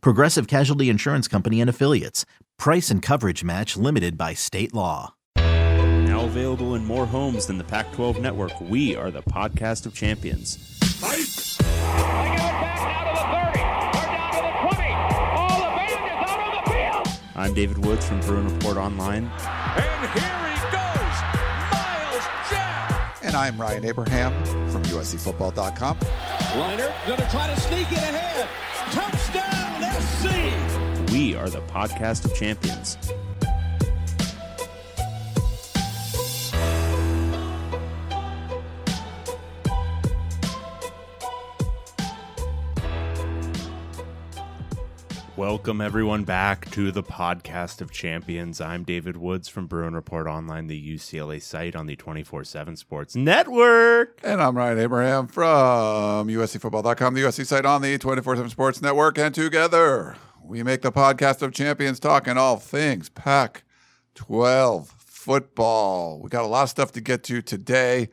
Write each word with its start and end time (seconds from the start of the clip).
Progressive 0.00 0.46
Casualty 0.46 0.88
Insurance 0.88 1.28
Company 1.28 1.60
and 1.60 1.68
Affiliates. 1.70 2.24
Price 2.58 2.90
and 2.90 3.02
coverage 3.02 3.42
match 3.44 3.76
limited 3.76 4.16
by 4.16 4.34
state 4.34 4.72
law. 4.74 5.14
Now 5.36 6.24
available 6.26 6.74
in 6.74 6.84
more 6.84 7.06
homes 7.06 7.46
than 7.46 7.58
the 7.58 7.64
Pac 7.64 7.92
12 7.92 8.20
network, 8.20 8.52
we 8.60 8.94
are 8.96 9.10
the 9.10 9.22
podcast 9.22 9.86
of 9.86 9.94
champions. 9.94 10.78
They 10.80 11.16
give 11.16 11.26
it 11.26 11.60
back 11.60 12.78
out 12.80 13.04
to 13.04 13.14
the 13.14 13.24
30, 13.52 13.60
or 13.98 14.04
down 14.04 14.30
to 14.32 14.38
the 14.42 14.52
20. 14.76 14.92
All 15.36 15.58
the 15.58 15.64
band 15.76 15.90
is 15.90 16.20
out 16.22 16.38
on 16.40 16.50
the 16.54 16.70
field. 16.70 17.20
I'm 17.34 17.52
David 17.54 17.84
Woods 17.84 18.06
from 18.06 18.20
Bruin 18.20 18.46
Report 18.54 18.76
Online. 18.76 19.24
And 19.24 20.10
here 20.12 20.38
he 20.48 20.58
goes, 20.70 21.16
Myles 21.72 22.26
Jack. 22.50 23.18
And 23.24 23.34
I'm 23.34 23.60
Ryan 23.60 23.84
Abraham 23.84 24.32
from 24.70 24.82
USCFootball.com. 24.84 25.98
Leinart 25.98 26.94
gonna 27.08 27.28
try 27.30 27.46
to 27.52 27.60
sneak 27.60 27.90
it 27.90 27.98
ahead. 27.98 28.48
Touchdown, 28.92 29.18
SC. 29.18 29.23
We 31.14 31.36
are 31.36 31.48
the 31.48 31.60
podcast 31.60 32.24
of 32.24 32.34
champions. 32.34 32.98
Welcome, 45.36 45.80
everyone, 45.80 46.24
back 46.24 46.68
to 46.72 46.90
the 46.90 47.04
podcast 47.04 47.80
of 47.80 47.92
champions. 47.92 48.60
I'm 48.60 48.82
David 48.82 49.16
Woods 49.16 49.46
from 49.46 49.68
Bruin 49.68 49.94
Report 49.94 50.26
Online, 50.26 50.66
the 50.66 50.96
UCLA 50.96 51.40
site 51.40 51.76
on 51.76 51.86
the 51.86 51.94
24 51.94 52.42
7 52.42 52.74
Sports 52.74 53.14
Network. 53.14 54.18
And 54.24 54.42
I'm 54.42 54.56
Ryan 54.56 54.80
Abraham 54.80 55.28
from 55.28 56.26
USCFootball.com, 56.26 57.14
the 57.14 57.22
USC 57.22 57.46
site 57.46 57.64
on 57.64 57.82
the 57.82 57.98
24 57.98 58.34
7 58.34 58.50
Sports 58.50 58.82
Network. 58.82 59.16
And 59.16 59.32
together, 59.32 60.16
we 60.46 60.62
make 60.62 60.82
the 60.82 60.92
podcast 60.92 61.42
of 61.42 61.52
champions 61.52 61.98
talking 61.98 62.36
all 62.36 62.56
things 62.56 63.08
Pac 63.08 63.64
12 64.14 64.94
football. 64.98 66.20
We 66.20 66.28
got 66.28 66.44
a 66.44 66.46
lot 66.46 66.64
of 66.64 66.68
stuff 66.68 66.92
to 66.92 67.00
get 67.00 67.24
to 67.24 67.40
today. 67.40 68.10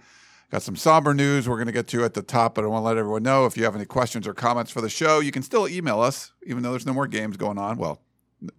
Got 0.50 0.62
some 0.62 0.76
somber 0.76 1.14
news 1.14 1.48
we're 1.48 1.56
going 1.56 1.68
to 1.68 1.74
get 1.74 1.88
to 1.88 2.04
at 2.04 2.14
the 2.14 2.22
top, 2.22 2.56
but 2.56 2.64
I 2.64 2.68
want 2.68 2.84
to 2.84 2.88
let 2.88 2.98
everyone 2.98 3.24
know 3.24 3.46
if 3.46 3.56
you 3.56 3.64
have 3.64 3.76
any 3.76 3.86
questions 3.86 4.28
or 4.28 4.34
comments 4.34 4.72
for 4.72 4.82
the 4.82 4.90
show, 4.90 5.20
you 5.20 5.32
can 5.32 5.44
still 5.44 5.68
email 5.68 6.02
us, 6.02 6.34
even 6.44 6.64
though 6.64 6.72
there's 6.72 6.86
no 6.86 6.94
more 6.94 7.08
games 7.08 7.38
going 7.38 7.58
on. 7.58 7.78
Well, 7.78 8.02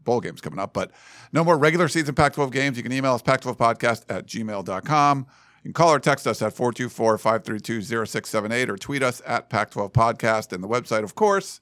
bowl 0.04 0.20
games 0.20 0.40
coming 0.40 0.58
up, 0.58 0.72
but 0.72 0.90
no 1.32 1.44
more 1.44 1.58
regular 1.58 1.88
season 1.88 2.14
Pac 2.14 2.34
12 2.34 2.50
games. 2.50 2.76
You 2.76 2.82
can 2.82 2.92
email 2.92 3.14
us 3.14 3.22
pac12podcast 3.22 4.04
at 4.08 4.26
gmail.com. 4.26 5.18
You 5.18 5.68
can 5.68 5.72
call 5.72 5.92
or 5.92 5.98
text 5.98 6.26
us 6.26 6.42
at 6.42 6.52
424 6.54 7.18
532 7.18 7.82
0678 7.82 8.70
or 8.70 8.76
tweet 8.76 9.02
us 9.02 9.22
at 9.26 9.48
Pac 9.48 9.70
12 9.70 9.92
Podcast. 9.92 10.52
And 10.52 10.62
the 10.62 10.68
website, 10.68 11.04
of 11.04 11.14
course, 11.14 11.60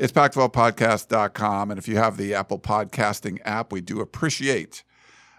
is 0.00 0.10
pac12podcast.com. 0.12 1.70
And 1.70 1.78
if 1.78 1.86
you 1.86 1.98
have 1.98 2.16
the 2.16 2.34
Apple 2.34 2.58
Podcasting 2.58 3.38
app, 3.44 3.70
we 3.70 3.82
do 3.82 4.00
appreciate 4.00 4.82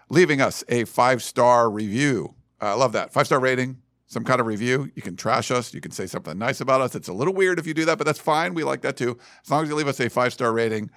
leaving 0.08 0.40
us 0.40 0.62
a 0.68 0.84
five 0.84 1.20
star 1.20 1.68
review. 1.68 2.36
I 2.60 2.74
love 2.74 2.92
that. 2.92 3.12
Five 3.12 3.26
star 3.26 3.40
rating, 3.40 3.78
some 4.06 4.22
kind 4.22 4.40
of 4.40 4.46
review. 4.46 4.88
You 4.94 5.02
can 5.02 5.16
trash 5.16 5.50
us. 5.50 5.74
You 5.74 5.80
can 5.80 5.90
say 5.90 6.06
something 6.06 6.38
nice 6.38 6.60
about 6.60 6.80
us. 6.80 6.94
It's 6.94 7.08
a 7.08 7.12
little 7.12 7.34
weird 7.34 7.58
if 7.58 7.66
you 7.66 7.74
do 7.74 7.84
that, 7.86 7.98
but 7.98 8.06
that's 8.06 8.20
fine. 8.20 8.54
We 8.54 8.62
like 8.62 8.82
that 8.82 8.96
too. 8.96 9.18
As 9.44 9.50
long 9.50 9.64
as 9.64 9.68
you 9.68 9.74
leave 9.74 9.88
us 9.88 9.98
a 9.98 10.08
five 10.08 10.32
star 10.32 10.52
rating, 10.52 10.90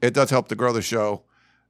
it 0.00 0.14
does 0.14 0.30
help 0.30 0.48
to 0.48 0.54
grow 0.56 0.72
the 0.72 0.80
show. 0.80 1.24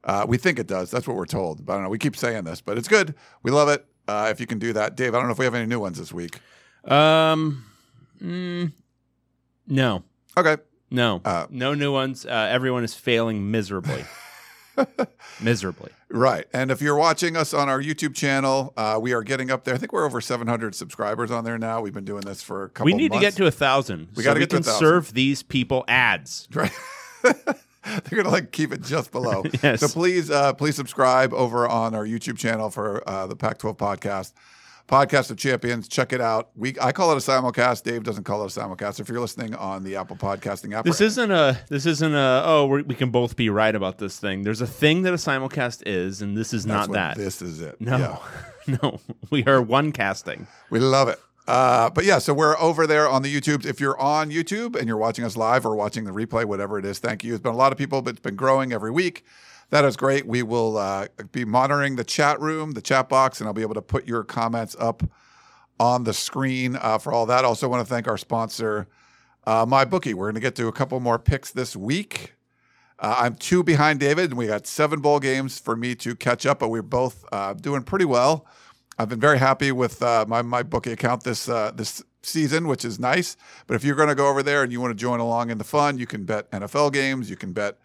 Uh, 0.04 0.24
we 0.28 0.38
think 0.38 0.60
it 0.60 0.68
does. 0.68 0.88
That's 0.92 1.08
what 1.08 1.16
we're 1.16 1.26
told. 1.26 1.66
But 1.66 1.72
I 1.72 1.76
don't 1.76 1.84
know. 1.84 1.90
We 1.90 1.98
keep 1.98 2.16
saying 2.16 2.44
this, 2.44 2.60
but 2.60 2.78
it's 2.78 2.88
good. 2.88 3.16
We 3.42 3.50
love 3.50 3.68
it. 3.68 3.84
Uh, 4.06 4.28
if 4.30 4.38
you 4.38 4.46
can 4.46 4.60
do 4.60 4.72
that, 4.74 4.96
Dave. 4.96 5.16
I 5.16 5.18
don't 5.18 5.26
know 5.26 5.32
if 5.32 5.38
we 5.38 5.44
have 5.46 5.54
any 5.56 5.66
new 5.66 5.80
ones 5.80 5.98
this 5.98 6.12
week. 6.12 6.38
Um, 6.84 7.64
mm, 8.22 8.72
no, 9.66 10.04
Okay. 10.36 10.56
No, 10.90 11.20
Uh, 11.24 11.46
no 11.50 11.74
new 11.74 11.92
ones. 11.92 12.26
Uh, 12.26 12.48
everyone 12.50 12.84
is 12.84 12.94
failing 12.94 13.50
miserably. 13.50 14.04
miserably. 15.40 15.90
Right. 16.08 16.46
And 16.52 16.70
if 16.70 16.80
you're 16.80 16.96
watching 16.96 17.36
us 17.36 17.52
on 17.54 17.68
our 17.68 17.80
YouTube 17.80 18.14
channel, 18.14 18.72
uh, 18.76 18.98
we 19.00 19.12
are 19.12 19.22
getting 19.22 19.50
up 19.50 19.64
there. 19.64 19.74
I 19.74 19.78
think 19.78 19.92
we're 19.92 20.04
over 20.06 20.20
700 20.20 20.74
subscribers 20.74 21.30
on 21.30 21.44
there 21.44 21.58
now. 21.58 21.80
We've 21.80 21.92
been 21.94 22.04
doing 22.04 22.22
this 22.22 22.42
for 22.42 22.64
a 22.64 22.68
couple. 22.68 22.86
We 22.86 22.94
need 22.94 23.08
to 23.12 23.16
months. 23.20 23.36
get 23.36 23.36
to 23.36 23.46
a 23.46 23.50
thousand. 23.50 24.08
We 24.14 24.22
so 24.22 24.30
gotta 24.30 24.38
we 24.38 24.40
get 24.40 24.50
to 24.50 24.56
can 24.56 24.64
1,000. 24.64 24.78
serve 24.80 25.14
these 25.14 25.42
people 25.42 25.84
ads. 25.88 26.48
Right. 26.54 26.72
They're 28.04 28.22
gonna 28.22 28.28
like 28.30 28.52
keep 28.52 28.72
it 28.72 28.82
just 28.82 29.10
below. 29.10 29.42
Yes. 29.62 29.80
So 29.80 29.88
please, 29.88 30.30
uh, 30.30 30.52
please 30.52 30.76
subscribe 30.76 31.32
over 31.32 31.66
on 31.66 31.94
our 31.94 32.04
YouTube 32.04 32.36
channel 32.36 32.68
for 32.70 33.02
uh, 33.08 33.26
the 33.26 33.34
Pac-12 33.36 33.76
podcast, 33.78 34.32
podcast 34.90 35.30
of 35.30 35.36
champions. 35.38 35.88
Check 35.88 36.12
it 36.12 36.20
out. 36.20 36.50
We 36.56 36.74
I 36.80 36.92
call 36.92 37.12
it 37.12 37.14
a 37.14 37.30
simulcast. 37.30 37.84
Dave 37.84 38.02
doesn't 38.02 38.24
call 38.24 38.42
it 38.44 38.56
a 38.56 38.60
simulcast. 38.60 39.00
If 39.00 39.08
you're 39.08 39.20
listening 39.20 39.54
on 39.54 39.84
the 39.84 39.96
Apple 39.96 40.16
Podcasting 40.16 40.74
app, 40.74 40.84
This 40.84 41.00
isn't 41.00 41.30
a. 41.30 41.58
This 41.68 41.86
isn't 41.86 42.14
a. 42.14 42.42
Oh, 42.44 42.66
we 42.66 42.94
can 42.94 43.10
both 43.10 43.36
be 43.36 43.48
right 43.48 43.74
about 43.74 43.98
this 43.98 44.18
thing. 44.18 44.42
There's 44.42 44.60
a 44.60 44.66
thing 44.66 45.02
that 45.02 45.12
a 45.12 45.16
simulcast 45.16 45.84
is, 45.86 46.20
and 46.22 46.36
this 46.36 46.52
is 46.52 46.64
that's 46.64 46.88
not 46.88 46.88
what 46.88 46.94
that. 46.94 47.16
This 47.16 47.40
is 47.40 47.60
it. 47.60 47.80
no, 47.80 47.96
Yeah. 48.66 48.78
no, 48.82 49.00
we 49.30 49.44
are 49.44 49.62
one 49.62 49.92
casting. 49.92 50.46
We 50.68 50.80
love 50.80 51.08
it. 51.08 51.18
Uh, 51.48 51.90
but 51.90 52.04
yeah, 52.04 52.18
so 52.18 52.32
we're 52.32 52.56
over 52.58 52.86
there 52.86 53.08
on 53.08 53.22
the 53.22 53.40
YouTube. 53.40 53.64
If 53.64 53.80
you're 53.80 53.98
on 53.98 54.30
YouTube 54.30 54.76
and 54.76 54.86
you're 54.86 54.96
watching 54.98 55.24
us 55.24 55.36
live 55.36 55.66
or 55.66 55.74
watching 55.74 56.04
the 56.04 56.12
replay, 56.12 56.44
whatever 56.44 56.78
it 56.78 56.84
is, 56.84 56.98
thank 56.98 57.24
you. 57.24 57.32
It's 57.34 57.42
been 57.42 57.54
a 57.54 57.56
lot 57.56 57.72
of 57.72 57.78
people, 57.78 58.02
but 58.02 58.10
it's 58.10 58.20
been 58.20 58.36
growing 58.36 58.72
every 58.72 58.90
week. 58.90 59.24
That 59.70 59.84
is 59.84 59.96
great. 59.96 60.26
We 60.26 60.42
will 60.42 60.76
uh, 60.76 61.06
be 61.30 61.44
monitoring 61.44 61.94
the 61.94 62.04
chat 62.04 62.40
room, 62.40 62.72
the 62.72 62.82
chat 62.82 63.08
box, 63.08 63.40
and 63.40 63.46
I'll 63.46 63.54
be 63.54 63.62
able 63.62 63.74
to 63.74 63.82
put 63.82 64.06
your 64.06 64.24
comments 64.24 64.76
up 64.78 65.02
on 65.78 66.04
the 66.04 66.12
screen 66.12 66.76
uh, 66.76 66.98
for 66.98 67.12
all 67.12 67.24
that. 67.26 67.44
Also, 67.44 67.68
want 67.68 67.86
to 67.86 67.92
thank 67.92 68.08
our 68.08 68.18
sponsor, 68.18 68.88
uh, 69.46 69.64
MyBookie. 69.64 70.14
We're 70.14 70.26
going 70.26 70.34
to 70.34 70.40
get 70.40 70.56
to 70.56 70.66
a 70.66 70.72
couple 70.72 70.98
more 70.98 71.20
picks 71.20 71.52
this 71.52 71.76
week. 71.76 72.34
Uh, 72.98 73.14
I'm 73.18 73.36
two 73.36 73.62
behind 73.62 74.00
David, 74.00 74.30
and 74.30 74.38
we 74.38 74.48
got 74.48 74.66
seven 74.66 75.00
bowl 75.00 75.20
games 75.20 75.60
for 75.60 75.76
me 75.76 75.94
to 75.96 76.16
catch 76.16 76.44
up, 76.46 76.58
but 76.58 76.68
we're 76.68 76.82
both 76.82 77.24
uh, 77.30 77.54
doing 77.54 77.84
pretty 77.84 78.04
well. 78.04 78.46
I've 78.98 79.08
been 79.08 79.20
very 79.20 79.38
happy 79.38 79.72
with 79.72 80.02
uh, 80.02 80.26
my 80.28 80.42
my 80.42 80.62
bookie 80.62 80.92
account 80.92 81.22
this 81.22 81.46
this 81.46 82.02
season, 82.22 82.66
which 82.66 82.84
is 82.84 82.98
nice. 82.98 83.36
But 83.66 83.74
if 83.74 83.84
you're 83.84 83.94
going 83.94 84.10
to 84.10 84.14
go 84.14 84.28
over 84.28 84.42
there 84.42 84.62
and 84.62 84.72
you 84.72 84.80
want 84.80 84.90
to 84.90 85.00
join 85.00 85.20
along 85.20 85.50
in 85.50 85.58
the 85.58 85.64
fun, 85.64 85.96
you 85.96 86.06
can 86.06 86.24
bet 86.24 86.50
NFL 86.50 86.92
games, 86.92 87.30
you 87.30 87.36
can 87.36 87.52
bet 87.52 87.78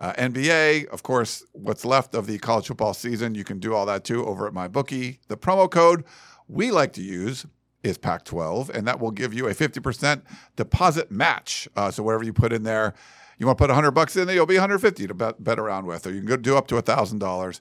uh, 0.00 0.14
NBA, 0.14 0.86
of 0.88 1.02
course, 1.02 1.44
what's 1.52 1.84
left 1.84 2.14
of 2.14 2.26
the 2.26 2.38
college 2.38 2.68
football 2.68 2.94
season. 2.94 3.34
You 3.34 3.44
can 3.44 3.58
do 3.58 3.74
all 3.74 3.84
that 3.86 4.02
too 4.02 4.24
over 4.24 4.46
at 4.46 4.54
my 4.54 4.66
bookie. 4.66 5.20
The 5.28 5.36
promo 5.36 5.70
code 5.70 6.04
we 6.48 6.70
like 6.70 6.94
to 6.94 7.02
use 7.02 7.46
is 7.82 7.98
Pac12, 7.98 8.70
and 8.70 8.86
that 8.88 8.98
will 8.98 9.10
give 9.10 9.34
you 9.34 9.46
a 9.46 9.54
50% 9.54 10.22
deposit 10.56 11.10
match. 11.10 11.68
Uh, 11.76 11.90
so 11.90 12.02
whatever 12.02 12.24
you 12.24 12.32
put 12.32 12.52
in 12.52 12.62
there, 12.62 12.94
you 13.38 13.46
want 13.46 13.58
to 13.58 13.62
put 13.62 13.70
100 13.70 13.90
bucks 13.92 14.16
in 14.16 14.26
there, 14.26 14.34
you'll 14.34 14.46
be 14.46 14.54
150 14.54 15.06
to 15.06 15.14
bet, 15.14 15.42
bet 15.42 15.58
around 15.58 15.86
with, 15.86 16.06
or 16.06 16.10
you 16.10 16.18
can 16.18 16.26
go 16.26 16.36
do 16.36 16.56
up 16.56 16.66
to 16.68 16.74
$1,000. 16.76 17.60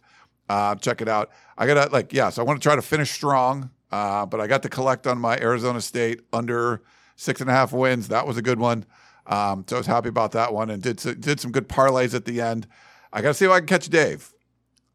Uh, 0.50 0.76
check 0.76 1.02
it 1.02 1.08
out. 1.08 1.30
I 1.58 1.68
got 1.68 1.86
to, 1.86 1.94
like, 1.94 2.12
yeah, 2.12 2.30
so 2.30 2.42
I 2.42 2.46
want 2.46 2.62
to 2.62 2.68
try 2.68 2.76
to 2.76 2.82
finish 2.82 3.12
strong, 3.12 3.70
uh, 3.92 4.26
but 4.26 4.42
I 4.42 4.48
got 4.48 4.64
to 4.64 4.70
collect 4.70 5.08
on 5.08 5.20
my 5.20 5.38
Arizona 5.38 5.80
State 5.80 6.22
under 6.34 6.82
six 7.16 7.42
and 7.42 7.50
a 7.50 7.54
half 7.54 7.72
wins. 7.72 8.08
That 8.08 8.26
was 8.26 8.38
a 8.38 8.42
good 8.42 8.60
one. 8.60 8.86
Um, 9.30 9.64
so 9.68 9.78
I 9.78 9.80
was 9.80 9.88
happy 9.88 10.10
about 10.10 10.32
that 10.34 10.54
one 10.54 10.70
and 10.70 10.82
did, 10.84 10.98
did 11.22 11.40
some 11.40 11.52
good 11.52 11.70
parlays 11.70 12.14
at 12.14 12.26
the 12.26 12.42
end. 12.42 12.68
I 13.14 13.22
got 13.22 13.30
to 13.30 13.34
see 13.36 13.46
if 13.46 13.52
I 13.52 13.60
can 13.60 13.68
catch 13.68 13.88
Dave 13.90 14.34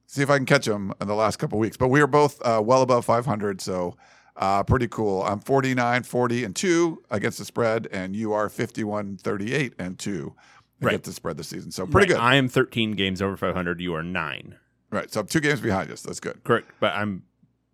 see 0.07 0.23
if 0.23 0.31
I 0.31 0.37
can 0.37 0.47
catch 0.47 0.69
him 0.69 0.93
in 1.01 1.09
the 1.09 1.15
last 1.15 1.39
couple 1.39 1.59
weeks. 1.59 1.77
But 1.77 1.89
we 1.89 2.01
are 2.01 2.07
both 2.07 2.41
uh, 2.47 2.63
well 2.65 2.83
above 2.83 3.05
500, 3.05 3.61
so 3.61 3.97
uh, 4.37 4.63
pretty 4.63 4.87
cool. 4.87 5.25
I'm 5.25 5.41
49, 5.41 6.05
40, 6.05 6.45
and 6.45 6.55
2 6.55 7.03
against 7.11 7.39
the 7.39 7.45
spread, 7.45 7.89
and 7.91 8.15
you 8.15 8.33
are 8.33 8.49
51, 8.49 9.17
38, 9.17 9.73
and 9.79 9.99
2 9.99 10.33
Right. 10.81 10.91
against 10.91 11.07
the 11.07 11.13
spread 11.15 11.37
this 11.37 11.49
season. 11.49 11.73
So 11.73 11.85
pretty 11.87 12.13
Right, 12.13 12.19
good. 12.19 12.23
I 12.23 12.37
am 12.37 12.49
13 12.49 12.93
games 12.93 13.21
over 13.23 13.37
500. 13.37 13.81
You 13.81 13.95
are 13.95 14.05
nine. 14.05 14.55
right. 14.91 15.11
So 15.13 15.19
I'm 15.21 15.27
two 15.27 15.41
games 15.41 15.61
behind 15.61 15.91
us. 15.91 16.03
That's 16.03 16.21
good. 16.21 16.45
Correct, 16.45 16.71
but 16.79 16.93
I'm 16.95 17.25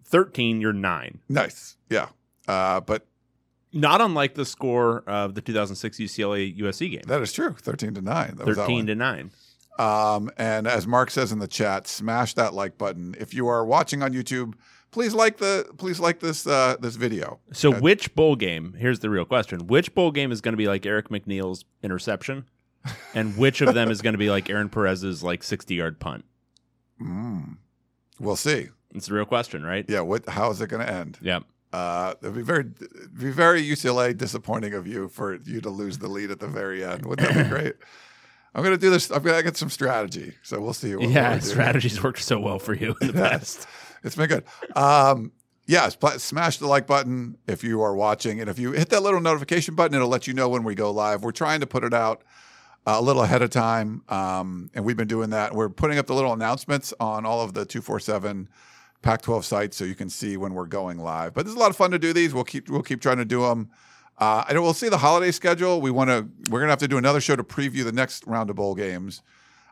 13. 0.05 0.63
You're 0.63 0.73
nine. 0.73 1.19
Nice. 1.29 1.77
Yeah. 1.91 2.09
Uh, 2.49 2.81
but 2.81 3.07
Not 3.73 4.01
unlike 4.01 4.35
the 4.35 4.45
score 4.45 5.05
of 5.07 5.35
the 5.35 5.41
2006 5.41 5.99
UCLA 5.99 6.59
USC 6.59 6.91
game. 6.91 7.03
that 7.07 7.23
is 7.23 7.33
true. 7.33 7.53
13 7.53 7.95
to 7.95 8.03
9. 8.03 8.35
That 8.37 8.47
was 8.47 8.57
that 8.57 8.63
13 8.63 8.77
one. 8.77 8.87
to 8.87 8.95
nine. 8.95 9.31
Um, 9.79 10.31
and 10.37 10.67
as 10.67 10.87
Mark 10.87 11.11
says 11.11 11.33
in 11.33 11.39
the 11.39 11.49
chat, 11.49 11.87
smash 11.87 12.35
that 12.35 12.53
like 12.53 12.77
button. 12.77 13.15
If 13.19 13.33
you 13.33 13.49
are 13.49 13.65
watching 13.65 14.03
on 14.03 14.13
YouTube, 14.13 14.55
please 14.91 15.15
like 15.15 15.39
the 15.39 15.67
please 15.79 15.99
like 16.01 16.21
this 16.21 16.47
uh, 16.47 16.77
this 16.81 16.97
video. 16.97 17.41
So, 17.53 17.73
which 17.73 18.15
bowl 18.15 18.37
game? 18.37 18.75
Here's 18.79 18.99
the 18.99 19.09
real 19.09 19.25
question: 19.25 19.69
Which 19.69 19.95
bowl 19.95 20.11
game 20.11 20.33
is 20.33 20.41
going 20.41 20.53
to 20.53 20.59
be 20.59 20.69
like 20.69 20.85
Eric 20.85 21.09
McNeal's 21.09 21.65
interception? 21.83 22.45
and 23.15 23.37
which 23.37 23.61
of 23.61 23.75
them 23.75 23.91
is 23.91 24.01
going 24.01 24.15
to 24.15 24.19
be 24.19 24.31
like 24.31 24.49
Aaron 24.49 24.71
Perez's 24.71 25.23
like 25.23 25.43
60 25.43 25.75
yard 25.75 26.01
punt? 26.01 26.25
Mm. 27.01 27.59
We'll 28.19 28.37
see. 28.37 28.69
It's 28.95 29.09
a 29.09 29.15
real 29.15 29.27
question, 29.27 29.65
right? 29.65 29.85
Yeah. 29.89 30.01
What? 30.01 30.29
How 30.29 30.51
is 30.51 30.61
it 30.61 30.69
going 30.69 30.85
to 30.85 30.93
end? 30.93 31.19
Yep. 31.23 31.45
Uh, 31.73 32.15
it'd 32.21 32.35
be 32.35 32.43
very, 32.43 32.65
it'd 32.81 33.19
be 33.19 33.31
very 33.31 33.63
UCLA 33.63 34.17
disappointing 34.17 34.75
of 34.75 34.87
you 34.87 35.09
for 35.09 35.37
you 35.45 35.61
to 35.61 35.71
lose 35.71 35.99
the 35.99 36.09
lead 36.09 36.31
at 36.31 36.41
the 36.41 36.49
very 36.49 36.85
end. 36.85 37.07
Wouldn't 37.07 37.29
that 37.33 37.45
be 37.45 37.49
great? 37.57 37.75
I'm 38.55 38.65
going 38.65 38.75
to 38.75 38.81
do 38.81 38.91
this. 38.91 39.11
I'm 39.11 39.23
to 39.23 39.43
get 39.43 39.57
some 39.57 39.71
strategy. 39.71 40.35
So 40.43 40.61
we'll 40.61 40.73
see. 40.73 40.97
What 40.97 41.09
Yeah, 41.09 41.29
what 41.31 41.35
we 41.37 41.41
do. 41.41 41.47
strategies 41.47 42.03
worked 42.03 42.23
so 42.23 42.41
well 42.41 42.59
for 42.59 42.75
you 42.75 42.97
in 43.01 43.07
the 43.09 43.13
past. 43.29 43.69
It's 44.03 44.17
been 44.17 44.29
good. 44.29 44.45
Um, 44.75 45.31
yes, 45.67 45.95
pl- 45.95 46.19
smash 46.19 46.57
the 46.59 46.67
like 46.67 46.89
button 46.89 47.39
if 47.47 47.63
you 47.63 47.81
are 47.83 47.95
watching, 47.95 48.41
and 48.41 48.51
if 48.51 48.59
you 48.59 48.73
hit 48.73 48.89
that 48.89 49.03
little 49.05 49.21
notification 49.21 49.77
button, 49.77 49.95
it'll 49.95 50.09
let 50.09 50.27
you 50.27 50.35
know 50.35 50.49
when 50.49 50.65
we 50.65 50.75
go 50.75 50.91
live. 50.91 51.23
We're 51.23 51.31
trying 51.31 51.61
to 51.61 51.67
put 51.69 51.85
it 51.85 51.95
out 51.95 52.23
uh, 52.87 52.97
a 52.99 53.03
little 53.03 53.23
ahead 53.23 53.43
of 53.43 53.51
time, 53.51 54.03
um, 54.09 54.71
and 54.75 54.85
we've 54.85 54.97
been 54.97 55.07
doing 55.07 55.31
that. 55.31 55.55
We're 55.55 55.69
putting 55.69 55.99
up 55.99 56.07
the 56.07 56.15
little 56.15 56.33
announcements 56.33 56.93
on 56.99 57.25
all 57.25 57.43
of 57.43 57.55
the 57.55 57.65
two 57.65 57.83
four 57.83 58.01
seven 58.01 58.49
Pac-12 59.03 59.45
sites, 59.45 59.77
so 59.77 59.85
you 59.85 59.95
can 59.95 60.11
see 60.11 60.37
when 60.37 60.53
we're 60.55 60.67
going 60.67 60.99
live. 60.99 61.33
But 61.35 61.45
this 61.47 61.53
is 61.53 61.57
a 61.57 61.61
lot 61.61 61.71
of 61.71 61.77
fun 61.77 61.91
to 61.93 61.99
do 61.99 62.13
these. 62.13 62.35
We'll 62.35 62.45
keep 62.45 62.69
we'll 62.69 62.83
keep 62.83 63.01
trying 63.01 63.17
to 63.19 63.25
do 63.25 63.43
them. 63.43 63.71
Uh, 64.19 64.45
and 64.49 64.61
we'll 64.63 64.75
see 64.75 64.91
the 64.91 64.99
holiday 64.99 65.31
schedule. 65.31 65.81
We 65.81 65.91
want 65.91 66.11
to. 66.11 66.29
We're 66.51 66.61
gonna 66.61 66.73
have 66.73 66.79
to 66.81 66.89
do 66.89 66.99
another 66.99 67.21
show 67.21 67.37
to 67.37 67.43
preview 67.45 67.85
the 67.85 67.93
next 67.93 68.27
round 68.27 68.51
of 68.51 68.57
bowl 68.57 68.75
games. 68.75 69.23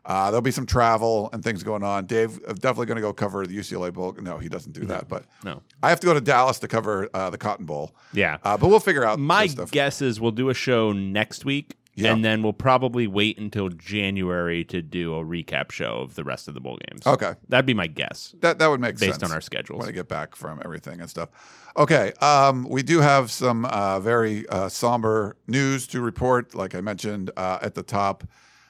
Uh, 0.06 0.30
there'll 0.30 0.40
be 0.40 0.50
some 0.50 0.64
travel 0.64 1.28
and 1.34 1.44
things 1.44 1.62
going 1.62 1.82
on. 1.82 2.06
Dave 2.06 2.40
uh, 2.48 2.54
definitely 2.54 2.86
going 2.86 2.96
to 2.96 3.02
go 3.02 3.12
cover 3.12 3.46
the 3.46 3.54
UCLA 3.58 3.92
Bowl. 3.92 4.16
No, 4.18 4.38
he 4.38 4.48
doesn't 4.48 4.72
do 4.72 4.86
that. 4.86 5.06
But 5.06 5.26
No. 5.44 5.60
I 5.82 5.90
have 5.90 6.00
to 6.00 6.06
go 6.06 6.14
to 6.14 6.20
Dallas 6.22 6.58
to 6.60 6.68
cover 6.68 7.10
uh, 7.12 7.28
the 7.28 7.36
Cotton 7.36 7.66
Bowl. 7.66 7.94
Yeah. 8.14 8.38
Uh, 8.42 8.56
but 8.56 8.68
we'll 8.68 8.80
figure 8.80 9.04
out 9.04 9.18
My 9.18 9.48
stuff. 9.48 9.70
guess 9.70 10.00
is 10.00 10.18
we'll 10.18 10.30
do 10.30 10.48
a 10.48 10.54
show 10.54 10.92
next 10.92 11.44
week, 11.44 11.74
Yeah. 11.98 12.12
and 12.12 12.24
then 12.24 12.42
we'll 12.42 12.52
probably 12.52 13.06
wait 13.06 13.38
until 13.38 13.68
January 13.70 14.64
to 14.66 14.82
do 14.82 15.14
a 15.14 15.24
recap 15.24 15.70
show 15.72 15.98
of 15.98 16.14
the 16.14 16.24
rest 16.24 16.48
of 16.48 16.54
the 16.54 16.60
bowl 16.60 16.78
games. 16.88 17.06
Okay, 17.06 17.34
That'd 17.48 17.66
be 17.66 17.74
my 17.74 17.86
guess. 17.88 18.34
that 18.40 18.58
that 18.58 18.68
would 18.68 18.80
make 18.80 18.98
sense. 18.98 19.00
Based 19.00 19.20
sense 19.20 19.30
on 19.30 19.34
our 19.34 19.40
schedules. 19.40 19.80
when 19.80 19.88
I 19.88 19.92
get 19.92 20.08
back 20.08 20.36
from 20.36 20.60
everything 20.64 21.00
and 21.00 21.10
stuff. 21.10 21.28
Okay, 21.76 22.12
um, 22.20 22.68
we 22.68 22.82
do 22.82 23.00
have 23.00 23.30
some 23.30 23.64
uh, 23.66 24.00
very 24.00 24.48
uh, 24.48 24.68
somber 24.68 25.36
news 25.46 25.86
to 25.88 26.00
report. 26.00 26.54
Like 26.54 26.74
I 26.74 26.80
mentioned 26.80 27.30
uh, 27.36 27.58
at 27.62 27.74
the 27.74 27.82
top, 27.82 28.24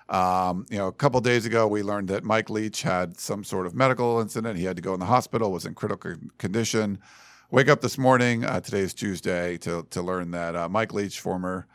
um, 0.09 0.65
you 0.71 0.79
know, 0.79 0.87
a 0.89 0.93
couple 0.93 1.21
days 1.21 1.45
ago 1.47 1.67
we 1.67 1.83
learned 1.83 2.09
that 2.09 2.25
Mike 2.25 2.49
Leach 2.51 2.83
had 2.83 3.19
some 3.19 3.45
sort 3.45 3.67
of 3.67 3.75
medical 3.75 4.21
incident. 4.21 4.59
He 4.59 4.65
had 4.65 4.77
to 4.77 4.83
go 4.83 4.95
in 4.95 5.01
the 5.01 5.07
hospital, 5.07 5.53
was 5.53 5.67
in 5.67 5.75
critical 5.75 6.15
condition. 6.39 6.99
Wake 7.51 7.69
up 7.69 7.81
this 7.81 7.97
morning. 7.97 8.45
Uh, 8.45 8.61
today 8.61 8.81
is 8.81 8.93
Tuesday 8.95 9.57
to 9.59 9.87
to 9.91 10.03
learn 10.03 10.31
that 10.33 10.55
uh, 10.55 10.69
Mike 10.69 10.93
Leach, 10.93 11.19
former 11.21 11.67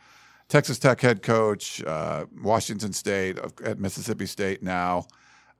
Texas 0.48 0.78
Tech 0.78 1.00
head 1.00 1.22
coach, 1.22 1.82
uh, 1.84 2.26
Washington 2.42 2.92
State, 2.92 3.38
of- 3.38 3.54
at 3.64 3.78
Mississippi 3.78 4.26
State 4.26 4.62
now, 4.62 5.06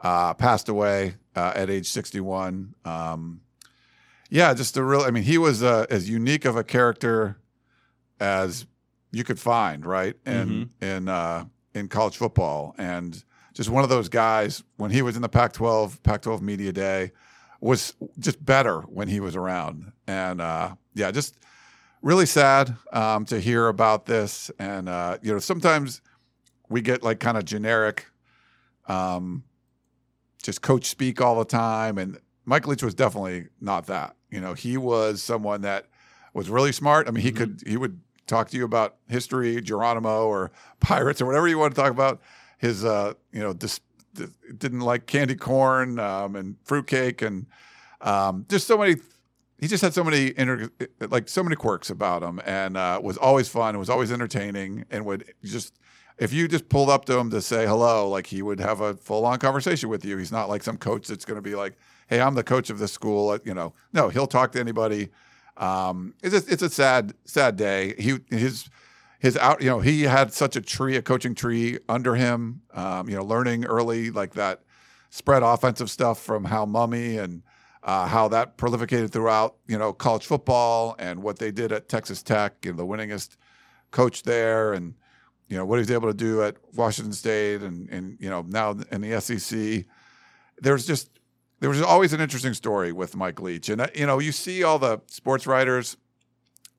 uh, 0.01 0.35
passed 0.35 0.69
away 0.69 1.15
uh, 1.35 1.53
at 1.55 1.71
age 1.71 1.89
61. 1.89 2.75
Um, 2.85 3.41
yeah, 4.31 4.53
just 4.55 4.77
a 4.77 4.83
real. 4.83 5.01
I 5.03 5.11
mean, 5.11 5.23
he 5.23 5.39
was 5.39 5.63
uh, 5.63 5.87
as 5.91 6.09
unique 6.09 6.45
of 6.45 6.57
a 6.57 6.65
character 6.65 7.39
as 8.21 8.67
you 9.13 9.25
could 9.25 9.39
find, 9.39 9.87
right? 9.87 10.17
In 10.27 10.71
in 10.81 11.09
uh, 11.09 11.45
in 11.75 11.89
college 11.89 12.17
football, 12.17 12.75
and 12.79 13.23
just 13.53 13.71
one 13.71 13.85
of 13.85 13.91
those 13.91 14.09
guys 14.09 14.63
when 14.77 14.91
he 14.91 15.03
was 15.03 15.15
in 15.17 15.23
the 15.23 15.29
Pac-12, 15.29 16.03
Pac-12 16.03 16.41
media 16.41 16.73
day, 16.73 17.13
was 17.61 17.95
just 18.19 18.45
better 18.45 18.81
when 18.83 19.07
he 19.09 19.21
was 19.21 19.37
around, 19.37 19.93
and 20.07 20.41
uh, 20.41 20.75
yeah, 20.95 21.11
just 21.13 21.37
really 22.05 22.27
sad 22.27 22.77
um, 22.93 23.25
to 23.25 23.41
hear 23.41 23.67
about 23.67 24.05
this. 24.05 24.51
And 24.59 24.89
uh, 24.89 25.19
you 25.23 25.33
know, 25.33 25.39
sometimes 25.41 26.03
we 26.69 26.81
get 26.83 27.03
like 27.03 27.19
kind 27.19 27.37
of 27.37 27.45
generic, 27.45 28.07
um, 28.87 29.43
just 30.43 30.63
coach 30.63 30.85
speak 30.85 31.21
all 31.21 31.39
the 31.39 31.45
time. 31.47 31.99
And 31.99 32.19
Mike 32.45 32.69
Leach 32.69 32.83
was 32.83 32.95
definitely 32.95 33.47
not 33.61 33.87
that. 33.87 34.15
You 34.31 34.41
know, 34.41 34.53
he 34.53 34.77
was 34.77 35.23
someone 35.23 35.63
that 35.63 35.87
was 36.35 36.51
really 36.51 36.73
smart. 36.73 37.09
I 37.09 37.11
mean, 37.11 37.23
he 37.25 37.33
could 37.33 37.63
he 37.67 37.77
would 37.77 37.99
talk 38.27 38.51
to 38.51 38.57
you 38.57 38.65
about 38.65 38.97
history, 39.09 39.61
Geronimo 39.61 40.27
or 40.27 40.53
pirates 40.81 41.21
or 41.21 41.27
whatever 41.27 41.49
you 41.49 41.59
want 41.59 41.75
to 41.75 41.81
talk 41.81 41.91
about. 41.91 42.21
His 42.59 42.85
uh, 42.85 43.15
you 43.33 43.41
know, 43.41 43.55
dis- 43.55 43.81
didn't 44.59 44.81
like 44.81 45.07
candy 45.07 45.35
corn 45.35 45.99
um, 45.99 46.37
and 46.37 46.57
fruitcake 46.65 47.23
and 47.23 47.47
um, 48.01 48.45
just 48.49 48.67
so 48.67 48.77
many 48.77 48.97
he 49.59 49.69
just 49.69 49.83
had 49.83 49.95
so 49.95 50.05
many 50.05 50.33
inter- 50.37 50.71
like 51.01 51.29
so 51.29 51.43
many 51.43 51.57
quirks 51.57 51.91
about 51.91 52.23
him 52.23 52.41
and 52.45 52.77
uh, 52.77 53.01
was 53.03 53.17
always 53.17 53.49
fun 53.49 53.79
was 53.79 53.91
always 53.91 54.13
entertaining 54.13 54.85
and 54.91 55.05
would 55.05 55.33
just 55.43 55.79
if 56.19 56.33
you 56.33 56.47
just 56.47 56.69
pulled 56.69 56.91
up 56.91 57.05
to 57.07 57.17
him 57.19 57.31
to 57.31 57.41
say 57.41 57.67
hello 57.67 58.09
like 58.09 58.27
he 58.27 58.43
would 58.43 58.61
have 58.61 58.81
a 58.81 58.95
full-on 58.95 59.39
conversation 59.39 59.89
with 59.89 60.05
you. 60.05 60.17
He's 60.17 60.33
not 60.33 60.49
like 60.49 60.63
some 60.63 60.77
coach 60.77 61.09
that's 61.09 61.25
going 61.25 61.37
to 61.37 61.43
be 61.43 61.55
like 61.55 61.75
hey 62.09 62.21
i'm 62.21 62.35
the 62.35 62.45
coach 62.45 62.71
of 62.71 62.79
this 62.79 62.93
school 62.93 63.39
you 63.45 63.55
know. 63.55 63.75
No 63.93 64.09
he'll 64.09 64.27
talk 64.27 64.53
to 64.53 64.61
anybody. 64.61 65.11
Um, 65.57 66.15
it's 66.23 66.35
a, 66.35 66.53
it's 66.53 66.63
a 66.63 66.71
sad 66.71 67.15
sad 67.25 67.57
day. 67.57 67.95
He 67.99 68.19
his 68.31 68.69
his 69.21 69.37
out 69.39 69.63
you 69.63 69.71
know 69.71 69.81
he 69.81 70.03
had 70.03 70.33
such 70.33 70.57
a 70.57 70.61
tree 70.61 70.97
a 70.97 71.03
coaching 71.03 71.35
tree 71.35 71.79
under 71.89 72.15
him 72.15 72.61
um, 72.75 73.09
you 73.09 73.17
know 73.17 73.25
learning 73.25 73.65
early 73.65 74.11
like 74.11 74.35
that 74.35 74.61
spread 75.11 75.43
offensive 75.43 75.89
stuff 75.91 76.21
from 76.21 76.45
Hal 76.45 76.67
Mumme 76.67 77.23
and 77.23 77.43
uh, 77.85 78.07
how 78.07 78.29
that 78.29 78.57
prolificated 78.57 79.13
throughout, 79.13 79.57
you 79.69 79.79
know, 79.79 79.93
college 79.93 80.25
football 80.25 80.97
and 80.99 81.23
what 81.23 81.39
they 81.39 81.51
did 81.51 81.71
at 81.71 81.89
Texas 81.89 82.23
Tech, 82.23 82.55
you 82.65 82.73
know, 82.73 82.79
the 82.79 82.87
winningest 82.87 83.37
coach 83.91 84.23
there, 84.23 84.73
and 84.73 84.95
you 85.49 85.57
know 85.57 85.67
what 85.67 85.77
he 85.77 85.81
was 85.81 85.91
able 85.91 86.09
to 86.09 86.15
do 86.15 86.43
at 86.43 86.57
Washington 86.75 87.13
State, 87.13 87.61
and 87.61 87.89
and 87.91 88.17
you 88.19 88.31
know 88.31 88.43
now 88.49 88.75
in 88.91 89.03
the 89.03 89.21
SEC. 89.21 89.85
There's 90.61 90.87
just 90.87 91.11
there 91.61 91.69
was 91.69 91.83
always 91.83 92.13
an 92.13 92.21
interesting 92.21 92.55
story 92.55 92.91
with 92.93 93.17
Mike 93.17 93.41
Leach, 93.41 93.69
and 93.69 93.83
uh, 93.83 93.87
you 93.95 94.07
know 94.07 94.19
you 94.19 94.33
see 94.33 94.65
all 94.65 94.79
the 94.79 95.01
sports 95.07 95.47
writers. 95.47 95.97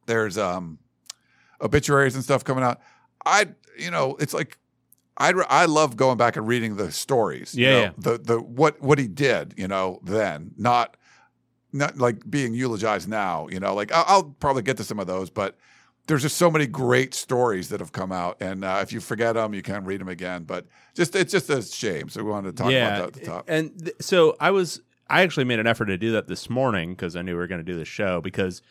There's 0.07 0.37
um, 0.37 0.79
obituaries 1.61 2.15
and 2.15 2.23
stuff 2.23 2.43
coming 2.43 2.63
out. 2.63 2.81
I 3.25 3.47
you 3.77 3.91
know 3.91 4.17
it's 4.19 4.33
like 4.33 4.57
I 5.17 5.31
I 5.49 5.65
love 5.65 5.95
going 5.95 6.17
back 6.17 6.35
and 6.35 6.47
reading 6.47 6.75
the 6.75 6.91
stories. 6.91 7.55
you 7.55 7.65
Yeah, 7.65 7.71
know, 7.71 7.81
yeah. 7.81 7.91
The 7.97 8.17
the 8.17 8.39
what 8.41 8.81
what 8.81 8.99
he 8.99 9.07
did, 9.07 9.53
you 9.57 9.67
know, 9.67 9.99
then 10.03 10.51
not 10.57 10.97
not 11.73 11.97
like 11.97 12.29
being 12.29 12.53
eulogized 12.53 13.07
now. 13.09 13.47
You 13.49 13.59
know, 13.59 13.73
like 13.73 13.91
I'll, 13.91 14.05
I'll 14.07 14.23
probably 14.23 14.61
get 14.63 14.77
to 14.77 14.83
some 14.83 14.99
of 14.99 15.07
those, 15.07 15.29
but 15.29 15.57
there's 16.07 16.21
just 16.21 16.37
so 16.37 16.51
many 16.51 16.67
great 16.67 17.13
stories 17.15 17.69
that 17.69 17.79
have 17.79 17.91
come 17.91 18.11
out, 18.11 18.37
and 18.39 18.63
uh, 18.63 18.79
if 18.81 18.93
you 18.93 18.99
forget 18.99 19.33
them, 19.33 19.53
you 19.53 19.61
can 19.63 19.85
read 19.85 19.99
them 19.99 20.07
again. 20.07 20.43
But 20.43 20.67
just 20.93 21.15
it's 21.15 21.31
just 21.31 21.49
a 21.49 21.61
shame. 21.61 22.09
So 22.09 22.23
we 22.23 22.29
wanted 22.29 22.55
to 22.55 22.63
talk 22.63 22.71
about 22.71 22.97
that 22.97 23.07
at 23.07 23.13
the 23.13 23.19
top. 23.25 23.45
And 23.47 23.71
th- 23.79 23.95
so 24.01 24.35
I 24.39 24.51
was, 24.51 24.81
I 25.09 25.23
actually 25.23 25.45
made 25.45 25.59
an 25.59 25.65
effort 25.67 25.85
to 25.85 25.97
do 25.97 26.11
that 26.11 26.27
this 26.27 26.49
morning 26.49 26.91
because 26.91 27.15
I 27.15 27.21
knew 27.23 27.31
we 27.33 27.37
were 27.39 27.47
going 27.47 27.65
to 27.65 27.71
do 27.71 27.77
the 27.77 27.85
show 27.85 28.21
because 28.21 28.61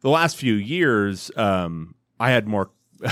the 0.00 0.10
last 0.10 0.36
few 0.36 0.54
years, 0.54 1.30
um, 1.36 1.94
I 2.18 2.30
had 2.32 2.48
more, 2.48 2.70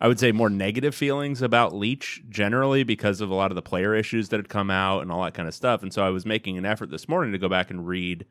I 0.00 0.08
would 0.08 0.20
say 0.20 0.32
more 0.32 0.50
negative 0.50 0.94
feelings 0.94 1.40
about 1.40 1.74
Leach 1.74 2.22
generally 2.28 2.82
because 2.82 3.20
of 3.20 3.30
a 3.30 3.34
lot 3.34 3.50
of 3.50 3.54
the 3.54 3.62
player 3.62 3.94
issues 3.94 4.28
that 4.28 4.36
had 4.36 4.48
come 4.48 4.70
out 4.70 5.00
and 5.02 5.10
all 5.10 5.22
that 5.24 5.34
kind 5.34 5.48
of 5.48 5.54
stuff. 5.54 5.82
And 5.82 5.92
so 5.92 6.04
I 6.04 6.10
was 6.10 6.26
making 6.26 6.58
an 6.58 6.66
effort 6.66 6.90
this 6.90 7.08
morning 7.08 7.32
to 7.32 7.38
go 7.38 7.48
back 7.48 7.70
and 7.70 7.86
read 7.86 8.26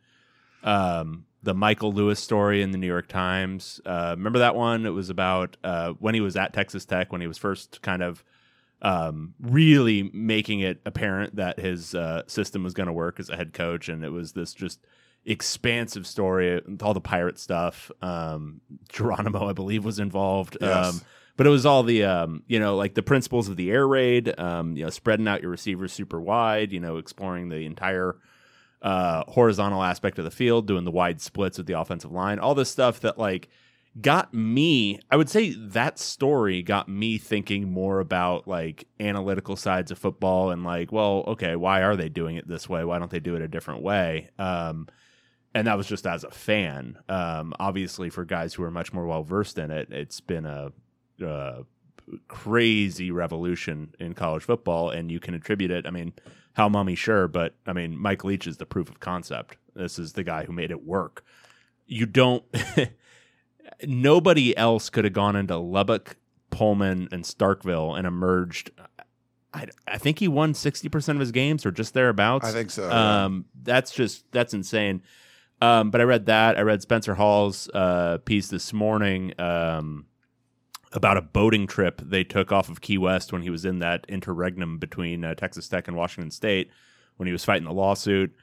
um, 0.64 1.26
the 1.42 1.54
Michael 1.54 1.92
Lewis 1.92 2.20
story 2.20 2.62
in 2.62 2.72
the 2.72 2.78
New 2.78 2.88
York 2.88 3.08
Times. 3.08 3.82
Uh, 3.86 4.16
remember 4.18 4.40
that 4.40 4.56
one? 4.56 4.86
It 4.86 4.92
was 4.92 5.10
about 5.10 5.58
uh, 5.64 5.94
when 6.00 6.14
he 6.14 6.22
was 6.22 6.36
at 6.36 6.54
Texas 6.54 6.86
Tech, 6.86 7.12
when 7.12 7.22
he 7.22 7.28
was 7.28 7.38
first 7.38 7.82
kind 7.82 8.04
of 8.04 8.24
um, 8.82 9.34
really 9.40 10.10
making 10.14 10.60
it 10.60 10.82
apparent 10.86 11.38
that 11.38 11.60
his 11.60 11.96
uh, 11.96 12.24
system 12.28 12.64
was 12.64 12.74
going 12.74 12.88
to 12.88 12.94
work 12.94 13.20
as 13.20 13.30
a 13.30 13.36
head 13.36 13.54
coach, 13.54 13.90
and 13.90 14.04
it 14.04 14.12
was 14.12 14.34
this 14.34 14.54
just 14.54 14.86
expansive 15.26 16.06
story, 16.06 16.62
all 16.82 16.94
the 16.94 17.02
pirate 17.02 17.40
stuff. 17.40 17.90
Um, 18.02 18.62
Geronimo, 18.90 19.48
I 19.50 19.54
believe, 19.54 19.84
was 19.86 20.00
involved. 20.00 20.58
Yes. 20.62 20.88
Um, 20.88 21.02
but 21.38 21.48
it 21.48 21.50
was 21.50 21.66
all 21.66 21.84
the 21.84 22.04
um, 22.04 22.44
you 22.48 22.60
know 22.60 22.76
like 22.76 22.94
the 22.94 23.04
principles 23.04 23.50
of 23.50 23.58
the 23.58 23.72
air 23.72 23.88
raid, 23.88 24.38
um, 24.40 24.76
you 24.76 24.84
know, 24.84 24.90
spreading 24.90 25.28
out 25.28 25.42
your 25.42 25.52
receivers 25.52 25.94
super 25.94 26.20
wide, 26.20 26.72
you 26.72 26.80
know, 26.80 26.98
exploring 26.98 27.50
the 27.50 27.66
entire 27.66 28.18
uh, 28.82 29.24
horizontal 29.28 29.82
aspect 29.84 30.20
of 30.20 30.26
the 30.26 30.32
field, 30.32 30.68
doing 30.68 30.84
the 30.84 30.92
wide 30.92 31.22
splits 31.22 31.58
with 31.58 31.68
the 31.68 31.80
offensive 31.80 32.12
line, 32.12 32.40
all 32.40 32.56
this 32.56 32.70
stuff 32.70 33.00
that 33.02 33.18
like 33.18 33.50
got 34.00 34.34
me. 34.34 35.00
I 35.10 35.16
would 35.16 35.30
say 35.30 35.52
that 35.52 36.00
story 36.00 36.62
got 36.62 36.88
me 36.88 37.18
thinking 37.18 37.72
more 37.72 38.00
about 38.00 38.48
like 38.48 38.88
analytical 39.00 39.56
sides 39.56 39.92
of 39.92 39.98
football 39.98 40.52
and 40.52 40.64
like, 40.64 40.92
well, 40.92 41.24
okay, 41.28 41.56
why 41.56 41.82
are 41.82 41.96
they 41.96 42.10
doing 42.10 42.36
it 42.36 42.48
this 42.48 42.70
way? 42.70 42.84
Why 42.84 43.00
don't 43.00 43.12
they 43.12 43.20
do 43.20 43.36
it 43.36 43.42
a 43.42 43.48
different 43.48 43.82
way? 43.82 44.30
Um, 44.38 44.88
and 45.54 45.68
that 45.68 45.78
was 45.78 45.88
just 45.88 46.06
as 46.06 46.24
a 46.26 46.32
fan. 46.32 46.98
Um, 47.08 47.54
obviously, 47.60 48.10
for 48.10 48.26
guys 48.26 48.54
who 48.54 48.64
are 48.64 48.72
much 48.72 48.92
more 48.92 49.06
well 49.06 49.24
versed 49.24 49.58
in 49.58 49.72
it, 49.72 49.90
it's 49.90 50.20
been 50.20 50.46
a, 50.46 50.72
a 51.22 51.64
crazy 52.28 53.12
revolution 53.12 53.94
in 54.00 54.14
college 54.14 54.44
football, 54.44 54.90
and 54.90 55.12
you 55.12 55.20
can 55.20 55.34
attribute 55.34 55.72
it. 55.72 55.86
I 55.86 55.92
mean, 55.92 56.14
Hal 56.54 56.70
Mumme, 56.70 56.98
sure, 56.98 57.28
but 57.28 57.56
I 57.66 57.74
mean, 57.74 57.98
Mike 57.98 58.24
Leach 58.24 58.48
is 58.48 58.58
the 58.58 58.66
proof 58.66 58.90
of 58.90 59.00
concept. 59.00 59.58
This 59.76 60.00
is 60.00 60.14
the 60.14 60.24
guy 60.24 60.46
who 60.46 60.54
made 60.54 60.72
it 60.72 60.86
work. 60.86 61.24
You 61.88 62.06
don't. 62.06 62.44
nobody 63.88 64.56
else 64.58 64.90
could 64.90 65.04
have 65.04 65.14
gone 65.14 65.36
into 65.36 65.58
Lubbock, 65.58 66.18
Pullman 66.50 67.10
and 67.12 67.24
Starkville 67.24 67.98
and 67.98 68.08
emerged. 68.08 68.72
I, 69.54 69.68
I 69.88 69.98
think 69.98 70.20
he 70.20 70.28
won 70.28 70.54
sixty 70.54 70.90
percent 70.90 71.18
of 71.18 71.22
his 71.22 71.32
games 71.32 71.66
or 71.66 71.72
just 71.72 71.94
thereabouts. 71.94 72.46
I 72.46 72.52
think 72.52 72.72
so, 72.72 72.88
yeah. 72.88 73.26
Um, 73.26 73.46
that's 73.64 73.92
just 73.92 74.30
that's 74.32 74.54
insane. 74.54 75.02
Um, 75.62 75.90
but 75.90 76.02
I 76.02 76.04
read 76.04 76.26
that. 76.26 76.58
I 76.58 76.62
read 76.62 76.82
Spencer 76.82 77.16
Hall's 77.16 77.70
uh, 77.70 78.18
piece 78.26 78.50
this 78.50 78.74
morning 78.74 79.34
um, 79.40 80.06
about 80.96 81.18
a 81.18 81.22
boating 81.22 81.68
trip 81.68 82.02
they 82.04 82.24
took 82.24 82.52
off 82.52 82.70
of 82.70 82.82
Key 82.82 82.98
West 82.98 83.32
when 83.34 83.42
he 83.42 83.50
was 83.50 83.66
in 83.66 83.80
that 83.80 84.06
interregnum 84.08 84.80
between 84.80 85.24
uh, 85.24 85.36
Texas 85.36 85.68
Tech 85.68 85.88
and 85.88 85.96
Washington 85.96 86.32
State 86.32 86.72
when 87.18 87.28
he 87.28 87.34
was 87.34 87.46
fighting 87.46 87.66
the 87.66 87.74
lawsuit. 87.74 88.34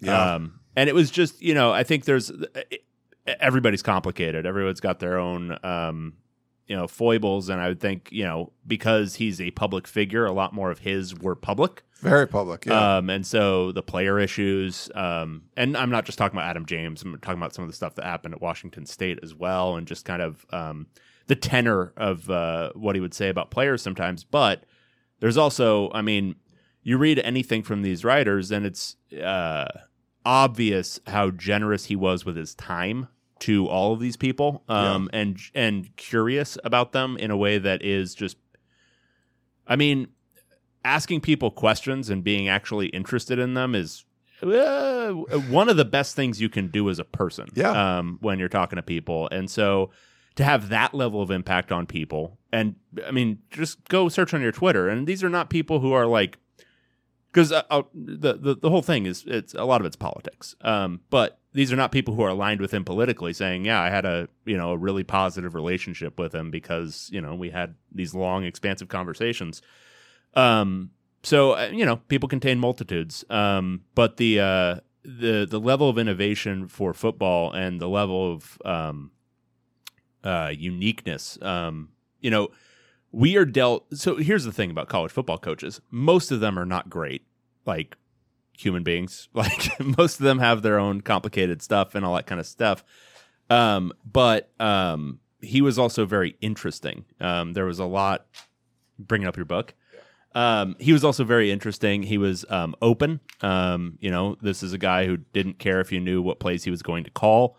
Yeah. 0.00 0.34
Um, 0.34 0.60
and 0.76 0.88
it 0.88 0.94
was 0.94 1.10
just, 1.10 1.40
you 1.40 1.54
know, 1.54 1.72
I 1.72 1.84
think 1.84 2.04
there's 2.04 2.32
everybody's 3.26 3.82
complicated. 3.82 4.46
Everyone's 4.46 4.80
got 4.80 4.98
their 4.98 5.18
own, 5.18 5.56
um, 5.62 6.14
you 6.66 6.76
know, 6.76 6.86
foibles. 6.86 7.48
And 7.48 7.60
I 7.60 7.68
would 7.68 7.80
think, 7.80 8.08
you 8.10 8.24
know, 8.24 8.52
because 8.66 9.16
he's 9.16 9.40
a 9.40 9.50
public 9.52 9.86
figure, 9.86 10.24
a 10.24 10.32
lot 10.32 10.52
more 10.52 10.70
of 10.70 10.80
his 10.80 11.16
were 11.18 11.34
public. 11.34 11.82
Very 11.96 12.26
public. 12.26 12.66
Yeah. 12.66 12.96
Um, 12.96 13.10
and 13.10 13.26
so 13.26 13.72
the 13.72 13.82
player 13.82 14.18
issues, 14.18 14.90
um, 14.94 15.42
and 15.56 15.76
I'm 15.76 15.90
not 15.90 16.06
just 16.06 16.16
talking 16.16 16.38
about 16.38 16.48
Adam 16.48 16.64
James. 16.64 17.02
I'm 17.02 17.18
talking 17.18 17.38
about 17.38 17.54
some 17.54 17.62
of 17.62 17.70
the 17.70 17.76
stuff 17.76 17.96
that 17.96 18.04
happened 18.04 18.34
at 18.34 18.40
Washington 18.40 18.86
State 18.86 19.18
as 19.22 19.34
well, 19.34 19.76
and 19.76 19.86
just 19.86 20.06
kind 20.06 20.22
of 20.22 20.46
um, 20.50 20.86
the 21.30 21.36
tenor 21.36 21.92
of 21.96 22.28
uh, 22.28 22.72
what 22.74 22.96
he 22.96 23.00
would 23.00 23.14
say 23.14 23.28
about 23.28 23.52
players 23.52 23.80
sometimes. 23.80 24.24
But 24.24 24.64
there's 25.20 25.36
also, 25.36 25.88
I 25.92 26.02
mean, 26.02 26.34
you 26.82 26.98
read 26.98 27.20
anything 27.20 27.62
from 27.62 27.82
these 27.82 28.04
writers, 28.04 28.50
and 28.50 28.66
it's 28.66 28.96
uh, 29.16 29.68
obvious 30.26 30.98
how 31.06 31.30
generous 31.30 31.84
he 31.84 31.94
was 31.94 32.24
with 32.24 32.36
his 32.36 32.56
time 32.56 33.06
to 33.38 33.68
all 33.68 33.92
of 33.92 34.00
these 34.00 34.16
people, 34.16 34.64
um, 34.68 35.08
and 35.12 35.38
and 35.54 35.94
curious 35.96 36.58
about 36.64 36.90
them 36.90 37.16
in 37.16 37.30
a 37.30 37.36
way 37.36 37.58
that 37.58 37.84
is 37.84 38.16
just, 38.16 38.36
I 39.68 39.76
mean, 39.76 40.08
asking 40.84 41.20
people 41.20 41.52
questions 41.52 42.10
and 42.10 42.24
being 42.24 42.48
actually 42.48 42.88
interested 42.88 43.38
in 43.38 43.54
them 43.54 43.76
is 43.76 44.04
uh, 44.42 45.12
one 45.12 45.68
of 45.68 45.76
the 45.76 45.84
best 45.84 46.16
things 46.16 46.40
you 46.40 46.48
can 46.48 46.66
do 46.72 46.90
as 46.90 46.98
a 46.98 47.04
person. 47.04 47.46
Yeah. 47.54 47.98
Um, 47.98 48.18
when 48.20 48.40
you're 48.40 48.48
talking 48.48 48.78
to 48.78 48.82
people, 48.82 49.28
and 49.30 49.48
so 49.48 49.92
to 50.40 50.44
have 50.44 50.70
that 50.70 50.94
level 50.94 51.20
of 51.20 51.30
impact 51.30 51.70
on 51.70 51.84
people, 51.84 52.38
and 52.50 52.74
I 53.06 53.10
mean, 53.10 53.40
just 53.50 53.86
go 53.90 54.08
search 54.08 54.32
on 54.32 54.40
your 54.40 54.52
Twitter, 54.52 54.88
and 54.88 55.06
these 55.06 55.22
are 55.22 55.28
not 55.28 55.50
people 55.50 55.80
who 55.80 55.92
are 55.92 56.06
like, 56.06 56.38
because 57.30 57.52
uh, 57.52 57.62
uh, 57.68 57.82
the, 57.92 58.32
the 58.32 58.56
the 58.56 58.70
whole 58.70 58.80
thing 58.80 59.04
is 59.04 59.22
it's 59.26 59.52
a 59.52 59.64
lot 59.64 59.82
of 59.82 59.86
it's 59.86 59.96
politics. 59.96 60.56
Um, 60.62 61.00
but 61.10 61.40
these 61.52 61.70
are 61.74 61.76
not 61.76 61.92
people 61.92 62.14
who 62.14 62.22
are 62.22 62.30
aligned 62.30 62.62
with 62.62 62.72
him 62.72 62.86
politically, 62.86 63.34
saying, 63.34 63.66
"Yeah, 63.66 63.82
I 63.82 63.90
had 63.90 64.06
a 64.06 64.30
you 64.46 64.56
know 64.56 64.70
a 64.70 64.78
really 64.78 65.04
positive 65.04 65.54
relationship 65.54 66.18
with 66.18 66.34
him 66.34 66.50
because 66.50 67.10
you 67.12 67.20
know 67.20 67.34
we 67.34 67.50
had 67.50 67.74
these 67.92 68.14
long, 68.14 68.44
expansive 68.44 68.88
conversations." 68.88 69.60
Um, 70.32 70.92
so 71.22 71.52
uh, 71.52 71.68
you 71.70 71.84
know, 71.84 71.96
people 71.96 72.30
contain 72.30 72.58
multitudes. 72.58 73.26
Um, 73.28 73.82
but 73.94 74.16
the 74.16 74.40
uh, 74.40 74.76
the 75.04 75.46
the 75.48 75.60
level 75.60 75.90
of 75.90 75.98
innovation 75.98 76.66
for 76.66 76.94
football 76.94 77.52
and 77.52 77.78
the 77.78 77.90
level 77.90 78.32
of 78.32 78.58
um, 78.64 79.10
uh, 80.24 80.52
uniqueness, 80.56 81.38
um, 81.42 81.90
you 82.20 82.30
know, 82.30 82.48
we 83.12 83.36
are 83.36 83.44
dealt. 83.44 83.86
So 83.96 84.16
here's 84.16 84.44
the 84.44 84.52
thing 84.52 84.70
about 84.70 84.88
college 84.88 85.12
football 85.12 85.38
coaches: 85.38 85.80
most 85.90 86.30
of 86.30 86.40
them 86.40 86.58
are 86.58 86.66
not 86.66 86.88
great, 86.90 87.22
like 87.66 87.96
human 88.56 88.82
beings. 88.82 89.28
Like 89.34 89.80
most 89.80 90.20
of 90.20 90.24
them 90.24 90.38
have 90.38 90.62
their 90.62 90.78
own 90.78 91.00
complicated 91.00 91.62
stuff 91.62 91.94
and 91.94 92.04
all 92.04 92.14
that 92.14 92.26
kind 92.26 92.40
of 92.40 92.46
stuff. 92.46 92.84
Um, 93.48 93.92
but 94.04 94.50
um, 94.60 95.20
he 95.40 95.60
was 95.62 95.78
also 95.78 96.04
very 96.04 96.36
interesting. 96.40 97.04
Um, 97.20 97.54
there 97.54 97.64
was 97.64 97.78
a 97.78 97.84
lot. 97.84 98.26
Bringing 98.98 99.26
up 99.26 99.36
your 99.36 99.46
book. 99.46 99.74
Um, 100.34 100.76
he 100.78 100.92
was 100.92 101.04
also 101.04 101.24
very 101.24 101.50
interesting. 101.50 102.02
He 102.02 102.18
was 102.18 102.44
um, 102.50 102.74
open. 102.82 103.20
Um, 103.40 103.96
you 103.98 104.10
know, 104.10 104.36
this 104.42 104.62
is 104.62 104.72
a 104.74 104.78
guy 104.78 105.06
who 105.06 105.16
didn't 105.16 105.58
care 105.58 105.80
if 105.80 105.90
you 105.90 106.00
knew 106.00 106.22
what 106.22 106.38
plays 106.38 106.64
he 106.64 106.70
was 106.70 106.82
going 106.82 107.04
to 107.04 107.10
call. 107.10 107.56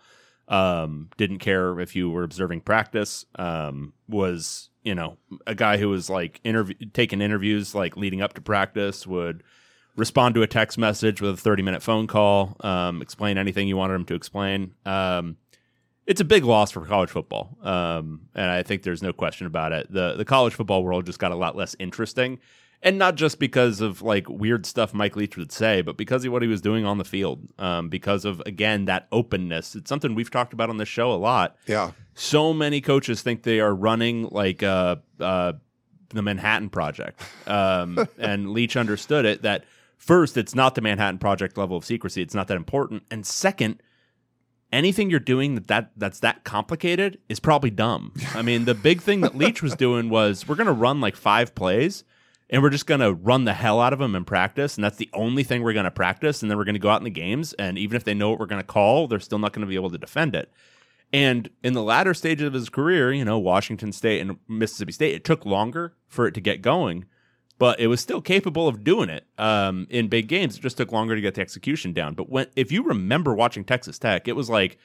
Um, 0.52 1.08
didn't 1.16 1.38
care 1.38 1.80
if 1.80 1.96
you 1.96 2.10
were 2.10 2.24
observing 2.24 2.60
practice. 2.60 3.24
Um, 3.36 3.94
was 4.06 4.68
you 4.82 4.94
know 4.94 5.16
a 5.46 5.54
guy 5.54 5.78
who 5.78 5.88
was 5.88 6.10
like 6.10 6.40
taking 6.92 7.20
interviews 7.22 7.74
like 7.74 7.96
leading 7.96 8.20
up 8.20 8.34
to 8.34 8.40
practice. 8.42 9.06
Would 9.06 9.42
respond 9.96 10.34
to 10.34 10.42
a 10.42 10.46
text 10.46 10.76
message 10.76 11.22
with 11.22 11.34
a 11.34 11.36
thirty 11.36 11.62
minute 11.62 11.82
phone 11.82 12.06
call. 12.06 12.56
Um, 12.60 13.00
explain 13.00 13.38
anything 13.38 13.66
you 13.66 13.78
wanted 13.78 13.94
him 13.94 14.04
to 14.06 14.14
explain. 14.14 14.74
Um, 14.84 15.38
it's 16.06 16.20
a 16.20 16.24
big 16.24 16.44
loss 16.44 16.72
for 16.72 16.84
college 16.84 17.10
football, 17.10 17.56
um, 17.62 18.22
and 18.34 18.50
I 18.50 18.62
think 18.62 18.82
there's 18.82 19.02
no 19.02 19.12
question 19.12 19.46
about 19.46 19.72
it. 19.72 19.90
the 19.90 20.16
The 20.16 20.24
college 20.24 20.52
football 20.54 20.84
world 20.84 21.06
just 21.06 21.18
got 21.18 21.32
a 21.32 21.36
lot 21.36 21.56
less 21.56 21.74
interesting, 21.78 22.40
and 22.82 22.98
not 22.98 23.14
just 23.14 23.38
because 23.38 23.80
of 23.80 24.02
like 24.02 24.28
weird 24.28 24.66
stuff 24.66 24.92
Mike 24.92 25.16
Leach 25.16 25.36
would 25.36 25.52
say, 25.52 25.82
but 25.82 25.96
because 25.96 26.24
of 26.24 26.32
what 26.32 26.42
he 26.42 26.48
was 26.48 26.60
doing 26.60 26.84
on 26.84 26.98
the 26.98 27.04
field. 27.04 27.46
Um, 27.58 27.88
because 27.88 28.24
of 28.24 28.42
again 28.44 28.86
that 28.86 29.06
openness. 29.12 29.74
It's 29.74 29.88
something 29.88 30.14
we've 30.14 30.30
talked 30.30 30.52
about 30.52 30.70
on 30.70 30.78
this 30.78 30.88
show 30.88 31.12
a 31.12 31.14
lot. 31.14 31.56
yeah. 31.66 31.92
So 32.14 32.52
many 32.52 32.80
coaches 32.80 33.22
think 33.22 33.42
they 33.42 33.60
are 33.60 33.74
running 33.74 34.28
like 34.30 34.62
uh, 34.62 34.96
uh, 35.18 35.54
the 36.10 36.22
Manhattan 36.22 36.68
Project, 36.68 37.22
um, 37.46 38.06
and 38.18 38.50
Leach 38.50 38.76
understood 38.76 39.24
it 39.24 39.42
that 39.42 39.64
first 39.96 40.36
it's 40.36 40.54
not 40.54 40.74
the 40.74 40.82
Manhattan 40.82 41.18
Project 41.18 41.56
level 41.56 41.76
of 41.76 41.84
secrecy. 41.86 42.20
It's 42.20 42.34
not 42.34 42.48
that 42.48 42.56
important, 42.56 43.04
and 43.10 43.24
second 43.24 43.82
anything 44.72 45.10
you're 45.10 45.20
doing 45.20 45.54
that, 45.54 45.66
that 45.68 45.90
that's 45.96 46.20
that 46.20 46.44
complicated 46.44 47.18
is 47.28 47.40
probably 47.40 47.70
dumb. 47.70 48.12
I 48.34 48.42
mean, 48.42 48.64
the 48.64 48.74
big 48.74 49.00
thing 49.00 49.20
that 49.20 49.36
Leach 49.36 49.62
was 49.62 49.74
doing 49.74 50.08
was 50.08 50.48
we're 50.48 50.56
going 50.56 50.66
to 50.66 50.72
run 50.72 51.00
like 51.00 51.16
five 51.16 51.54
plays 51.54 52.04
and 52.52 52.62
we're 52.62 52.70
just 52.70 52.86
going 52.86 53.00
to 53.00 53.14
run 53.14 53.44
the 53.44 53.54
hell 53.54 53.80
out 53.80 53.94
of 53.94 53.98
them 53.98 54.14
in 54.14 54.24
practice 54.24 54.76
and 54.76 54.84
that's 54.84 54.98
the 54.98 55.08
only 55.14 55.42
thing 55.42 55.62
we're 55.62 55.72
going 55.72 55.84
to 55.84 55.90
practice 55.90 56.42
and 56.42 56.50
then 56.50 56.58
we're 56.58 56.64
going 56.64 56.74
to 56.74 56.78
go 56.78 56.90
out 56.90 57.00
in 57.00 57.04
the 57.04 57.10
games 57.10 57.54
and 57.54 57.78
even 57.78 57.96
if 57.96 58.04
they 58.04 58.14
know 58.14 58.30
what 58.30 58.38
we're 58.38 58.46
going 58.46 58.60
to 58.60 58.66
call, 58.66 59.08
they're 59.08 59.18
still 59.18 59.38
not 59.38 59.52
going 59.52 59.62
to 59.62 59.68
be 59.68 59.74
able 59.74 59.90
to 59.90 59.98
defend 59.98 60.36
it. 60.36 60.52
And 61.14 61.50
in 61.62 61.72
the 61.72 61.82
latter 61.82 62.14
stages 62.14 62.46
of 62.46 62.52
his 62.52 62.68
career, 62.68 63.12
you 63.12 63.24
know, 63.24 63.38
Washington 63.38 63.92
State 63.92 64.20
and 64.20 64.36
Mississippi 64.48 64.92
State, 64.92 65.14
it 65.14 65.24
took 65.24 65.44
longer 65.44 65.94
for 66.06 66.26
it 66.26 66.34
to 66.34 66.40
get 66.40 66.62
going, 66.62 67.06
but 67.58 67.80
it 67.80 67.88
was 67.88 68.00
still 68.00 68.20
capable 68.20 68.68
of 68.68 68.84
doing 68.84 69.10
it 69.10 69.26
um, 69.38 69.86
in 69.90 70.08
big 70.08 70.28
games. 70.28 70.56
It 70.56 70.62
just 70.62 70.76
took 70.76 70.92
longer 70.92 71.14
to 71.14 71.20
get 71.20 71.34
the 71.34 71.42
execution 71.42 71.92
down. 71.92 72.14
But 72.14 72.30
when, 72.30 72.46
if 72.56 72.72
you 72.72 72.82
remember 72.82 73.34
watching 73.34 73.64
Texas 73.64 73.98
Tech, 73.98 74.26
it 74.26 74.36
was 74.36 74.48
like, 74.48 74.78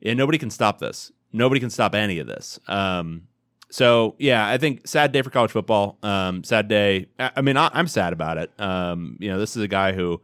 yeah, 0.00 0.14
nobody 0.14 0.38
can 0.38 0.50
stop 0.50 0.78
this. 0.78 1.12
Nobody 1.32 1.60
can 1.60 1.70
stop 1.70 1.94
any 1.94 2.18
of 2.18 2.26
this. 2.26 2.58
Um, 2.66 3.28
so 3.70 4.16
yeah, 4.18 4.46
I 4.46 4.58
think 4.58 4.86
sad 4.86 5.12
day 5.12 5.22
for 5.22 5.30
college 5.30 5.52
football. 5.52 5.98
Um, 6.02 6.44
sad 6.44 6.68
day. 6.68 7.06
I, 7.18 7.30
I 7.36 7.40
mean, 7.40 7.56
I, 7.56 7.70
I'm 7.72 7.86
sad 7.86 8.12
about 8.12 8.38
it. 8.38 8.50
Um, 8.58 9.16
you 9.20 9.30
know, 9.30 9.38
this 9.38 9.56
is 9.56 9.62
a 9.62 9.68
guy 9.68 9.92
who 9.92 10.20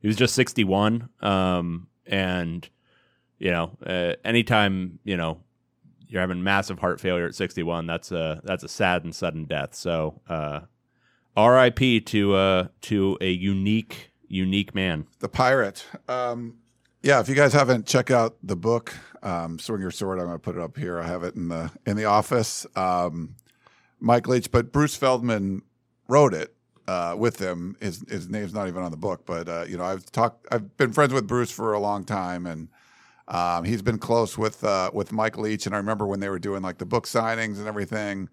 he 0.00 0.06
was 0.06 0.16
just 0.16 0.34
61, 0.34 1.08
um, 1.20 1.88
and 2.06 2.68
you 3.38 3.50
know, 3.50 3.70
uh, 3.86 4.14
anytime 4.24 4.98
you 5.04 5.16
know 5.16 5.40
you're 6.08 6.20
having 6.20 6.42
massive 6.42 6.78
heart 6.78 7.00
failure 7.00 7.26
at 7.26 7.34
61, 7.34 7.86
that's 7.86 8.12
a 8.12 8.40
that's 8.44 8.62
a 8.62 8.68
sad 8.68 9.04
and 9.04 9.14
sudden 9.14 9.44
death. 9.44 9.74
So, 9.74 10.20
uh, 10.28 10.60
R.I.P. 11.34 12.02
to 12.02 12.34
uh, 12.34 12.68
to 12.82 13.16
a 13.20 13.30
unique 13.30 14.12
unique 14.28 14.74
man. 14.74 15.06
The 15.20 15.28
Pirate. 15.28 15.86
Um, 16.08 16.58
yeah, 17.02 17.20
if 17.20 17.28
you 17.28 17.34
guys 17.34 17.52
haven't 17.52 17.86
checked 17.86 18.10
out 18.10 18.36
the 18.42 18.56
book, 18.56 18.94
um, 19.22 19.58
Swing 19.58 19.80
Your 19.80 19.90
Sword, 19.90 20.18
I'm 20.18 20.26
going 20.26 20.36
to 20.36 20.42
put 20.42 20.56
it 20.56 20.62
up 20.62 20.76
here. 20.76 21.00
I 21.00 21.06
have 21.06 21.24
it 21.24 21.34
in 21.34 21.48
the 21.48 21.70
in 21.86 21.96
the 21.96 22.04
office. 22.04 22.66
Um, 22.76 23.36
Mike 24.00 24.28
Leach, 24.28 24.50
but 24.50 24.72
Bruce 24.72 24.94
Feldman 24.94 25.62
wrote 26.08 26.34
it 26.34 26.54
uh, 26.86 27.14
with 27.18 27.38
him. 27.38 27.76
His 27.80 28.04
his 28.08 28.28
name's 28.28 28.54
not 28.54 28.68
even 28.68 28.82
on 28.82 28.90
the 28.90 28.96
book, 28.96 29.26
but 29.26 29.48
uh, 29.48 29.64
you 29.68 29.76
know, 29.76 29.84
I've 29.84 30.10
talked. 30.12 30.46
I've 30.50 30.76
been 30.76 30.92
friends 30.92 31.12
with 31.12 31.26
Bruce 31.26 31.50
for 31.50 31.72
a 31.72 31.80
long 31.80 32.04
time, 32.04 32.46
and 32.46 32.68
um, 33.28 33.64
he's 33.64 33.82
been 33.82 33.98
close 33.98 34.38
with 34.38 34.62
uh, 34.62 34.90
with 34.92 35.12
Mike 35.12 35.36
Leach. 35.36 35.66
And 35.66 35.74
I 35.74 35.78
remember 35.78 36.06
when 36.06 36.20
they 36.20 36.28
were 36.28 36.38
doing 36.38 36.62
like 36.62 36.78
the 36.78 36.86
book 36.86 37.06
signings 37.06 37.58
and 37.58 37.66
everything 37.66 38.28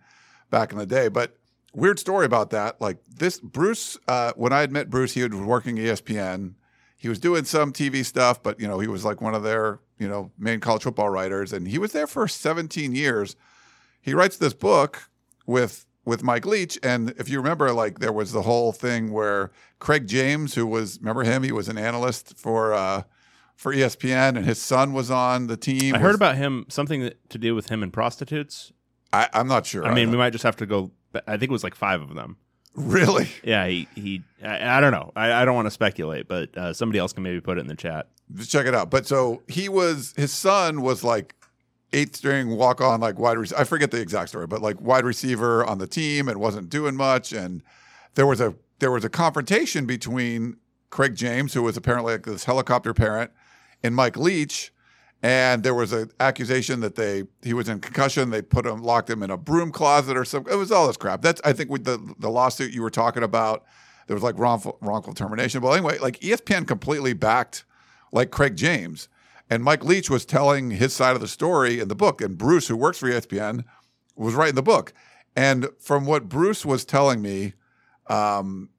back 0.50 0.72
in 0.72 0.78
the 0.78 0.86
day. 0.86 1.08
But 1.08 1.38
weird 1.74 2.00
story 2.00 2.26
about 2.26 2.52
that. 2.52 2.80
Like 2.82 2.98
this, 3.06 3.40
Bruce. 3.40 3.98
Uh, 4.08 4.34
when 4.36 4.54
I 4.54 4.62
had 4.62 4.72
met 4.72 4.90
Bruce, 4.90 5.14
he 5.14 5.24
was 5.24 5.32
working 5.34 5.78
ESPN. 5.78 6.54
He 7.00 7.08
was 7.08 7.18
doing 7.18 7.46
some 7.46 7.72
TV 7.72 8.04
stuff, 8.06 8.44
but 8.44 8.60
you 8.60 8.68
know, 8.68 8.80
he 8.80 8.88
was 8.88 9.06
like 9.06 9.22
one 9.22 9.34
of 9.34 9.42
their 9.42 9.80
you 9.98 10.08
know 10.08 10.32
main 10.38 10.60
college 10.60 10.84
football 10.84 11.10
writers, 11.10 11.54
and 11.54 11.68
he 11.68 11.80
was 11.80 11.94
there 11.94 12.08
for 12.08 12.28
17 12.28 12.94
years. 12.94 13.38
He 14.02 14.14
writes 14.14 14.38
this 14.38 14.54
book 14.54 15.10
with 15.48 15.86
with 16.06 16.24
Mike 16.24 16.46
Leach, 16.46 16.78
and 16.84 17.12
if 17.18 17.30
you 17.30 17.38
remember, 17.38 17.72
like 17.72 18.00
there 18.00 18.12
was 18.12 18.34
the 18.34 18.42
whole 18.42 18.74
thing 18.74 19.12
where 19.12 19.52
Craig 19.80 20.08
James, 20.08 20.56
who 20.56 20.68
was 20.68 21.00
remember 21.00 21.24
him, 21.24 21.42
he 21.44 21.54
was 21.54 21.70
an 21.70 21.78
analyst 21.78 22.38
for 22.38 22.74
uh, 22.74 23.04
for 23.56 23.74
ESPN, 23.74 24.36
and 24.36 24.46
his 24.46 24.62
son 24.62 24.92
was 24.92 25.10
on 25.10 25.48
the 25.48 25.56
team. 25.56 25.96
I 25.96 26.00
heard 26.00 26.16
about 26.16 26.36
him 26.36 26.66
something 26.68 27.02
that, 27.02 27.30
to 27.30 27.38
do 27.38 27.56
with 27.56 27.70
him 27.70 27.82
and 27.82 27.94
prostitutes. 27.94 28.74
I, 29.14 29.30
I'm 29.34 29.48
not 29.48 29.66
sure. 29.66 29.86
I 29.86 29.94
mean, 29.94 30.12
we 30.12 30.18
might 30.18 30.32
just 30.32 30.44
have 30.44 30.58
to 30.58 30.66
go. 30.66 30.92
I 31.28 31.38
think 31.38 31.44
it 31.44 31.52
was 31.52 31.64
like 31.64 31.76
five 31.76 32.02
of 32.02 32.14
them. 32.14 32.38
Really. 32.80 33.30
Yeah, 33.44 33.68
he 33.68 33.88
he. 33.96 34.24
I, 34.44 34.78
I 34.78 34.82
don't 34.82 34.92
know. 34.92 35.12
I, 35.16 35.34
I 35.34 35.46
don't 35.46 35.56
want 35.56 35.68
to 35.68 35.72
speculate, 35.72 36.28
but 36.28 36.56
uh, 36.58 36.74
somebody 36.74 37.00
else 37.00 37.14
can 37.14 37.24
maybe 37.24 37.42
put 37.42 37.58
it 37.58 37.62
in 37.62 37.68
the 37.68 37.76
chat. 37.76 38.08
Just 38.34 38.52
check 38.52 38.66
it 38.66 38.76
out. 38.76 38.90
But 38.90 39.06
so 39.06 39.42
he 39.48 39.70
was, 39.70 40.14
his 40.16 40.32
son 40.32 40.82
was 40.82 41.04
like 41.04 41.36
eighth 41.94 42.16
string 42.16 42.56
walk 42.56 42.82
on 42.82 43.00
like 43.00 43.18
wide 43.18 43.38
receiver. 43.38 43.60
I 43.60 43.64
forget 43.64 43.92
the 43.92 44.00
exact 44.00 44.30
story, 44.30 44.48
but 44.48 44.62
like 44.62 44.80
wide 44.80 45.06
receiver 45.06 45.66
on 45.66 45.80
the 45.80 45.88
team 45.88 46.28
and 46.28 46.40
wasn't 46.40 46.70
doing 46.70 46.96
much. 46.96 47.34
And 47.34 47.64
there 48.16 48.28
was 48.28 48.40
a 48.40 48.56
there 48.80 48.92
was 48.92 49.04
a 49.04 49.10
confrontation 49.10 49.86
between 49.86 50.58
Craig 50.90 51.16
James, 51.16 51.54
who 51.54 51.64
was 51.64 51.78
apparently 51.78 52.14
like 52.14 52.24
this 52.24 52.46
helicopter 52.46 52.94
parent, 52.94 53.32
and 53.84 53.96
Mike 53.96 54.18
Leach. 54.18 54.72
And 55.22 55.64
there 55.64 55.74
was 55.74 55.92
an 55.92 56.12
accusation 56.20 56.80
that 56.80 56.96
they 56.96 57.24
he 57.42 57.54
was 57.54 57.68
in 57.68 57.80
concussion. 57.80 58.30
They 58.30 58.42
put 58.42 58.66
him 58.66 58.82
locked 58.82 59.10
him 59.10 59.22
in 59.22 59.30
a 59.30 59.38
broom 59.38 59.72
closet 59.72 60.16
or 60.16 60.24
something. 60.24 60.54
It 60.54 60.56
was 60.56 60.72
all 60.72 60.88
this 60.88 60.96
crap. 60.96 61.22
That's 61.22 61.42
I 61.44 61.52
think 61.52 61.70
with 61.70 61.84
the 61.84 62.16
the 62.20 62.30
lawsuit 62.30 62.74
you 62.74 62.82
were 62.82 62.90
talking 62.90 63.24
about, 63.24 63.66
there 64.08 64.16
was 64.16 64.24
like 64.24 64.38
wrongful 64.40 64.78
wrongful 64.82 65.14
termination. 65.14 65.62
But 65.62 65.72
anyway, 65.72 65.98
like 65.98 66.20
ESPN 66.22 66.66
completely 66.66 67.14
backed 67.14 67.66
like 68.12 68.32
Craig 68.32 68.56
James. 68.56 69.10
And 69.50 69.64
Mike 69.64 69.84
Leach 69.84 70.10
was 70.10 70.26
telling 70.26 70.72
his 70.72 70.94
side 70.94 71.16
of 71.16 71.22
the 71.22 71.28
story 71.28 71.80
in 71.80 71.88
the 71.88 71.96
book. 71.96 72.22
And 72.22 72.38
Bruce, 72.38 72.68
who 72.68 72.78
works 72.78 73.00
for 73.00 73.10
ESPN, 73.10 73.64
was 74.16 74.36
writing 74.36 74.56
the 74.56 74.62
book. 74.62 74.94
And 75.36 75.70
from 75.80 76.06
what 76.06 76.30
Bruce 76.30 76.66
was 76.66 76.86
telling 76.86 77.22
me 77.22 77.54
um, 78.08 78.70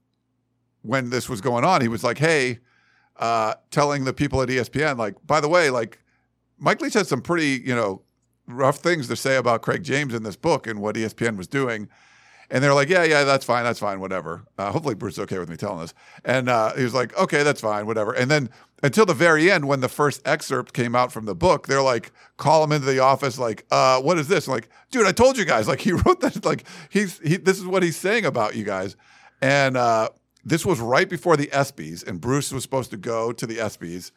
when 0.82 1.10
this 1.10 1.28
was 1.28 1.40
going 1.40 1.64
on, 1.64 1.80
he 1.80 1.88
was 1.88 2.04
like, 2.04 2.18
hey, 2.18 2.58
uh, 3.16 3.54
telling 3.70 4.04
the 4.04 4.12
people 4.12 4.42
at 4.42 4.48
ESPN, 4.48 4.96
like, 4.96 5.14
by 5.26 5.40
the 5.40 5.48
way, 5.48 5.70
like, 5.70 5.98
Mike 6.60 6.80
Leach 6.80 6.94
had 6.94 7.06
some 7.06 7.22
pretty, 7.22 7.62
you 7.64 7.74
know, 7.74 8.02
rough 8.46 8.78
things 8.78 9.08
to 9.08 9.16
say 9.16 9.36
about 9.36 9.62
Craig 9.62 9.82
James 9.82 10.14
in 10.14 10.22
this 10.22 10.36
book 10.36 10.66
and 10.66 10.80
what 10.80 10.94
ESPN 10.94 11.36
was 11.36 11.46
doing. 11.46 11.88
And 12.52 12.64
they're 12.64 12.74
like, 12.74 12.88
yeah, 12.88 13.04
yeah, 13.04 13.22
that's 13.22 13.44
fine, 13.44 13.62
that's 13.62 13.78
fine, 13.78 14.00
whatever. 14.00 14.44
Uh, 14.58 14.72
hopefully, 14.72 14.96
Bruce 14.96 15.14
is 15.14 15.20
okay 15.20 15.38
with 15.38 15.48
me 15.48 15.56
telling 15.56 15.80
this. 15.80 15.94
And 16.24 16.48
uh, 16.48 16.74
he 16.74 16.82
was 16.82 16.94
like, 16.94 17.16
okay, 17.16 17.44
that's 17.44 17.60
fine, 17.60 17.86
whatever. 17.86 18.12
And 18.12 18.28
then 18.28 18.50
until 18.82 19.06
the 19.06 19.14
very 19.14 19.50
end, 19.50 19.68
when 19.68 19.80
the 19.80 19.88
first 19.88 20.20
excerpt 20.26 20.72
came 20.72 20.96
out 20.96 21.12
from 21.12 21.26
the 21.26 21.34
book, 21.34 21.68
they're 21.68 21.82
like, 21.82 22.10
call 22.38 22.64
him 22.64 22.72
into 22.72 22.86
the 22.86 22.98
office, 22.98 23.38
like, 23.38 23.66
uh, 23.70 24.00
what 24.00 24.18
is 24.18 24.26
this? 24.26 24.48
I'm 24.48 24.54
like, 24.54 24.68
dude, 24.90 25.06
I 25.06 25.12
told 25.12 25.38
you 25.38 25.44
guys, 25.44 25.68
like, 25.68 25.80
he 25.80 25.92
wrote 26.04 26.20
that, 26.20 26.44
like, 26.44 26.64
he's 26.88 27.20
he, 27.20 27.36
this 27.36 27.58
is 27.58 27.66
what 27.66 27.84
he's 27.84 27.96
saying 27.96 28.24
about 28.24 28.56
you 28.56 28.64
guys. 28.64 28.96
And 29.40 29.76
uh, 29.76 30.08
this 30.44 30.66
was 30.66 30.80
right 30.80 31.08
before 31.08 31.36
the 31.36 31.46
ESPYS, 31.48 32.06
and 32.06 32.20
Bruce 32.20 32.52
was 32.52 32.64
supposed 32.64 32.90
to 32.90 32.96
go 32.96 33.30
to 33.30 33.46
the 33.46 33.58
ESPYS, 33.58 34.10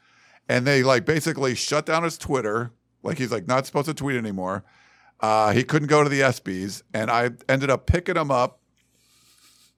and 0.49 0.65
they 0.65 0.83
like 0.83 1.05
basically 1.05 1.55
shut 1.55 1.85
down 1.85 2.03
his 2.03 2.17
Twitter, 2.17 2.71
like 3.01 3.17
he's 3.17 3.31
like 3.31 3.47
not 3.47 3.65
supposed 3.65 3.87
to 3.87 3.93
tweet 3.93 4.17
anymore. 4.17 4.63
Uh, 5.19 5.51
he 5.51 5.63
couldn't 5.63 5.87
go 5.87 6.03
to 6.03 6.09
the 6.09 6.19
ESPYS, 6.21 6.81
and 6.93 7.09
I 7.09 7.31
ended 7.47 7.69
up 7.69 7.85
picking 7.85 8.17
him 8.17 8.29
up 8.29 8.59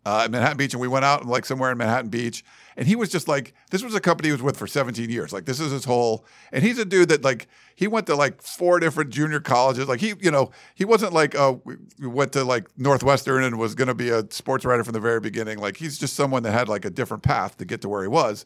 uh, 0.05 0.22
at 0.25 0.31
Manhattan 0.31 0.57
Beach, 0.57 0.74
and 0.74 0.81
we 0.81 0.88
went 0.88 1.03
out 1.03 1.22
and 1.22 1.29
like 1.29 1.45
somewhere 1.45 1.72
in 1.72 1.77
Manhattan 1.77 2.10
Beach, 2.10 2.43
and 2.77 2.88
he 2.88 2.95
was 2.95 3.10
just 3.10 3.27
like, 3.27 3.53
this 3.72 3.84
was 3.84 3.95
a 3.95 4.00
company 4.00 4.29
he 4.29 4.31
was 4.34 4.41
with 4.41 4.55
for 4.57 4.67
17 4.67 5.10
years. 5.10 5.34
Like 5.34 5.45
this 5.45 5.60
is 5.60 5.72
his 5.72 5.86
whole, 5.86 6.25
and 6.51 6.63
he's 6.63 6.77
a 6.77 6.86
dude 6.86 7.10
that 7.10 7.24
like 7.24 7.48
he 7.75 7.88
went 7.88 8.05
to 8.07 8.15
like 8.15 8.41
four 8.41 8.79
different 8.79 9.10
junior 9.10 9.39
colleges. 9.39 9.88
Like 9.88 10.00
he, 10.00 10.13
you 10.19 10.29
know, 10.29 10.51
he 10.75 10.86
wasn't 10.86 11.13
like 11.13 11.36
uh 11.36 11.55
went 12.00 12.34
to 12.34 12.43
like 12.43 12.67
Northwestern 12.77 13.43
and 13.43 13.57
was 13.57 13.74
going 13.74 13.88
to 13.88 13.95
be 13.95 14.10
a 14.10 14.25
sports 14.31 14.63
writer 14.63 14.84
from 14.84 14.93
the 14.93 15.00
very 15.00 15.19
beginning. 15.19 15.57
Like 15.57 15.77
he's 15.77 15.98
just 15.98 16.15
someone 16.15 16.43
that 16.43 16.51
had 16.51 16.69
like 16.69 16.86
a 16.86 16.91
different 16.91 17.24
path 17.24 17.57
to 17.57 17.65
get 17.65 17.81
to 17.81 17.89
where 17.89 18.03
he 18.03 18.07
was, 18.07 18.45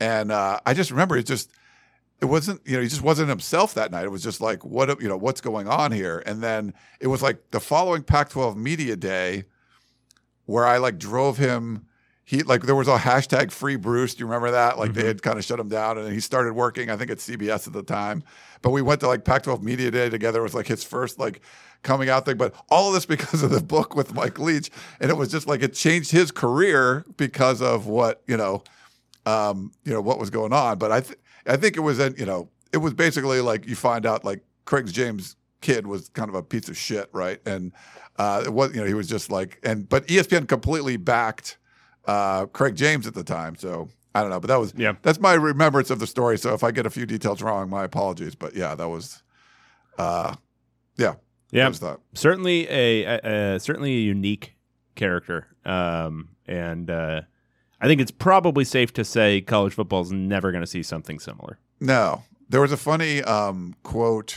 and 0.00 0.32
uh, 0.32 0.60
I 0.66 0.74
just 0.74 0.90
remember 0.90 1.16
it 1.16 1.26
just. 1.26 1.50
It 2.18 2.24
wasn't, 2.24 2.62
you 2.64 2.76
know, 2.76 2.82
he 2.82 2.88
just 2.88 3.02
wasn't 3.02 3.28
himself 3.28 3.74
that 3.74 3.90
night. 3.90 4.04
It 4.04 4.10
was 4.10 4.22
just 4.22 4.40
like, 4.40 4.64
what, 4.64 5.02
you 5.02 5.06
know, 5.06 5.18
what's 5.18 5.42
going 5.42 5.68
on 5.68 5.92
here? 5.92 6.22
And 6.24 6.42
then 6.42 6.72
it 6.98 7.08
was 7.08 7.20
like 7.20 7.50
the 7.50 7.60
following 7.60 8.04
Pac-12 8.04 8.56
media 8.56 8.96
day, 8.96 9.44
where 10.46 10.64
I 10.64 10.78
like 10.78 10.98
drove 10.98 11.36
him. 11.36 11.86
He 12.24 12.42
like 12.42 12.62
there 12.62 12.74
was 12.74 12.88
a 12.88 12.96
hashtag 12.96 13.52
free 13.52 13.76
Bruce. 13.76 14.14
Do 14.14 14.20
you 14.20 14.26
remember 14.26 14.50
that? 14.52 14.78
Like 14.78 14.94
they 14.94 15.06
had 15.06 15.22
kind 15.22 15.38
of 15.38 15.44
shut 15.44 15.60
him 15.60 15.68
down, 15.68 15.98
and 15.98 16.12
he 16.12 16.18
started 16.18 16.54
working. 16.54 16.90
I 16.90 16.96
think 16.96 17.10
at 17.10 17.18
CBS 17.18 17.68
at 17.68 17.72
the 17.72 17.82
time. 17.82 18.24
But 18.62 18.70
we 18.70 18.82
went 18.82 19.00
to 19.00 19.06
like 19.06 19.24
Pac-12 19.24 19.62
Media 19.62 19.90
Day 19.90 20.08
together. 20.08 20.40
It 20.40 20.42
was 20.42 20.54
like 20.54 20.66
his 20.66 20.82
first 20.82 21.20
like 21.20 21.40
coming 21.82 22.08
out 22.08 22.24
thing. 22.24 22.36
But 22.36 22.54
all 22.68 22.88
of 22.88 22.94
this 22.94 23.06
because 23.16 23.42
of 23.42 23.50
the 23.50 23.60
book 23.60 23.94
with 23.94 24.14
Mike 24.14 24.38
Leach, 24.38 24.70
and 24.98 25.10
it 25.10 25.16
was 25.16 25.30
just 25.30 25.46
like 25.46 25.62
it 25.62 25.74
changed 25.74 26.10
his 26.10 26.30
career 26.32 27.04
because 27.16 27.62
of 27.62 27.86
what 27.86 28.22
you 28.26 28.36
know, 28.36 28.64
um, 29.26 29.72
you 29.84 29.92
know 29.92 30.00
what 30.00 30.18
was 30.18 30.30
going 30.30 30.52
on. 30.52 30.78
But 30.78 30.92
I 30.92 31.00
th- 31.00 31.18
I 31.46 31.56
think 31.56 31.76
it 31.76 31.80
was 31.80 31.98
you 32.18 32.24
know 32.26 32.48
it 32.72 32.78
was 32.78 32.94
basically 32.94 33.40
like 33.40 33.66
you 33.66 33.76
find 33.76 34.06
out 34.06 34.24
like 34.24 34.42
Craig 34.64 34.86
James 34.92 35.36
kid 35.60 35.86
was 35.86 36.08
kind 36.10 36.28
of 36.28 36.34
a 36.34 36.42
piece 36.42 36.68
of 36.68 36.76
shit, 36.76 37.10
right? 37.12 37.40
And 37.46 37.72
uh, 38.18 38.42
it 38.46 38.52
was 38.52 38.74
you 38.74 38.80
know 38.80 38.86
he 38.86 38.94
was 38.94 39.08
just 39.08 39.30
like 39.30 39.58
and 39.62 39.88
but 39.88 40.06
ESPN 40.06 40.48
completely 40.48 40.96
backed 40.96 41.58
uh, 42.06 42.46
Craig 42.46 42.76
James 42.76 43.06
at 43.06 43.14
the 43.14 43.24
time, 43.24 43.56
so. 43.56 43.88
I 44.14 44.22
don't 44.22 44.30
know, 44.30 44.40
but 44.40 44.46
that 44.46 44.58
was 44.58 44.72
Yeah. 44.74 44.94
That's 45.02 45.20
my 45.20 45.34
remembrance 45.34 45.90
of 45.90 45.98
the 45.98 46.06
story. 46.06 46.38
So 46.38 46.54
if 46.54 46.64
I 46.64 46.70
get 46.70 46.86
a 46.86 46.90
few 46.90 47.04
details 47.04 47.42
wrong, 47.42 47.68
my 47.68 47.84
apologies. 47.84 48.34
But 48.34 48.56
yeah, 48.56 48.74
that 48.74 48.88
was, 48.88 49.22
uh, 49.98 50.36
yeah, 50.96 51.16
Yeah, 51.50 51.68
that. 51.68 51.98
certainly 52.14 52.66
a, 52.70 53.02
a, 53.04 53.56
a 53.56 53.60
certainly 53.60 53.92
a 53.92 54.00
unique 54.00 54.56
character, 54.94 55.48
um, 55.66 56.30
and 56.46 56.88
uh, 56.90 57.20
I 57.80 57.86
think 57.86 58.00
it's 58.00 58.10
probably 58.10 58.64
safe 58.64 58.92
to 58.94 59.04
say 59.04 59.40
college 59.40 59.74
football 59.74 60.02
is 60.02 60.12
never 60.12 60.50
going 60.50 60.62
to 60.62 60.66
see 60.66 60.82
something 60.82 61.18
similar. 61.18 61.58
No, 61.80 62.22
there 62.48 62.60
was 62.60 62.72
a 62.72 62.76
funny 62.76 63.22
um, 63.22 63.74
quote. 63.82 64.36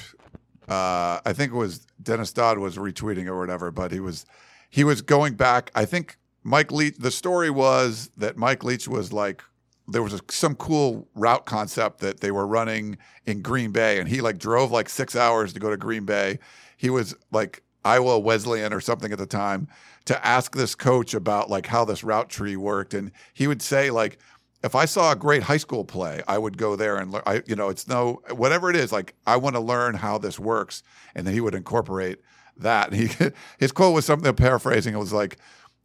Uh, 0.67 1.19
I 1.25 1.33
think 1.33 1.53
it 1.53 1.55
was 1.55 1.85
Dennis 2.01 2.33
Dodd 2.33 2.57
was 2.57 2.77
retweeting 2.77 3.27
or 3.27 3.39
whatever, 3.39 3.71
but 3.71 3.91
he 3.91 3.99
was 3.99 4.25
he 4.69 4.83
was 4.83 5.01
going 5.01 5.35
back. 5.35 5.71
I 5.73 5.85
think 5.85 6.17
Mike 6.43 6.71
Leach. 6.71 6.97
The 6.97 7.11
story 7.11 7.49
was 7.49 8.11
that 8.17 8.37
Mike 8.37 8.63
Leach 8.63 8.87
was 8.87 9.13
like 9.13 9.41
there 9.87 10.03
was 10.03 10.13
a, 10.13 10.19
some 10.29 10.55
cool 10.55 11.07
route 11.15 11.45
concept 11.45 11.99
that 11.99 12.19
they 12.19 12.31
were 12.31 12.45
running 12.45 12.97
in 13.25 13.41
Green 13.41 13.71
Bay, 13.71 13.99
and 13.99 14.07
he 14.07 14.21
like 14.21 14.37
drove 14.37 14.71
like 14.71 14.89
six 14.89 15.15
hours 15.15 15.53
to 15.53 15.59
go 15.59 15.69
to 15.69 15.77
Green 15.77 16.05
Bay. 16.05 16.39
He 16.77 16.89
was 16.89 17.15
like 17.31 17.63
Iowa 17.83 18.19
Wesleyan 18.19 18.73
or 18.73 18.81
something 18.81 19.11
at 19.11 19.17
the 19.17 19.25
time 19.25 19.67
to 20.05 20.25
ask 20.25 20.55
this 20.55 20.75
coach 20.75 21.13
about 21.13 21.49
like 21.49 21.67
how 21.67 21.85
this 21.85 22.03
route 22.03 22.29
tree 22.29 22.55
worked, 22.55 22.93
and 22.93 23.11
he 23.33 23.47
would 23.47 23.61
say 23.61 23.91
like 23.91 24.19
if 24.63 24.75
I 24.75 24.85
saw 24.85 25.11
a 25.11 25.15
great 25.15 25.43
high 25.43 25.57
school 25.57 25.85
play, 25.85 26.21
I 26.27 26.37
would 26.37 26.57
go 26.57 26.75
there 26.75 26.97
and 26.97 27.11
learn. 27.11 27.23
I, 27.25 27.41
you 27.45 27.55
know, 27.55 27.69
it's 27.69 27.87
no 27.87 28.21
whatever 28.31 28.69
it 28.69 28.75
is. 28.75 28.91
Like 28.91 29.15
I 29.25 29.37
want 29.37 29.55
to 29.55 29.61
learn 29.61 29.95
how 29.95 30.17
this 30.17 30.39
works, 30.39 30.83
and 31.15 31.25
then 31.25 31.33
he 31.33 31.41
would 31.41 31.55
incorporate 31.55 32.19
that. 32.57 32.91
And 32.91 32.99
he 32.99 33.31
his 33.57 33.71
quote 33.71 33.93
was 33.93 34.05
something 34.05 34.33
paraphrasing. 34.33 34.93
It 34.93 34.97
was 34.97 35.13
like, 35.13 35.37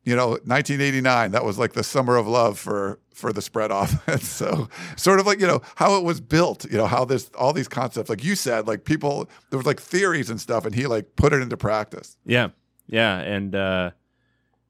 you 0.04 0.14
know, 0.14 0.30
1989. 0.30 1.32
That 1.32 1.44
was 1.44 1.58
like 1.58 1.72
the 1.72 1.82
summer 1.82 2.16
of 2.16 2.26
love 2.26 2.58
for 2.58 3.00
for 3.12 3.32
the 3.32 3.42
spread 3.42 3.70
offense. 3.70 4.28
so 4.28 4.68
sort 4.96 5.20
of 5.20 5.26
like 5.26 5.40
you 5.40 5.46
know 5.46 5.62
how 5.76 5.96
it 5.96 6.04
was 6.04 6.20
built. 6.20 6.64
You 6.70 6.78
know 6.78 6.86
how 6.86 7.04
this 7.04 7.30
all 7.38 7.52
these 7.52 7.68
concepts, 7.68 8.10
like 8.10 8.22
you 8.22 8.36
said, 8.36 8.66
like 8.66 8.84
people 8.84 9.28
there 9.50 9.58
was 9.58 9.66
like 9.66 9.80
theories 9.80 10.30
and 10.30 10.40
stuff, 10.40 10.64
and 10.64 10.74
he 10.74 10.86
like 10.86 11.16
put 11.16 11.32
it 11.32 11.40
into 11.40 11.56
practice. 11.56 12.16
Yeah, 12.24 12.48
yeah, 12.86 13.18
and 13.18 13.54
uh, 13.54 13.90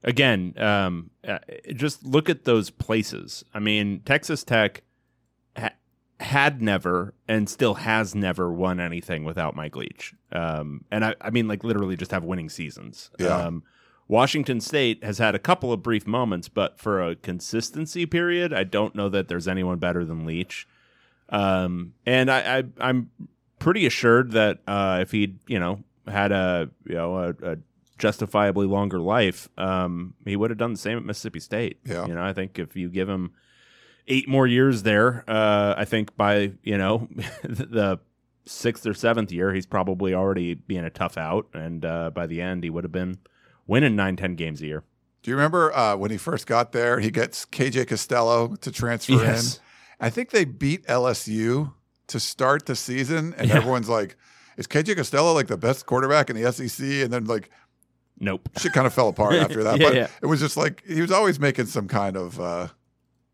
again, 0.05 0.55
um, 0.59 1.11
uh, 1.27 1.39
just 1.75 2.05
look 2.05 2.31
at 2.31 2.45
those 2.45 2.71
places. 2.71 3.45
I 3.53 3.59
mean, 3.59 4.03
Texas 4.05 4.45
Tech 4.45 4.83
ha- 5.57 5.75
had 6.21 6.63
never 6.63 7.15
and 7.27 7.49
still 7.49 7.75
has 7.75 8.15
never 8.15 8.53
won 8.53 8.79
anything 8.79 9.25
without 9.25 9.57
Mike 9.57 9.75
Leach. 9.75 10.15
Um, 10.31 10.85
and 10.93 11.05
I, 11.05 11.15
I 11.21 11.31
mean, 11.31 11.49
like 11.49 11.65
literally, 11.65 11.97
just 11.97 12.13
have 12.13 12.23
winning 12.23 12.49
seasons. 12.49 13.11
Yeah. 13.19 13.37
Um, 13.37 13.65
Washington 14.07 14.61
State 14.61 15.03
has 15.03 15.19
had 15.19 15.35
a 15.35 15.39
couple 15.39 15.73
of 15.73 15.83
brief 15.83 16.07
moments, 16.07 16.49
but 16.49 16.79
for 16.79 17.03
a 17.03 17.17
consistency 17.17 18.05
period, 18.07 18.53
I 18.53 18.65
don't 18.65 18.95
know 18.95 19.09
that 19.09 19.29
there's 19.29 19.49
anyone 19.49 19.79
better 19.79 20.05
than 20.05 20.27
Leach. 20.27 20.69
Um, 21.31 21.95
and 22.05 22.31
I, 22.31 22.59
I, 22.59 22.65
I'm 22.81 23.11
pretty 23.59 23.87
assured 23.87 24.33
that 24.33 24.59
uh, 24.67 24.99
if 25.01 25.13
he'd, 25.13 25.39
you 25.47 25.59
know, 25.59 25.83
had 26.07 26.33
a, 26.33 26.69
you 26.87 26.95
know, 26.95 27.17
a, 27.17 27.53
a 27.53 27.57
justifiably 27.99 28.67
longer 28.67 29.01
life, 29.01 29.49
um, 29.57 30.15
he 30.27 30.37
would 30.37 30.51
have 30.51 30.59
done 30.59 30.73
the 30.73 30.79
same 30.79 30.99
at 30.99 31.05
Mississippi 31.05 31.41
State. 31.41 31.79
Yeah. 31.87 32.07
You 32.07 32.15
know, 32.15 32.23
I 32.23 32.35
think 32.35 32.59
if 32.59 32.77
you 32.77 32.91
give 32.91 33.09
him 33.09 33.33
eight 34.07 34.29
more 34.29 34.47
years 34.47 34.83
there, 34.83 35.25
uh, 35.27 35.75
I 35.79 35.87
think 35.87 36.15
by, 36.15 36.53
you 36.63 36.77
know, 36.77 37.09
the 37.43 38.01
sixth 38.45 38.87
or 38.87 38.93
seventh 38.93 39.33
year, 39.33 39.55
he's 39.55 39.65
probably 39.67 40.13
already 40.13 40.53
being 40.53 40.85
a 40.85 40.91
tough 40.91 41.17
out. 41.17 41.47
And 41.55 41.87
uh, 41.87 42.11
by 42.11 42.27
the 42.27 42.43
end, 42.43 42.65
he 42.65 42.71
would 42.71 42.85
have 42.85 42.93
been 42.93 43.19
winning 43.67 43.97
nine, 43.97 44.17
ten 44.17 44.35
games 44.35 44.61
a 44.63 44.67
year. 44.67 44.85
Do 45.23 45.31
you 45.31 45.37
remember 45.37 45.75
uh, 45.75 45.97
when 45.97 46.11
he 46.11 46.17
first 46.19 46.47
got 46.47 46.73
there? 46.73 47.01
He 47.01 47.11
gets 47.11 47.47
KJ 47.47 47.89
Costello 47.89 48.57
to 48.57 48.71
transfer 48.71 49.13
Yes. 49.15 49.57
in. 49.57 49.63
I 50.07 50.11
think 50.11 50.31
they 50.31 50.45
beat 50.45 50.87
LSU 50.87 51.73
to 52.09 52.21
start 52.21 52.67
the 52.67 52.77
season, 52.77 53.35
and 53.39 53.49
Yeah. 53.49 53.57
everyone's 53.57 53.89
like, 53.89 54.17
"Is 54.59 54.67
KJ 54.67 54.97
Costello 54.97 55.33
like 55.33 55.47
the 55.47 55.57
best 55.57 55.87
quarterback 55.87 56.29
in 56.29 56.37
the 56.37 56.53
SEC?" 56.53 57.03
And 57.03 57.11
then 57.13 57.25
like 57.25 57.49
Nope. 58.21 58.49
shit 58.59 58.73
kind 58.75 58.87
of 58.87 58.93
fell 58.93 59.09
apart 59.09 59.35
after 59.47 59.63
that. 59.65 59.81
Yeah, 59.81 59.87
but 59.89 59.95
yeah. 59.97 60.09
it 60.23 60.27
was 60.27 60.41
just 60.41 60.57
like 60.59 60.83
he 60.87 61.01
was 61.01 61.11
always 61.11 61.41
making 61.41 61.67
some 61.67 61.89
kind 61.89 62.17
of, 62.19 62.39
uh, 62.39 62.69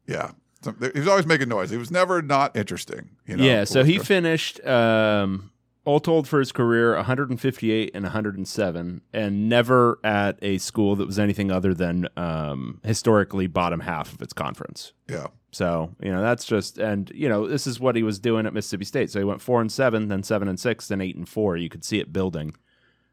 yeah, 0.06 0.30
some, 0.62 0.76
he 0.94 1.00
was 1.00 1.08
always 1.08 1.26
making 1.26 1.48
noise. 1.48 1.70
He 1.70 1.76
was 1.76 1.90
never 1.90 2.22
not 2.22 2.56
interesting. 2.56 3.10
You 3.26 3.36
know, 3.38 3.44
yeah, 3.44 3.64
so 3.64 3.82
he 3.82 3.98
finished 3.98 4.64
um, 4.64 5.49
all 5.84 6.00
told 6.00 6.28
for 6.28 6.38
his 6.38 6.52
career 6.52 6.94
158 6.94 7.90
and 7.94 8.04
107 8.04 9.00
and 9.12 9.48
never 9.48 9.98
at 10.04 10.38
a 10.42 10.58
school 10.58 10.94
that 10.96 11.06
was 11.06 11.18
anything 11.18 11.50
other 11.50 11.72
than 11.72 12.06
um, 12.16 12.80
historically 12.84 13.46
bottom 13.46 13.80
half 13.80 14.12
of 14.12 14.20
its 14.22 14.32
conference. 14.32 14.92
Yeah. 15.08 15.28
so 15.50 15.94
you 16.00 16.12
know 16.12 16.22
that's 16.22 16.44
just 16.44 16.78
and 16.78 17.10
you 17.14 17.28
know 17.28 17.48
this 17.48 17.66
is 17.66 17.80
what 17.80 17.96
he 17.96 18.02
was 18.02 18.18
doing 18.18 18.46
at 18.46 18.54
mississippi 18.54 18.84
state. 18.84 19.10
So 19.10 19.18
he 19.18 19.24
went 19.24 19.40
four 19.40 19.60
and 19.60 19.72
seven 19.72 20.08
then 20.08 20.22
seven 20.22 20.48
and 20.48 20.60
six 20.60 20.88
then 20.88 21.00
eight 21.00 21.16
and 21.16 21.28
four. 21.28 21.56
You 21.56 21.68
could 21.68 21.84
see 21.84 21.98
it 21.98 22.12
building. 22.12 22.54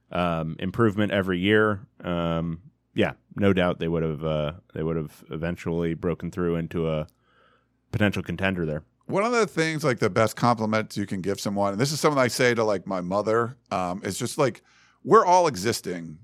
Um, 0.10 0.56
improvement 0.60 1.12
every 1.12 1.39
year. 1.39 1.86
Um, 2.01 2.62
yeah 2.93 3.13
no 3.36 3.53
doubt 3.53 3.80
they 3.80 3.88
would 3.88 4.03
have 4.03 4.23
uh, 4.25 4.53
they 4.73 4.84
would 4.84 4.97
have 4.97 5.23
eventually 5.30 5.93
broken 5.93 6.32
through 6.32 6.56
into 6.56 6.89
a 6.89 7.08
potential 7.91 8.23
contender 8.23 8.65
there 8.65 8.84
One 9.08 9.24
of 9.24 9.32
the 9.32 9.48
things, 9.48 9.84
like 9.84 10.00
the 10.00 10.10
best 10.10 10.36
compliments 10.36 10.98
you 10.98 11.06
can 11.06 11.22
give 11.22 11.39
someone, 11.39 11.72
and 11.72 11.82
this 11.82 11.91
is 11.91 12.00
something 12.00 12.20
I 12.20 12.28
say 12.28 12.54
to 12.54 12.63
like 12.63 12.86
my 12.86 13.02
mother, 13.02 13.58
um, 13.72 14.02
is 14.04 14.17
just 14.17 14.38
like 14.38 14.62
we're 15.04 15.26
all 15.26 15.48
existing 15.48 16.20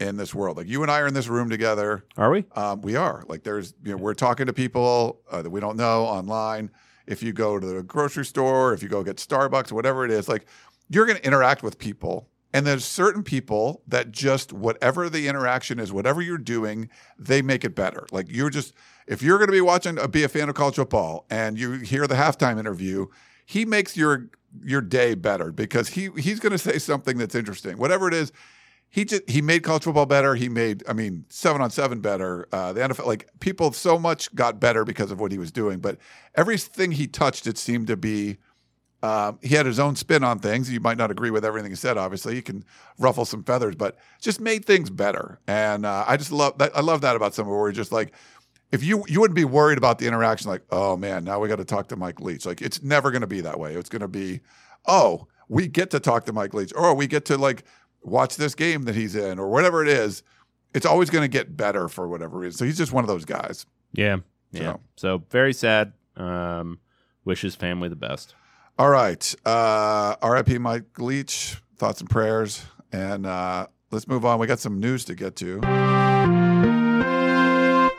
in 0.00 0.16
this 0.16 0.34
world. 0.34 0.56
Like 0.56 0.66
you 0.66 0.82
and 0.82 0.90
I 0.90 1.00
are 1.00 1.06
in 1.06 1.14
this 1.14 1.28
room 1.28 1.50
together. 1.50 2.04
are 2.16 2.30
we 2.30 2.44
Um, 2.56 2.80
we 2.80 2.96
are 2.96 3.24
like 3.28 3.42
there's 3.42 3.74
you 3.84 3.92
know 3.92 3.98
we're 3.98 4.14
talking 4.14 4.46
to 4.46 4.52
people 4.52 5.20
uh, 5.30 5.42
that 5.42 5.50
we 5.50 5.60
don't 5.60 5.76
know 5.76 6.04
online. 6.04 6.70
If 7.06 7.22
you 7.22 7.32
go 7.32 7.58
to 7.58 7.66
the 7.66 7.82
grocery 7.82 8.24
store, 8.24 8.72
if 8.72 8.82
you 8.82 8.88
go 8.88 9.02
get 9.02 9.16
Starbucks, 9.16 9.72
whatever 9.72 10.04
it 10.04 10.10
is, 10.10 10.28
like 10.28 10.46
you're 10.88 11.06
going 11.06 11.18
to 11.18 11.26
interact 11.26 11.62
with 11.62 11.78
people. 11.78 12.28
And 12.54 12.66
there's 12.66 12.84
certain 12.84 13.22
people 13.22 13.82
that 13.88 14.12
just 14.12 14.52
whatever 14.52 15.08
the 15.08 15.26
interaction 15.26 15.78
is, 15.78 15.92
whatever 15.92 16.20
you're 16.20 16.36
doing, 16.36 16.90
they 17.18 17.40
make 17.40 17.64
it 17.64 17.74
better. 17.74 18.06
Like 18.12 18.26
you're 18.28 18.50
just 18.50 18.74
if 19.06 19.22
you're 19.22 19.38
going 19.38 19.48
to 19.48 19.52
be 19.52 19.60
watching, 19.60 19.98
uh, 19.98 20.06
be 20.06 20.22
a 20.22 20.28
fan 20.28 20.48
of 20.48 20.54
college 20.54 20.76
football, 20.76 21.26
and 21.30 21.58
you 21.58 21.72
hear 21.72 22.06
the 22.06 22.14
halftime 22.14 22.58
interview, 22.58 23.06
he 23.44 23.64
makes 23.64 23.96
your 23.96 24.28
your 24.62 24.80
day 24.80 25.14
better 25.14 25.50
because 25.50 25.88
he 25.88 26.10
he's 26.16 26.40
going 26.40 26.52
to 26.52 26.58
say 26.58 26.78
something 26.78 27.18
that's 27.18 27.34
interesting. 27.34 27.78
Whatever 27.78 28.08
it 28.08 28.14
is, 28.14 28.32
he 28.92 29.06
just 29.06 29.28
he 29.28 29.40
made 29.40 29.62
college 29.62 29.84
football 29.84 30.06
better. 30.06 30.34
He 30.34 30.48
made, 30.50 30.82
I 30.86 30.92
mean, 30.92 31.24
seven 31.30 31.62
on 31.62 31.70
seven 31.70 32.00
better. 32.00 32.46
Uh, 32.52 32.74
the 32.74 32.80
NFL, 32.80 33.06
like 33.06 33.28
people, 33.40 33.72
so 33.72 33.98
much 33.98 34.32
got 34.34 34.60
better 34.60 34.84
because 34.84 35.10
of 35.10 35.18
what 35.18 35.32
he 35.32 35.38
was 35.38 35.50
doing. 35.50 35.80
But 35.80 35.96
everything 36.34 36.92
he 36.92 37.06
touched, 37.06 37.46
it 37.46 37.56
seemed 37.58 37.86
to 37.86 37.96
be. 37.96 38.38
Um, 39.02 39.38
he 39.42 39.54
had 39.56 39.66
his 39.66 39.80
own 39.80 39.96
spin 39.96 40.22
on 40.22 40.38
things. 40.38 40.70
You 40.72 40.78
might 40.80 40.96
not 40.96 41.10
agree 41.10 41.30
with 41.30 41.44
everything 41.44 41.70
he 41.72 41.76
said. 41.76 41.96
Obviously, 41.98 42.34
he 42.36 42.42
can 42.42 42.64
ruffle 42.98 43.24
some 43.24 43.42
feathers, 43.42 43.74
but 43.74 43.96
just 44.20 44.40
made 44.40 44.64
things 44.64 44.90
better. 44.90 45.40
And 45.48 45.84
uh, 45.84 46.04
I 46.06 46.16
just 46.16 46.30
love 46.30 46.56
that. 46.58 46.70
I 46.76 46.80
love 46.80 47.00
that 47.00 47.16
about 47.16 47.34
someone 47.34 47.56
where 47.56 47.66
you're 47.68 47.72
just 47.72 47.90
like, 47.92 48.12
if 48.70 48.82
you 48.84 49.04
you 49.08 49.20
wouldn't 49.20 49.34
be 49.34 49.44
worried 49.44 49.76
about 49.76 49.98
the 49.98 50.06
interaction, 50.06 50.48
like, 50.50 50.62
oh 50.70 50.96
man, 50.96 51.24
now 51.24 51.40
we 51.40 51.48
got 51.48 51.56
to 51.56 51.64
talk 51.64 51.88
to 51.88 51.96
Mike 51.96 52.20
Leach. 52.20 52.46
Like, 52.46 52.62
it's 52.62 52.82
never 52.82 53.10
going 53.10 53.22
to 53.22 53.26
be 53.26 53.40
that 53.40 53.58
way. 53.58 53.74
It's 53.74 53.88
going 53.88 54.02
to 54.02 54.08
be, 54.08 54.40
oh, 54.86 55.26
we 55.48 55.66
get 55.66 55.90
to 55.90 56.00
talk 56.00 56.24
to 56.26 56.32
Mike 56.32 56.54
Leach, 56.54 56.72
or 56.76 56.94
we 56.94 57.06
get 57.08 57.24
to 57.26 57.36
like 57.36 57.64
watch 58.02 58.36
this 58.36 58.54
game 58.54 58.84
that 58.84 58.94
he's 58.94 59.16
in, 59.16 59.38
or 59.40 59.48
whatever 59.48 59.82
it 59.82 59.88
is. 59.88 60.22
It's 60.74 60.86
always 60.86 61.10
going 61.10 61.22
to 61.22 61.28
get 61.28 61.56
better 61.56 61.88
for 61.88 62.06
whatever 62.08 62.38
reason. 62.38 62.56
So 62.56 62.64
he's 62.64 62.78
just 62.78 62.92
one 62.92 63.04
of 63.04 63.08
those 63.08 63.24
guys. 63.24 63.66
yeah 63.92 64.18
yeah 64.52 64.60
So- 64.74 64.80
so 64.96 65.22
very 65.30 65.52
sad 65.52 65.92
um, 66.16 66.78
wish 67.24 67.40
his 67.42 67.54
family 67.56 67.88
the 67.88 67.96
best 67.96 68.34
All 68.82 68.90
right. 68.90 69.32
Uh, 69.46 70.16
RIP 70.24 70.60
Mike 70.60 70.98
Leach, 70.98 71.54
thoughts 71.76 72.00
and 72.00 72.10
prayers. 72.10 72.64
And 72.90 73.26
uh, 73.26 73.68
let's 73.92 74.08
move 74.08 74.24
on. 74.24 74.40
We 74.40 74.48
got 74.48 74.58
some 74.58 74.80
news 74.80 75.04
to 75.04 75.14
get 75.14 75.36
to. 75.36 75.60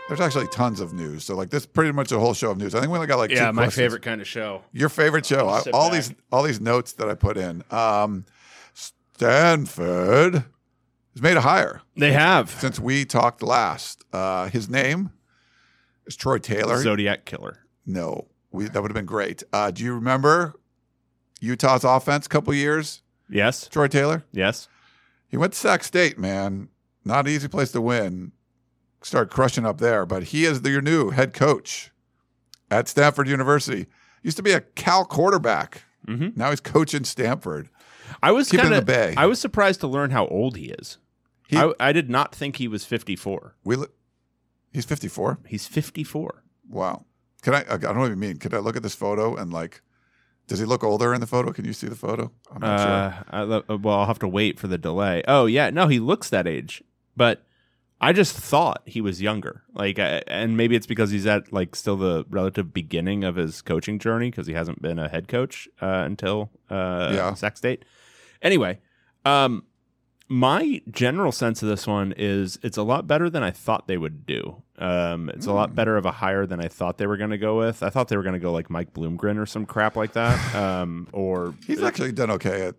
There's 0.09 0.19
actually 0.19 0.47
tons 0.47 0.81
of 0.81 0.91
news. 0.91 1.23
So, 1.23 1.37
like, 1.37 1.51
this 1.51 1.65
pretty 1.65 1.93
much 1.93 2.11
a 2.11 2.19
whole 2.19 2.33
show 2.33 2.51
of 2.51 2.57
news. 2.57 2.75
I 2.75 2.81
think 2.81 2.91
we 2.91 2.97
only 2.97 3.07
got 3.07 3.17
like 3.17 3.29
two 3.29 3.37
questions. 3.37 3.75
Favorite 3.75 4.01
kind 4.01 4.19
of 4.19 4.27
show 4.27 4.63
Your 4.73 4.89
favorite 4.89 5.25
show. 5.25 5.47
I, 5.47 5.61
all 5.71 5.89
back. 5.89 5.93
these 5.93 6.13
all 6.33 6.43
these 6.43 6.59
notes 6.59 6.91
that 6.93 7.07
I 7.07 7.15
put 7.15 7.37
in. 7.37 7.63
Um, 7.71 8.25
Stanford 8.73 10.33
has 10.33 11.21
made 11.21 11.37
a 11.37 11.41
hire 11.41 11.81
they 11.95 12.11
have 12.11 12.49
since 12.49 12.77
we 12.77 13.05
talked 13.05 13.41
last. 13.41 14.03
Uh, 14.11 14.49
his 14.49 14.67
name 14.67 15.11
is 16.05 16.17
Troy 16.17 16.39
Taylor. 16.39 16.83
zodiac 16.83 17.23
killer 17.23 17.59
no, 17.85 18.27
we, 18.51 18.65
that 18.65 18.81
would 18.81 18.91
have 18.91 18.95
been 18.95 19.05
great. 19.05 19.43
Uh, 19.53 19.71
do 19.71 19.83
you 19.83 19.93
remember 19.95 20.55
Utah's 21.43 21.83
offense 21.83 22.25
a 22.25 22.29
couple 22.29 22.53
years? 22.53 23.01
yes 23.29 23.67
Troy 23.67 23.87
Taylor. 23.87 24.23
yes 24.31 24.67
He 25.27 25.37
went 25.37 25.53
to 25.53 25.59
Sac 25.59 25.83
State, 25.83 26.17
man. 26.19 26.69
Not 27.05 27.25
an 27.27 27.33
easy 27.33 27.47
place 27.47 27.71
to 27.73 27.81
win. 27.81 28.31
Start 29.01 29.29
crushing 29.29 29.65
up 29.65 29.79
there, 29.79 30.05
but 30.05 30.23
he 30.25 30.45
is 30.45 30.61
your 30.61 30.81
new 30.81 31.09
head 31.09 31.33
coach 31.33 31.91
at 32.71 32.87
Stanford 32.87 33.27
University. 33.27 33.87
Used 34.21 34.37
to 34.37 34.43
be 34.43 34.51
a 34.53 34.61
Cal 34.61 35.03
quarterback. 35.05 35.83
Mhm. 36.07 36.37
Now 36.37 36.49
he's 36.51 36.59
coaching 36.61 37.03
Stanford. 37.03 37.69
I 38.21 38.31
was 38.31 38.49
Keep 38.49 38.59
it 38.61 38.65
in 38.67 38.69
kind 38.71 38.81
the 38.81 38.85
bay. 38.85 39.13
I 39.17 39.25
was 39.25 39.39
surprised 39.39 39.79
to 39.81 39.87
learn 39.87 40.11
how 40.11 40.27
old 40.27 40.55
he 40.55 40.65
is. 40.67 40.97
He- 41.47 41.57
I, 41.57 41.73
I 41.79 41.91
did 41.91 42.09
not 42.09 42.33
think 42.33 42.55
he 42.57 42.67
was 42.69 42.85
54. 42.85 43.55
We 43.65 43.75
li- 43.75 43.87
he's 44.71 44.85
54. 44.85 45.39
He's 45.47 45.67
54. 45.67 46.43
Wow. 46.69 47.05
Can 47.41 47.53
I? 47.55 47.65
I 47.69 47.77
don't 47.77 48.05
even 48.05 48.19
mean. 48.19 48.37
Can 48.37 48.53
I 48.53 48.59
look 48.59 48.75
at 48.77 48.83
this 48.83 48.95
photo 48.95 49.35
and 49.35 49.51
like? 49.51 49.81
Does 50.47 50.59
he 50.59 50.65
look 50.65 50.83
older 50.83 51.13
in 51.13 51.21
the 51.21 51.27
photo? 51.27 51.51
Can 51.51 51.65
you 51.65 51.73
see 51.73 51.87
the 51.87 51.95
photo? 51.95 52.31
I'm 52.51 52.59
not 52.61 52.79
sure. 52.79 52.89
Uh, 52.89 53.61
I 53.69 53.73
well, 53.75 53.99
I'll 53.99 54.05
have 54.07 54.19
to 54.19 54.27
wait 54.27 54.59
for 54.59 54.67
the 54.67 54.77
delay. 54.77 55.23
Oh 55.27 55.45
yeah, 55.45 55.69
no, 55.69 55.87
he 55.87 55.99
looks 55.99 56.29
that 56.29 56.47
age, 56.47 56.83
but 57.15 57.45
I 58.01 58.11
just 58.11 58.35
thought 58.35 58.81
he 58.85 58.99
was 58.99 59.21
younger. 59.21 59.63
Like, 59.73 59.97
uh, 59.97 60.19
and 60.27 60.57
maybe 60.57 60.75
it's 60.75 60.85
because 60.85 61.11
he's 61.11 61.25
at 61.25 61.53
like 61.53 61.75
still 61.75 61.95
the 61.95 62.25
relative 62.29 62.73
beginning 62.73 63.23
of 63.23 63.37
his 63.37 63.61
coaching 63.61 63.97
journey 63.99 64.29
because 64.29 64.45
he 64.45 64.53
hasn't 64.53 64.81
been 64.81 64.99
a 64.99 65.07
head 65.07 65.29
coach 65.29 65.69
uh, 65.81 66.03
until 66.05 66.49
uh, 66.69 67.11
Yeah. 67.15 67.33
Sac 67.35 67.55
State. 67.55 67.85
Anyway, 68.41 68.79
um, 69.23 69.63
my 70.29 70.81
general 70.89 71.31
sense 71.31 71.61
of 71.61 71.69
this 71.69 71.85
one 71.85 72.13
is 72.17 72.57
it's 72.63 72.77
a 72.77 72.83
lot 72.83 73.05
better 73.07 73.29
than 73.29 73.43
I 73.43 73.51
thought 73.51 73.87
they 73.87 73.97
would 73.97 74.25
do. 74.25 74.63
Um, 74.79 75.29
it's 75.29 75.45
a 75.45 75.49
Hmm. 75.51 75.55
lot 75.55 75.75
better 75.75 75.97
of 75.97 76.05
a 76.05 76.11
hire 76.11 76.45
than 76.45 76.59
I 76.59 76.67
thought 76.67 76.97
they 76.97 77.07
were 77.07 77.17
going 77.17 77.29
to 77.29 77.37
go 77.37 77.57
with. 77.57 77.83
I 77.83 77.89
thought 77.89 78.07
they 78.07 78.17
were 78.17 78.23
going 78.23 78.33
to 78.33 78.39
go 78.39 78.51
like 78.51 78.69
Mike 78.69 78.93
Bloomgren 78.93 79.37
or 79.37 79.45
some 79.45 79.65
crap 79.65 79.95
like 79.95 80.13
that, 80.13 80.55
um, 80.55 81.07
or 81.13 81.53
He's 81.67 81.83
actually 81.83 82.11
done 82.13 82.31
okay 82.31 82.67
at 82.67 82.75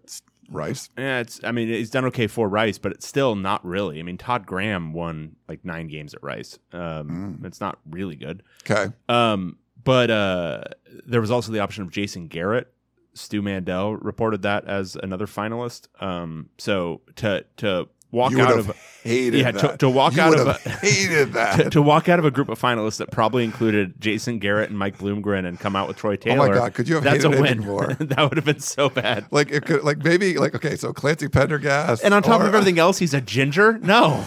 Rice. 0.51 0.91
yeah, 0.99 1.21
it's. 1.21 1.41
I 1.45 1.53
mean, 1.53 1.69
he's 1.69 1.91
done 1.91 2.05
okay 2.07 2.27
for 2.27 2.49
Rice, 2.49 2.77
but 2.79 2.93
it's 2.93 3.07
still 3.07 3.35
not 3.35 3.65
really. 3.65 3.99
I 3.99 4.03
mean, 4.03 4.19
Todd 4.19 4.45
Graham 4.47 4.93
won 4.93 5.37
like 5.49 5.65
nine 5.65 5.87
games 5.89 6.13
at 6.15 6.23
Rice. 6.23 6.59
Um, 6.73 7.39
Mm. 7.41 7.45
It's 7.47 7.61
not 7.61 7.79
really 7.89 8.17
good. 8.17 8.43
Okay. 8.69 8.93
Um, 9.09 9.57
but 9.85 10.11
uh, 10.11 10.65
there 11.07 11.21
was 11.21 11.31
also 11.31 11.53
the 11.53 11.61
option 11.61 11.83
of 11.85 11.91
Jason 11.91 12.27
Garrett. 12.29 12.73
Stu 13.15 13.41
Mandel 13.43 13.97
reported 13.97 14.43
that 14.43 14.65
as 14.67 14.97
another 14.97 15.27
finalist. 15.27 15.89
Um, 16.03 16.51
so 16.59 17.01
to 17.17 17.45
to 17.59 17.89
walk 18.11 18.31
you 18.31 18.41
out 18.41 18.57
of 18.59 18.77
hated 19.03 19.41
yeah, 19.41 19.51
to- 19.51 19.59
that. 19.59 19.79
to 19.81 19.89
walk 19.91 20.15
You 20.15 20.23
out 20.23 20.39
of 20.39 20.47
have 20.61 20.81
hated 20.81 21.33
that. 21.33 21.57
to, 21.65 21.71
to 21.71 21.83
walk 21.83 22.09
out 22.09 22.21
of 22.21 22.25
a 22.25 22.31
group 22.31 22.49
of 22.49 22.61
finalists 22.61 22.99
that 22.99 23.11
probably 23.11 23.43
included 23.43 24.01
Jason 24.01 24.39
Garrett 24.39 24.71
and 24.71 24.79
Mike 24.79 24.99
Bloomgren 24.99 25.45
and 25.47 25.59
come 25.59 25.75
out 25.75 25.89
with 25.89 25.97
Troy 25.97 26.15
Taylor. 26.15 26.47
oh 26.47 26.49
my 26.49 26.55
god, 26.55 26.75
could 26.75 26.89
you 26.89 26.95
have 26.95 27.03
that's 27.05 27.25
a 27.25 27.29
hated 27.31 27.45
it 27.45 27.59
win. 27.59 27.67
more? 27.67 27.87
that 28.01 28.19
would 28.29 28.37
have 28.37 28.45
been 28.45 28.61
so 28.61 28.89
bad. 28.89 29.27
like 29.33 29.51
it 29.51 29.67
could, 29.67 29.83
like 29.83 29.99
maybe, 29.99 30.37
like 30.39 30.55
okay, 30.55 30.77
so 30.77 30.93
Clancy 30.93 31.27
Pendergast, 31.29 32.05
And 32.05 32.15
on 32.15 32.23
top 32.23 32.41
or- 32.41 32.47
of 32.47 32.55
everything 32.55 32.79
else, 32.79 32.99
he's 32.99 33.15
a 33.15 33.21
ginger. 33.21 33.79
No, 33.79 34.25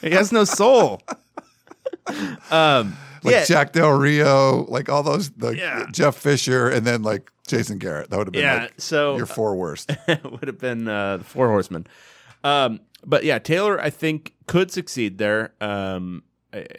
he 0.00 0.10
has 0.10 0.30
no 0.32 0.44
soul. 0.44 1.00
Um, 2.50 2.96
like 3.22 3.32
yeah, 3.32 3.44
Jack 3.44 3.72
Del 3.72 3.90
Rio, 3.90 4.64
like 4.68 4.88
all 4.88 5.02
those, 5.02 5.30
the 5.30 5.50
Yeah. 5.50 5.86
Jeff 5.92 6.16
Fisher, 6.16 6.68
and 6.68 6.86
then 6.86 7.02
like 7.02 7.30
Jason 7.46 7.78
Garrett. 7.78 8.10
That 8.10 8.18
would 8.18 8.26
have 8.28 8.32
been 8.32 8.42
yeah. 8.42 8.62
like 8.62 8.74
so 8.78 9.16
your 9.16 9.26
four 9.26 9.56
worst. 9.56 9.90
would 10.08 10.46
have 10.46 10.58
been 10.58 10.88
uh, 10.88 11.18
the 11.18 11.24
Four 11.24 11.48
Horsemen. 11.48 11.86
Um, 12.44 12.80
but 13.04 13.24
yeah, 13.24 13.38
Taylor, 13.38 13.80
I 13.80 13.90
think, 13.90 14.34
could 14.46 14.70
succeed 14.70 15.18
there. 15.18 15.54
Um, 15.60 16.22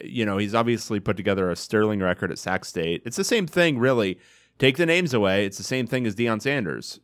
you 0.03 0.25
know, 0.25 0.37
he's 0.37 0.53
obviously 0.53 0.99
put 0.99 1.17
together 1.17 1.49
a 1.49 1.55
sterling 1.55 1.99
record 1.99 2.31
at 2.31 2.39
Sac 2.39 2.65
State. 2.65 3.01
It's 3.05 3.17
the 3.17 3.23
same 3.23 3.47
thing, 3.47 3.79
really. 3.79 4.19
Take 4.59 4.77
the 4.77 4.85
names 4.85 5.13
away. 5.13 5.45
It's 5.45 5.57
the 5.57 5.63
same 5.63 5.87
thing 5.87 6.05
as 6.05 6.15
Deion 6.15 6.41
Sanders. 6.41 6.99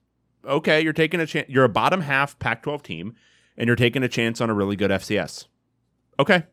Okay, 0.46 0.82
you're 0.82 0.94
taking 0.94 1.20
a 1.20 1.26
chance. 1.26 1.50
You're 1.50 1.64
a 1.64 1.70
bottom 1.70 2.02
half 2.02 2.38
Pac-12 2.40 2.84
team, 2.84 3.16
and 3.58 3.68
you're 3.68 3.76
taking 3.76 4.04
a 4.04 4.08
chance 4.08 4.40
on 4.42 4.50
a 4.50 4.54
really 4.54 4.76
good 4.76 4.92
FCS. 4.92 5.48
Okay, 6.20 6.44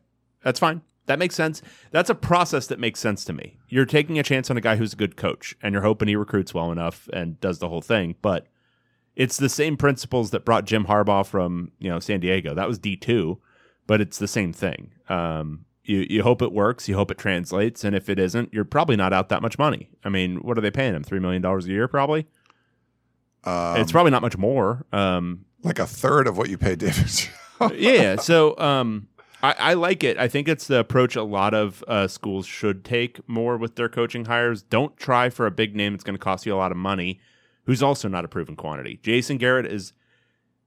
that's 0.43 0.59
fine. 0.59 0.81
That 1.07 1.19
makes 1.19 1.35
sense. 1.35 1.61
That's 1.91 2.09
a 2.09 2.15
process 2.15 2.67
that 2.67 2.79
makes 2.79 2.99
sense 2.99 3.23
to 3.25 3.33
me. 3.33 3.57
You're 3.69 3.85
taking 3.85 4.17
a 4.17 4.23
chance 4.23 4.49
on 4.49 4.57
a 4.57 4.61
guy 4.61 4.75
who's 4.75 4.93
a 4.93 4.97
good 4.97 5.15
coach, 5.15 5.55
and 5.61 5.73
you're 5.73 5.83
hoping 5.83 6.07
he 6.07 6.15
recruits 6.15 6.53
well 6.53 6.71
enough 6.71 7.07
and 7.13 7.39
does 7.39 7.59
the 7.59 7.69
whole 7.69 7.81
thing. 7.81 8.15
But 8.21 8.47
it's 9.15 9.37
the 9.37 9.49
same 9.49 9.77
principles 9.77 10.31
that 10.31 10.45
brought 10.45 10.65
Jim 10.65 10.85
Harbaugh 10.85 11.25
from 11.25 11.71
you 11.79 11.89
know 11.89 11.99
San 11.99 12.19
Diego. 12.19 12.55
That 12.55 12.67
was 12.67 12.79
D 12.79 12.95
two, 12.95 13.39
but 13.87 14.01
it's 14.01 14.17
the 14.17 14.27
same 14.27 14.51
thing. 14.51 14.91
Um, 15.07 15.65
you 15.83 16.05
you 16.09 16.23
hope 16.23 16.41
it 16.41 16.51
works, 16.51 16.89
you 16.89 16.95
hope 16.95 17.11
it 17.11 17.17
translates, 17.17 17.83
and 17.83 17.95
if 17.95 18.09
it 18.09 18.17
isn't, 18.17 18.53
you're 18.53 18.65
probably 18.65 18.95
not 18.95 19.13
out 19.13 19.29
that 19.29 19.41
much 19.41 19.59
money. 19.59 19.89
I 20.03 20.09
mean, 20.09 20.37
what 20.37 20.57
are 20.57 20.61
they 20.61 20.71
paying 20.71 20.95
him? 20.95 21.03
Three 21.03 21.19
million 21.19 21.41
dollars 21.41 21.65
a 21.67 21.69
year, 21.69 21.87
probably. 21.87 22.25
Um, 23.43 23.77
it's 23.77 23.91
probably 23.91 24.11
not 24.11 24.23
much 24.23 24.37
more. 24.37 24.85
Um, 24.91 25.45
like 25.63 25.77
a 25.77 25.85
third 25.85 26.27
of 26.27 26.37
what 26.37 26.49
you 26.49 26.57
pay 26.57 26.75
David. 26.75 27.29
Yeah. 27.73 28.17
So 28.17 28.57
um, 28.57 29.07
I, 29.45 29.55
I 29.59 29.73
like 29.75 30.03
it. 30.03 30.17
I 30.17 30.27
think 30.27 30.47
it's 30.47 30.67
the 30.67 30.79
approach 30.79 31.15
a 31.15 31.23
lot 31.23 31.53
of 31.53 31.83
uh, 31.87 32.07
schools 32.07 32.45
should 32.45 32.83
take 32.83 33.27
more 33.27 33.57
with 33.57 33.75
their 33.75 33.89
coaching 33.89 34.25
hires. 34.25 34.61
Don't 34.61 34.95
try 34.97 35.29
for 35.29 35.45
a 35.45 35.51
big 35.51 35.75
name. 35.75 35.93
It's 35.93 36.03
going 36.03 36.15
to 36.15 36.23
cost 36.23 36.45
you 36.45 36.53
a 36.53 36.57
lot 36.57 36.71
of 36.71 36.77
money. 36.77 37.19
who's 37.65 37.83
also 37.83 38.07
not 38.07 38.25
a 38.25 38.27
proven 38.27 38.55
quantity. 38.55 38.99
Jason 39.03 39.37
Garrett 39.37 39.65
is 39.65 39.93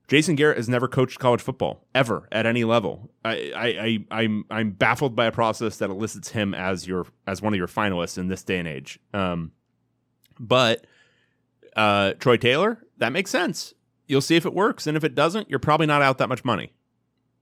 Jason 0.07 0.35
Garrett 0.35 0.57
has 0.57 0.67
never 0.67 0.87
coached 0.87 1.19
college 1.19 1.41
football 1.41 1.85
ever 1.93 2.27
at 2.31 2.45
any 2.45 2.63
level. 2.63 3.11
I, 3.23 3.51
I, 3.55 3.67
I 3.67 4.21
I'm 4.21 4.45
I'm 4.49 4.71
baffled 4.71 5.15
by 5.15 5.25
a 5.25 5.31
process 5.31 5.77
that 5.77 5.89
elicits 5.89 6.29
him 6.29 6.53
as 6.53 6.87
your 6.87 7.05
as 7.27 7.41
one 7.41 7.53
of 7.53 7.57
your 7.57 7.67
finalists 7.67 8.17
in 8.17 8.27
this 8.27 8.43
day 8.43 8.59
and 8.59 8.67
age. 8.67 8.99
Um, 9.13 9.51
but 10.39 10.85
uh, 11.75 12.13
Troy 12.13 12.37
Taylor, 12.37 12.83
that 12.97 13.11
makes 13.11 13.31
sense. 13.31 13.73
You'll 14.07 14.21
see 14.21 14.35
if 14.35 14.45
it 14.45 14.53
works, 14.53 14.87
and 14.87 14.97
if 14.97 15.03
it 15.03 15.13
doesn't, 15.13 15.49
you're 15.49 15.59
probably 15.59 15.85
not 15.85 16.01
out 16.01 16.17
that 16.17 16.29
much 16.29 16.43
money, 16.43 16.73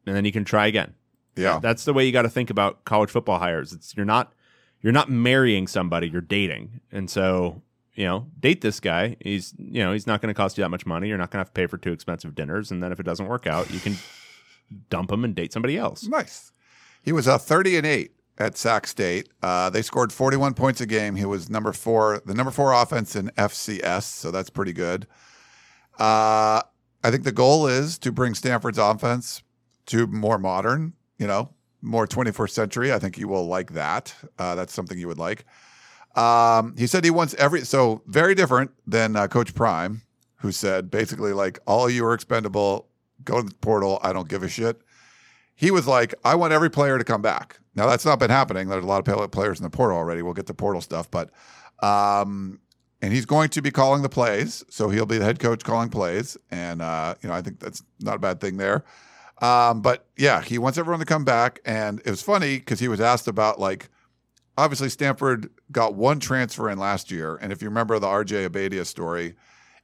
and 0.06 0.16
then 0.16 0.26
you 0.26 0.34
can 0.34 0.44
try 0.44 0.68
again. 0.68 0.94
Yeah. 1.38 1.60
That's 1.60 1.86
the 1.86 1.94
way 1.94 2.06
you 2.06 2.12
got 2.12 2.24
to 2.24 2.30
think 2.30 2.50
about 2.50 2.86
college 2.86 3.10
football 3.10 3.40
hires. 3.40 3.74
It's 3.74 3.96
you're 3.96 4.06
not 4.06 4.34
you're 4.82 4.94
not 4.94 5.10
marrying 5.10 5.68
somebody, 5.68 6.08
you're 6.10 6.22
dating. 6.22 6.82
And 6.92 7.10
so, 7.10 7.62
you 7.94 8.06
know, 8.06 8.28
date 8.40 8.62
this 8.62 8.80
guy. 8.80 9.18
He's 9.20 9.54
you 9.58 9.84
know, 9.84 9.94
he's 9.94 10.08
not 10.08 10.22
going 10.22 10.34
to 10.34 10.38
cost 10.38 10.58
you 10.58 10.64
that 10.64 10.70
much 10.70 10.86
money. 10.86 11.08
You're 11.08 11.18
not 11.18 11.32
going 11.32 11.38
to 11.38 11.48
have 11.48 11.54
to 11.54 11.60
pay 11.60 11.68
for 11.68 11.78
two 11.78 11.92
expensive 11.92 12.36
dinners 12.36 12.72
and 12.72 12.82
then 12.82 12.92
if 12.92 13.00
it 13.00 13.04
doesn't 13.04 13.28
work 13.28 13.48
out, 13.48 13.72
you 13.72 13.80
can 13.80 13.98
dump 14.90 15.12
him 15.12 15.24
and 15.24 15.36
date 15.36 15.54
somebody 15.54 15.78
else. 15.78 16.06
Nice. 16.08 16.52
He 17.02 17.12
was 17.12 17.28
a 17.28 17.40
30 17.40 17.78
and 17.78 17.86
8 17.86 18.12
at 18.38 18.58
Sac 18.58 18.88
State. 18.88 19.30
Uh, 19.42 19.70
they 19.70 19.82
scored 19.82 20.12
41 20.12 20.54
points 20.54 20.82
a 20.82 20.86
game. 20.86 21.16
He 21.16 21.26
was 21.26 21.50
number 21.50 21.74
four, 21.74 22.22
the 22.26 22.34
number 22.34 22.52
four 22.52 22.74
offense 22.74 23.16
in 23.16 23.30
FCS, 23.38 24.04
so 24.04 24.32
that's 24.32 24.50
pretty 24.50 24.74
good. 24.74 25.08
Uh, 25.98 26.62
I 27.04 27.12
think 27.12 27.24
the 27.24 27.32
goal 27.32 27.68
is 27.68 27.98
to 28.00 28.12
bring 28.12 28.34
Stanford's 28.34 28.78
offense 28.78 29.42
to 29.88 30.08
more 30.08 30.38
modern, 30.38 30.94
you 31.18 31.28
know, 31.28 31.50
more 31.82 32.08
21st 32.08 32.50
century. 32.52 32.94
I 32.94 33.00
think 33.00 33.18
you 33.18 33.28
will 33.28 33.48
like 33.48 33.74
that. 33.74 34.14
Uh, 34.38 34.56
that's 34.56 34.74
something 34.74 34.98
you 34.98 35.08
would 35.08 35.20
like. 35.20 35.46
Um, 36.16 36.76
he 36.78 36.88
said 36.88 37.04
he 37.04 37.12
wants 37.12 37.34
every, 37.36 37.62
so 37.62 38.02
very 38.08 38.34
different 38.34 38.72
than 38.86 39.16
uh, 39.16 39.28
Coach 39.28 39.54
Prime, 39.54 40.02
who 40.38 40.52
said 40.52 40.90
basically, 40.90 41.34
like, 41.34 41.60
all 41.68 41.90
you 41.90 42.06
are 42.06 42.14
expendable. 42.14 42.88
Go 43.24 43.42
to 43.42 43.50
the 43.50 43.56
portal. 43.56 44.00
I 44.02 44.14
don't 44.14 44.30
give 44.30 44.44
a 44.44 44.50
shit 44.50 44.82
he 45.58 45.72
was 45.72 45.88
like, 45.88 46.14
I 46.24 46.36
want 46.36 46.54
every 46.54 46.70
player 46.70 47.00
to 47.00 47.04
come 47.04 47.24
back. 47.24 47.60
Now 47.74 47.88
that's 47.88 48.06
not 48.06 48.20
been 48.20 48.30
happening. 48.30 48.70
There's 48.70 48.84
a 48.84 48.88
lot 48.88 49.06
of 49.06 49.32
players 49.32 49.60
in 49.60 49.64
the 49.64 49.72
portal 49.72 49.98
already. 49.98 50.22
We'll 50.22 50.36
get 50.36 50.46
to 50.48 50.54
portal 50.54 50.82
stuff, 50.82 51.10
but 51.10 51.32
um, 51.84 52.60
and 53.02 53.12
he's 53.12 53.26
going 53.26 53.50
to 53.50 53.62
be 53.62 53.72
calling 53.72 54.04
the 54.04 54.10
plays, 54.10 54.64
so 54.70 54.90
he'll 54.90 55.08
be 55.08 55.18
the 55.18 55.26
head 55.26 55.40
coach 55.40 55.64
calling 55.64 55.90
plays, 55.90 56.38
and 56.52 56.82
uh, 56.82 57.16
you 57.22 57.30
know 57.30 57.36
I 57.36 57.42
think 57.42 57.60
that's 57.60 57.84
not 58.00 58.16
a 58.16 58.20
bad 58.20 58.40
thing 58.40 58.58
there. 58.58 58.86
Um, 59.42 59.82
but 59.82 60.08
yeah, 60.18 60.42
he 60.42 60.58
wants 60.58 60.78
everyone 60.78 61.00
to 61.00 61.06
come 61.06 61.24
back, 61.24 61.60
and 61.66 62.02
it 62.06 62.10
was 62.10 62.22
funny 62.22 62.58
because 62.58 62.80
he 62.80 62.88
was 62.88 63.00
asked 63.00 63.28
about 63.28 63.60
like 63.60 63.90
obviously 64.58 64.90
Stanford 64.90 65.50
got 65.72 65.94
one 65.94 66.20
transfer 66.20 66.70
in 66.70 66.80
last 66.80 67.12
year, 67.12 67.36
and 67.36 67.52
if 67.52 67.62
you 67.62 67.68
remember 67.68 68.00
the 68.00 68.08
RJ 68.08 68.50
Abadia 68.50 68.86
story, 68.86 69.36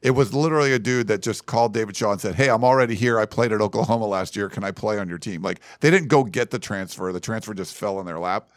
it 0.03 0.11
was 0.11 0.33
literally 0.33 0.73
a 0.73 0.79
dude 0.79 1.07
that 1.07 1.21
just 1.21 1.45
called 1.45 1.73
David 1.73 1.95
Shaw 1.95 2.11
and 2.11 2.21
said, 2.21 2.35
Hey, 2.35 2.49
I'm 2.49 2.63
already 2.63 2.93
here. 2.93 3.19
I 3.19 3.25
played 3.25 3.53
at 3.53 3.61
Oklahoma 3.61 4.05
last 4.05 4.35
year. 4.35 4.49
Can 4.49 4.63
I 4.63 4.71
play 4.71 4.99
on 4.99 5.07
your 5.07 5.17
team? 5.17 5.41
Like 5.41 5.61
they 5.79 5.89
didn't 5.89 6.09
go 6.09 6.25
get 6.25 6.51
the 6.51 6.59
transfer. 6.59 7.11
The 7.13 7.21
transfer 7.21 7.53
just 7.53 7.73
fell 7.75 7.99
in 8.01 8.05
their 8.05 8.19
lap. 8.19 8.49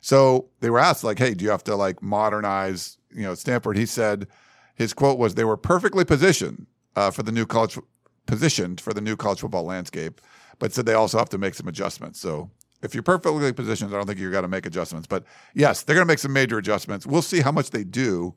So 0.00 0.48
they 0.60 0.70
were 0.70 0.80
asked, 0.80 1.04
like, 1.04 1.18
hey, 1.18 1.34
do 1.34 1.44
you 1.44 1.50
have 1.50 1.64
to 1.64 1.76
like 1.76 2.02
modernize, 2.02 2.98
you 3.14 3.22
know, 3.22 3.34
Stanford? 3.34 3.76
He 3.76 3.86
said 3.86 4.26
his 4.74 4.92
quote 4.92 5.18
was 5.18 5.34
they 5.34 5.44
were 5.44 5.56
perfectly 5.56 6.04
positioned 6.04 6.66
uh, 6.96 7.10
for 7.10 7.22
the 7.22 7.30
new 7.30 7.46
college 7.46 7.78
positioned 8.26 8.80
for 8.80 8.92
the 8.92 9.00
new 9.00 9.16
college 9.16 9.40
football 9.40 9.64
landscape, 9.64 10.20
but 10.58 10.72
said 10.72 10.86
they 10.86 10.94
also 10.94 11.18
have 11.18 11.28
to 11.30 11.38
make 11.38 11.54
some 11.54 11.68
adjustments. 11.68 12.20
So 12.20 12.50
if 12.82 12.94
you're 12.94 13.02
perfectly 13.02 13.52
positioned, 13.52 13.92
I 13.92 13.96
don't 13.96 14.06
think 14.06 14.18
you've 14.18 14.32
got 14.32 14.42
to 14.42 14.48
make 14.48 14.66
adjustments. 14.66 15.06
But 15.06 15.24
yes, 15.54 15.82
they're 15.82 15.94
going 15.94 16.06
to 16.06 16.10
make 16.10 16.18
some 16.18 16.32
major 16.32 16.58
adjustments. 16.58 17.06
We'll 17.06 17.22
see 17.22 17.40
how 17.40 17.52
much 17.52 17.70
they 17.70 17.84
do 17.84 18.34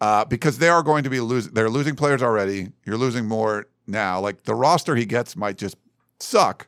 uh, 0.00 0.24
because 0.24 0.58
they 0.58 0.68
are 0.68 0.82
going 0.82 1.04
to 1.04 1.10
be 1.10 1.20
losing. 1.20 1.54
They're 1.54 1.70
losing 1.70 1.94
players 1.94 2.22
already. 2.22 2.70
You're 2.84 2.96
losing 2.96 3.26
more 3.26 3.66
now. 3.86 4.20
Like 4.20 4.44
the 4.44 4.54
roster 4.54 4.96
he 4.96 5.04
gets 5.04 5.36
might 5.36 5.58
just 5.58 5.76
suck, 6.18 6.66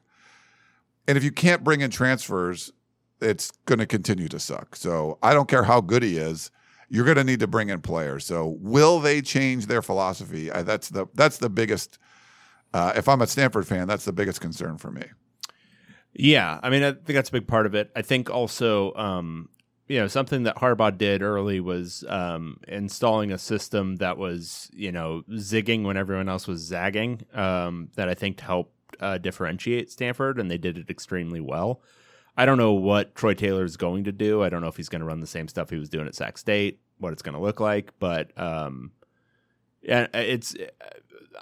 and 1.09 1.19
if 1.19 1.25
you 1.25 1.33
can't 1.33 1.65
bring 1.65 1.81
in 1.81 1.91
transfers, 1.91 2.73
it's 3.21 3.51
going 3.67 3.81
to 3.81 3.87
continue 3.87 4.29
to 4.29 4.39
suck. 4.39 4.77
So 4.77 5.19
I 5.23 5.35
don't 5.35 5.49
care 5.49 5.65
how 5.65 5.81
good 5.81 6.03
he 6.03 6.17
is. 6.17 6.51
You're 6.89 7.05
going 7.05 7.17
to 7.17 7.25
need 7.25 7.41
to 7.41 7.47
bring 7.49 7.71
in 7.71 7.81
players. 7.81 8.25
So 8.25 8.57
will 8.61 9.01
they 9.01 9.21
change 9.21 9.67
their 9.67 9.83
philosophy? 9.83 10.53
I, 10.53 10.63
that's 10.63 10.91
the 10.91 11.07
that's 11.15 11.39
the 11.39 11.51
biggest. 11.51 11.99
Uh, 12.75 12.93
if 12.97 13.09
I'm 13.09 13.23
a 13.23 13.27
Stanford 13.29 13.69
fan, 13.69 13.87
that's 13.87 14.05
the 14.05 14.13
biggest 14.13 14.41
concern 14.41 14.79
for 14.79 14.91
me. 14.91 15.05
Yeah, 16.13 16.59
I 16.61 16.71
mean, 16.71 16.83
I 16.83 16.91
think 16.91 17.07
that's 17.07 17.29
a 17.29 17.33
big 17.33 17.47
part 17.47 17.67
of 17.67 17.75
it. 17.77 17.93
I 17.95 18.03
think 18.03 18.31
also, 18.31 18.93
um, 18.95 19.49
you 19.87 20.01
know 20.01 20.09
something 20.09 20.43
that 20.43 20.57
Harbaugh 20.57 20.97
did 20.97 21.23
early 21.23 21.61
was 21.61 22.05
um, 22.09 22.59
installing 22.67 23.31
a 23.31 23.39
system 23.39 23.97
that 23.97 24.19
was 24.19 24.71
you 24.75 24.91
know 24.91 25.23
zigging 25.31 25.85
when 25.85 25.97
everyone 25.97 26.29
else 26.29 26.49
was 26.49 26.63
zagging. 26.63 27.25
Um, 27.33 27.91
that 27.95 28.09
I 28.09 28.15
think 28.15 28.41
helped 28.41 28.75
uh, 28.99 29.19
differentiate 29.19 29.93
Stanford, 29.93 30.41
and 30.41 30.51
they 30.51 30.59
did 30.59 30.77
it 30.77 30.91
extremely 30.91 31.41
well. 31.41 31.81
I 32.37 32.45
don't 32.45 32.59
know 32.59 32.73
what 32.73 33.15
Troy 33.15 33.35
Taylor 33.35 33.65
is 33.65 33.77
going 33.77 34.03
to 34.05 34.13
do. 34.13 34.43
I 34.43 34.49
don't 34.49 34.63
know 34.63 34.69
if 34.69 34.77
he's 34.77 34.89
going 34.89 35.01
to 35.01 35.07
run 35.07 35.21
the 35.21 35.27
same 35.29 35.47
stuff 35.47 35.71
he 35.71 35.79
was 35.79 35.89
doing 35.89 36.09
at 36.09 36.17
Sac 36.17 36.39
State, 36.39 36.81
what 36.99 37.13
it's 37.13 37.23
going 37.23 37.37
to 37.37 37.41
look 37.41 37.61
like, 37.61 37.93
but 38.01 38.37
um, 38.37 38.91
yeah, 39.81 40.09
it's. 40.13 40.57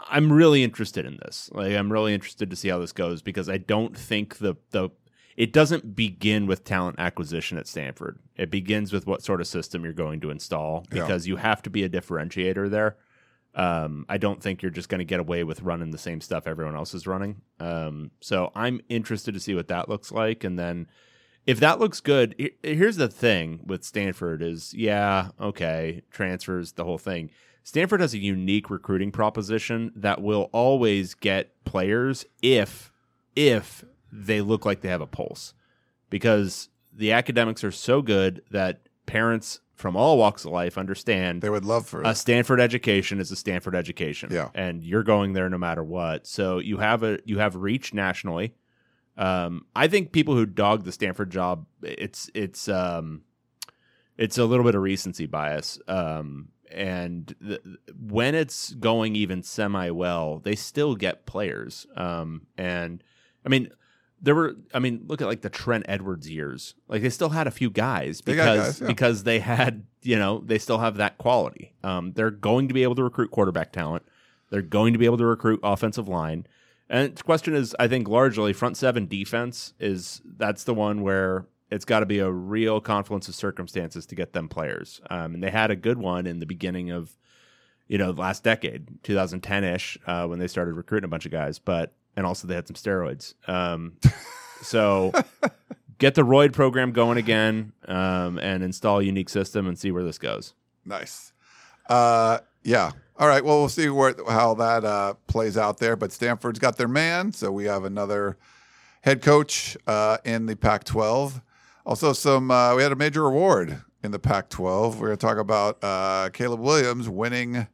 I'm 0.09 0.33
really 0.33 0.63
interested 0.63 1.05
in 1.05 1.19
this. 1.23 1.51
Like, 1.53 1.75
I'm 1.75 1.93
really 1.93 2.15
interested 2.15 2.51
to 2.51 2.57
see 2.57 2.69
how 2.69 2.79
this 2.79 2.93
goes 2.93 3.23
because 3.23 3.49
I 3.49 3.59
don't 3.59 3.97
think 3.97 4.39
the 4.39 4.57
the 4.71 4.91
it 5.37 5.53
doesn't 5.53 5.97
begin 5.97 6.47
with 6.47 6.65
talent 6.65 6.99
acquisition 6.99 7.57
at 7.57 7.67
Stanford. 7.67 8.19
It 8.37 8.51
begins 8.51 8.93
with 8.93 9.07
what 9.07 9.23
sort 9.23 9.41
of 9.41 9.47
system 9.47 9.83
you're 9.83 9.93
going 9.95 10.21
to 10.21 10.31
install 10.31 10.85
because 10.91 11.27
yeah. 11.27 11.33
you 11.33 11.37
have 11.37 11.63
to 11.63 11.71
be 11.71 11.85
a 11.85 11.89
differentiator 11.89 12.71
there. 12.71 12.97
Um, 13.55 14.07
I 14.09 14.19
don't 14.19 14.43
think 14.43 14.63
you're 14.63 14.71
just 14.71 14.89
going 14.89 15.01
to 15.01 15.05
get 15.05 15.21
away 15.21 15.45
with 15.45 15.63
running 15.63 15.91
the 15.91 15.99
same 15.99 16.21
stuff 16.21 16.47
everyone 16.47 16.77
else 16.77 16.95
is 16.95 17.07
running. 17.07 17.43
Um, 17.61 18.11
so 18.21 18.51
I'm 18.55 18.81
interested 18.89 19.35
to 19.35 19.41
see 19.41 19.55
what 19.55 19.69
that 19.69 19.89
looks 19.89 20.11
like, 20.11 20.45
and 20.45 20.59
then 20.59 20.87
if 21.47 21.61
that 21.61 21.81
looks 21.81 22.01
good, 22.01 22.51
here's 22.63 22.97
the 22.97 23.09
thing 23.09 23.61
with 23.65 23.85
Stanford 23.85 24.43
is 24.43 24.73
yeah, 24.75 25.31
okay, 25.41 26.03
transfers 26.11 26.73
the 26.73 26.85
whole 26.85 26.99
thing. 26.99 27.31
Stanford 27.65 28.01
has 28.01 28.15
a 28.15 28.19
unique 28.19 28.71
recruiting 28.71 29.13
proposition 29.13 29.93
that 29.97 30.21
will 30.21 30.51
always 30.53 31.15
get 31.15 31.53
players 31.65 32.25
if 32.43 32.93
if 33.35 33.85
they 34.11 34.41
look 34.41 34.67
like 34.67 34.81
they 34.83 34.89
have 34.89 35.01
a 35.01 35.07
pulse 35.07 35.55
because 36.11 36.69
the 36.93 37.13
academics 37.13 37.65
are 37.65 37.71
so 37.71 38.03
good 38.03 38.43
that 38.51 38.81
parents 39.07 39.61
from 39.75 39.97
all 39.97 40.19
walks 40.19 40.45
of 40.45 40.53
life 40.53 40.79
understand 40.79 41.43
they 41.43 41.51
would 41.51 41.65
love 41.65 41.87
for 41.87 42.03
a 42.03 42.15
Stanford 42.15 42.61
education 42.61 43.19
is 43.19 43.33
a 43.33 43.37
Stanford 43.37 43.75
education. 43.75 44.31
Yeah. 44.31 44.49
And 44.55 44.85
you're 44.85 45.03
going 45.03 45.33
there 45.33 45.49
no 45.49 45.59
matter 45.59 45.83
what. 45.83 46.27
So 46.27 46.59
you 46.59 46.79
have 46.79 47.03
a 47.03 47.19
you 47.25 47.39
have 47.39 47.57
reach 47.57 47.93
nationally. 47.93 48.55
Um, 49.17 49.67
I 49.75 49.89
think 49.89 50.13
people 50.13 50.35
who 50.35 50.47
dog 50.47 50.85
the 50.85 50.93
Stanford 50.93 51.31
job, 51.31 51.67
it's 51.83 52.31
it's 52.35 52.69
um, 52.69 53.23
it's 54.17 54.39
a 54.39 54.45
little 54.45 54.65
bit 54.65 54.75
of 54.75 54.83
recency 54.83 55.27
bias. 55.27 55.81
Um, 55.89 56.49
and 56.73 57.35
the, 57.41 57.61
when 58.01 58.35
it's 58.35 58.73
going 58.75 59.17
even 59.17 59.43
semi 59.43 59.91
well, 59.91 60.41
they 60.41 60.55
still 60.55 60.95
get 60.95 61.27
players. 61.27 61.87
Um, 61.97 62.47
and 62.57 63.03
I 63.45 63.49
mean, 63.49 63.71
there 64.21 64.35
were 64.35 64.57
I 64.73 64.79
mean, 64.79 65.05
look 65.07 65.21
at 65.21 65.27
like 65.27 65.43
the 65.43 65.51
Trent 65.51 65.85
Edwards 65.89 66.31
years. 66.31 66.75
Like 66.89 67.03
they 67.03 67.11
still 67.11 67.31
had 67.31 67.47
a 67.47 67.51
few 67.51 67.71
guys 67.71 68.21
because 68.21 68.67
guys, 68.67 68.81
yeah. 68.81 68.87
because 68.87 69.25
they 69.25 69.41
had, 69.41 69.85
you 70.03 70.19
know, 70.19 70.43
they 70.45 70.59
still 70.59 70.79
have 70.79 70.97
that 70.97 71.19
quality. 71.19 71.75
Um, 71.83 72.13
they're 72.13 72.31
going 72.31 72.69
to 72.69 72.75
be 72.75 72.83
able 72.83 72.95
to 72.97 73.05
recruit 73.05 73.31
quarterback 73.31 73.73
talent. 73.73 74.05
They're 74.51 74.63
going 74.63 74.93
to 74.93 74.99
be 74.99 75.07
able 75.07 75.19
to 75.19 75.27
recruit 75.27 75.61
offensive 75.63 76.09
line. 76.09 76.47
And 76.89 77.17
the 77.17 77.23
question 77.23 77.55
is, 77.55 77.75
I 77.81 77.89
think 77.89 78.07
largely 78.07 78.53
front 78.53 78.77
seven 78.77 79.07
defense 79.07 79.73
is 79.81 80.21
that's 80.25 80.65
the 80.65 80.75
one 80.75 81.01
where 81.01 81.47
it's 81.73 81.87
got 81.87 82.01
to 82.01 82.07
be 82.07 82.19
a 82.19 82.31
real 82.31 82.81
confluence 82.81 83.29
of 83.29 83.35
circumstances 83.35 84.05
to 84.07 84.15
get 84.15 84.35
them 84.35 84.47
players. 84.47 85.01
Um, 85.09 85.35
and 85.35 85.43
they 85.43 85.51
had 85.51 85.71
a 85.71 85.77
good 85.77 85.97
one 85.97 86.27
in 86.27 86.39
the 86.39 86.45
beginning 86.45 86.91
of, 86.91 87.17
you 87.89 87.97
know, 87.97 88.13
the 88.13 88.21
last 88.21 88.45
decade, 88.45 89.03
2010 89.03 89.65
ish, 89.65 89.99
uh, 90.07 90.27
when 90.27 90.39
they 90.39 90.47
started 90.47 90.75
recruiting 90.75 91.07
a 91.07 91.09
bunch 91.09 91.25
of 91.25 91.33
guys. 91.33 91.59
But 91.59 91.95
and 92.15 92.27
also 92.27 92.47
they 92.47 92.55
had 92.55 92.69
some 92.69 92.77
steroids. 92.77 93.35
Um, 93.49 93.95
so 94.61 95.13
get 95.99 96.15
the 96.15 96.25
Royd 96.25 96.53
program 96.53 96.93
going 96.93 97.17
again 97.17 97.73
um, 97.89 98.39
and 98.39 98.63
install 98.63 98.99
a 98.99 99.03
unique 99.03 99.31
system 99.31 99.67
and 99.67 99.79
see 99.79 99.91
where 99.91 100.05
this 100.05 100.19
goes. 100.19 100.53
Nice. 100.85 101.33
Uh, 101.89 102.41
yeah. 102.63 102.93
All 103.17 103.29
right. 103.29 103.43
Well, 103.43 103.61
we'll 103.61 103.71
see 103.71 103.89
where 103.89 104.15
how 104.29 104.53
that 104.55 104.85
uh, 104.85 105.15
plays 105.27 105.57
out 105.57 105.79
there. 105.79 105.97
But 105.97 106.13
Stanford's 106.13 106.59
got 106.59 106.77
their 106.77 106.89
man, 106.89 107.33
so 107.33 107.51
we 107.51 107.65
have 107.65 107.85
another 107.85 108.37
head 109.01 109.23
coach 109.23 109.75
uh, 109.87 110.19
in 110.23 110.45
the 110.45 110.55
Pac-12. 110.55 111.41
Also, 111.85 112.13
some 112.13 112.51
uh, 112.51 112.75
we 112.77 112.83
had 112.83 112.93
a 112.93 112.97
major 112.97 113.27
award 113.27 113.83
in 114.03 114.11
the 114.11 114.19
Pac-12. 114.19 114.97
We're 114.97 115.07
going 115.07 115.19
to 115.19 115.27
talk 115.27 115.39
about 115.39 115.83
uh, 115.83 116.31
Caleb 116.33 116.61
Williams 116.61 117.09
winning 117.09 117.67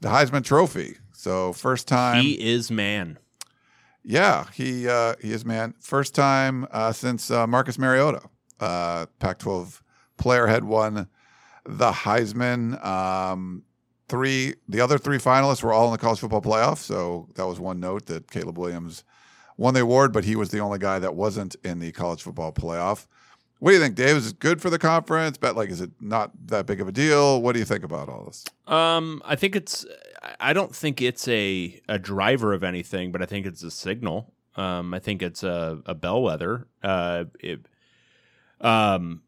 the 0.00 0.08
Heisman 0.08 0.44
Trophy. 0.44 0.96
So 1.12 1.52
first 1.52 1.88
time 1.88 2.22
he 2.22 2.34
is 2.34 2.70
man. 2.70 3.18
Yeah, 4.04 4.46
he 4.54 4.88
uh, 4.88 5.14
he 5.20 5.32
is 5.32 5.44
man. 5.44 5.74
First 5.80 6.14
time 6.14 6.66
uh, 6.70 6.92
since 6.92 7.30
uh, 7.30 7.46
Marcus 7.46 7.78
Mariota, 7.78 8.22
uh, 8.60 9.06
Pac-12 9.18 9.80
player, 10.16 10.46
had 10.46 10.64
won 10.64 11.08
the 11.64 11.90
Heisman. 11.90 12.82
Um, 12.84 13.64
three, 14.08 14.54
the 14.68 14.80
other 14.80 14.98
three 14.98 15.18
finalists 15.18 15.62
were 15.62 15.72
all 15.72 15.86
in 15.86 15.92
the 15.92 15.98
college 15.98 16.20
football 16.20 16.40
playoff. 16.40 16.78
So 16.78 17.28
that 17.34 17.46
was 17.46 17.60
one 17.60 17.80
note 17.80 18.06
that 18.06 18.30
Caleb 18.30 18.58
Williams 18.58 19.04
won 19.56 19.74
the 19.74 19.80
award, 19.80 20.12
but 20.12 20.24
he 20.24 20.36
was 20.36 20.50
the 20.50 20.60
only 20.60 20.78
guy 20.78 20.98
that 20.98 21.14
wasn't 21.14 21.56
in 21.64 21.80
the 21.80 21.92
college 21.92 22.22
football 22.22 22.52
playoff. 22.52 23.06
What 23.60 23.70
do 23.70 23.76
you 23.76 23.82
think, 23.82 23.96
Dave? 23.96 24.16
Is 24.16 24.30
it 24.30 24.38
good 24.38 24.62
for 24.62 24.70
the 24.70 24.78
conference? 24.78 25.36
But 25.36 25.56
like, 25.56 25.68
is 25.68 25.80
it 25.80 25.90
not 26.00 26.30
that 26.46 26.66
big 26.66 26.80
of 26.80 26.88
a 26.88 26.92
deal? 26.92 27.42
What 27.42 27.54
do 27.54 27.58
you 27.58 27.64
think 27.64 27.84
about 27.84 28.08
all 28.08 28.24
this? 28.24 28.44
Um, 28.66 29.20
I 29.24 29.36
think 29.36 29.56
it's. 29.56 29.84
I 30.40 30.52
don't 30.52 30.74
think 30.74 31.00
it's 31.00 31.26
a 31.28 31.80
a 31.88 31.98
driver 31.98 32.52
of 32.52 32.62
anything, 32.62 33.12
but 33.12 33.22
I 33.22 33.26
think 33.26 33.46
it's 33.46 33.62
a 33.62 33.70
signal. 33.70 34.32
Um, 34.56 34.92
I 34.92 34.98
think 34.98 35.22
it's 35.22 35.42
a, 35.42 35.80
a 35.86 35.94
bellwether. 35.94 36.66
Uh, 36.82 37.24
it, 37.40 37.66
um, 38.60 39.22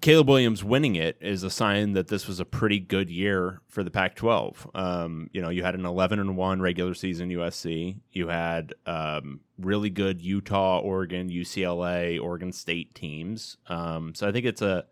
Caleb 0.00 0.28
Williams 0.28 0.62
winning 0.62 0.96
it 0.96 1.16
is 1.20 1.42
a 1.42 1.50
sign 1.50 1.92
that 1.92 2.08
this 2.08 2.28
was 2.28 2.40
a 2.40 2.44
pretty 2.44 2.78
good 2.78 3.10
year 3.10 3.60
for 3.68 3.82
the 3.82 3.90
Pac-12. 3.90 4.76
Um, 4.76 5.30
you 5.32 5.40
know, 5.40 5.48
you 5.48 5.62
had 5.62 5.74
an 5.74 5.86
11 5.86 6.18
and 6.18 6.36
one 6.36 6.60
regular 6.60 6.94
season 6.94 7.30
USC. 7.30 7.96
You 8.12 8.28
had 8.28 8.74
um, 8.84 9.40
really 9.58 9.90
good 9.90 10.20
Utah, 10.20 10.78
Oregon, 10.78 11.30
UCLA, 11.30 12.20
Oregon 12.20 12.52
State 12.52 12.94
teams. 12.94 13.56
Um, 13.68 14.14
so 14.14 14.28
I 14.28 14.32
think 14.32 14.46
it's 14.46 14.62
a 14.62 14.84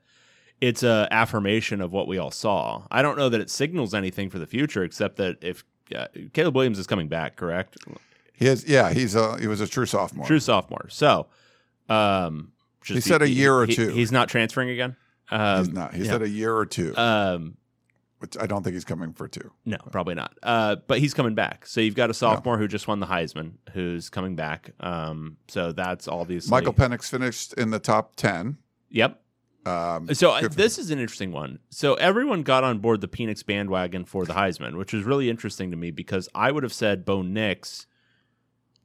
it's 0.60 0.82
a 0.82 1.08
affirmation 1.10 1.80
of 1.80 1.92
what 1.92 2.08
we 2.08 2.16
all 2.16 2.30
saw. 2.30 2.86
I 2.90 3.02
don't 3.02 3.18
know 3.18 3.28
that 3.28 3.40
it 3.40 3.50
signals 3.50 3.92
anything 3.92 4.30
for 4.30 4.38
the 4.38 4.46
future, 4.46 4.82
except 4.82 5.16
that 5.16 5.36
if 5.42 5.64
uh, 5.94 6.06
Caleb 6.32 6.54
Williams 6.54 6.78
is 6.78 6.86
coming 6.86 7.08
back, 7.08 7.36
correct? 7.36 7.76
He 8.32 8.46
is, 8.46 8.66
yeah, 8.66 8.92
he's 8.92 9.14
a 9.14 9.38
he 9.38 9.46
was 9.46 9.60
a 9.60 9.66
true 9.66 9.86
sophomore. 9.86 10.26
True 10.26 10.40
sophomore. 10.40 10.86
So, 10.88 11.26
um, 11.88 12.52
just- 12.84 12.94
He 12.94 13.00
said 13.00 13.22
a 13.22 13.28
year 13.28 13.54
or 13.54 13.66
he- 13.66 13.74
two. 13.74 13.88
He's 13.88 14.12
not 14.12 14.28
transferring 14.28 14.70
again. 14.70 14.96
Um, 15.30 15.58
he's 15.64 15.74
not. 15.74 15.94
He 15.94 16.04
yeah. 16.04 16.10
said 16.10 16.22
a 16.22 16.28
year 16.28 16.54
or 16.54 16.66
two, 16.66 16.94
Um, 16.96 17.56
which 18.18 18.36
I 18.38 18.46
don't 18.46 18.62
think 18.62 18.74
he's 18.74 18.84
coming 18.84 19.12
for 19.14 19.26
two. 19.26 19.50
no, 19.64 19.78
probably 19.90 20.14
not. 20.14 20.38
Uh, 20.42 20.76
but 20.86 20.98
he's 20.98 21.14
coming 21.14 21.34
back. 21.34 21.66
So 21.66 21.80
you've 21.80 21.94
got 21.94 22.10
a 22.10 22.14
sophomore 22.14 22.58
who 22.58 22.68
just 22.68 22.86
won 22.86 23.00
the 23.00 23.06
Heisman, 23.06 23.52
who's 23.72 24.10
coming 24.10 24.36
back. 24.36 24.70
Um, 24.80 25.38
so 25.48 25.72
that's 25.72 26.06
obviously 26.08 26.50
Michael 26.50 26.74
Penix 26.74 27.08
finished 27.08 27.54
in 27.54 27.70
the 27.70 27.78
top 27.78 28.16
ten. 28.16 28.58
Yep. 28.90 29.20
Um, 29.66 30.12
So 30.14 30.30
uh, 30.30 30.42
good 30.42 30.52
for 30.52 30.56
this 30.58 30.78
is 30.78 30.90
an 30.90 30.98
interesting 30.98 31.32
one. 31.32 31.58
So 31.70 31.94
everyone 31.94 32.42
got 32.42 32.64
on 32.64 32.80
board 32.80 33.00
the 33.00 33.08
Penix 33.08 33.44
bandwagon 33.44 34.04
for 34.04 34.26
the 34.26 34.34
Heisman, 34.34 34.76
which 34.76 34.92
was 34.92 35.04
really 35.04 35.30
interesting 35.30 35.70
to 35.70 35.76
me 35.78 35.90
because 35.90 36.28
I 36.34 36.50
would 36.50 36.62
have 36.64 36.72
said 36.72 37.06
Bo 37.06 37.22
Nix 37.22 37.86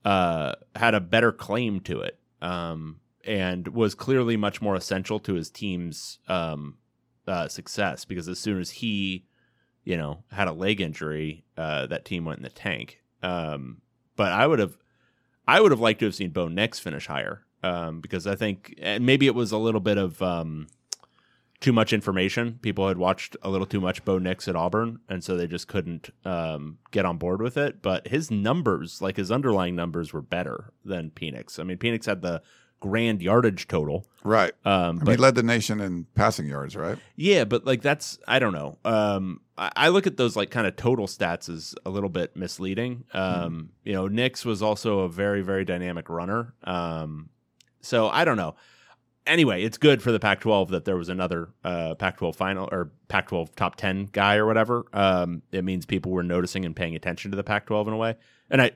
uh, 0.06 0.54
had 0.76 0.96
a 0.96 1.02
better 1.02 1.34
claim 1.34 1.82
to 1.82 2.00
it 2.00 2.18
um, 2.42 3.02
and 3.26 3.68
was 3.70 3.96
clearly 3.96 4.38
much 4.38 4.62
more 4.62 4.76
essential 4.76 5.20
to 5.20 5.34
his 5.34 5.50
team's 5.50 6.20
um, 6.28 6.78
uh, 7.28 7.48
success 7.48 8.06
because 8.06 8.28
as 8.28 8.40
soon 8.40 8.60
as 8.60 8.72
he, 8.72 9.26
you 9.84 9.98
know, 9.98 10.24
had 10.32 10.48
a 10.48 10.54
leg 10.54 10.82
injury, 10.82 11.44
uh, 11.58 11.86
that 11.88 12.06
team 12.06 12.26
went 12.26 12.40
in 12.40 12.44
the 12.44 12.50
tank. 12.50 13.02
Um, 13.22 13.82
but 14.16 14.32
I 14.32 14.48
would 14.48 14.60
have, 14.60 14.78
I 15.48 15.62
would 15.62 15.72
have 15.72 15.80
liked 15.80 16.00
to 16.00 16.06
have 16.06 16.16
seen 16.16 16.30
Bo 16.30 16.48
Nix 16.48 16.80
finish 16.80 17.08
higher 17.08 17.46
um, 17.64 18.02
because 18.02 18.28
I 18.28 18.36
think, 18.36 18.76
and 18.82 19.06
maybe 19.06 19.28
it 19.28 19.36
was 19.36 19.52
a 19.52 19.58
little 19.58 19.82
bit 19.82 19.98
of 19.98 20.22
um, 20.22 20.68
too 21.60 21.74
much 21.74 21.92
information. 21.92 22.60
People 22.62 22.88
had 22.88 22.98
watched 22.98 23.36
a 23.42 23.50
little 23.50 23.68
too 23.68 23.82
much 23.82 24.06
Bo 24.06 24.18
Nix 24.18 24.48
at 24.48 24.56
Auburn, 24.56 25.00
and 25.10 25.24
so 25.24 25.36
they 25.36 25.48
just 25.48 25.68
couldn't 25.68 26.10
um, 26.24 26.78
get 26.92 27.06
on 27.06 27.18
board 27.18 27.42
with 27.42 27.58
it. 27.58 27.82
But 27.82 28.08
his 28.08 28.32
numbers, 28.32 29.02
like 29.02 29.18
his 29.18 29.32
underlying 29.32 29.76
numbers, 29.76 30.14
were 30.14 30.22
better 30.22 30.72
than 30.86 31.12
Penix. 31.12 31.60
I 31.60 31.64
mean, 31.64 31.78
Penix 31.78 32.06
had 32.06 32.22
the 32.22 32.42
grand 32.80 33.22
yardage 33.22 33.68
total, 33.68 34.06
right. 34.24 34.54
um, 34.65 35.00
I 35.02 35.04
mean, 35.04 35.12
he 35.12 35.18
led 35.18 35.36
the 35.36 35.44
nation 35.44 35.80
in 35.80 36.06
passing 36.15 36.48
yards, 36.48 36.76
right? 36.76 36.98
yeah, 37.15 37.44
but 37.44 37.65
like 37.65 37.82
that's 37.82 38.20
I 38.28 38.39
don't 38.39 38.54
know. 38.54 38.78
Um, 38.86 39.42
I, 39.58 39.72
I 39.76 39.88
look 39.89 40.08
at 40.08 40.18
those 40.18 40.36
like 40.36 40.52
kind 40.52 40.68
of 40.68 40.76
total 40.76 41.08
stats 41.08 41.50
as 41.50 41.76
a 41.86 41.89
little 41.89 42.10
bit 42.10 42.36
misleading. 42.36 43.06
Um, 43.13 43.72
you 43.84 43.94
know, 43.94 44.08
Nix 44.08 44.46
was 44.46 44.62
also 44.62 45.00
a 45.00 45.10
very 45.10 45.42
very 45.42 45.65
dynamic 45.65 46.10
runner. 46.10 46.54
Um, 46.63 47.30
so 47.82 48.10
I 48.10 48.26
don't 48.26 48.38
know. 48.38 48.56
Anyway, 49.28 49.62
it's 49.62 49.78
good 49.78 50.02
for 50.02 50.12
the 50.12 50.20
Pac-12 50.20 50.70
that 50.70 50.86
there 50.86 50.98
was 50.98 51.08
another 51.08 51.50
uh, 51.63 51.94
Pac-12 51.94 52.36
final 52.36 52.68
or 52.72 52.92
Pac-12 53.10 53.54
top 53.56 53.76
ten 53.76 54.06
guy 54.12 54.38
or 54.38 54.48
whatever. 54.48 54.86
Um, 54.92 55.44
it 55.52 55.63
means 55.63 55.86
people 55.86 56.12
were 56.12 56.24
noticing 56.24 56.65
and 56.65 56.76
paying 56.76 56.96
attention 56.96 57.30
to 57.32 57.38
the 57.38 57.44
Pac-12 57.44 57.88
in 57.88 57.94
a 57.94 57.98
way. 57.98 58.15
And 58.50 58.60
I 58.62 58.72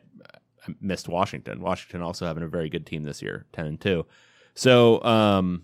missed 0.82 1.08
Washington. 1.08 1.62
Washington 1.62 2.02
also 2.02 2.26
having 2.26 2.43
a 2.43 2.47
very 2.47 2.69
good 2.69 2.86
team 2.86 3.04
this 3.04 3.21
year, 3.21 3.45
ten 3.54 3.65
and 3.65 3.80
two. 3.82 4.06
So 4.56 5.04
um, 5.04 5.63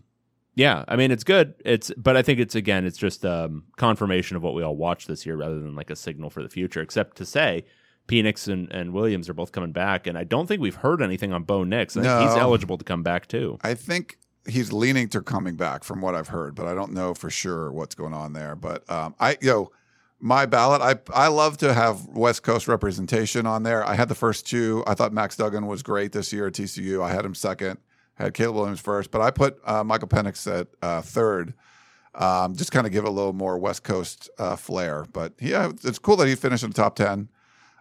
yeah, 0.55 0.83
I 0.87 0.95
mean 0.95 1.11
it's 1.11 1.23
good. 1.23 1.53
It's 1.65 1.91
but 1.97 2.17
I 2.17 2.21
think 2.21 2.39
it's 2.39 2.55
again 2.55 2.85
it's 2.85 2.97
just 2.97 3.25
um, 3.25 3.63
confirmation 3.77 4.35
of 4.37 4.43
what 4.43 4.53
we 4.53 4.63
all 4.63 4.75
watched 4.75 5.07
this 5.07 5.25
year 5.25 5.35
rather 5.35 5.59
than 5.59 5.75
like 5.75 5.89
a 5.89 5.95
signal 5.95 6.29
for 6.29 6.41
the 6.43 6.49
future. 6.49 6.81
Except 6.81 7.17
to 7.17 7.25
say, 7.25 7.65
Penix 8.07 8.47
and, 8.51 8.71
and 8.71 8.91
Williams 8.93 9.29
are 9.29 9.33
both 9.33 9.51
coming 9.51 9.71
back, 9.71 10.07
and 10.07 10.17
I 10.17 10.23
don't 10.23 10.47
think 10.47 10.61
we've 10.61 10.75
heard 10.75 11.01
anything 11.01 11.31
on 11.33 11.43
Bo 11.43 11.63
Nix. 11.63 11.95
I 11.95 12.01
think 12.01 12.11
No. 12.13 12.27
he's 12.27 12.35
eligible 12.37 12.77
to 12.77 12.83
come 12.83 13.03
back 13.03 13.27
too. 13.27 13.57
I 13.61 13.73
think 13.75 14.17
he's 14.47 14.71
leaning 14.73 15.07
to 15.09 15.21
coming 15.21 15.55
back 15.55 15.83
from 15.83 16.01
what 16.01 16.15
I've 16.15 16.29
heard, 16.29 16.55
but 16.55 16.65
I 16.65 16.73
don't 16.73 16.93
know 16.93 17.13
for 17.13 17.29
sure 17.29 17.71
what's 17.71 17.93
going 17.93 18.13
on 18.13 18.33
there. 18.33 18.55
But 18.55 18.89
um, 18.89 19.13
I, 19.19 19.37
you 19.41 19.49
know, 19.51 19.71
my 20.19 20.45
ballot, 20.45 20.81
I 20.81 20.95
I 21.13 21.27
love 21.27 21.57
to 21.57 21.73
have 21.73 22.05
West 22.07 22.43
Coast 22.43 22.67
representation 22.67 23.45
on 23.45 23.63
there. 23.63 23.85
I 23.85 23.95
had 23.95 24.09
the 24.09 24.15
first 24.15 24.45
two. 24.47 24.83
I 24.85 24.93
thought 24.93 25.13
Max 25.13 25.37
Duggan 25.37 25.65
was 25.65 25.83
great 25.83 26.11
this 26.11 26.33
year 26.33 26.47
at 26.47 26.53
TCU. 26.53 27.01
I 27.01 27.11
had 27.11 27.25
him 27.25 27.35
second. 27.35 27.79
I 28.17 28.23
had 28.23 28.33
Caleb 28.33 28.57
Williams 28.57 28.81
first, 28.81 29.11
but 29.11 29.21
I 29.21 29.31
put 29.31 29.59
uh, 29.63 29.83
Michael 29.83 30.09
Penix 30.09 30.45
at 30.51 30.67
uh, 30.81 31.01
third. 31.01 31.53
Um, 32.15 32.55
just 32.55 32.71
kind 32.71 32.85
of 32.85 32.91
give 32.91 33.05
it 33.05 33.07
a 33.07 33.11
little 33.11 33.33
more 33.33 33.57
West 33.57 33.83
Coast 33.83 34.29
uh, 34.37 34.57
flair. 34.57 35.05
But 35.13 35.33
yeah, 35.39 35.71
it's 35.83 35.99
cool 35.99 36.17
that 36.17 36.27
he 36.27 36.35
finished 36.35 36.63
in 36.63 36.71
the 36.71 36.75
top 36.75 36.95
ten. 36.95 37.29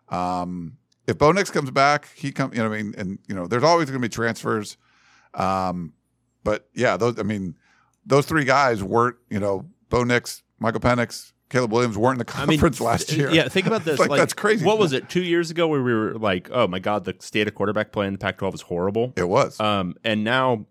Um, 0.08 0.76
if 1.08 1.18
Bo 1.18 1.32
Nix 1.32 1.50
comes 1.50 1.70
back, 1.70 2.08
he 2.14 2.30
come. 2.30 2.52
You 2.52 2.60
know, 2.60 2.72
I 2.72 2.82
mean, 2.82 2.94
and 2.96 3.18
you 3.26 3.34
know, 3.34 3.46
there's 3.46 3.64
always 3.64 3.86
going 3.90 4.00
to 4.00 4.08
be 4.08 4.12
transfers. 4.12 4.76
Um, 5.34 5.94
but 6.44 6.68
yeah, 6.72 6.96
those. 6.96 7.18
I 7.18 7.24
mean, 7.24 7.56
those 8.06 8.26
three 8.26 8.44
guys 8.44 8.82
weren't. 8.82 9.16
You 9.28 9.40
know, 9.40 9.66
Bo 9.88 10.04
Nix, 10.04 10.42
Michael 10.60 10.80
Penix, 10.80 11.32
Caleb 11.50 11.72
Williams 11.72 11.96
weren't 11.96 12.20
in 12.20 12.26
the 12.26 12.32
I 12.36 12.40
mean, 12.46 12.58
conference 12.58 12.80
last 12.80 13.12
year. 13.12 13.30
Yeah, 13.30 13.48
think 13.48 13.66
about 13.66 13.84
this. 13.84 13.98
Like, 13.98 14.10
like, 14.10 14.18
that's 14.18 14.34
crazy. 14.34 14.64
What 14.64 14.78
was 14.78 14.92
it? 14.92 15.08
Two 15.08 15.22
years 15.22 15.50
ago, 15.50 15.66
where 15.66 15.82
we 15.82 15.94
were 15.94 16.14
like, 16.14 16.50
"Oh 16.52 16.66
my 16.66 16.78
god, 16.78 17.04
the 17.04 17.16
state 17.20 17.48
of 17.48 17.54
quarterback 17.54 17.92
play 17.92 18.06
in 18.06 18.12
the 18.12 18.18
Pac-12 18.18 18.54
is 18.54 18.60
horrible." 18.62 19.12
It 19.16 19.28
was. 19.28 19.58
Um, 19.60 19.94
and 20.04 20.24
now, 20.24 20.66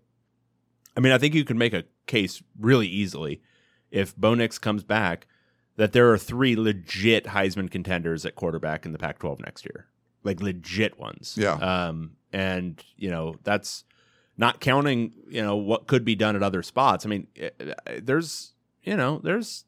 I 0.96 1.00
mean, 1.00 1.12
I 1.12 1.18
think 1.18 1.34
you 1.34 1.44
could 1.44 1.56
make 1.56 1.72
a 1.72 1.84
case 2.06 2.42
really 2.58 2.86
easily 2.86 3.42
if 3.90 4.16
Bo 4.16 4.34
Nix 4.34 4.58
comes 4.58 4.84
back 4.84 5.26
that 5.76 5.92
there 5.92 6.10
are 6.12 6.18
three 6.18 6.56
legit 6.56 7.24
Heisman 7.26 7.70
contenders 7.70 8.24
at 8.24 8.34
quarterback 8.34 8.84
in 8.84 8.92
the 8.92 8.98
Pac-12 8.98 9.40
next 9.40 9.64
year, 9.64 9.86
like 10.24 10.40
legit 10.40 10.98
ones. 10.98 11.36
Yeah. 11.38 11.54
Um, 11.54 12.12
and 12.32 12.82
you 12.96 13.10
know 13.10 13.36
that's 13.42 13.84
not 14.36 14.60
counting 14.60 15.12
you 15.28 15.42
know 15.42 15.56
what 15.56 15.86
could 15.86 16.04
be 16.04 16.14
done 16.14 16.36
at 16.36 16.42
other 16.42 16.62
spots. 16.62 17.04
I 17.04 17.08
mean, 17.08 17.26
eh, 17.36 17.50
eh, 17.58 18.00
there's 18.02 18.52
you 18.82 18.96
know 18.96 19.20
there's 19.22 19.64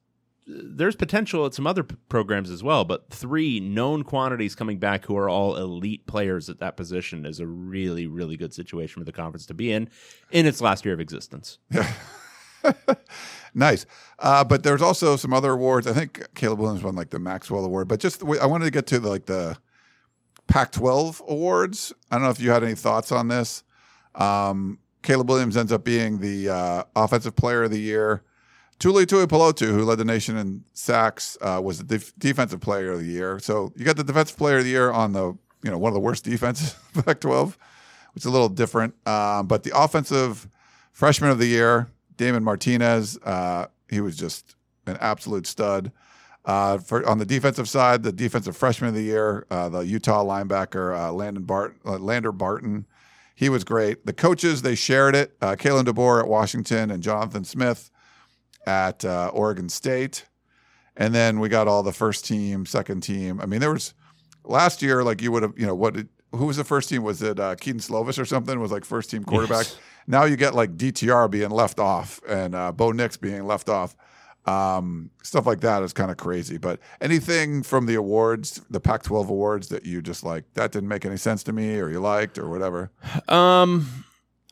there's 0.50 0.96
potential 0.96 1.46
at 1.46 1.54
some 1.54 1.66
other 1.66 1.82
p- 1.82 1.96
programs 2.08 2.50
as 2.50 2.62
well, 2.62 2.84
but 2.84 3.10
three 3.10 3.60
known 3.60 4.02
quantities 4.02 4.54
coming 4.54 4.78
back 4.78 5.04
who 5.04 5.16
are 5.16 5.28
all 5.28 5.56
elite 5.56 6.06
players 6.06 6.48
at 6.48 6.58
that 6.60 6.76
position 6.76 7.24
is 7.24 7.40
a 7.40 7.46
really, 7.46 8.06
really 8.06 8.36
good 8.36 8.52
situation 8.52 9.00
for 9.00 9.04
the 9.04 9.12
conference 9.12 9.46
to 9.46 9.54
be 9.54 9.72
in 9.72 9.88
in 10.30 10.46
its 10.46 10.60
last 10.60 10.84
year 10.84 10.94
of 10.94 11.00
existence. 11.00 11.58
nice. 13.54 13.86
Uh, 14.18 14.44
but 14.44 14.62
there's 14.62 14.82
also 14.82 15.16
some 15.16 15.32
other 15.32 15.52
awards. 15.52 15.86
I 15.86 15.92
think 15.92 16.26
Caleb 16.34 16.58
Williams 16.58 16.82
won 16.82 16.96
like 16.96 17.10
the 17.10 17.18
Maxwell 17.18 17.64
Award. 17.64 17.88
But 17.88 18.00
just 18.00 18.22
I 18.22 18.46
wanted 18.46 18.66
to 18.66 18.70
get 18.70 18.86
to 18.88 18.98
the, 18.98 19.08
like 19.08 19.26
the 19.26 19.56
Pac-12 20.48 21.20
awards. 21.28 21.92
I 22.10 22.16
don't 22.16 22.24
know 22.24 22.30
if 22.30 22.40
you 22.40 22.50
had 22.50 22.64
any 22.64 22.74
thoughts 22.74 23.12
on 23.12 23.28
this. 23.28 23.62
Um, 24.14 24.78
Caleb 25.02 25.28
Williams 25.28 25.56
ends 25.56 25.72
up 25.72 25.84
being 25.84 26.18
the 26.18 26.50
uh, 26.50 26.84
Offensive 26.96 27.36
Player 27.36 27.62
of 27.62 27.70
the 27.70 27.80
Year. 27.80 28.22
Tuli 28.80 29.04
Tuipulotu, 29.04 29.66
who 29.68 29.84
led 29.84 29.98
the 29.98 30.04
nation 30.06 30.36
in 30.36 30.64
sacks, 30.72 31.36
uh, 31.42 31.60
was 31.62 31.78
the 31.78 31.84
def- 31.84 32.18
Defensive 32.18 32.60
Player 32.60 32.92
of 32.92 33.00
the 33.00 33.04
Year. 33.06 33.38
So 33.38 33.72
you 33.76 33.84
got 33.84 33.96
the 33.96 34.02
Defensive 34.02 34.36
Player 34.36 34.58
of 34.58 34.64
the 34.64 34.70
Year 34.70 34.90
on 34.90 35.12
the 35.12 35.36
you 35.62 35.70
know 35.70 35.78
one 35.78 35.90
of 35.90 35.94
the 35.94 36.00
worst 36.00 36.24
defenses 36.24 36.74
in 36.94 37.02
Pac-12, 37.02 37.56
which 38.14 38.22
is 38.22 38.24
a 38.24 38.30
little 38.30 38.48
different. 38.48 38.94
Um, 39.06 39.46
but 39.46 39.62
the 39.62 39.72
Offensive 39.78 40.48
Freshman 40.92 41.30
of 41.30 41.38
the 41.38 41.46
Year, 41.46 41.88
Damien 42.16 42.42
Martinez, 42.42 43.18
uh, 43.18 43.66
he 43.88 44.00
was 44.00 44.16
just 44.16 44.56
an 44.86 44.96
absolute 45.00 45.46
stud. 45.46 45.92
Uh, 46.46 46.78
for 46.78 47.06
on 47.06 47.18
the 47.18 47.26
defensive 47.26 47.68
side, 47.68 48.02
the 48.02 48.12
defensive 48.12 48.56
freshman 48.56 48.88
of 48.88 48.94
the 48.94 49.02
year, 49.02 49.46
uh, 49.50 49.68
the 49.68 49.80
Utah 49.80 50.24
linebacker 50.24 50.98
uh, 50.98 51.12
Landon 51.12 51.42
Bart, 51.42 51.76
uh, 51.84 51.98
Lander 51.98 52.32
Barton, 52.32 52.86
he 53.34 53.50
was 53.50 53.62
great. 53.62 54.06
The 54.06 54.14
coaches 54.14 54.62
they 54.62 54.74
shared 54.74 55.14
it. 55.14 55.36
Uh, 55.42 55.54
Kalen 55.54 55.84
DeBoer 55.84 56.20
at 56.20 56.28
Washington 56.28 56.90
and 56.90 57.02
Jonathan 57.02 57.44
Smith 57.44 57.90
at 58.66 59.04
uh, 59.04 59.30
Oregon 59.32 59.68
State, 59.68 60.26
and 60.96 61.14
then 61.14 61.40
we 61.40 61.48
got 61.48 61.68
all 61.68 61.82
the 61.82 61.92
first 61.92 62.24
team, 62.24 62.66
second 62.66 63.02
team. 63.02 63.40
I 63.40 63.46
mean, 63.46 63.60
there 63.60 63.72
was 63.72 63.94
last 64.44 64.82
year 64.82 65.02
like 65.02 65.22
you 65.22 65.32
would 65.32 65.42
have, 65.42 65.58
you 65.58 65.66
know, 65.66 65.74
what? 65.74 65.94
Did, 65.94 66.08
who 66.32 66.46
was 66.46 66.56
the 66.56 66.64
first 66.64 66.88
team? 66.88 67.02
Was 67.02 67.22
it 67.22 67.40
uh, 67.40 67.56
Kedon 67.56 67.80
Slovis 67.80 68.18
or 68.18 68.24
something? 68.24 68.58
Was 68.60 68.72
like 68.72 68.84
first 68.84 69.10
team 69.10 69.24
quarterback. 69.24 69.66
Yes. 69.66 69.78
Now 70.06 70.24
you 70.24 70.36
get 70.36 70.54
like 70.54 70.76
DTR 70.76 71.30
being 71.30 71.50
left 71.50 71.78
off 71.78 72.20
and 72.28 72.54
uh, 72.54 72.72
Bo 72.72 72.92
Nix 72.92 73.16
being 73.16 73.46
left 73.46 73.68
off. 73.68 73.96
Um, 74.46 75.10
stuff 75.22 75.46
like 75.46 75.60
that 75.60 75.82
is 75.82 75.92
kind 75.92 76.10
of 76.10 76.16
crazy. 76.16 76.56
But 76.56 76.80
anything 77.00 77.62
from 77.62 77.86
the 77.86 77.94
awards, 77.94 78.62
the 78.70 78.80
Pac-12 78.80 79.28
awards 79.28 79.68
that 79.68 79.84
you 79.84 80.00
just 80.00 80.24
like 80.24 80.44
that 80.54 80.72
didn't 80.72 80.88
make 80.88 81.04
any 81.04 81.16
sense 81.16 81.42
to 81.44 81.52
me, 81.52 81.78
or 81.78 81.90
you 81.90 82.00
liked, 82.00 82.38
or 82.38 82.48
whatever. 82.48 82.90
Um, 83.28 84.04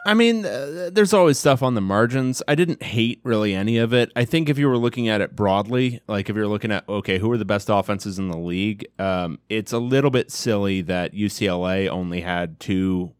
I 0.06 0.14
mean, 0.14 0.46
uh, 0.46 0.90
there's 0.92 1.12
always 1.12 1.38
stuff 1.38 1.62
on 1.62 1.74
the 1.74 1.80
margins. 1.80 2.42
I 2.48 2.54
didn't 2.54 2.82
hate 2.82 3.20
really 3.24 3.54
any 3.54 3.78
of 3.78 3.92
it. 3.92 4.10
I 4.16 4.24
think 4.24 4.48
if 4.48 4.58
you 4.58 4.68
were 4.68 4.78
looking 4.78 5.08
at 5.08 5.20
it 5.20 5.34
broadly, 5.36 6.00
like 6.08 6.30
if 6.30 6.36
you're 6.36 6.46
looking 6.48 6.70
at 6.72 6.88
okay, 6.88 7.18
who 7.18 7.30
are 7.32 7.36
the 7.38 7.44
best 7.44 7.68
offenses 7.68 8.18
in 8.18 8.28
the 8.30 8.38
league, 8.38 8.86
um, 8.98 9.38
it's 9.48 9.72
a 9.72 9.78
little 9.78 10.10
bit 10.10 10.30
silly 10.30 10.80
that 10.82 11.12
UCLA 11.12 11.88
only 11.88 12.20
had 12.20 12.58
two 12.60 13.12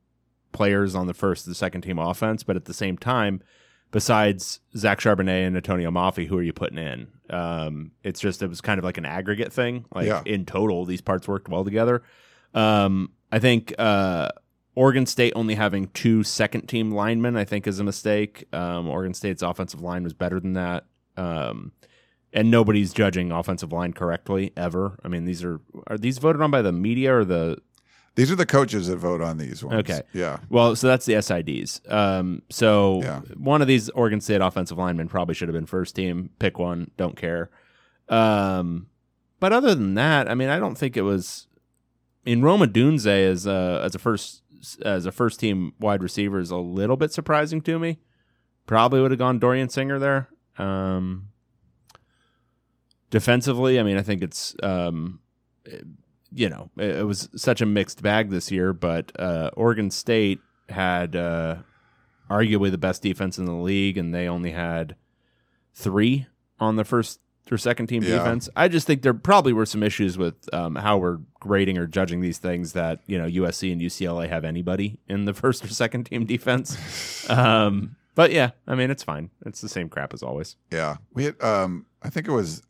players 0.53 0.95
on 0.95 1.07
the 1.07 1.15
first 1.15 1.47
and 1.47 1.51
the 1.55 1.59
second 1.59 1.83
team 1.83 1.99
offense, 1.99 2.43
but 2.43 2.57
at 2.57 2.65
the 2.65 2.75
same 2.75 2.97
time, 2.97 3.43
besides 3.91 4.61
Zach 4.77 4.99
Charbonnet 5.01 5.47
and 5.47 5.57
Atonio 5.57 5.91
Mafi, 5.91 6.27
who 6.27 6.39
are 6.39 6.43
you 6.43 6.53
putting 6.53 6.79
in? 6.79 7.09
Um, 7.31 7.91
it's 8.03 8.21
just 8.21 8.43
it 8.43 8.49
was 8.49 8.61
kind 8.61 8.79
of 8.79 8.85
like 8.85 8.99
an 8.99 9.05
aggregate 9.05 9.53
thing. 9.53 9.85
Like 9.95 10.07
Yeah. 10.07 10.23
in 10.25 10.47
total, 10.47 10.85
these 10.85 11.01
parts 11.01 11.29
worked 11.29 11.49
well 11.49 11.65
together. 11.65 12.03
Um, 12.55 13.13
I 13.31 13.39
think 13.39 13.75
uh, 13.79 14.31
Oregon 14.79 15.07
State 15.07 15.33
only 15.35 15.57
having 15.57 15.89
two 15.89 16.23
second 16.23 16.69
team 16.69 16.93
linemen, 16.93 17.37
I 17.37 17.45
think, 17.45 17.67
is 17.67 17.81
a 17.81 17.85
mistake. 17.85 18.45
Um, 18.53 18.89
Oregon 18.89 19.13
State's 19.13 19.43
offensive 19.43 19.81
line 19.81 20.05
was 20.05 20.13
better 20.13 20.39
than 20.39 20.53
that. 20.53 20.85
Um, 21.17 21.73
and 22.33 22.49
nobody's 22.49 22.93
judging 22.93 23.33
offensive 23.33 23.73
line 23.73 23.93
correctly 23.93 24.53
ever. 24.57 24.97
I 25.05 25.09
mean, 25.09 25.25
these 25.25 25.43
are 25.43 25.61
are 25.89 25.99
these 25.99 26.19
voted 26.19 26.41
on 26.43 26.53
by 26.53 26.63
the 26.63 26.71
media 26.71 27.13
or 27.13 27.25
the 27.25 27.59
These 28.15 28.31
are 28.31 28.37
the 28.37 28.47
coaches 28.47 28.87
that 28.87 28.99
vote 28.99 29.21
on 29.21 29.37
these 29.39 29.65
ones. 29.65 29.81
Okay. 29.81 30.03
Yeah. 30.13 30.39
well, 30.49 30.77
so 30.77 30.87
that's 30.87 31.07
the 31.07 31.15
SIDs. 31.15 31.81
Um, 31.93 32.43
so 32.49 33.01
Yeah. 33.03 33.21
one 33.37 33.61
of 33.63 33.67
these 33.67 33.89
Oregon 33.91 34.21
State 34.21 34.41
offensive 34.41 34.79
linemen 34.79 35.09
probably 35.09 35.35
should 35.35 35.49
have 35.49 35.55
been 35.55 35.67
first 35.67 35.97
team. 35.97 36.31
Pick 36.39 36.57
one. 36.59 36.93
Don't 36.97 37.17
care. 37.17 37.51
Um, 38.09 38.87
but 39.41 39.53
other 39.53 39.75
than 39.75 39.95
that, 39.95 40.31
I 40.31 40.35
mean, 40.37 40.51
I 40.51 40.61
don't 40.61 40.79
think 40.79 40.97
it 40.97 41.03
was. 41.03 41.47
In 42.25 42.43
Rome 42.43 42.61
Odunze 42.61 43.07
as 43.07 43.47
a 43.47 43.81
as 43.83 43.95
a 43.95 43.99
first 43.99 44.43
as 44.85 45.07
a 45.07 45.13
first 45.13 45.41
team 45.41 45.73
wide 45.79 46.03
receiver 46.03 46.39
is 46.39 46.51
a 46.51 46.57
little 46.57 46.97
bit 46.97 47.13
surprising 47.13 47.61
to 47.63 47.79
me. 47.79 47.99
Probably 48.67 49.01
would 49.01 49.11
have 49.11 49.19
gone 49.19 49.39
Dorian 49.39 49.69
Singer 49.69 49.99
there. 49.99 50.29
Um, 50.59 51.29
defensively, 53.11 53.79
I 53.79 53.83
mean, 53.83 53.97
I 53.97 54.03
think 54.03 54.23
it's 54.23 54.55
um, 54.63 55.21
you 56.33 56.49
know, 56.49 56.71
it, 56.77 56.97
it 56.97 57.07
was 57.07 57.29
such 57.37 57.61
a 57.61 57.67
mixed 57.67 58.03
bag 58.03 58.31
this 58.31 58.51
year, 58.51 58.73
but 58.73 59.13
uh, 59.19 59.51
Oregon 59.55 59.91
State 59.91 60.41
had 60.69 61.17
uh, 61.17 61.57
arguably 62.31 62.71
the 62.71 62.79
best 62.79 63.03
defense 63.03 63.39
in 63.39 63.47
the 63.47 63.53
league, 63.53 63.97
and 63.97 64.15
they 64.15 64.29
only 64.29 64.53
had 64.53 64.97
three 65.73 66.27
on 66.61 66.77
the 66.77 66.85
first 66.85 67.21
or 67.53 67.59
second 67.59 67.87
team 67.89 68.03
Yeah. 68.03 68.19
defense. 68.19 68.49
I 68.57 68.69
just 68.69 68.87
think 68.87 69.03
there 69.03 69.15
probably 69.15 69.53
were 69.53 69.67
some 69.67 69.83
issues 69.83 70.19
with 70.19 70.35
um, 70.55 70.75
how 70.77 70.99
we're 70.99 71.19
grading 71.41 71.79
or 71.79 71.87
judging 71.87 72.21
these 72.21 72.39
things 72.39 72.73
that 72.73 73.01
you 73.07 73.19
know 73.19 73.27
USC 73.27 73.73
and 73.73 73.81
UCLA 73.81 74.29
have 74.29 74.45
anybody 74.45 74.99
in 75.09 75.25
the 75.25 75.35
first 75.43 75.65
or 75.65 75.69
second 75.69 76.05
team 76.05 76.25
defense. 76.27 76.77
um, 77.31 77.97
but 78.15 78.33
yeah, 78.33 78.51
I 78.67 78.75
mean 78.75 78.91
it's 78.91 79.03
fine. 79.03 79.31
It's 79.47 79.61
the 79.61 79.69
same 79.69 79.89
crap 79.89 80.13
as 80.15 80.23
always. 80.23 80.57
Yeah. 80.73 80.97
We 81.15 81.25
had 81.25 81.43
um 81.43 81.87
I 82.03 82.11
think 82.11 82.27
it 82.29 82.33
was 82.33 82.63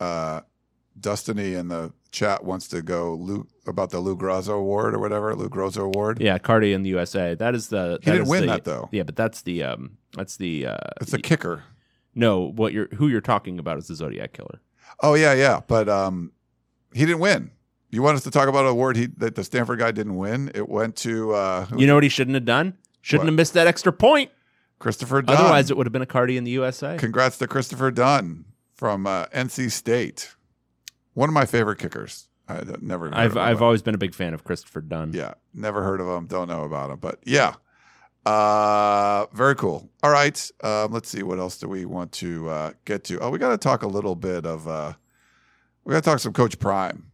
uh 0.00 0.40
Destiny 1.00 1.54
in 1.54 1.68
the 1.68 1.90
chat 2.10 2.44
wants 2.44 2.68
to 2.68 2.82
go 2.82 3.14
Lou 3.14 3.46
about 3.66 3.90
the 3.90 3.98
Lou 3.98 4.14
Groza 4.14 4.52
Award 4.52 4.94
or 4.94 4.98
whatever, 4.98 5.34
Lou 5.34 5.48
Groza 5.48 5.78
Award. 5.82 6.20
Yeah, 6.20 6.36
Karty 6.36 6.74
in 6.74 6.82
the 6.82 6.90
USA. 6.90 7.34
That 7.34 7.54
is 7.54 7.68
the 7.68 7.98
He 8.02 8.10
that 8.10 8.12
didn't 8.12 8.22
is 8.24 8.28
win 8.28 8.40
the- 8.42 8.46
that 8.48 8.64
though. 8.64 8.88
Yeah, 8.92 9.02
but 9.04 9.16
that's 9.16 9.40
the 9.42 9.62
um 9.62 9.96
that's 10.14 10.36
the 10.36 10.66
uh 10.66 10.76
It's 11.00 11.14
a 11.14 11.18
kicker. 11.18 11.64
No 12.14 12.40
what 12.40 12.72
you're 12.72 12.88
who 12.96 13.08
you're 13.08 13.20
talking 13.20 13.58
about 13.58 13.78
is 13.78 13.86
the 13.88 13.94
Zodiac 13.94 14.32
killer. 14.32 14.60
Oh 15.00 15.14
yeah, 15.14 15.32
yeah. 15.34 15.60
But 15.66 15.88
um 15.88 16.32
he 16.92 17.00
didn't 17.06 17.20
win. 17.20 17.50
You 17.90 18.02
want 18.02 18.16
us 18.16 18.22
to 18.24 18.30
talk 18.30 18.48
about 18.48 18.64
an 18.64 18.70
award 18.70 18.96
he 18.96 19.06
that 19.18 19.34
the 19.34 19.44
Stanford 19.44 19.78
guy 19.78 19.90
didn't 19.92 20.16
win? 20.16 20.50
It 20.54 20.68
went 20.68 20.96
to 20.96 21.32
uh 21.34 21.66
You 21.76 21.86
know 21.86 21.94
what 21.94 22.02
he 22.02 22.08
shouldn't 22.08 22.34
have 22.34 22.44
done? 22.44 22.76
Shouldn't 23.00 23.24
What? 23.24 23.32
have 23.32 23.36
missed 23.36 23.54
that 23.54 23.66
extra 23.66 23.92
point. 23.92 24.30
Christopher 24.78 25.22
Dunn. 25.22 25.36
Otherwise, 25.36 25.70
it 25.70 25.76
would 25.76 25.86
have 25.86 25.92
been 25.92 26.02
a 26.02 26.06
Karty 26.06 26.36
in 26.36 26.44
the 26.44 26.50
USA. 26.52 26.96
Congrats 26.98 27.38
to 27.38 27.46
Christopher 27.46 27.90
Dunn 27.92 28.44
from 28.74 29.06
uh, 29.06 29.26
NC 29.26 29.70
State. 29.70 30.34
One 31.14 31.28
of 31.28 31.32
my 31.34 31.46
favorite 31.46 31.78
kickers. 31.78 32.28
I 32.48 32.62
never 32.80 33.08
I've 33.14 33.36
I've 33.36 33.62
always 33.62 33.80
been 33.82 33.94
a 33.94 33.98
big 33.98 34.12
fan 34.14 34.34
of 34.34 34.42
Christopher 34.44 34.80
Dunn. 34.80 35.12
Yeah, 35.14 35.34
never 35.54 35.82
heard 35.84 36.00
of 36.00 36.08
him. 36.08 36.26
Don't 36.26 36.48
know 36.48 36.64
about 36.64 36.90
him, 36.90 36.98
but 36.98 37.20
yeah, 37.24 37.54
uh, 38.24 39.26
very 39.32 39.54
cool. 39.56 39.88
All 40.02 40.10
right, 40.10 40.50
um, 40.62 40.92
let's 40.92 41.08
see 41.08 41.22
what 41.22 41.38
else 41.38 41.58
do 41.58 41.68
we 41.68 41.84
want 41.84 42.12
to 42.12 42.48
uh, 42.48 42.72
get 42.84 43.04
to. 43.04 43.18
Oh, 43.20 43.30
we 43.30 43.38
got 43.38 43.50
to 43.50 43.58
talk 43.58 43.82
a 43.82 43.88
little 43.88 44.14
bit 44.14 44.46
of. 44.46 44.66
Uh, 44.68 44.92
we 45.84 45.92
got 45.92 46.04
to 46.04 46.10
talk 46.10 46.18
some 46.20 46.32
Coach 46.32 46.58
Prime. 46.58 47.10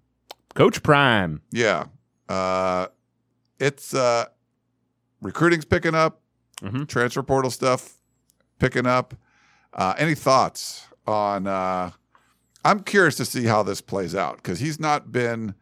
Coach 0.54 0.82
Prime. 0.82 1.40
Yeah, 1.50 1.86
uh, 2.28 2.88
it's 3.58 3.94
uh, 3.94 4.26
recruiting's 5.22 5.64
picking 5.64 5.94
up. 5.94 6.20
Mhm. 6.60 6.88
Transfer 6.88 7.22
portal 7.22 7.50
stuff 7.50 7.98
picking 8.58 8.86
up. 8.86 9.14
Uh, 9.72 9.94
any 9.96 10.14
thoughts 10.14 10.86
on? 11.06 11.46
Uh, 11.46 11.92
I'm 12.64 12.80
curious 12.80 13.14
to 13.16 13.24
see 13.24 13.44
how 13.44 13.62
this 13.62 13.80
plays 13.80 14.14
out 14.14 14.36
because 14.36 14.58
he's 14.58 14.78
not 14.80 15.12
been. 15.12 15.54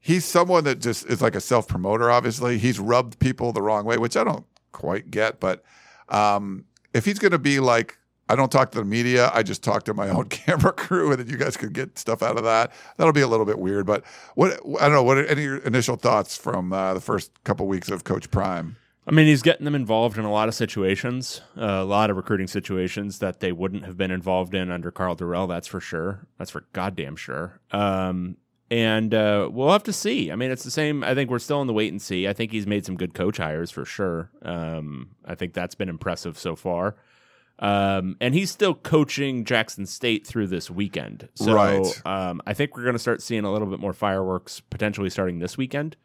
He's 0.00 0.24
someone 0.24 0.64
that 0.64 0.80
just 0.80 1.06
is 1.06 1.22
like 1.22 1.34
a 1.34 1.40
self 1.40 1.66
promoter. 1.66 2.10
Obviously, 2.10 2.58
he's 2.58 2.78
rubbed 2.78 3.18
people 3.18 3.52
the 3.52 3.62
wrong 3.62 3.84
way, 3.84 3.96
which 3.96 4.16
I 4.16 4.24
don't 4.24 4.44
quite 4.76 5.10
get. 5.10 5.40
But 5.40 5.64
um, 6.10 6.66
if 6.92 7.04
he's 7.04 7.18
going 7.18 7.32
to 7.32 7.38
be 7.38 7.58
like, 7.58 7.98
I 8.28 8.36
don't 8.36 8.52
talk 8.52 8.72
to 8.72 8.78
the 8.78 8.84
media, 8.84 9.30
I 9.32 9.42
just 9.42 9.64
talk 9.64 9.84
to 9.84 9.94
my 9.94 10.08
own 10.16 10.28
camera 10.28 10.72
crew, 10.72 11.10
and 11.10 11.20
then 11.20 11.28
you 11.28 11.38
guys 11.38 11.56
could 11.56 11.72
get 11.72 11.98
stuff 11.98 12.22
out 12.22 12.36
of 12.36 12.44
that. 12.44 12.72
That'll 12.96 13.12
be 13.12 13.22
a 13.22 13.28
little 13.28 13.46
bit 13.46 13.58
weird. 13.58 13.86
But 13.86 14.04
what 14.34 14.52
I 14.80 14.84
don't 14.84 14.92
know. 14.92 15.02
What 15.02 15.18
are 15.18 15.26
any 15.26 15.44
initial 15.64 15.96
thoughts 15.96 16.36
from 16.36 16.72
uh, 16.72 16.94
the 16.94 17.00
first 17.00 17.32
couple 17.44 17.66
weeks 17.66 17.88
of 17.88 18.04
Coach 18.04 18.30
Prime? 18.30 18.76
I 19.08 19.12
mean, 19.12 19.26
he's 19.26 19.42
getting 19.42 19.64
them 19.64 19.76
involved 19.76 20.18
in 20.18 20.24
a 20.24 20.32
lot 20.32 20.48
of 20.48 20.54
situations, 20.56 21.40
uh, 21.56 21.64
a 21.64 21.84
lot 21.84 22.10
of 22.10 22.16
recruiting 22.16 22.48
situations 22.48 23.20
that 23.20 23.38
they 23.38 23.52
wouldn't 23.52 23.84
have 23.84 23.96
been 23.96 24.10
involved 24.10 24.52
in 24.52 24.68
under 24.68 24.90
Karl 24.90 25.14
Dorrell. 25.14 25.48
That's 25.48 25.68
for 25.68 25.80
sure. 25.80 26.26
That's 26.38 26.50
for 26.50 26.64
goddamn 26.72 27.14
sure. 27.14 27.60
Um, 27.70 28.36
and 28.70 29.12
uh, 29.14 29.48
we'll 29.52 29.70
have 29.72 29.84
to 29.84 29.92
see. 29.92 30.30
I 30.32 30.36
mean, 30.36 30.50
it's 30.50 30.64
the 30.64 30.70
same. 30.70 31.04
I 31.04 31.14
think 31.14 31.30
we're 31.30 31.38
still 31.38 31.60
in 31.60 31.66
the 31.66 31.72
wait 31.72 31.92
and 31.92 32.00
see. 32.02 32.26
I 32.26 32.32
think 32.32 32.50
he's 32.52 32.66
made 32.66 32.84
some 32.84 32.96
good 32.96 33.14
coach 33.14 33.36
hires 33.38 33.70
for 33.70 33.84
sure. 33.84 34.30
Um, 34.42 35.10
I 35.24 35.34
think 35.34 35.52
that's 35.54 35.74
been 35.74 35.88
impressive 35.88 36.38
so 36.38 36.56
far. 36.56 36.96
Um, 37.58 38.16
and 38.20 38.34
he's 38.34 38.50
still 38.50 38.74
coaching 38.74 39.44
Jackson 39.44 39.86
State 39.86 40.26
through 40.26 40.48
this 40.48 40.70
weekend. 40.70 41.28
So 41.34 41.54
Right. 41.54 42.02
um, 42.04 42.42
I 42.46 42.52
think 42.52 42.76
we're 42.76 42.82
going 42.82 42.94
to 42.94 42.98
start 42.98 43.22
seeing 43.22 43.44
a 43.44 43.52
little 43.52 43.68
bit 43.68 43.80
more 43.80 43.94
fireworks 43.94 44.60
potentially 44.60 45.08
starting 45.10 45.38
this 45.38 45.56
weekend. 45.56 45.96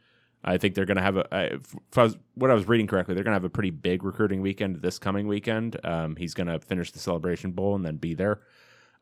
I 0.43 0.57
think 0.57 0.74
they're 0.76 0.86
going 0.86 0.97
to 0.97 1.03
have 1.03 1.18
a. 1.18 1.28
I- 1.36 1.43
if 1.91 1.97
I 1.97 2.03
was, 2.03 2.18
what 2.36 2.49
I 2.49 2.53
was 2.53 2.68
reading 2.68 2.88
correctly, 2.88 3.16
they're 3.16 3.24
going 3.24 3.34
to 3.34 3.36
have 3.36 3.43
a 3.43 3.49
pretty 3.49 3.70
big 3.70 4.03
recruiting 4.03 4.41
weekend 4.41 4.78
this 4.82 4.97
coming 4.97 5.28
weekend. 5.28 5.78
Um, 5.86 6.16
he's 6.16 6.34
going 6.34 6.47
to 6.47 6.59
finish 6.59 6.91
the 6.91 6.99
Celebration 6.99 7.51
Bowl 7.51 7.76
and 7.76 7.86
then 7.86 7.97
be 7.97 8.14
there. 8.16 8.39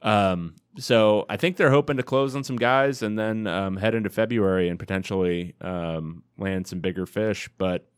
Um, 0.01 0.55
so 0.77 1.25
I 1.29 1.37
think 1.37 1.57
they're 1.57 1.71
hoping 1.71 1.97
to 1.97 2.03
close 2.03 2.35
on 2.35 2.43
some 2.43 2.55
guys 2.55 3.01
and 3.01 3.19
then 3.19 3.47
um, 3.47 3.77
head 3.77 3.95
into 3.95 4.09
February 4.09 4.69
and 4.69 4.79
potentially 4.79 5.55
um, 5.61 6.23
land 6.37 6.67
some 6.67 6.79
bigger 6.79 7.05
fish. 7.05 7.49
But 7.57 7.89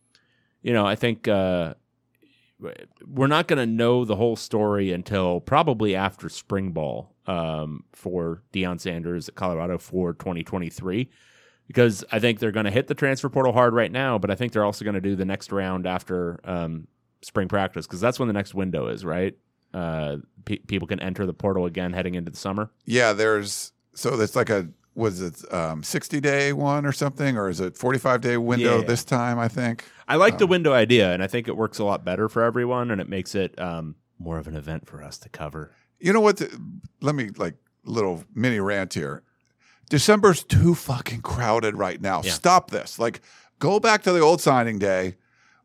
you 0.61 0.73
know, 0.73 0.85
I 0.85 0.95
think 0.95 1.27
uh, 1.27 1.75
we're 3.07 3.27
not 3.27 3.47
going 3.47 3.59
to 3.59 3.65
know 3.65 4.05
the 4.05 4.15
whole 4.15 4.35
story 4.35 4.91
until 4.91 5.39
probably 5.41 5.95
after 5.95 6.29
spring 6.29 6.71
ball 6.71 7.15
um, 7.27 7.83
for 7.93 8.41
Deion 8.53 8.79
Sanders 8.79 9.29
at 9.29 9.35
Colorado 9.35 9.77
for 9.77 10.13
2023 10.13 11.09
because 11.67 12.03
I 12.11 12.19
think 12.19 12.39
they're 12.39 12.51
going 12.51 12.65
to 12.65 12.71
hit 12.71 12.87
the 12.87 12.95
transfer 12.95 13.29
portal 13.29 13.53
hard 13.53 13.73
right 13.73 13.91
now, 13.91 14.17
but 14.17 14.29
I 14.29 14.35
think 14.35 14.51
they're 14.51 14.65
also 14.65 14.83
going 14.83 14.95
to 14.95 15.01
do 15.01 15.15
the 15.15 15.25
next 15.25 15.51
round 15.51 15.87
after 15.87 16.39
um, 16.43 16.87
spring 17.21 17.47
practice 17.47 17.87
because 17.87 18.01
that's 18.01 18.19
when 18.19 18.27
the 18.27 18.33
next 18.33 18.53
window 18.53 18.87
is, 18.87 19.05
right? 19.05 19.35
Uh, 19.74 20.17
pe- 20.45 20.57
people 20.57 20.88
can 20.88 20.99
enter 20.99 21.26
the 21.26 21.34
portal 21.34 21.65
again 21.65 21.93
heading 21.93 22.15
into 22.15 22.32
the 22.32 22.38
summer. 22.38 22.72
Yeah, 22.86 23.13
there's 23.13 23.72
so 23.93 24.19
it's 24.19 24.36
like 24.36 24.49
a 24.49 24.67
was 24.93 25.22
it 25.22 25.53
um, 25.53 25.84
60 25.84 26.19
day 26.19 26.51
one 26.51 26.86
or 26.86 26.91
something, 26.91 27.38
or 27.38 27.47
is 27.49 27.61
it 27.61 27.78
45 27.78 28.19
day 28.22 28.38
window 28.38 28.80
Yeah. 28.80 28.86
this 28.86 29.03
time? 29.05 29.39
I 29.39 29.47
think. 29.47 29.86
I 30.07 30.15
like 30.17 30.38
the 30.38 30.47
window 30.47 30.74
idea, 30.74 31.13
and 31.13 31.24
I 31.24 31.28
think 31.28 31.47
it 31.47 31.55
works 31.55 31.80
a 31.80 31.86
lot 31.86 32.03
better 32.03 32.28
for 32.28 32.43
everyone, 32.43 32.91
and 32.91 32.99
it 32.99 33.07
makes 33.07 33.34
it 33.34 33.57
um, 33.59 33.95
more 34.19 34.38
of 34.38 34.47
an 34.47 34.55
event 34.57 34.88
for 34.88 35.01
us 35.01 35.17
to 35.19 35.30
cover. 35.30 35.72
You 35.99 36.11
know 36.11 36.19
what? 36.19 36.38
the- 36.38 36.59
let 36.99 37.15
me 37.15 37.30
like 37.38 37.55
little 37.86 38.24
mini 38.36 38.59
rant 38.59 38.93
here. 38.93 39.24
December's 39.89 40.43
too 40.43 40.76
fucking 40.76 41.22
crowded 41.22 41.76
right 41.78 42.01
now. 42.01 42.22
Yeah. 42.24 42.32
Stop 42.32 42.72
this. 42.72 42.99
Like, 42.99 43.22
go 43.59 43.80
back 43.80 44.03
to 44.03 44.11
the 44.11 44.19
old 44.19 44.41
signing 44.41 44.80
day. 44.80 45.15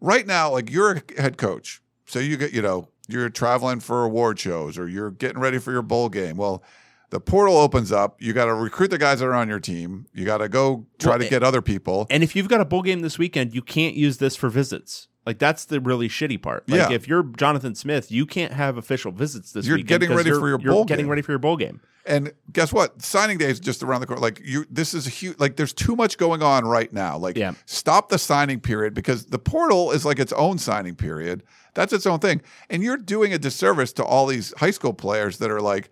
Right 0.00 0.26
now, 0.26 0.50
like 0.52 0.70
you're 0.70 0.92
a 1.16 1.20
head 1.20 1.36
coach, 1.38 1.80
so 2.04 2.18
you 2.18 2.36
get 2.36 2.52
you 2.52 2.60
know 2.62 2.88
you're 3.08 3.28
traveling 3.28 3.80
for 3.80 4.04
award 4.04 4.38
shows 4.38 4.78
or 4.78 4.88
you're 4.88 5.10
getting 5.10 5.38
ready 5.38 5.58
for 5.58 5.72
your 5.72 5.82
bowl 5.82 6.08
game. 6.08 6.36
Well, 6.36 6.62
the 7.10 7.20
portal 7.20 7.56
opens 7.56 7.92
up. 7.92 8.20
You 8.20 8.32
got 8.32 8.46
to 8.46 8.54
recruit 8.54 8.90
the 8.90 8.98
guys 8.98 9.20
that 9.20 9.26
are 9.26 9.34
on 9.34 9.48
your 9.48 9.60
team. 9.60 10.06
You 10.12 10.24
got 10.24 10.38
to 10.38 10.48
go 10.48 10.86
try 10.98 11.12
Well, 11.12 11.20
to 11.20 11.28
get 11.28 11.42
other 11.42 11.62
people. 11.62 12.06
And 12.10 12.22
if 12.22 12.34
you've 12.34 12.48
got 12.48 12.60
a 12.60 12.64
bowl 12.64 12.82
game 12.82 13.00
this 13.00 13.18
weekend, 13.18 13.54
you 13.54 13.62
can't 13.62 13.94
use 13.94 14.18
this 14.18 14.34
for 14.34 14.48
visits. 14.48 15.08
Like 15.26 15.38
that's 15.40 15.64
the 15.64 15.80
really 15.80 16.08
shitty 16.08 16.40
part. 16.40 16.68
Like 16.68 16.88
Yeah. 16.88 16.92
if 16.94 17.08
you're 17.08 17.24
Jonathan 17.24 17.74
Smith, 17.74 18.10
you 18.12 18.24
can't 18.26 18.52
have 18.52 18.76
official 18.78 19.10
visits 19.12 19.50
this 19.52 19.66
You're 19.66 19.76
weekend 19.76 20.00
getting 20.02 20.16
ready 20.16 20.28
you're- 20.30 20.40
for 20.40 20.48
your 20.48 20.60
you're 20.60 20.72
bowl 20.72 20.84
getting 20.84 21.04
game. 21.06 21.10
ready 21.10 21.22
for 21.22 21.32
your 21.32 21.38
bowl 21.40 21.56
game. 21.56 21.80
And 22.08 22.32
guess 22.52 22.72
what? 22.72 23.02
Signing 23.02 23.36
day 23.36 23.50
is 23.50 23.58
just 23.58 23.82
around 23.82 24.00
the 24.00 24.06
corner. 24.06 24.22
Like 24.22 24.40
you, 24.44 24.64
this 24.70 24.94
is 24.94 25.08
a 25.08 25.10
huge. 25.10 25.40
Like 25.40 25.56
there's 25.56 25.72
too 25.72 25.96
much 25.96 26.16
going 26.18 26.40
on 26.40 26.64
right 26.64 26.92
now. 26.92 27.18
Like 27.18 27.36
Yeah. 27.36 27.54
stop 27.66 28.08
the 28.10 28.18
signing 28.18 28.60
period 28.60 28.94
because 28.94 29.26
the 29.26 29.40
portal 29.40 29.90
is 29.90 30.04
like 30.04 30.20
its 30.20 30.32
own 30.34 30.58
signing 30.58 30.94
period. 30.94 31.42
That's 31.74 31.92
its 31.92 32.06
own 32.06 32.20
thing, 32.20 32.40
and 32.70 32.82
you're 32.82 32.96
doing 32.96 33.32
a 33.34 33.38
disservice 33.38 33.92
to 33.94 34.04
all 34.04 34.26
these 34.28 34.54
high 34.58 34.70
school 34.70 34.94
players 34.94 35.38
that 35.38 35.50
are 35.50 35.60
like, 35.60 35.90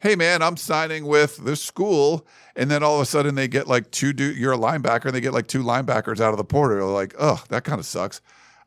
"Hey 0.00 0.14
man, 0.14 0.42
I'm 0.42 0.56
signing 0.58 1.06
with 1.06 1.38
this 1.38 1.60
school," 1.62 2.26
and 2.54 2.70
then 2.70 2.82
all 2.84 2.96
of 2.96 3.00
a 3.00 3.06
sudden 3.06 3.34
they 3.34 3.48
get 3.48 3.66
like 3.66 3.90
two. 3.90 4.12
Du- 4.12 4.34
you're 4.34 4.52
a 4.52 4.58
linebacker, 4.58 5.06
and 5.06 5.14
they 5.14 5.20
get 5.22 5.32
like 5.32 5.46
two 5.48 5.64
linebackers 5.64 6.20
out 6.20 6.30
of 6.32 6.36
the 6.36 6.44
portal. 6.44 6.76
You're 6.76 6.86
like, 6.92 7.14
oh, 7.18 7.42
that 7.48 7.64
kind 7.64 7.80
of 7.80 7.86
sucks." 7.86 8.20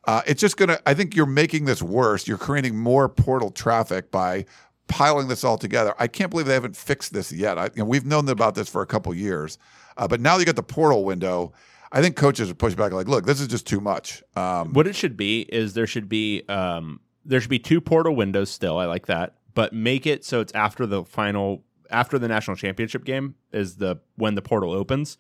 Uh, 0.07 0.21
it's 0.25 0.39
just 0.41 0.57
gonna. 0.57 0.79
I 0.85 0.93
think 0.93 1.15
you're 1.15 1.25
making 1.25 1.65
this 1.65 1.81
worse. 1.81 2.27
You're 2.27 2.37
creating 2.37 2.77
more 2.77 3.09
portal 3.09 3.51
traffic 3.51 4.09
by 4.09 4.45
piling 4.87 5.27
this 5.27 5.43
all 5.43 5.57
together. 5.57 5.93
I 5.99 6.07
can't 6.07 6.31
believe 6.31 6.47
they 6.47 6.53
haven't 6.53 6.77
fixed 6.77 7.13
this 7.13 7.31
yet. 7.31 7.57
I, 7.57 7.65
you 7.65 7.79
know, 7.79 7.85
we've 7.85 8.05
known 8.05 8.29
about 8.29 8.55
this 8.55 8.69
for 8.69 8.81
a 8.81 8.85
couple 8.85 9.13
years, 9.13 9.57
uh, 9.97 10.07
but 10.07 10.21
now 10.21 10.37
you 10.37 10.45
got 10.45 10.55
the 10.55 10.63
portal 10.63 11.03
window. 11.03 11.51
I 11.91 12.01
think 12.01 12.15
coaches 12.15 12.49
are 12.49 12.53
pushing 12.53 12.77
back, 12.77 12.91
like, 12.91 13.07
look, 13.07 13.25
this 13.25 13.39
is 13.39 13.47
just 13.47 13.65
too 13.67 13.79
much. 13.79 14.21
Um, 14.35 14.73
What 14.73 14.87
it 14.87 14.95
should 14.95 15.15
be 15.15 15.41
is 15.41 15.73
there 15.73 15.87
should 15.87 16.09
be 16.09 16.43
um 16.49 17.01
there 17.25 17.41
should 17.41 17.49
be 17.49 17.59
two 17.59 17.81
portal 17.81 18.15
windows 18.15 18.49
still. 18.49 18.77
I 18.77 18.85
like 18.85 19.07
that, 19.07 19.35
but 19.53 19.73
make 19.73 20.07
it 20.07 20.23
so 20.23 20.39
it's 20.39 20.53
after 20.55 20.85
the 20.85 21.03
final 21.03 21.63
after 21.89 22.17
the 22.17 22.27
national 22.29 22.55
championship 22.57 23.03
game 23.03 23.35
is 23.51 23.75
the 23.77 23.99
when 24.15 24.35
the 24.35 24.41
portal 24.41 24.71
opens. 24.71 25.17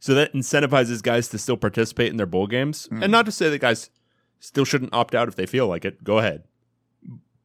So 0.00 0.14
that 0.14 0.32
incentivizes 0.32 1.02
guys 1.02 1.28
to 1.28 1.38
still 1.38 1.56
participate 1.56 2.10
in 2.10 2.18
their 2.18 2.26
bowl 2.26 2.46
games, 2.46 2.88
and 2.90 3.10
not 3.10 3.24
to 3.26 3.32
say 3.32 3.48
that 3.50 3.60
guys 3.60 3.90
still 4.40 4.64
shouldn't 4.64 4.94
opt 4.94 5.14
out 5.14 5.28
if 5.28 5.34
they 5.36 5.46
feel 5.46 5.66
like 5.66 5.84
it. 5.84 6.04
Go 6.04 6.18
ahead. 6.18 6.44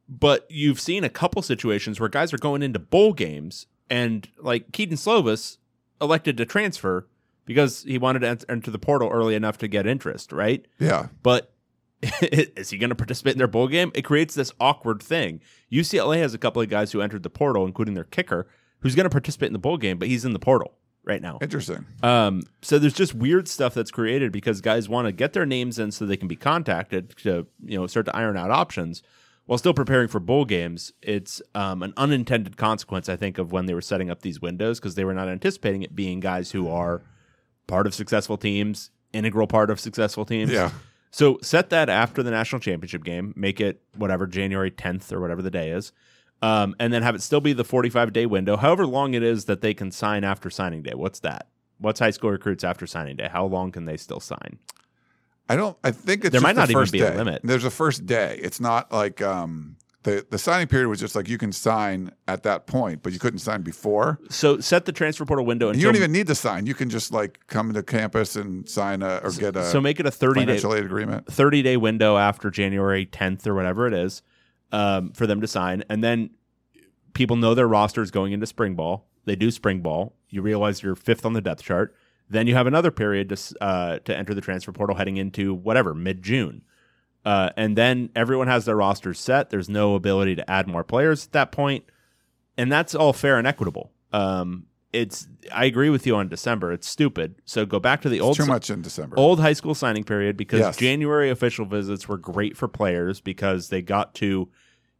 But 0.08 0.46
you've 0.50 0.80
seen 0.80 1.02
a 1.04 1.08
couple 1.08 1.40
situations 1.42 1.98
where 1.98 2.08
guys 2.08 2.32
are 2.32 2.38
going 2.38 2.62
into 2.62 2.78
bowl 2.78 3.12
games, 3.12 3.66
and 3.88 4.28
like 4.38 4.72
Kedon 4.72 4.96
Slovis 4.96 5.58
elected 6.00 6.36
to 6.36 6.44
transfer 6.44 7.08
because 7.46 7.82
he 7.84 7.98
wanted 7.98 8.20
to 8.20 8.50
enter 8.50 8.70
the 8.70 8.78
portal 8.78 9.08
early 9.10 9.34
enough 9.34 9.58
to 9.58 9.68
get 9.68 9.86
interest, 9.86 10.32
right? 10.32 10.66
yeah, 10.78 11.08
But 11.22 11.52
is 12.20 12.70
he 12.70 12.78
going 12.78 12.90
to 12.90 12.96
participate 12.96 13.32
in 13.32 13.38
their 13.38 13.46
bowl 13.46 13.68
game? 13.68 13.90
It 13.94 14.02
creates 14.02 14.34
this 14.34 14.52
awkward 14.60 15.02
thing. 15.02 15.40
UCLA 15.72 16.18
has 16.18 16.34
a 16.34 16.38
couple 16.38 16.60
of 16.60 16.68
guys 16.68 16.92
who 16.92 17.00
entered 17.00 17.22
the 17.22 17.30
portal, 17.30 17.64
including 17.66 17.94
their 17.94 18.04
kicker, 18.04 18.46
who's 18.80 18.94
going 18.94 19.04
to 19.04 19.10
participate 19.10 19.46
in 19.48 19.52
the 19.54 19.58
bowl 19.58 19.78
game, 19.78 19.98
but 19.98 20.08
he's 20.08 20.24
in 20.24 20.32
the 20.32 20.38
portal 20.38 20.74
right 21.04 21.22
now. 21.22 21.38
interesting. 21.40 21.86
Um, 22.02 22.42
so 22.62 22.78
there's 22.78 22.94
just 22.94 23.14
weird 23.14 23.48
stuff 23.48 23.74
that's 23.74 23.90
created 23.90 24.32
because 24.32 24.60
guys 24.60 24.88
want 24.88 25.06
to 25.06 25.12
get 25.12 25.32
their 25.32 25.46
names 25.46 25.78
in 25.78 25.92
so 25.92 26.06
they 26.06 26.16
can 26.16 26.28
be 26.28 26.36
contacted 26.36 27.16
to 27.18 27.46
you 27.64 27.78
know 27.78 27.86
start 27.86 28.06
to 28.06 28.16
iron 28.16 28.36
out 28.36 28.50
options 28.50 29.02
while 29.46 29.58
still 29.58 29.74
preparing 29.74 30.08
for 30.08 30.20
bowl 30.20 30.44
games. 30.44 30.92
It's 31.02 31.42
um, 31.54 31.82
an 31.82 31.92
unintended 31.96 32.56
consequence, 32.56 33.08
I 33.08 33.16
think, 33.16 33.38
of 33.38 33.52
when 33.52 33.66
they 33.66 33.74
were 33.74 33.82
setting 33.82 34.10
up 34.10 34.22
these 34.22 34.40
windows 34.40 34.80
because 34.80 34.94
they 34.94 35.04
were 35.04 35.14
not 35.14 35.28
anticipating 35.28 35.82
it 35.82 35.94
being 35.94 36.20
guys 36.20 36.50
who 36.50 36.68
are 36.68 37.02
part 37.66 37.86
of 37.86 37.94
successful 37.94 38.36
teams, 38.36 38.90
integral 39.12 39.46
part 39.46 39.70
of 39.70 39.80
successful 39.80 40.24
teams. 40.24 40.50
Yeah. 40.50 40.70
So 41.10 41.38
set 41.42 41.70
that 41.70 41.88
after 41.88 42.22
the 42.22 42.30
national 42.30 42.60
championship 42.60 43.04
game. 43.04 43.32
Make 43.36 43.60
it 43.60 43.80
whatever 43.96 44.26
January 44.26 44.70
10th 44.70 45.12
or 45.12 45.20
whatever 45.20 45.42
the 45.42 45.50
day 45.50 45.70
is, 45.70 45.92
um, 46.44 46.76
and 46.78 46.92
then 46.92 47.02
have 47.02 47.14
it 47.14 47.22
still 47.22 47.40
be 47.40 47.54
the 47.54 47.64
45 47.64 48.12
day 48.12 48.26
window, 48.26 48.56
however 48.56 48.86
long 48.86 49.14
it 49.14 49.22
is 49.22 49.46
that 49.46 49.62
they 49.62 49.72
can 49.72 49.90
sign 49.90 50.24
after 50.24 50.50
signing 50.50 50.82
day. 50.82 50.92
What's 50.94 51.20
that? 51.20 51.48
What's 51.78 52.00
high 52.00 52.10
school 52.10 52.30
recruits 52.30 52.62
after 52.62 52.86
signing 52.86 53.16
day? 53.16 53.28
How 53.32 53.46
long 53.46 53.72
can 53.72 53.86
they 53.86 53.96
still 53.96 54.20
sign? 54.20 54.58
I 55.48 55.56
don't. 55.56 55.76
I 55.82 55.90
think 55.90 56.24
it's 56.24 56.32
There 56.32 56.40
might 56.42 56.52
the 56.54 56.60
not 56.60 56.70
even 56.70 56.82
first 56.82 56.92
be 56.92 57.00
a 57.00 57.10
day. 57.10 57.16
limit. 57.16 57.40
There's 57.44 57.64
a 57.64 57.70
first 57.70 58.04
day. 58.04 58.38
It's 58.42 58.60
not 58.60 58.92
like 58.92 59.22
um, 59.22 59.76
the 60.02 60.26
the 60.28 60.38
signing 60.38 60.66
period 60.68 60.88
was 60.88 61.00
just 61.00 61.14
like 61.16 61.28
you 61.28 61.38
can 61.38 61.50
sign 61.50 62.12
at 62.28 62.42
that 62.42 62.66
point, 62.66 63.02
but 63.02 63.12
you 63.14 63.18
couldn't 63.18 63.38
sign 63.38 63.62
before. 63.62 64.20
So 64.28 64.60
set 64.60 64.84
the 64.84 64.92
transfer 64.92 65.24
portal 65.24 65.46
window 65.46 65.68
And 65.68 65.76
until 65.76 65.88
you 65.88 65.92
don't 65.92 65.96
even 65.96 66.12
need 66.12 66.26
to 66.26 66.34
sign. 66.34 66.66
You 66.66 66.74
can 66.74 66.90
just 66.90 67.10
like 67.12 67.40
come 67.46 67.72
to 67.72 67.82
campus 67.82 68.36
and 68.36 68.68
sign 68.68 69.02
a 69.02 69.20
or 69.22 69.30
get 69.32 69.56
a 69.56 69.64
so 69.64 69.80
make 69.80 69.98
it 69.98 70.06
a 70.06 70.10
30 70.10 70.44
day 70.44 70.56
aid 70.56 70.84
agreement. 70.84 71.26
30 71.26 71.62
day 71.62 71.76
window 71.78 72.18
after 72.18 72.50
January 72.50 73.06
10th 73.06 73.46
or 73.46 73.54
whatever 73.54 73.86
it 73.86 73.94
is 73.94 74.22
um, 74.74 75.12
for 75.12 75.26
them 75.26 75.40
to 75.40 75.46
sign. 75.46 75.84
And 75.88 76.02
then 76.02 76.30
people 77.14 77.36
know 77.36 77.54
their 77.54 77.68
roster 77.68 78.02
is 78.02 78.10
going 78.10 78.32
into 78.32 78.46
spring 78.46 78.74
ball. 78.74 79.06
They 79.24 79.36
do 79.36 79.50
spring 79.50 79.80
ball. 79.80 80.14
You 80.28 80.42
realize 80.42 80.82
you're 80.82 80.96
fifth 80.96 81.24
on 81.24 81.32
the 81.32 81.40
depth 81.40 81.62
chart. 81.62 81.94
Then 82.28 82.46
you 82.46 82.54
have 82.54 82.66
another 82.66 82.90
period 82.90 83.28
to, 83.28 83.62
uh, 83.62 83.98
to 84.00 84.16
enter 84.16 84.34
the 84.34 84.40
transfer 84.40 84.72
portal 84.72 84.96
heading 84.96 85.16
into 85.16 85.54
whatever, 85.54 85.94
mid 85.94 86.22
June. 86.22 86.62
Uh, 87.24 87.50
and 87.56 87.76
then 87.78 88.10
everyone 88.16 88.48
has 88.48 88.64
their 88.64 88.76
rosters 88.76 89.18
set. 89.20 89.50
There's 89.50 89.68
no 89.68 89.94
ability 89.94 90.34
to 90.36 90.50
add 90.50 90.66
more 90.68 90.84
players 90.84 91.26
at 91.26 91.32
that 91.32 91.52
point. 91.52 91.84
And 92.58 92.70
that's 92.70 92.94
all 92.94 93.12
fair 93.12 93.38
and 93.38 93.46
equitable. 93.46 93.92
Um, 94.12 94.66
it's 94.92 95.26
I 95.52 95.64
agree 95.64 95.90
with 95.90 96.06
you 96.06 96.14
on 96.16 96.28
December. 96.28 96.72
It's 96.72 96.88
stupid. 96.88 97.34
So 97.44 97.66
go 97.66 97.80
back 97.80 98.02
to 98.02 98.08
the 98.08 98.20
old 98.20 98.36
Too 98.36 98.46
much 98.46 98.70
in 98.70 98.80
December. 98.82 99.18
old 99.18 99.40
high 99.40 99.52
school 99.54 99.74
signing 99.74 100.04
period 100.04 100.36
because 100.36 100.60
Yes. 100.60 100.76
January 100.76 101.30
official 101.30 101.64
visits 101.66 102.06
were 102.08 102.16
great 102.18 102.56
for 102.56 102.68
players 102.68 103.20
because 103.20 103.70
they 103.70 103.82
got 103.82 104.14
to 104.16 104.48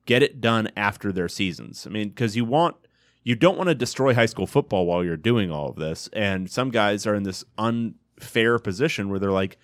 get 0.07 0.23
it 0.23 0.41
done 0.41 0.69
after 0.77 1.13
their 1.13 1.29
seasons. 1.29 1.87
I 1.87 1.91
mean, 1.91 2.09
because 2.11 2.37
you 2.37 2.45
want 2.45 2.77
you 3.23 3.35
don't 3.35 3.57
want 3.57 3.69
to 3.69 3.75
destroy 3.75 4.15
high 4.15 4.27
school 4.27 4.47
football 4.47 4.85
while 4.87 5.03
you're 5.03 5.17
doing 5.17 5.51
all 5.51 5.71
of 5.71 5.77
this, 5.77 6.09
and 6.13 6.51
some 6.51 6.71
guys 6.71 7.07
are 7.07 7.15
in 7.15 7.23
this 7.23 7.45
unfair 7.59 8.59
position 8.59 9.09
where 9.09 9.19
they're 9.19 9.31
like. 9.33 9.57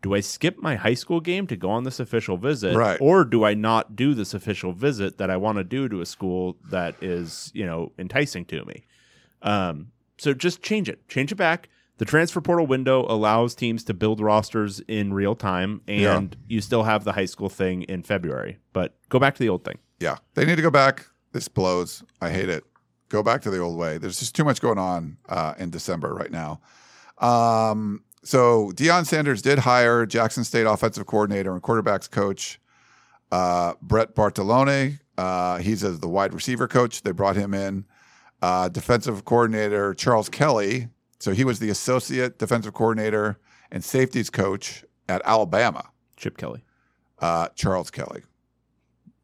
Do 0.00 0.14
I 0.14 0.20
skip 0.20 0.58
my 0.58 0.76
high 0.76 0.94
school 0.94 1.18
game 1.18 1.48
to 1.48 1.56
go 1.56 1.70
on 1.70 1.82
this 1.82 1.98
official 1.98 2.36
visit, 2.36 2.76
Right. 2.76 2.96
or 3.00 3.24
do 3.24 3.42
I 3.42 3.54
not 3.54 3.96
do 3.96 4.14
this 4.14 4.32
official 4.32 4.72
visit 4.72 5.18
that 5.18 5.28
I 5.28 5.36
want 5.36 5.58
to 5.58 5.64
do 5.64 5.88
to 5.88 6.00
a 6.00 6.06
school 6.06 6.56
that 6.70 6.94
is, 7.02 7.50
you 7.52 7.66
know, 7.66 7.90
enticing 7.98 8.44
to 8.44 8.64
me? 8.64 8.84
Um, 9.42 9.88
so 10.16 10.34
just 10.34 10.62
change 10.62 10.88
it. 10.88 11.08
Change 11.08 11.32
it 11.32 11.34
back. 11.34 11.68
The 11.98 12.04
transfer 12.04 12.40
portal 12.40 12.66
window 12.66 13.04
allows 13.08 13.54
teams 13.54 13.84
to 13.84 13.94
build 13.94 14.20
rosters 14.20 14.80
in 14.88 15.12
real 15.12 15.34
time, 15.34 15.82
and 15.88 16.36
you 16.48 16.60
still 16.60 16.84
have 16.84 17.04
the 17.04 17.12
high 17.12 17.24
school 17.26 17.48
thing 17.48 17.82
in 17.82 18.02
February. 18.02 18.58
But 18.72 18.96
go 19.08 19.18
back 19.18 19.34
to 19.34 19.40
the 19.40 19.48
old 19.48 19.64
thing. 19.64 19.78
Yeah, 20.00 20.18
they 20.34 20.44
need 20.44 20.56
to 20.56 20.62
go 20.62 20.70
back. 20.70 21.06
This 21.32 21.48
blows. 21.48 22.02
I 22.20 22.30
hate 22.30 22.48
it. 22.48 22.64
Go 23.08 23.22
back 23.22 23.42
to 23.42 23.50
the 23.50 23.58
old 23.58 23.76
way. 23.76 23.98
There's 23.98 24.18
just 24.18 24.34
too 24.34 24.44
much 24.44 24.60
going 24.60 24.78
on 24.78 25.18
uh, 25.28 25.54
in 25.58 25.70
December 25.70 26.14
right 26.14 26.30
now. 26.30 26.60
Um, 27.18 28.04
so 28.22 28.70
Deion 28.74 29.06
Sanders 29.06 29.42
did 29.42 29.58
hire 29.60 30.06
Jackson 30.06 30.44
State 30.44 30.66
offensive 30.66 31.06
coordinator 31.06 31.52
and 31.52 31.62
quarterbacks 31.62 32.10
coach 32.10 32.60
uh, 33.32 33.74
Brett 33.82 34.14
Bartolone. 34.14 35.00
Uh, 35.16 35.58
he's 35.58 35.82
as 35.84 36.00
the 36.00 36.08
wide 36.08 36.32
receiver 36.32 36.68
coach. 36.68 37.02
They 37.02 37.12
brought 37.12 37.36
him 37.36 37.54
in. 37.54 37.84
Uh, 38.40 38.68
defensive 38.68 39.24
coordinator 39.24 39.94
Charles 39.94 40.28
Kelly. 40.28 40.88
So 41.18 41.32
he 41.32 41.44
was 41.44 41.58
the 41.58 41.70
associate 41.70 42.38
defensive 42.38 42.74
coordinator 42.74 43.38
and 43.70 43.84
safeties 43.84 44.30
coach 44.30 44.84
at 45.08 45.20
Alabama. 45.24 45.90
Chip 46.16 46.36
Kelly, 46.36 46.64
Uh, 47.20 47.48
Charles 47.54 47.90
Kelly, 47.90 48.22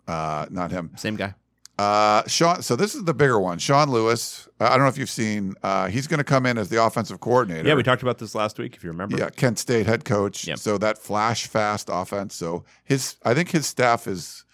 uh, 0.07 0.47
not 0.51 0.71
him. 0.71 0.91
same 0.97 1.17
guy. 1.17 1.35
Uh, 1.77 2.23
Sean. 2.29 2.63
So 2.63 2.77
this 2.77 2.95
is 2.95 3.03
the 3.03 3.15
bigger 3.15 3.41
one. 3.41 3.59
Sean 3.59 3.91
Lewis. 3.91 4.49
I 4.61 4.69
don't 4.71 4.81
know 4.81 4.87
if 4.87 4.97
you've 4.97 5.11
seen. 5.11 5.55
Uh, 5.61 5.89
he's 5.89 6.07
going 6.07 6.19
to 6.19 6.25
come 6.25 6.47
in 6.47 6.57
as 6.57 6.69
the 6.69 6.81
offensive 6.85 7.19
coordinator. 7.19 7.67
Yeah, 7.69 7.75
we 7.75 7.83
talked 7.83 8.03
about 8.03 8.19
this 8.19 8.33
last 8.37 8.59
week, 8.61 8.77
if 8.77 8.85
you 8.85 8.91
remember. 8.91 9.17
Yeah, 9.17 9.29
Kent 9.31 9.59
State 9.59 9.87
head 9.87 10.05
coach. 10.05 10.47
Yep. 10.47 10.59
So 10.59 10.79
that 10.79 10.99
flash 10.99 11.49
fast 11.49 11.89
offense. 11.93 12.37
So 12.37 12.65
his, 12.85 13.17
I 13.25 13.35
think 13.35 13.51
his 13.51 13.67
staff 13.67 14.07
is 14.07 14.45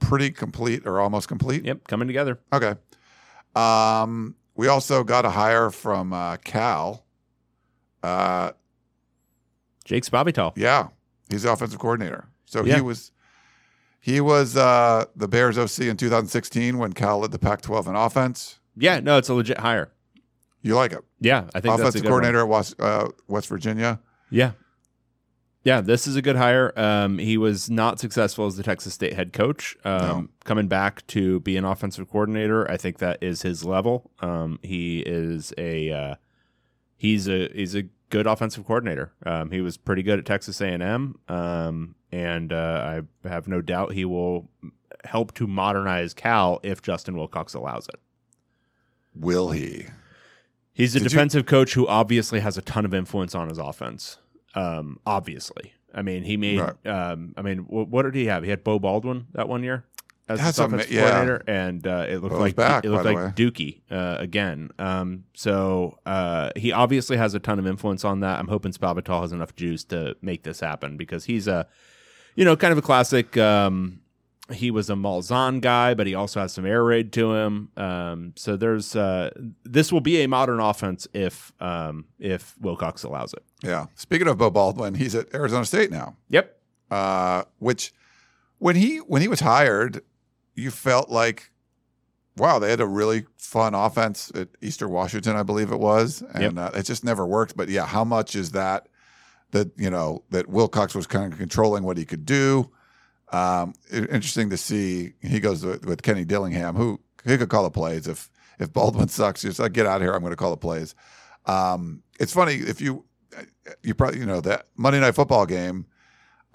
pretty 0.00 0.30
complete 0.32 0.84
or 0.88 0.98
almost 0.98 1.28
complete. 1.28 1.64
Yep, 1.64 1.86
coming 1.86 2.08
together. 2.08 2.40
Okay. 2.52 2.74
Um, 3.54 4.34
we 4.56 4.68
also 4.68 5.04
got 5.04 5.24
a 5.24 5.30
hire 5.30 5.70
from 5.70 6.12
uh, 6.12 6.36
Cal. 6.38 7.04
Uh, 8.02 8.52
Jake 9.84 10.04
Spavital. 10.04 10.52
yeah, 10.56 10.88
he's 11.30 11.42
the 11.42 11.52
offensive 11.52 11.78
coordinator. 11.78 12.26
So 12.46 12.64
Yeah. 12.64 12.76
he 12.76 12.80
was 12.80 13.12
he 14.00 14.20
was 14.20 14.56
uh, 14.56 15.06
the 15.16 15.26
Bears 15.28 15.58
OC 15.58 15.80
in 15.86 15.96
2016 15.96 16.78
when 16.78 16.92
Cal 16.92 17.18
led 17.18 17.32
the 17.32 17.38
Pac-12 17.40 17.88
in 17.88 17.96
offense. 17.96 18.60
Yeah, 18.76 19.00
no, 19.00 19.18
it's 19.18 19.28
a 19.28 19.34
legit 19.34 19.58
hire. 19.58 19.90
You 20.62 20.76
like 20.76 20.92
it? 20.92 21.04
Yeah, 21.20 21.46
I 21.54 21.60
think 21.60 21.64
that's 21.64 21.66
a 21.66 21.82
offensive 21.82 22.02
good 22.02 22.10
one. 22.10 22.20
coordinator 22.22 22.40
at 22.40 22.48
West, 22.48 22.80
uh, 22.80 23.08
West 23.26 23.48
Virginia. 23.48 23.98
Yeah. 24.30 24.52
Yeah, 25.66 25.80
this 25.80 26.06
is 26.06 26.14
a 26.14 26.22
good 26.22 26.36
hire. 26.36 26.72
Um, 26.78 27.18
he 27.18 27.36
was 27.36 27.68
not 27.68 27.98
successful 27.98 28.46
as 28.46 28.56
the 28.56 28.62
Texas 28.62 28.94
State 28.94 29.14
head 29.14 29.32
coach. 29.32 29.76
Um, 29.84 30.00
No. 30.00 30.28
Coming 30.44 30.68
back 30.68 31.04
to 31.08 31.40
be 31.40 31.56
an 31.56 31.64
offensive 31.64 32.08
coordinator, 32.08 32.70
I 32.70 32.76
think 32.76 32.98
that 32.98 33.20
is 33.20 33.42
his 33.42 33.64
level. 33.64 34.12
Um, 34.20 34.60
he 34.62 35.00
is 35.00 35.52
a 35.58 35.90
uh, 35.90 36.14
he's 36.96 37.26
a 37.28 37.48
he's 37.52 37.74
a 37.74 37.82
good 38.10 38.28
offensive 38.28 38.64
coordinator. 38.64 39.10
Um, 39.24 39.50
he 39.50 39.60
was 39.60 39.76
pretty 39.76 40.04
good 40.04 40.20
at 40.20 40.24
Texas 40.24 40.60
A 40.60 40.66
and 40.68 40.84
M, 40.84 41.18
um, 41.28 41.96
and 42.12 42.52
uh, 42.52 43.00
I 43.24 43.28
have 43.28 43.48
no 43.48 43.60
doubt 43.60 43.92
he 43.94 44.04
will 44.04 44.48
help 45.04 45.34
to 45.34 45.48
modernize 45.48 46.14
Cal 46.14 46.60
if 46.62 46.80
Justin 46.80 47.16
Wilcox 47.16 47.54
allows 47.54 47.88
it. 47.88 47.98
Will 49.16 49.50
he? 49.50 49.86
He's 50.72 50.94
a 50.94 51.00
Did 51.00 51.06
you- 51.06 51.08
defensive 51.10 51.46
coach 51.46 51.74
who 51.74 51.88
obviously 51.88 52.38
has 52.38 52.56
a 52.56 52.62
ton 52.62 52.84
of 52.84 52.94
influence 52.94 53.34
on 53.34 53.48
his 53.48 53.58
offense. 53.58 54.18
Um, 54.56 54.98
obviously, 55.06 55.74
I 55.94 56.02
mean, 56.02 56.24
he 56.24 56.36
made. 56.36 56.58
Right. 56.58 56.86
Um, 56.86 57.34
I 57.36 57.42
mean, 57.42 57.58
what, 57.68 57.88
what 57.88 58.02
did 58.02 58.14
he 58.14 58.26
have? 58.26 58.42
He 58.42 58.50
had 58.50 58.64
Beau 58.64 58.78
Baldwin 58.78 59.26
that 59.34 59.48
one 59.48 59.62
year 59.62 59.84
as 60.28 60.40
That's 60.40 60.58
ama- 60.58 60.76
offensive 60.76 60.92
yeah. 60.92 61.02
coordinator, 61.02 61.44
and 61.46 61.86
uh, 61.86 62.06
it 62.08 62.16
looked 62.18 62.32
Bo's 62.32 62.40
like 62.40 62.56
back, 62.56 62.84
it 62.84 62.90
looked 62.90 63.04
like 63.04 63.16
Dookie 63.36 63.82
uh, 63.90 64.16
again. 64.18 64.70
Um, 64.78 65.24
so 65.34 65.98
uh, 66.04 66.50
he 66.56 66.72
obviously 66.72 67.16
has 67.16 67.34
a 67.34 67.38
ton 67.38 67.58
of 67.58 67.66
influence 67.66 68.04
on 68.04 68.20
that. 68.20 68.38
I'm 68.38 68.48
hoping 68.48 68.72
Spavital 68.72 69.22
has 69.22 69.32
enough 69.32 69.54
juice 69.54 69.84
to 69.84 70.16
make 70.22 70.42
this 70.42 70.60
happen 70.60 70.96
because 70.96 71.26
he's 71.26 71.46
a, 71.46 71.68
you 72.34 72.44
know, 72.44 72.56
kind 72.56 72.72
of 72.72 72.78
a 72.78 72.82
classic. 72.82 73.36
Um, 73.36 74.00
he 74.52 74.70
was 74.70 74.88
a 74.90 74.94
Malzahn 74.94 75.60
guy, 75.60 75.94
but 75.94 76.06
he 76.06 76.14
also 76.14 76.40
has 76.40 76.52
some 76.52 76.64
air 76.66 76.84
raid 76.84 77.12
to 77.14 77.34
him. 77.34 77.70
Um, 77.76 78.32
so 78.36 78.56
there's 78.56 78.94
uh, 78.94 79.30
this 79.64 79.92
will 79.92 80.00
be 80.00 80.22
a 80.22 80.28
modern 80.28 80.60
offense 80.60 81.08
if 81.12 81.52
um, 81.60 82.06
if 82.18 82.54
Wilcox 82.60 83.02
allows 83.02 83.32
it. 83.32 83.42
Yeah. 83.62 83.86
Speaking 83.94 84.28
of 84.28 84.38
Beau 84.38 84.50
Baldwin, 84.50 84.94
he's 84.94 85.14
at 85.14 85.34
Arizona 85.34 85.64
State 85.64 85.90
now. 85.90 86.16
Yep. 86.28 86.56
uh, 86.90 87.42
which 87.58 87.92
when 88.58 88.76
he 88.76 88.98
when 88.98 89.22
he 89.22 89.28
was 89.28 89.40
hired, 89.40 90.02
you 90.54 90.70
felt 90.70 91.10
like, 91.10 91.50
wow, 92.36 92.58
they 92.58 92.70
had 92.70 92.80
a 92.80 92.86
really 92.86 93.26
fun 93.36 93.74
offense 93.74 94.30
at 94.34 94.48
Eastern 94.62 94.90
Washington, 94.90 95.36
I 95.36 95.42
believe 95.42 95.72
it 95.72 95.80
was, 95.80 96.22
and 96.34 96.58
uh, 96.58 96.70
it 96.74 96.84
just 96.84 97.04
never 97.04 97.26
worked. 97.26 97.56
But 97.56 97.68
yeah, 97.68 97.86
how 97.86 98.04
much 98.04 98.34
is 98.36 98.52
that? 98.52 98.88
That 99.52 99.70
you 99.76 99.90
know 99.90 100.24
that 100.30 100.48
Wilcox 100.48 100.94
was 100.94 101.06
kind 101.06 101.32
of 101.32 101.38
controlling 101.38 101.84
what 101.84 101.96
he 101.96 102.04
could 102.04 102.26
do. 102.26 102.70
Um, 103.32 103.74
interesting 103.90 104.50
to 104.50 104.56
see. 104.56 105.14
He 105.20 105.40
goes 105.40 105.64
with, 105.64 105.84
with 105.84 106.02
Kenny 106.02 106.24
Dillingham, 106.24 106.76
who 106.76 107.00
he 107.24 107.36
could 107.36 107.48
call 107.48 107.64
the 107.64 107.70
plays 107.70 108.06
if 108.06 108.30
if 108.58 108.72
Baldwin 108.72 109.08
sucks. 109.08 109.42
Just 109.42 109.58
like 109.58 109.72
get 109.72 109.86
out 109.86 109.96
of 109.96 110.02
here. 110.02 110.12
I'm 110.12 110.20
going 110.20 110.32
to 110.32 110.36
call 110.36 110.50
the 110.50 110.56
plays. 110.56 110.94
Um, 111.46 112.02
it's 112.20 112.32
funny 112.32 112.54
if 112.54 112.80
you 112.80 113.04
you 113.82 113.94
probably 113.94 114.20
you 114.20 114.26
know 114.26 114.40
that 114.40 114.68
Monday 114.76 115.00
Night 115.00 115.14
Football 115.14 115.46
game 115.46 115.86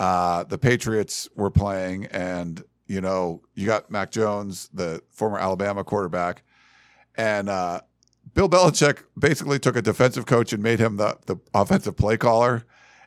uh, 0.01 0.43
the 0.45 0.57
Patriots 0.57 1.30
were 1.36 1.51
playing, 1.51 2.07
and 2.07 2.63
you 2.88 3.01
know, 3.01 3.43
you 3.53 3.67
got 3.67 3.91
Mac 3.91 4.09
Jones, 4.09 4.67
the 4.74 5.03
former 5.11 5.38
Alabama 5.38 5.84
quarterback, 5.84 6.41
and 7.13 7.49
uh, 7.49 7.82
Bill 8.34 8.49
Belichick 8.49 9.03
basically 9.15 9.59
took 9.59 9.76
a 9.76 9.82
defensive 9.82 10.26
coach 10.26 10.53
and 10.53 10.63
made 10.63 10.80
him 10.80 10.97
the 10.97 11.19
the 11.28 11.38
offensive 11.53 11.97
play 11.97 12.17
caller, 12.17 12.63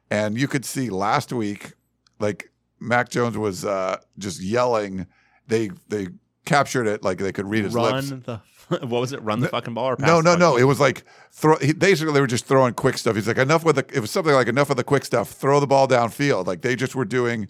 and 0.08 0.38
you 0.38 0.46
could 0.46 0.64
see 0.64 0.88
last 0.88 1.32
week, 1.32 1.72
like 2.20 2.52
Mac 2.84 3.08
Jones 3.08 3.36
was 3.36 3.64
uh, 3.64 3.98
just 4.18 4.40
yelling. 4.40 5.06
They 5.48 5.70
they 5.88 6.08
captured 6.44 6.86
it 6.86 7.02
like 7.02 7.18
they 7.18 7.32
could 7.32 7.46
read 7.46 7.64
his 7.64 7.74
Run 7.74 7.94
lips. 7.94 8.10
the 8.10 8.40
what 8.86 9.00
was 9.00 9.12
it? 9.12 9.22
Run 9.22 9.40
the 9.40 9.48
fucking 9.48 9.74
ball 9.74 9.90
or 9.90 9.96
pass 9.96 10.06
No, 10.06 10.20
no, 10.20 10.36
no. 10.36 10.56
It 10.56 10.64
was 10.64 10.80
like 10.80 11.04
throw. 11.32 11.56
He, 11.56 11.72
basically, 11.72 12.14
they 12.14 12.20
were 12.20 12.26
just 12.26 12.46
throwing 12.46 12.74
quick 12.74 12.96
stuff. 12.96 13.14
He's 13.14 13.28
like 13.28 13.38
enough 13.38 13.64
with 13.64 13.76
the. 13.76 13.86
It 13.92 14.00
was 14.00 14.10
something 14.10 14.34
like 14.34 14.48
enough 14.48 14.70
of 14.70 14.76
the 14.76 14.84
quick 14.84 15.04
stuff. 15.04 15.30
Throw 15.30 15.60
the 15.60 15.66
ball 15.66 15.86
downfield. 15.88 16.46
Like 16.46 16.62
they 16.62 16.76
just 16.76 16.94
were 16.94 17.04
doing. 17.04 17.48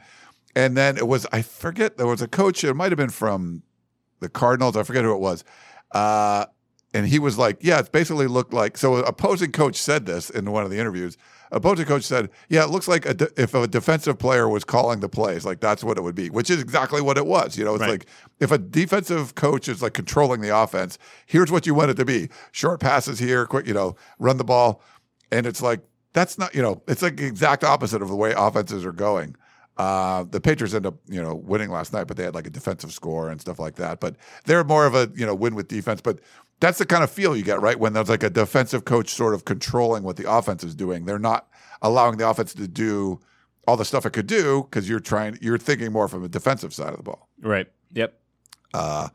And 0.57 0.76
then 0.76 0.97
it 0.97 1.09
was 1.09 1.26
I 1.32 1.43
forget 1.43 1.97
there 1.97 2.07
was 2.07 2.22
a 2.22 2.28
coach. 2.28 2.62
It 2.64 2.74
might 2.74 2.93
have 2.93 2.97
been 2.97 3.11
from 3.11 3.62
the 4.20 4.28
Cardinals. 4.28 4.76
I 4.76 4.82
forget 4.82 5.05
who 5.05 5.12
it 5.12 5.20
was. 5.20 5.45
Uh, 5.93 6.47
and 6.95 7.07
he 7.07 7.18
was 7.18 7.36
like, 7.36 7.59
"Yeah, 7.61 7.80
it 7.80 7.92
basically 7.92 8.26
looked 8.26 8.55
like." 8.55 8.78
So, 8.78 8.97
opposing 8.97 9.53
coach 9.53 9.76
said 9.76 10.07
this 10.07 10.30
in 10.30 10.51
one 10.51 10.64
of 10.64 10.70
the 10.70 10.78
interviews. 10.78 11.18
Opposing 11.53 11.84
coach 11.86 12.05
said, 12.05 12.30
"Yeah, 12.49 12.64
it 12.64 12.70
looks 12.70 12.88
like 12.88 13.05
a 13.05 13.12
de- 13.14 13.40
if 13.40 13.53
a 13.55 13.66
defensive 13.66 14.18
player 14.18 14.49
was 14.49 14.64
calling 14.64 15.01
the 15.01 15.09
plays, 15.09 15.45
like 15.45 15.61
that's 15.61 15.84
what 15.84 15.99
it 15.99 16.01
would 16.03 16.14
be," 16.14 16.30
which 16.30 16.49
is 16.51 16.61
exactly 16.62 17.03
what 17.03 17.18
it 17.18 17.26
was. 17.26 17.59
You 17.59 17.64
know, 17.64 17.74
it's 17.74 17.82
Right. 17.82 17.90
like 17.90 18.07
if 18.40 18.51
a 18.51 18.59
defensive 18.59 19.34
coach 19.34 19.68
is 19.68 19.82
like 19.82 19.92
controlling 19.92 20.40
the 20.40 20.57
offense, 20.57 20.99
here's 21.26 21.53
what 21.53 21.66
you 21.66 21.74
want 21.74 21.90
it 21.90 21.97
to 21.99 22.05
be: 22.05 22.30
short 22.53 22.80
passes 22.80 23.18
here, 23.18 23.45
quick, 23.47 23.66
you 23.66 23.74
know, 23.74 23.95
run 24.18 24.36
the 24.38 24.45
ball, 24.45 24.80
and 25.30 25.45
it's 25.47 25.61
like 25.61 25.80
that's 26.12 26.38
not, 26.38 26.55
you 26.55 26.62
know, 26.62 26.80
it's 26.88 27.03
like 27.03 27.16
the 27.16 27.26
exact 27.26 27.62
opposite 27.64 28.01
of 28.01 28.09
the 28.09 28.14
way 28.16 28.32
offenses 28.36 28.84
are 28.84 28.92
going. 28.92 29.34
Uh, 29.76 30.22
the 30.30 30.40
Patriots 30.40 30.72
end 30.72 30.86
up, 30.86 30.95
you 31.09 31.20
know, 31.20 31.34
winning 31.34 31.68
last 31.68 31.92
night, 31.92 32.07
but 32.07 32.16
they 32.16 32.22
had 32.22 32.32
like 32.36 32.47
a 32.47 32.51
defensive 32.51 32.92
score 32.92 33.28
and 33.28 33.40
stuff 33.40 33.59
like 33.59 33.74
that. 33.74 33.99
But 33.99 34.14
they're 34.45 34.62
more 34.62 34.86
of 34.86 34.95
a, 34.95 35.11
you 35.16 35.26
know, 35.26 35.34
win 35.34 35.57
with 35.57 35.66
defense. 35.66 36.01
But 36.01 36.20
that's 36.61 36.79
the 36.79 36.87
kind 36.87 37.05
of 37.05 37.11
feel 37.11 37.37
you 37.37 37.43
get, 37.43 37.61
right? 37.61 37.79
When 37.79 37.93
there's 37.93 38.09
like 38.09 38.23
a 38.23 38.31
defensive 38.31 38.85
coach 38.85 39.11
sort 39.11 39.35
of 39.35 39.45
controlling 39.45 40.03
what 40.03 40.17
the 40.17 40.31
offense 40.31 40.65
is 40.65 40.75
doing. 40.75 41.05
They're 41.05 41.19
not 41.19 41.49
allowing 41.83 42.17
the 42.17 42.29
offense 42.29 42.55
to 42.55 42.69
do 42.69 43.21
all 43.67 43.77
the 43.77 43.85
stuff 43.85 44.07
it 44.07 44.13
could 44.13 44.27
do 44.27 44.63
because 44.63 44.89
you're 44.89 45.01
trying, 45.01 45.39
you're 45.41 45.59
thinking 45.59 45.93
more 45.93 46.09
from 46.09 46.25
a 46.25 46.29
defensive 46.29 46.73
side 46.73 46.91
of 46.91 46.97
the 46.97 47.03
ball. 47.03 47.29
right. 47.41 47.67
Yep. 47.93 48.19
Uh, 48.73 49.09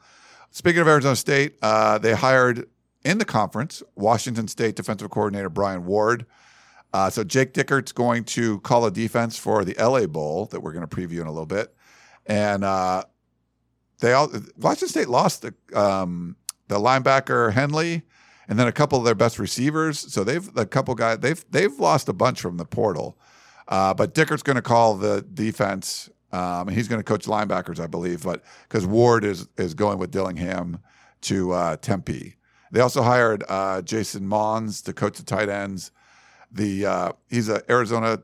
speaking 0.52 0.82
of 0.82 0.88
Arizona 0.88 1.16
State, 1.16 1.58
uh, 1.62 1.98
they 1.98 2.14
hired 2.14 2.68
in 3.04 3.18
the 3.18 3.26
conference 3.26 3.84
Washington 3.96 4.48
State 4.48 4.76
defensive 4.76 5.10
coordinator 5.10 5.50
Brian 5.50 5.86
Ward. 5.86 6.26
Uh, 6.94 7.10
so 7.10 7.24
Jake 7.24 7.54
Dickert's 7.54 7.92
going 7.92 8.24
to 8.24 8.60
call 8.62 8.86
a 8.86 8.92
defense 8.92 9.38
for 9.38 9.64
the 9.64 9.76
LA 9.80 10.08
Bowl 10.08 10.46
that 10.48 10.62
we're 10.62 10.74
going 10.74 10.88
to 10.88 10.96
preview 10.96 11.22
in 11.22 11.28
a 11.28 11.32
little 11.32 11.46
bit, 11.46 11.76
and 12.26 12.64
uh, 12.64 13.04
they 14.00 14.14
all 14.14 14.32
Washington 14.58 14.88
State 14.88 15.10
lost 15.10 15.44
the 15.44 15.54
um, 15.80 16.36
the 16.70 16.80
linebacker 16.80 17.52
Henley, 17.52 18.04
and 18.48 18.58
then 18.58 18.68
a 18.68 18.72
couple 18.72 18.98
of 18.98 19.04
their 19.04 19.16
best 19.16 19.38
receivers. 19.38 20.00
So 20.00 20.24
they've 20.24 20.50
a 20.56 20.66
couple 20.66 20.96
guys 20.96 21.20
they've 21.20 21.44
they've 21.52 21.78
lost 21.78 22.08
a 22.08 22.14
bunch 22.14 22.40
from 22.40 22.56
the 22.58 22.66
portal. 22.66 23.18
Uh, 23.68 23.94
but 23.94 24.16
Dickert's 24.16 24.42
going 24.42 24.56
to 24.56 24.64
call 24.64 24.96
the 24.96 25.22
defense, 25.34 26.10
um, 26.32 26.68
and 26.68 26.72
he's 26.72 26.88
going 26.88 27.00
to 27.00 27.04
coach 27.04 27.26
linebackers, 27.26 27.80
I 27.80 27.86
believe. 27.86 28.24
But 28.24 28.44
because 28.68 28.86
Ward 28.86 29.24
is 29.26 29.48
is 29.58 29.74
going 29.74 30.00
with 30.00 30.10
Dillingham 30.12 30.80
to 31.22 31.52
uh, 31.52 31.76
Tempe, 31.78 32.36
they 32.72 32.80
also 32.80 33.04
hired 33.04 33.44
uh, 33.50 33.82
Jason 33.82 34.26
Mons 34.28 34.82
to 34.84 34.94
coach 34.94 35.18
the 35.18 35.24
tight 35.24 35.50
ends. 35.50 35.92
The 36.52 36.86
uh, 36.86 37.12
he's 37.30 37.50
a 37.50 37.62
Arizona, 37.70 38.24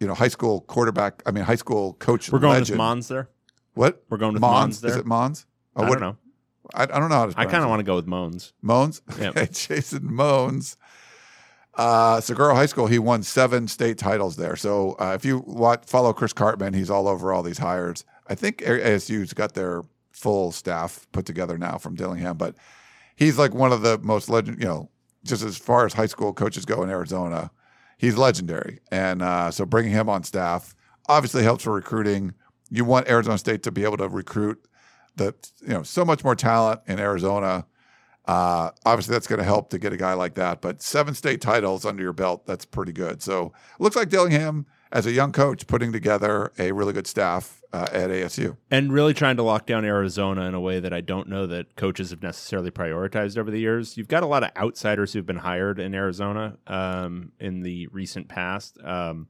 you 0.00 0.06
know, 0.08 0.14
high 0.14 0.28
school 0.28 0.62
quarterback. 0.62 1.22
I 1.26 1.30
mean, 1.30 1.44
high 1.44 1.54
school 1.56 1.92
coach. 1.94 2.30
We're 2.32 2.40
going 2.40 2.54
legend. 2.54 2.70
with 2.70 2.78
Mons 2.78 3.08
there. 3.08 3.28
What? 3.74 4.02
We're 4.08 4.18
going 4.18 4.32
with 4.32 4.40
Mons 4.42 4.80
there. 4.80 4.90
Is 4.90 4.96
it 4.96 5.06
Mons? 5.06 5.46
Oh, 5.76 5.84
I 5.84 5.88
what- 5.88 6.00
don't 6.00 6.08
know. 6.10 6.16
I, 6.74 6.84
I 6.84 6.86
don't 6.86 7.08
know 7.08 7.16
how 7.16 7.26
to. 7.26 7.38
I 7.38 7.46
kind 7.46 7.62
of 7.62 7.68
want 7.70 7.80
to 7.80 7.84
go 7.84 7.96
with 7.96 8.06
Moans. 8.06 8.52
Moans. 8.62 9.02
Yeah. 9.18 9.28
Okay, 9.30 9.48
Jason 9.52 10.12
Moans. 10.12 10.76
Uh, 11.74 12.20
Saguaro 12.20 12.54
High 12.54 12.66
School, 12.66 12.88
he 12.88 12.98
won 12.98 13.22
seven 13.22 13.68
state 13.68 13.96
titles 13.96 14.36
there. 14.36 14.56
So 14.56 14.96
uh, 14.98 15.12
if 15.14 15.24
you 15.24 15.42
watch, 15.46 15.84
follow 15.86 16.12
Chris 16.12 16.32
Karpman, 16.32 16.74
he's 16.74 16.90
all 16.90 17.06
over 17.08 17.32
all 17.32 17.42
these 17.42 17.58
hires. 17.58 18.04
I 18.28 18.34
think 18.34 18.58
ASU's 18.58 19.32
got 19.32 19.54
their 19.54 19.84
full 20.10 20.52
staff 20.52 21.06
put 21.12 21.24
together 21.24 21.56
now 21.56 21.78
from 21.78 21.94
Dillingham, 21.94 22.36
but 22.36 22.56
he's 23.16 23.38
like 23.38 23.54
one 23.54 23.72
of 23.72 23.82
the 23.82 23.98
most 23.98 24.28
legend, 24.28 24.58
you 24.60 24.66
know, 24.66 24.90
just 25.24 25.42
as 25.42 25.56
far 25.56 25.86
as 25.86 25.92
high 25.92 26.06
school 26.06 26.32
coaches 26.32 26.64
go 26.64 26.82
in 26.82 26.90
Arizona, 26.90 27.50
he's 27.98 28.16
legendary. 28.16 28.80
And 28.90 29.22
uh, 29.22 29.50
so 29.50 29.64
bringing 29.64 29.92
him 29.92 30.08
on 30.08 30.24
staff 30.24 30.74
obviously 31.08 31.42
helps 31.42 31.64
for 31.64 31.72
recruiting. 31.72 32.34
You 32.70 32.84
want 32.84 33.08
Arizona 33.08 33.38
State 33.38 33.62
to 33.64 33.70
be 33.70 33.84
able 33.84 33.96
to 33.98 34.08
recruit 34.08 34.64
the, 35.20 35.34
you 35.62 35.74
know, 35.74 35.82
so 35.82 36.04
much 36.04 36.24
more 36.24 36.34
talent 36.34 36.80
in 36.86 36.98
Arizona. 36.98 37.66
Uh, 38.26 38.70
obviously, 38.84 39.12
that's 39.12 39.26
going 39.26 39.38
to 39.38 39.44
help 39.44 39.70
to 39.70 39.78
get 39.78 39.92
a 39.92 39.96
guy 39.96 40.14
like 40.14 40.34
that. 40.34 40.60
But 40.60 40.82
seven 40.82 41.14
state 41.14 41.40
titles 41.40 41.84
under 41.84 42.02
your 42.02 42.12
belt, 42.12 42.46
that's 42.46 42.64
pretty 42.64 42.92
good. 42.92 43.22
So 43.22 43.46
it 43.46 43.80
looks 43.80 43.96
like 43.96 44.08
Dillingham, 44.08 44.66
as 44.92 45.06
a 45.06 45.12
young 45.12 45.32
coach, 45.32 45.66
putting 45.66 45.92
together 45.92 46.52
a 46.58 46.72
really 46.72 46.92
good 46.92 47.06
staff 47.06 47.62
uh, 47.72 47.86
at 47.92 48.10
ASU. 48.10 48.56
And 48.70 48.92
really 48.92 49.14
trying 49.14 49.36
to 49.36 49.42
lock 49.42 49.66
down 49.66 49.84
Arizona 49.84 50.42
in 50.42 50.54
a 50.54 50.60
way 50.60 50.80
that 50.80 50.92
I 50.92 51.00
don't 51.00 51.28
know 51.28 51.46
that 51.46 51.76
coaches 51.76 52.10
have 52.10 52.22
necessarily 52.22 52.70
prioritized 52.70 53.38
over 53.38 53.50
the 53.50 53.60
years. 53.60 53.96
You've 53.96 54.08
got 54.08 54.22
a 54.22 54.26
lot 54.26 54.42
of 54.42 54.50
outsiders 54.56 55.12
who've 55.12 55.26
been 55.26 55.36
hired 55.36 55.78
in 55.78 55.94
Arizona 55.94 56.56
um, 56.66 57.32
in 57.38 57.62
the 57.62 57.86
recent 57.88 58.28
past. 58.28 58.78
Um, 58.82 59.28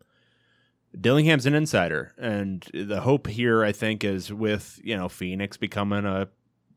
Dillingham's 0.99 1.47
an 1.47 1.55
insider, 1.55 2.13
and 2.19 2.67
the 2.75 3.01
hope 3.03 3.27
here, 3.29 3.65
I 3.65 3.73
think, 3.73 4.05
is 4.05 4.33
with 4.33 4.81
you 4.83 4.97
know 4.97 5.09
Phoenix 5.09 5.57
becoming 5.57 6.05
a 6.05 6.29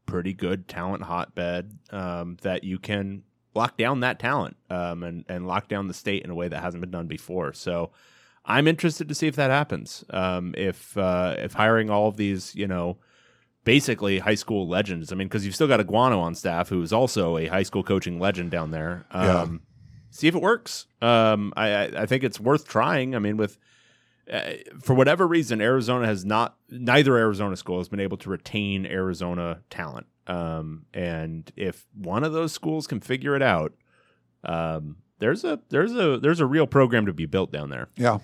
pretty 0.06 0.34
good 0.34 0.68
talent 0.68 1.04
hotbed 1.04 1.78
um, 1.92 2.38
that 2.42 2.64
you 2.64 2.78
can 2.78 3.24
lock 3.56 3.78
down 3.78 4.02
that 4.02 4.20
talent 4.20 4.58
um, 4.70 5.04
and 5.04 5.26
and 5.28 5.48
lock 5.48 5.68
down 5.68 5.88
the 5.88 5.94
state 5.94 6.24
in 6.24 6.30
a 6.30 6.36
way 6.36 6.48
that 6.48 6.62
hasn't 6.62 6.82
been 6.82 6.92
done 6.92 7.08
before. 7.08 7.54
So 7.54 7.92
I'm 8.46 8.68
interested 8.68 9.08
to 9.10 9.16
see 9.16 9.28
if 9.28 9.36
that 9.36 9.50
happens. 9.50 10.04
Um, 10.10 10.54
if 10.58 10.96
uh, 10.98 11.36
if 11.38 11.54
hiring 11.54 11.90
all 11.90 12.08
of 12.08 12.18
these, 12.18 12.54
you 12.56 12.68
know, 12.68 12.98
basically 13.64 14.20
high 14.20 14.36
school 14.36 14.68
legends. 14.68 15.12
I 15.12 15.16
mean, 15.16 15.28
because 15.28 15.46
you've 15.46 15.56
still 15.56 15.68
got 15.68 15.80
Iguano 15.80 16.20
on 16.20 16.36
staff, 16.36 16.70
who 16.70 16.82
is 16.82 16.94
also 16.94 17.38
a 17.38 17.48
high 17.48 17.64
school 17.64 17.84
coaching 17.84 18.20
legend 18.20 18.52
down 18.52 18.72
there. 18.72 19.06
Um, 19.12 19.26
Yeah. 19.26 19.58
See 20.12 20.28
if 20.28 20.36
it 20.36 20.42
works. 20.44 20.86
Um, 21.02 21.52
I, 21.58 21.70
I 21.70 22.02
I 22.04 22.06
think 22.06 22.24
it's 22.24 22.40
worth 22.40 22.68
trying. 22.68 23.16
I 23.16 23.20
mean, 23.20 23.36
with 23.36 23.58
uh, 24.32 24.54
for 24.82 24.94
whatever 24.94 25.28
reason, 25.28 25.62
Arizona 25.62 26.06
has 26.06 26.24
not. 26.24 26.56
Neither 26.70 27.18
Arizona 27.18 27.56
school 27.56 27.80
has 27.80 27.90
been 27.90 28.00
able 28.00 28.18
to 28.18 28.30
retain 28.30 28.86
Arizona 28.86 29.62
talent. 29.70 30.08
Um, 30.28 30.86
and 30.94 31.52
if 31.56 31.86
one 31.94 32.24
of 32.24 32.32
those 32.32 32.54
schools 32.54 32.88
can 32.88 33.00
figure 33.02 33.36
it 33.36 33.42
out, 33.42 33.74
um, 34.44 34.98
there's 35.20 35.44
a 35.44 35.60
there's 35.70 35.94
a 35.94 36.18
there's 36.18 36.40
a 36.40 36.46
real 36.46 36.68
program 36.68 37.06
to 37.06 37.14
be 37.14 37.26
built 37.26 37.52
down 37.52 37.70
there. 37.70 37.90
Yeah. 37.98 38.20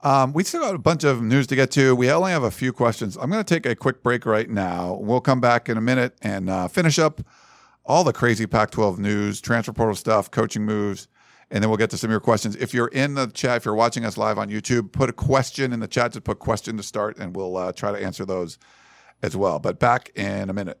Um, 0.00 0.32
we 0.32 0.44
still 0.44 0.60
got 0.60 0.76
a 0.76 0.78
bunch 0.78 1.02
of 1.02 1.20
news 1.22 1.48
to 1.48 1.56
get 1.56 1.72
to. 1.72 1.96
We 1.96 2.08
only 2.10 2.30
have 2.30 2.44
a 2.44 2.52
few 2.52 2.72
questions. 2.72 3.16
I'm 3.16 3.30
going 3.30 3.42
to 3.42 3.54
take 3.54 3.66
a 3.66 3.74
quick 3.74 4.00
break 4.00 4.26
right 4.26 4.48
now. 4.48 4.94
We'll 5.00 5.20
come 5.20 5.40
back 5.40 5.68
in 5.68 5.76
a 5.76 5.80
minute 5.80 6.14
and 6.22 6.48
uh, 6.48 6.68
finish 6.68 7.00
up 7.00 7.20
all 7.84 8.04
the 8.04 8.12
crazy 8.12 8.46
Pac 8.46 8.70
12 8.70 9.00
news, 9.00 9.40
transfer 9.40 9.72
portal 9.72 9.96
stuff, 9.96 10.30
coaching 10.30 10.64
moves, 10.64 11.08
and 11.50 11.62
then 11.62 11.70
we'll 11.70 11.78
get 11.78 11.90
to 11.90 11.98
some 11.98 12.08
of 12.08 12.12
your 12.12 12.20
questions. 12.20 12.56
If 12.56 12.74
you're 12.74 12.88
in 12.88 13.14
the 13.14 13.26
chat, 13.28 13.58
if 13.58 13.64
you're 13.64 13.74
watching 13.74 14.04
us 14.04 14.16
live 14.16 14.38
on 14.38 14.48
YouTube, 14.48 14.92
put 14.92 15.08
a 15.08 15.12
question 15.12 15.72
in 15.72 15.80
the 15.80 15.88
chat. 15.88 16.12
Just 16.12 16.24
put 16.24 16.38
question 16.38 16.76
to 16.76 16.82
start, 16.82 17.18
and 17.18 17.34
we'll 17.34 17.56
uh, 17.56 17.72
try 17.72 17.90
to 17.90 17.98
answer 17.98 18.24
those 18.24 18.58
as 19.22 19.36
well. 19.36 19.58
But 19.58 19.78
back 19.78 20.10
in 20.14 20.50
a 20.50 20.52
minute. 20.52 20.80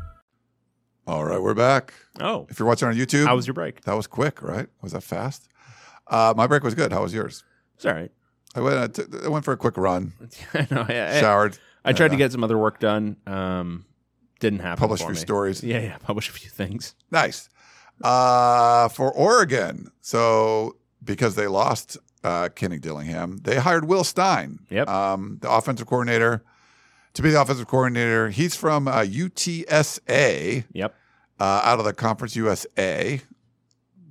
All 1.11 1.25
right, 1.25 1.41
we're 1.41 1.53
back. 1.53 1.93
Oh, 2.21 2.47
If 2.49 2.57
you're 2.57 2.65
watching 2.69 2.87
on 2.87 2.95
YouTube, 2.95 3.25
how 3.25 3.35
was 3.35 3.45
your 3.45 3.53
break? 3.53 3.81
that 3.81 3.93
was 3.97 4.07
quick, 4.07 4.41
right? 4.41 4.67
Was 4.81 4.93
that 4.93 5.03
fast? 5.03 5.49
Uh, 6.07 6.33
my 6.37 6.47
break 6.47 6.63
was 6.63 6.73
good. 6.73 6.93
How 6.93 7.01
was 7.01 7.13
yours? 7.13 7.43
It's 7.75 7.85
all 7.85 7.91
right. 7.91 8.09
I 8.55 8.61
went. 8.61 8.77
I 8.77 8.87
t- 8.87 9.17
I 9.25 9.27
went 9.27 9.43
for 9.43 9.51
a 9.51 9.57
quick 9.57 9.75
run, 9.75 10.13
I 10.53 10.67
know. 10.71 10.85
I, 10.87 11.17
I- 11.17 11.19
showered, 11.19 11.59
I 11.83 11.91
tried 11.91 12.11
to 12.11 12.15
get 12.15 12.31
some 12.31 12.45
other 12.45 12.57
work 12.57 12.79
done. 12.79 13.17
Um, 13.27 13.83
didn't 14.39 14.59
happen. 14.59 14.79
published 14.79 15.03
a 15.03 15.07
few 15.07 15.15
me. 15.15 15.19
stories. 15.19 15.61
Yeah, 15.61 15.79
yeah. 15.81 15.97
Publish 16.01 16.29
a 16.29 16.31
few 16.31 16.49
things. 16.49 16.95
Nice. 17.11 17.49
Uh, 18.01 18.87
for 18.87 19.11
Oregon, 19.11 19.91
so 19.99 20.77
because 21.03 21.35
they 21.35 21.47
lost 21.47 21.97
uh, 22.23 22.47
Kenny 22.55 22.79
Dillingham, 22.79 23.35
they 23.43 23.57
hired 23.57 23.83
Will 23.83 24.05
Stein, 24.05 24.59
Yep. 24.69 24.87
um, 24.87 25.39
the 25.41 25.51
offensive 25.51 25.87
coordinator, 25.87 26.41
to 27.15 27.21
be 27.21 27.31
the 27.31 27.41
offensive 27.41 27.67
coordinator. 27.67 28.29
He's 28.29 28.55
from 28.55 28.87
uh, 28.87 29.01
UTSA, 29.01 30.63
Yep. 30.71 30.95
Uh, 31.41 31.61
out 31.63 31.79
of 31.79 31.85
the 31.85 31.93
Conference 31.93 32.35
USA, 32.35 33.19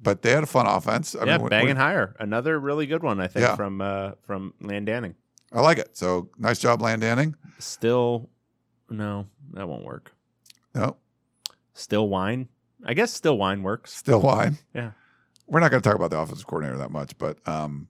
but 0.02 0.22
they 0.22 0.30
had 0.32 0.42
a 0.42 0.46
fun 0.46 0.66
offense. 0.66 1.14
I 1.14 1.24
yeah, 1.24 1.38
mean, 1.38 1.48
bang 1.48 1.62
what- 1.62 1.70
and 1.70 1.78
hire. 1.78 2.16
Another 2.18 2.58
really 2.58 2.86
good 2.86 3.02
one, 3.02 3.20
I 3.20 3.26
think, 3.28 3.44
Yeah. 3.44 3.56
from 3.56 3.80
uh, 3.80 4.12
from 4.22 4.54
Landanning. 4.62 5.14
I 5.52 5.60
like 5.60 5.78
it. 5.78 5.96
So 5.96 6.28
nice 6.38 6.58
job, 6.58 6.80
Landanning. 6.80 7.34
Still, 7.58 8.28
no, 8.88 9.26
that 9.52 9.68
won't 9.68 9.84
work. 9.84 10.12
No, 10.74 10.96
Still 11.74 12.08
wine. 12.08 12.48
I 12.84 12.94
guess 12.94 13.12
still 13.12 13.36
wine 13.36 13.62
works. 13.62 13.92
still 13.92 14.20
wine. 14.20 14.58
Yeah. 14.74 14.92
We're 15.46 15.60
not 15.60 15.70
going 15.70 15.82
to 15.82 15.88
talk 15.88 15.96
about 15.96 16.10
the 16.10 16.18
offensive 16.18 16.46
coordinator 16.46 16.78
that 16.78 16.90
much, 16.92 17.18
but 17.18 17.36
um, 17.48 17.88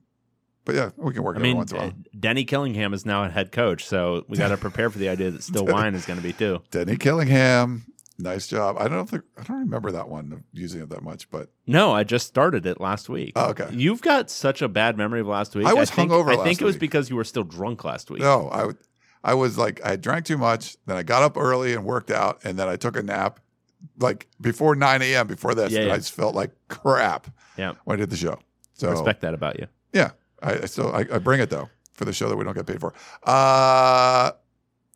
but 0.65 0.75
yeah, 0.75 0.91
we 0.97 1.13
can 1.13 1.23
work 1.23 1.37
I 1.37 1.41
mean, 1.41 1.57
once 1.59 1.71
in 1.73 1.77
a 1.77 1.81
while. 1.81 1.89
uh, 1.91 1.93
Denny 2.19 2.45
Killingham 2.45 2.95
is 2.95 3.05
now 3.05 3.25
a 3.25 3.29
head 3.29 3.53
coach, 3.53 3.85
so 3.87 4.25
we 4.29 4.37
got 4.39 4.49
to 4.49 4.57
prepare 4.57 4.89
for 4.91 4.99
the 4.99 5.09
idea 5.11 5.31
that 5.31 5.43
still 5.43 5.67
wine 5.77 5.95
is 5.95 6.07
going 6.07 6.19
to 6.19 6.23
be 6.23 6.33
too. 6.33 6.63
Denny 6.71 6.97
Killingham, 6.97 7.85
nice 8.23 8.47
job. 8.47 8.77
I 8.79 8.89
don't 8.89 9.09
think 9.09 9.23
I 9.39 9.43
don't 9.43 9.61
remember 9.61 9.91
that 9.93 10.09
one 10.09 10.45
using 10.53 10.81
it 10.83 10.89
that 10.91 11.03
much, 11.03 11.31
but 11.31 11.51
No, 11.67 11.93
I 11.93 12.05
just 12.05 12.27
started 12.27 12.67
it 12.67 12.81
last 12.81 13.09
week. 13.09 13.33
Oh, 13.37 13.51
okay. 13.51 13.69
You've 13.73 14.03
got 14.03 14.31
such 14.31 14.63
a 14.63 14.69
bad 14.69 14.97
memory 14.97 15.21
of 15.21 15.27
last 15.27 15.55
week. 15.55 15.67
I 15.67 15.75
was 15.75 15.91
think, 15.91 16.11
hungover 16.11 16.33
I 16.33 16.37
last 16.37 16.45
think 16.45 16.61
it 16.61 16.65
was 16.65 16.75
week. 16.77 16.81
because 16.81 17.11
you 17.11 17.17
were 17.17 17.25
still 17.25 17.45
drunk 17.45 17.85
last 17.85 18.11
week. 18.11 18.23
no, 18.23 18.49
I 18.51 18.69
I 19.23 19.35
was 19.35 19.59
like 19.59 19.81
I 19.85 19.97
drank 19.97 20.25
too 20.27 20.39
much, 20.39 20.77
then 20.87 20.97
I 20.97 21.03
got 21.03 21.23
up 21.23 21.37
early 21.37 21.73
and 21.75 21.85
worked 21.85 22.11
out, 22.11 22.41
and 22.45 22.59
then 22.59 22.69
I 22.69 22.77
took 22.77 22.97
a 22.97 23.03
nap 23.03 23.41
like 23.99 24.29
before 24.41 24.75
nine 24.75 25.03
a.m. 25.03 25.27
Before 25.27 25.55
this, 25.55 25.73
Yeah, 25.73 25.83
yeah. 25.83 25.95
I 25.95 25.97
just 25.97 26.13
felt 26.13 26.35
like 26.35 26.51
crap 26.69 27.27
Yeah. 27.57 27.75
when 27.85 27.97
I 27.97 28.01
did 28.01 28.11
the 28.11 28.17
show. 28.17 28.39
So 28.75 28.89
I 28.89 28.93
Respect 28.93 29.21
that 29.23 29.35
about 29.35 29.59
you. 29.59 29.67
Yeah, 29.93 30.11
I, 30.43 30.53
I 30.55 30.65
still 30.67 30.95
I, 30.95 31.07
I 31.13 31.19
bring 31.19 31.41
it 31.41 31.51
though 31.51 31.69
for 31.93 32.05
the 32.05 32.13
show 32.13 32.29
that 32.29 32.37
we 32.37 32.45
don't 32.45 32.55
get 32.55 32.67
paid 32.67 32.81
for. 32.81 32.95
Uh, 33.25 34.33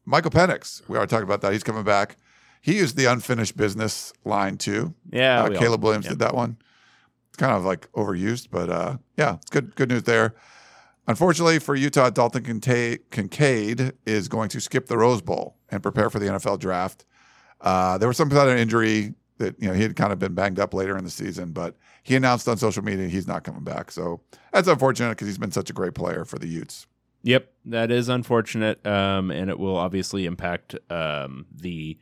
Michael 0.07 0.31
Penix, 0.31 0.87
we 0.89 0.99
are 0.99 1.07
talking 1.07 1.25
about 1.25 1.41
that. 1.43 1.53
He's 1.53 1.63
coming 1.63 1.83
back. 1.85 2.17
He 2.65 2.77
used 2.79 2.97
the 2.97 3.05
unfinished 3.05 3.59
business 3.59 4.11
line 4.25 4.57
too. 4.57 4.95
Yeah, 5.13 5.43
Uh, 5.43 5.49
we 5.51 5.57
all- 5.57 5.61
Caleb 5.63 5.83
Williams 5.85 6.07
yeah. 6.07 6.13
did 6.13 6.19
that 6.21 6.35
one. 6.35 6.57
It's 7.29 7.37
kind 7.37 7.53
of 7.53 7.63
like 7.63 7.93
overused, 7.93 8.49
but 8.51 8.71
uh, 8.71 8.97
yeah, 9.19 9.35
it's 9.35 9.51
good 9.51 9.75
good 9.77 9.91
news 9.91 10.05
there. 10.05 10.35
Unfortunately 11.07 11.59
for 11.59 11.75
Utah, 11.75 12.09
Dalton 12.09 12.43
Kincaid 13.11 13.93
is 14.07 14.29
going 14.29 14.49
to 14.49 14.61
skip 14.61 14.87
the 14.87 14.97
Rose 14.97 15.21
Bowl 15.21 15.57
and 15.69 15.83
prepare 15.83 16.09
for 16.09 16.19
the 16.19 16.27
NFL 16.27 16.59
draft. 16.59 17.05
Uh, 17.61 17.99
there 17.99 18.09
was 18.09 18.17
some 18.17 18.31
kind 18.31 18.49
of 18.49 18.57
injury 18.57 19.15
that 19.39 19.61
you 19.61 19.69
know 19.69 19.75
he 19.75 19.83
had 19.83 19.97
kind 19.97 20.13
of 20.13 20.19
been 20.19 20.33
banged 20.35 20.59
up 20.59 20.73
later 20.73 20.97
in 20.97 21.05
the 21.05 21.11
season, 21.11 21.51
but 21.53 21.77
he 22.03 22.15
announced 22.17 22.49
on 22.49 22.57
social 22.57 22.83
media 22.83 23.09
he's 23.09 23.27
not 23.27 23.45
coming 23.45 23.65
back. 23.65 23.91
So 23.91 24.21
that's 24.53 24.69
unfortunate 24.69 25.11
because 25.11 25.27
he's 25.29 25.39
been 25.39 25.51
such 25.53 25.69
a 25.69 25.75
great 25.75 25.93
player 25.95 26.25
for 26.25 26.39
the 26.39 26.47
Utes. 26.49 26.87
Yep, 27.25 27.51
that 27.67 27.91
is 27.91 28.09
unfortunate, 28.09 28.87
um, 28.87 29.31
and 29.31 29.51
it 29.51 29.59
will 29.59 29.77
obviously 29.77 30.25
impact 30.27 30.77
um, 30.91 31.47
the 31.55 31.99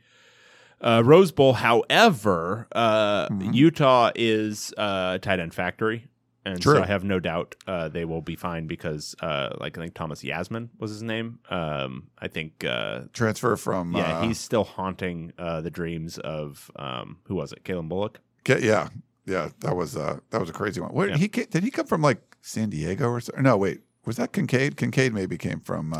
uh, 0.83 1.01
Rose 1.05 1.31
Bowl. 1.31 1.53
However, 1.53 2.67
uh, 2.73 3.27
Mhm. 3.29 3.53
Utah 3.53 4.11
is 4.15 4.73
uh, 4.77 5.13
a 5.15 5.19
tight 5.19 5.39
end 5.39 5.53
factory, 5.53 6.07
and 6.45 6.61
True. 6.61 6.75
so 6.75 6.83
I 6.83 6.85
have 6.85 7.03
no 7.03 7.19
doubt 7.19 7.55
uh, 7.67 7.87
they 7.89 8.05
will 8.05 8.21
be 8.21 8.35
fine 8.35 8.67
because, 8.67 9.15
uh, 9.21 9.55
like 9.59 9.77
I 9.77 9.81
think 9.81 9.93
Thomas 9.93 10.23
Yassmin 10.23 10.69
was 10.77 10.91
his 10.91 11.01
name. 11.03 11.39
Um, 11.49 12.07
I 12.19 12.27
think, 12.27 12.63
uh, 12.65 13.01
Transfer 13.13 13.55
from 13.55 13.93
yeah, 13.95 14.19
uh, 14.19 14.27
he's 14.27 14.39
still 14.39 14.63
haunting 14.65 15.31
uh, 15.37 15.61
the 15.61 15.71
dreams 15.71 16.17
of 16.19 16.69
um, 16.75 17.17
who 17.25 17.35
was 17.35 17.51
it, 17.53 17.63
Calen 17.63 17.87
Bullock? 17.89 18.19
Yeah 18.47 18.89
yeah 19.25 19.47
that 19.61 19.73
was 19.73 19.95
uh, 19.95 20.19
that 20.31 20.41
was 20.41 20.49
a 20.49 20.53
crazy 20.53 20.81
one. 20.81 20.91
Where 20.91 21.07
Yeah. 21.07 21.15
he 21.17 21.27
did 21.29 21.63
he 21.63 21.71
come 21.71 21.85
from 21.87 22.01
like 22.01 22.19
San 22.41 22.69
Diego 22.69 23.07
or 23.09 23.21
so? 23.21 23.31
No, 23.39 23.55
wait, 23.55 23.79
was 24.05 24.17
that 24.17 24.33
Kincaid? 24.33 24.75
Kincaid 24.75 25.13
maybe 25.13 25.37
came 25.37 25.61
from. 25.61 25.93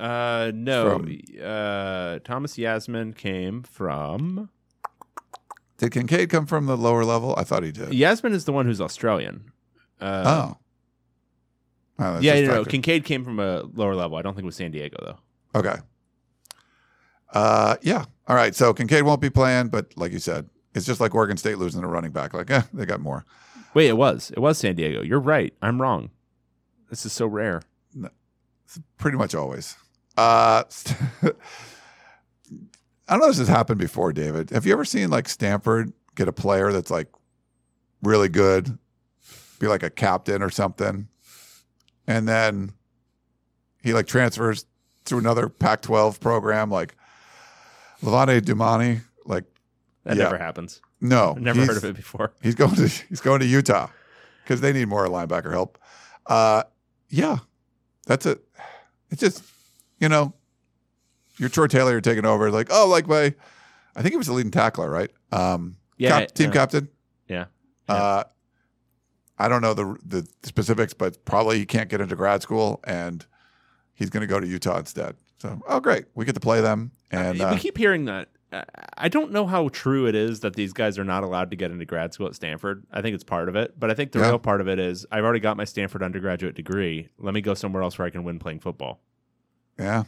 Uh, 0.00 0.50
no, 0.54 0.98
From- 0.98 1.18
uh, 1.42 2.18
Thomas 2.24 2.56
Yassmin 2.56 3.14
came 3.14 3.62
from. 3.62 4.48
did 5.76 5.92
Kincaid 5.92 6.30
come 6.30 6.46
from 6.46 6.64
the 6.66 6.76
lower 6.76 7.04
level? 7.04 7.34
I 7.36 7.44
thought 7.44 7.62
he 7.64 7.70
did. 7.72 7.90
Yassmin 7.90 8.32
is 8.32 8.46
the 8.46 8.52
one 8.52 8.64
who's 8.66 8.80
Australian. 8.80 9.52
Uh, 10.00 10.22
Oh. 10.26 10.56
Oh, 12.02 12.18
yeah, 12.20 12.40
no, 12.40 12.54
no. 12.54 12.64
Kincaid 12.64 13.04
came 13.04 13.24
from 13.24 13.38
a 13.38 13.60
lower 13.74 13.94
level. 13.94 14.16
I 14.16 14.22
don't 14.22 14.32
think 14.34 14.44
it 14.44 14.46
was 14.46 14.56
San 14.56 14.70
Diego 14.70 14.96
though. 15.04 15.58
Okay. 15.58 15.76
Uh, 17.32 17.76
yeah. 17.82 18.06
All 18.26 18.34
right. 18.36 18.54
So 18.54 18.72
Kincaid 18.72 19.02
won't 19.02 19.20
be 19.20 19.28
playing, 19.28 19.68
but 19.68 19.92
like 19.96 20.10
you 20.12 20.18
said, 20.18 20.48
it's 20.74 20.86
just 20.86 20.98
like 21.00 21.14
Oregon 21.14 21.36
State 21.36 21.58
losing 21.58 21.84
a 21.84 21.86
running 21.88 22.10
back. 22.10 22.32
Like, 22.32 22.50
eh, 22.50 22.62
they 22.72 22.86
got 22.86 23.00
more. 23.00 23.26
Wait, 23.74 23.88
it 23.88 23.98
was. 23.98 24.30
It 24.30 24.38
was 24.40 24.56
San 24.56 24.76
Diego. 24.76 25.02
You're 25.02 25.20
right. 25.20 25.52
I'm 25.60 25.80
wrong. 25.80 26.08
This 26.88 27.04
is 27.04 27.12
so 27.12 27.26
rare. 27.26 27.60
Pretty 28.98 29.18
much 29.18 29.34
always. 29.34 29.76
Uh, 30.16 30.64
I 33.08 33.14
don't 33.14 33.20
know 33.20 33.26
if 33.26 33.30
this 33.32 33.38
has 33.38 33.48
happened 33.48 33.80
before, 33.80 34.12
David. 34.12 34.50
Have 34.50 34.66
you 34.66 34.72
ever 34.72 34.84
seen 34.84 35.10
like 35.10 35.28
Stanford 35.28 35.92
get 36.14 36.28
a 36.28 36.32
player 36.32 36.72
that's 36.72 36.90
like 36.90 37.08
really 38.02 38.28
good, 38.28 38.78
be 39.58 39.66
like 39.66 39.82
a 39.82 39.90
captain 39.90 40.42
or 40.42 40.50
something, 40.50 41.08
and 42.06 42.28
then 42.28 42.72
he 43.82 43.92
like 43.94 44.06
transfers 44.06 44.66
to 45.06 45.18
another 45.18 45.48
Pac-12 45.48 46.20
program, 46.20 46.70
like 46.70 46.94
Levani 48.02 48.40
Damuni? 48.40 49.00
Like, 49.24 49.44
That 50.04 50.16
Yeah. 50.16 50.24
never 50.24 50.38
happens. 50.38 50.80
no, 51.00 51.32
I've 51.36 51.42
never 51.42 51.64
heard 51.66 51.76
of 51.78 51.84
it 51.84 51.96
before. 51.96 52.32
He's 52.42 52.54
going 52.54 52.74
to 52.76 52.86
he's 53.08 53.20
going 53.20 53.40
to 53.40 53.46
Utah 53.46 53.88
because 54.44 54.60
they 54.60 54.72
need 54.72 54.86
more 54.88 55.06
linebacker 55.08 55.50
help. 55.50 55.78
Uh, 56.26 56.62
yeah, 57.08 57.38
that's 58.06 58.24
it. 58.26 58.40
It's 59.10 59.20
just 59.20 59.42
you 60.00 60.08
know, 60.08 60.32
you're 61.38 61.48
Troy 61.48 61.66
Taylor. 61.68 62.00
Taking 62.00 62.26
over. 62.26 62.50
Like 62.50 62.68
oh, 62.70 62.88
like 62.88 63.06
my, 63.06 63.34
I 63.94 64.02
think 64.02 64.12
he 64.12 64.16
was 64.16 64.26
the 64.26 64.32
leading 64.32 64.50
tackler, 64.50 64.90
right? 64.90 65.10
Um, 65.30 65.76
Yeah, 65.98 66.20
cap- 66.20 66.32
team 66.32 66.46
yeah. 66.46 66.52
captain. 66.52 66.88
Yeah. 67.28 67.44
Uh, 67.88 68.24
I 69.38 69.48
don't 69.48 69.62
know 69.62 69.74
the 69.74 69.96
the 70.04 70.28
specifics, 70.42 70.92
but 70.94 71.24
probably 71.24 71.58
he 71.58 71.66
can't 71.66 71.88
get 71.88 72.00
into 72.00 72.14
grad 72.16 72.42
school, 72.42 72.80
and 72.84 73.24
he's 73.94 74.10
going 74.10 74.20
to 74.22 74.26
go 74.26 74.38
to 74.40 74.46
Utah 74.46 74.78
instead. 74.78 75.16
So, 75.38 75.60
oh, 75.66 75.80
great. 75.80 76.04
We 76.14 76.24
get 76.26 76.34
to 76.34 76.40
play 76.40 76.60
them. 76.60 76.90
And 77.10 77.38
we 77.38 77.44
uh, 77.44 77.56
keep 77.56 77.78
hearing 77.78 78.04
that. 78.04 78.28
I 78.98 79.08
don't 79.08 79.30
know 79.30 79.46
how 79.46 79.68
true 79.68 80.06
it 80.06 80.14
is 80.16 80.40
that 80.40 80.56
these 80.56 80.72
guys 80.72 80.98
are 80.98 81.04
not 81.04 81.22
allowed 81.22 81.50
to 81.50 81.56
get 81.56 81.70
into 81.70 81.84
grad 81.84 82.12
school 82.12 82.26
at 82.26 82.34
Stanford. 82.34 82.84
I 82.92 83.00
think 83.00 83.14
it's 83.14 83.22
part 83.24 83.48
of 83.48 83.54
it, 83.56 83.78
but 83.78 83.90
I 83.90 83.94
think 83.94 84.10
the 84.12 84.18
Yeah. 84.18 84.26
real 84.30 84.38
part 84.40 84.60
of 84.60 84.68
it 84.68 84.78
is 84.80 85.06
I've 85.10 85.22
already 85.24 85.38
got 85.40 85.56
my 85.56 85.64
Stanford 85.64 86.02
undergraduate 86.02 86.56
degree. 86.56 87.08
Let 87.16 87.32
me 87.32 87.40
go 87.40 87.54
somewhere 87.54 87.82
else 87.84 87.96
where 87.98 88.06
I 88.06 88.10
can 88.10 88.24
win 88.24 88.38
playing 88.40 88.58
football. 88.60 89.00
Yeah. 89.80 90.04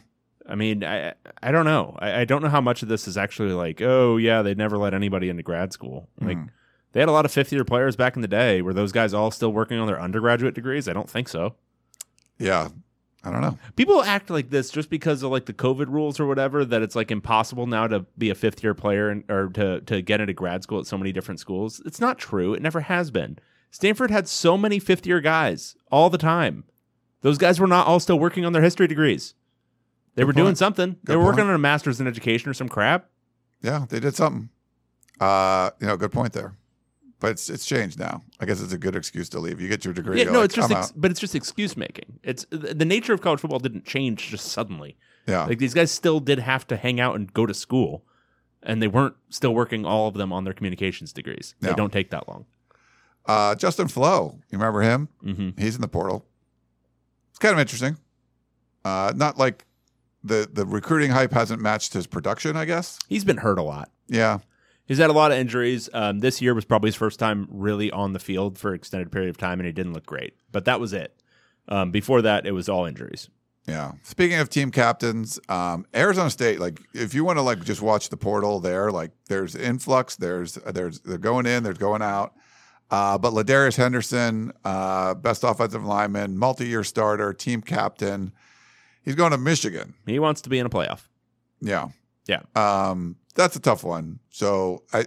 I 0.47 0.55
mean, 0.55 0.83
I 0.83 1.13
I 1.41 1.51
don't 1.51 1.65
know. 1.65 1.97
I, 1.99 2.21
I 2.21 2.25
don't 2.25 2.41
know 2.41 2.49
how 2.49 2.61
much 2.61 2.83
of 2.83 2.89
this 2.89 3.07
is 3.07 3.17
actually 3.17 3.53
like, 3.53 3.81
oh 3.81 4.17
yeah, 4.17 4.41
they'd 4.41 4.57
never 4.57 4.77
let 4.77 4.93
anybody 4.93 5.29
into 5.29 5.41
grad 5.43 5.71
school. 5.73 6.09
Like 6.19 6.37
Mm-hmm. 6.37 6.47
they 6.91 6.99
had 6.99 7.07
a 7.09 7.13
lot 7.13 7.23
of 7.25 7.31
fifth 7.31 7.51
year 7.53 7.63
players 7.63 7.95
back 7.95 8.15
in 8.17 8.21
the 8.21 8.27
day. 8.27 8.61
Were 8.61 8.73
those 8.73 8.91
guys 8.91 9.13
all 9.13 9.31
still 9.31 9.53
working 9.53 9.79
on 9.79 9.87
their 9.87 9.99
undergraduate 10.01 10.53
degrees? 10.53 10.87
I 10.89 10.93
don't 10.93 11.09
think 11.09 11.29
so. 11.29 11.55
Yeah. 12.37 12.69
I 13.25 13.31
don't 13.31 13.39
know. 13.39 13.57
People 13.77 14.03
act 14.03 14.29
like 14.29 14.49
this 14.49 14.69
just 14.69 14.89
because 14.89 15.23
of 15.23 15.31
like 15.31 15.45
the 15.45 15.53
COVID 15.53 15.87
rules 15.87 16.19
or 16.19 16.25
whatever. 16.25 16.65
That 16.65 16.81
it's 16.81 16.95
like 16.95 17.09
impossible 17.09 17.65
now 17.67 17.87
to 17.87 18.01
be 18.17 18.29
a 18.29 18.35
fifth 18.35 18.61
year 18.61 18.73
player 18.73 19.09
and, 19.09 19.23
or 19.31 19.47
to 19.53 19.79
to 19.79 20.01
get 20.01 20.19
into 20.19 20.33
grad 20.33 20.61
school 20.63 20.79
at 20.81 20.87
so 20.87 20.97
many 20.97 21.13
different 21.13 21.39
schools. 21.39 21.81
It's 21.85 22.01
not 22.01 22.17
true. 22.19 22.53
It 22.53 22.61
never 22.61 22.81
has 22.81 23.11
been. 23.11 23.39
Stanford 23.71 24.11
had 24.11 24.27
so 24.27 24.57
many 24.57 24.77
fifth 24.77 25.07
year 25.07 25.21
guys 25.21 25.77
all 25.89 26.09
the 26.09 26.17
time. 26.17 26.65
Those 27.21 27.37
guys 27.37 27.61
were 27.61 27.67
not 27.67 27.87
all 27.87 28.01
still 28.01 28.19
working 28.19 28.43
on 28.43 28.51
their 28.51 28.61
history 28.61 28.87
degrees. 28.87 29.35
They 30.15 30.21
Good 30.21 30.27
were 30.27 30.33
doing 30.33 30.45
point. 30.47 30.57
something. 30.59 30.97
they 31.03 31.13
Good 31.13 31.17
were 31.17 31.23
working 31.25 31.39
point. 31.39 31.49
on 31.49 31.55
a 31.55 31.59
master's 31.59 31.99
in 31.99 32.07
education 32.07 32.49
or 32.49 32.53
some 32.53 32.69
crap. 32.69 33.09
Yeah, 33.61 33.85
they 33.89 33.99
did 33.99 34.15
something. 34.15 34.49
Uh, 35.19 35.71
you 35.79 35.87
know, 35.87 35.97
good 35.97 36.11
point 36.11 36.33
there. 36.33 36.55
But 37.19 37.31
it's 37.31 37.49
it's 37.49 37.65
changed 37.65 37.97
now. 37.99 38.21
I 38.41 38.45
guess 38.45 38.61
it's 38.61 38.73
a 38.73 38.77
good 38.77 38.95
excuse 38.97 39.29
to 39.29 39.39
leave. 39.39 39.61
You 39.61 39.69
get 39.69 39.85
your 39.85 39.93
degree. 39.93 40.17
Yeah, 40.19 40.25
no, 40.25 40.39
like, 40.39 40.45
it's 40.45 40.55
just, 40.55 40.71
ex- 40.71 40.91
but 40.93 41.09
it's 41.09 41.21
just 41.21 41.35
excuse 41.35 41.77
making. 41.77 42.19
It's 42.21 42.45
the 42.49 42.83
nature 42.85 43.13
of 43.13 43.21
college 43.21 43.39
football 43.39 43.59
didn't 43.59 43.85
change 43.85 44.27
just 44.29 44.47
suddenly. 44.51 44.97
yeah. 45.25 45.45
Like 45.45 45.57
these 45.59 45.73
guys 45.73 45.89
still 45.89 46.19
did 46.19 46.39
have 46.39 46.67
to 46.67 46.75
hang 46.75 46.99
out 46.99 47.15
and 47.15 47.31
go 47.33 47.45
to 47.45 47.53
school, 47.53 48.03
and 48.61 48.81
they 48.81 48.89
weren't 48.89 49.15
still 49.29 49.53
working 49.55 49.85
all 49.85 50.07
of 50.09 50.15
them 50.15 50.33
on 50.33 50.43
their 50.43 50.53
communications 50.53 51.13
degrees. 51.13 51.55
They 51.61 51.73
don't 51.73 51.93
take 51.93 52.09
that 52.11 52.27
long. 52.27 52.45
Uh, 53.25 53.55
Justin 53.55 53.87
Flowe, 53.87 54.39
you 54.51 54.57
remember 54.57 54.81
him? 54.81 55.07
hmm 55.21 55.51
He's 55.57 55.75
in 55.75 55.81
the 55.81 55.87
portal. 55.87 56.25
It's 57.29 57.39
kind 57.39 57.53
of 57.53 57.59
interesting. 57.59 57.95
Uh, 58.83 59.13
not 59.15 59.37
like 59.37 59.65
the 60.23 60.49
the 60.51 60.65
recruiting 60.65 61.11
hype 61.11 61.31
hasn't 61.31 61.61
matched 61.61 61.93
his 61.93 62.07
production. 62.07 62.55
I 62.55 62.65
guess. 62.65 62.99
He's 63.07 63.25
been 63.25 63.37
hurt 63.37 63.59
a 63.59 63.63
lot. 63.63 63.91
Yeah. 64.07 64.39
He's 64.85 64.97
had 64.97 65.09
a 65.09 65.13
lot 65.13 65.31
of 65.31 65.37
injuries. 65.37 65.89
Um, 65.93 66.19
this 66.19 66.41
year 66.41 66.53
was 66.53 66.65
probably 66.65 66.89
his 66.89 66.95
first 66.95 67.17
time 67.17 67.47
really 67.49 67.89
on 67.91 68.11
the 68.11 68.19
field 68.19 68.57
for 68.57 68.69
an 68.69 68.75
extended 68.75 69.11
period 69.11 69.29
of 69.29 69.37
time, 69.37 69.59
and 69.59 69.65
he 69.65 69.71
didn't 69.71 69.93
look 69.93 70.05
great. 70.05 70.35
But 70.51 70.65
that 70.65 70.79
was 70.81 70.91
it. 70.91 71.15
Um, 71.69 71.91
before 71.91 72.21
that, 72.21 72.45
it 72.45 72.51
was 72.51 72.67
all 72.67 72.85
injuries. 72.85 73.29
Yeah. 73.65 73.93
Speaking 74.03 74.39
of 74.39 74.49
team 74.49 74.71
captains, 74.71 75.39
um, 75.47 75.85
Arizona 75.95 76.29
State, 76.29 76.59
like 76.59 76.81
if 76.93 77.13
you 77.13 77.23
want 77.23 77.37
to 77.37 77.41
like 77.41 77.63
just 77.63 77.81
watch 77.81 78.09
the 78.09 78.17
portal 78.17 78.59
there, 78.59 78.91
like 78.91 79.11
there's 79.29 79.55
influx, 79.55 80.17
there's 80.17 80.55
there's 80.55 80.99
they're 80.99 81.17
going 81.17 81.45
in, 81.45 81.63
they're 81.63 81.73
going 81.73 82.01
out. 82.01 82.33
Uh, 82.91 83.17
but 83.17 83.31
Ladarius 83.33 83.77
Henderson, 83.77 84.51
uh, 84.65 85.13
best 85.13 85.43
offensive 85.43 85.85
lineman, 85.85 86.37
multi-year 86.37 86.83
starter, 86.83 87.33
team 87.33 87.61
captain. 87.61 88.33
He's 89.03 89.15
going 89.15 89.31
to 89.31 89.37
Michigan. 89.37 89.93
He 90.05 90.19
wants 90.19 90.41
to 90.41 90.49
be 90.49 90.59
in 90.59 90.65
a 90.65 90.69
playoff. 90.69 91.07
Yeah. 91.61 91.89
Yeah. 92.27 92.41
Um, 92.55 93.17
that's 93.35 93.55
a 93.55 93.59
tough 93.59 93.83
one. 93.83 94.19
So 94.29 94.83
I 94.93 95.05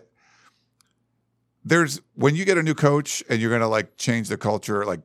there's 1.64 2.01
when 2.14 2.36
you 2.36 2.44
get 2.44 2.59
a 2.59 2.62
new 2.62 2.74
coach 2.74 3.24
and 3.28 3.40
you're 3.40 3.51
gonna 3.51 3.68
like 3.68 3.97
change 3.97 4.28
the 4.28 4.36
culture, 4.36 4.84
like 4.84 5.01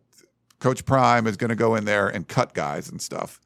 Coach 0.60 0.86
Prime 0.86 1.26
is 1.26 1.36
gonna 1.38 1.56
go 1.56 1.76
in 1.76 1.86
there 1.86 2.08
and 2.08 2.28
cut 2.28 2.54
guys 2.54 2.90
and 2.90 3.02
stuff. 3.02 3.40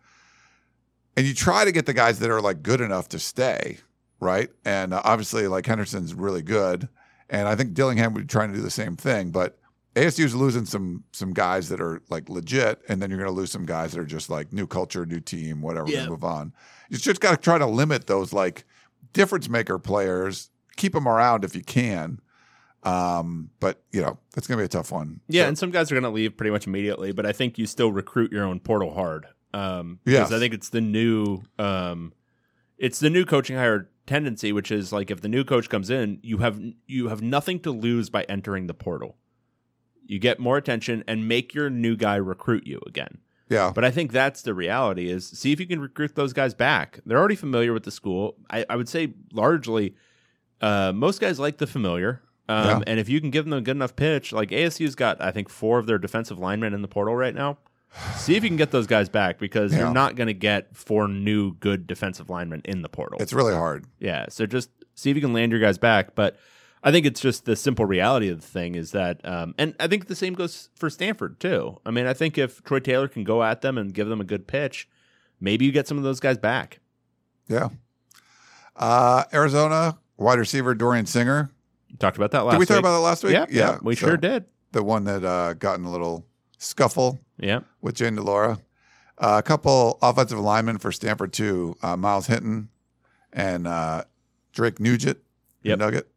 And 1.15 1.25
you 1.25 1.33
try 1.33 1.63
to 1.63 1.71
get 1.71 1.85
the 1.85 1.93
guys 1.93 2.19
that 2.19 2.29
are 2.29 2.41
like 2.41 2.61
good 2.61 2.81
enough 2.81 3.07
to 3.09 3.19
stay, 3.19 3.77
right? 4.19 4.49
And 4.65 4.93
uh, 4.93 5.01
obviously, 5.05 5.47
like 5.47 5.65
Henderson's 5.65 6.13
really 6.13 6.41
good, 6.41 6.89
and 7.29 7.47
I 7.47 7.55
think 7.55 7.73
Dillingham 7.73 8.13
would 8.13 8.23
be 8.23 8.27
trying 8.27 8.49
to 8.51 8.57
do 8.57 8.61
the 8.61 8.69
same 8.69 8.97
thing. 8.97 9.31
But 9.31 9.57
ASU's 9.95 10.35
losing 10.35 10.65
some 10.65 11.03
some 11.13 11.31
guys 11.33 11.69
that 11.69 11.79
are 11.81 12.01
like 12.09 12.29
legit, 12.29 12.81
and 12.89 13.01
then 13.01 13.09
you're 13.09 13.19
going 13.19 13.29
to 13.31 13.35
lose 13.35 13.51
some 13.51 13.65
guys 13.65 13.93
that 13.93 13.99
are 14.01 14.05
just 14.05 14.29
like 14.29 14.51
new 14.51 14.67
culture, 14.67 15.05
new 15.05 15.19
team, 15.21 15.61
whatever. 15.61 15.89
Yeah. 15.89 16.07
Move 16.07 16.23
on. 16.23 16.53
You 16.89 16.97
just 16.97 17.21
got 17.21 17.31
to 17.31 17.37
try 17.37 17.57
to 17.57 17.65
limit 17.65 18.07
those 18.07 18.33
like 18.33 18.65
difference 19.13 19.47
maker 19.49 19.79
players. 19.79 20.49
Keep 20.75 20.93
them 20.93 21.07
around 21.07 21.43
if 21.45 21.55
you 21.55 21.63
can. 21.63 22.19
Um, 22.83 23.49
but 23.59 23.81
you 23.91 24.01
know 24.01 24.19
that's 24.33 24.45
going 24.47 24.57
to 24.57 24.61
be 24.61 24.65
a 24.65 24.69
tough 24.69 24.91
one. 24.91 25.21
Yeah, 25.27 25.43
So- 25.43 25.47
and 25.47 25.57
some 25.57 25.71
guys 25.71 25.91
are 25.91 25.95
going 25.95 26.03
to 26.03 26.09
leave 26.09 26.37
pretty 26.37 26.51
much 26.51 26.67
immediately, 26.67 27.11
but 27.13 27.25
I 27.25 27.31
think 27.31 27.57
you 27.57 27.65
still 27.65 27.91
recruit 27.91 28.31
your 28.31 28.43
own 28.43 28.59
portal 28.59 28.93
hard. 28.93 29.25
Um, 29.53 29.99
because 30.03 30.29
Yes. 30.29 30.31
I 30.33 30.39
think 30.39 30.53
it's 30.53 30.69
the 30.69 30.81
new, 30.81 31.41
um, 31.57 32.11
it's 32.77 32.99
the 32.99 33.09
new 33.09 33.23
coaching 33.23 33.55
hire 33.55 33.89
tendency, 34.05 34.51
which 34.51 34.69
is 34.69 34.91
like 34.91 35.09
if 35.09 35.21
the 35.21 35.29
new 35.29 35.45
coach 35.45 35.69
comes 35.69 35.89
in, 35.89 36.19
you 36.21 36.39
have 36.39 36.59
you 36.85 37.07
have 37.07 37.21
nothing 37.21 37.59
to 37.61 37.71
lose 37.71 38.09
by 38.09 38.23
entering 38.23 38.67
the 38.67 38.73
portal. 38.73 39.15
You 40.07 40.19
get 40.19 40.39
more 40.39 40.57
attention 40.57 41.03
and 41.07 41.27
make 41.27 41.53
your 41.53 41.69
new 41.69 41.95
guy 41.95 42.15
recruit 42.15 42.65
you 42.67 42.79
again. 42.87 43.17
yeah, 43.49 43.71
But 43.73 43.83
I 43.85 43.91
think 43.91 44.11
that's 44.11 44.41
the 44.41 44.53
reality 44.53 45.09
is 45.09 45.27
see 45.27 45.51
if 45.51 45.59
you 45.59 45.67
can 45.67 45.79
recruit 45.79 46.15
those 46.15 46.33
guys 46.33 46.53
back. 46.53 46.99
They're 47.05 47.17
already 47.19 47.35
familiar 47.35 47.73
with 47.73 47.83
the 47.83 47.91
school. 47.91 48.35
I, 48.49 48.65
I 48.69 48.75
would 48.75 48.89
say 48.89 49.13
largely 49.33 49.95
uh, 50.61 50.91
most 50.95 51.19
guys 51.21 51.39
like 51.39 51.57
the 51.57 51.67
familiar. 51.67 52.21
Um, 52.47 52.65
Yeah. 52.67 52.79
And 52.87 52.99
if 52.99 53.09
you 53.09 53.19
can 53.21 53.31
give 53.31 53.45
them 53.45 53.53
a 53.53 53.61
good 53.61 53.75
enough 53.75 53.95
pitch, 53.95 54.31
like 54.31 54.49
ASU's 54.49 54.95
got, 54.95 55.21
I 55.21 55.31
think, 55.31 55.49
four 55.49 55.79
of 55.79 55.85
their 55.87 55.97
defensive 55.97 56.37
linemen 56.39 56.73
in 56.73 56.81
the 56.81 56.87
portal 56.87 57.15
right 57.15 57.33
now. 57.35 57.57
See 58.17 58.35
if 58.35 58.43
you 58.43 58.49
can 58.49 58.57
get 58.57 58.71
those 58.71 58.87
guys 58.87 59.09
back 59.09 59.39
because 59.39 59.71
Yeah. 59.73 59.79
you're 59.79 59.93
not 59.93 60.15
going 60.15 60.27
to 60.27 60.33
get 60.33 60.75
four 60.75 61.07
new 61.07 61.53
good 61.55 61.87
defensive 61.87 62.29
linemen 62.29 62.61
in 62.65 62.81
the 62.83 62.89
portal. 62.89 63.17
it's 63.19 63.33
really 63.33 63.53
hard. 63.55 63.85
Yeah. 63.99 64.25
So 64.29 64.45
just 64.45 64.69
see 64.95 65.09
if 65.09 65.15
you 65.15 65.21
can 65.21 65.33
land 65.33 65.51
your 65.51 65.61
guys 65.61 65.77
back. 65.77 66.13
But 66.15 66.37
I 66.85 66.91
think 66.91 67.05
it's 67.07 67.19
just 67.19 67.45
the 67.45 67.55
simple 67.55 67.85
reality 67.85 68.29
of 68.29 68.39
the 68.41 68.47
thing 68.47 68.75
is 68.75 68.91
that, 68.91 69.19
um, 69.27 69.55
and 69.57 69.73
I 69.79 69.87
think 69.87 70.05
the 70.07 70.15
same 70.15 70.33
goes 70.35 70.69
for 70.75 70.89
Stanford 70.89 71.39
too. 71.39 71.81
I 71.85 71.89
mean, 71.89 72.05
I 72.05 72.13
think 72.13 72.37
if 72.37 72.63
Troy 72.63 72.77
Taylor 72.79 73.07
can 73.07 73.23
go 73.23 73.41
at 73.43 73.61
them 73.61 73.77
and 73.79 73.91
give 73.91 74.07
them 74.07 74.21
a 74.21 74.23
good 74.23 74.45
pitch, 74.47 74.87
maybe 75.41 75.65
you 75.65 75.71
get 75.71 75.87
some 75.87 75.97
of 75.97 76.03
those 76.03 76.19
guys 76.19 76.37
back. 76.37 76.79
Yeah. 77.49 77.69
Uh, 78.75 79.23
Arizona 79.33 79.97
wide 80.17 80.39
receiver 80.39 80.75
Dorian 80.75 81.05
Singer. 81.07 81.49
Talked 81.99 82.17
about 82.17 82.31
that 82.31 82.41
last 82.45 82.53
Did 82.53 82.59
we 82.59 82.65
talk 82.65 82.75
week. 82.75 82.79
about 82.81 82.91
that 82.91 82.99
last 82.99 83.23
week? 83.23 83.33
Yeah, 83.33 83.45
yeah, 83.49 83.77
we 83.81 83.95
so 83.95 84.07
sure 84.07 84.17
did. 84.17 84.45
The 84.71 84.83
one 84.83 85.05
that 85.05 85.23
uh, 85.23 85.53
got 85.53 85.79
in 85.79 85.85
a 85.85 85.91
little 85.91 86.25
scuffle 86.57 87.19
Yeah. 87.39 87.61
with 87.81 87.95
Jayden 87.95 88.15
de 88.17 88.21
Laura. 88.21 88.59
Uh, 89.17 89.37
a 89.39 89.43
couple 89.43 89.97
offensive 90.01 90.39
linemen 90.39 90.77
for 90.77 90.91
Stanford 90.91 91.31
too. 91.31 91.77
Uh, 91.81 91.95
Myles 91.95 92.27
Hinton 92.27 92.69
and 93.31 93.65
uh, 93.65 94.03
Drake 94.51 94.79
Nugent. 94.79 95.17
Yep. 95.63 95.79
Nugget 95.79 96.07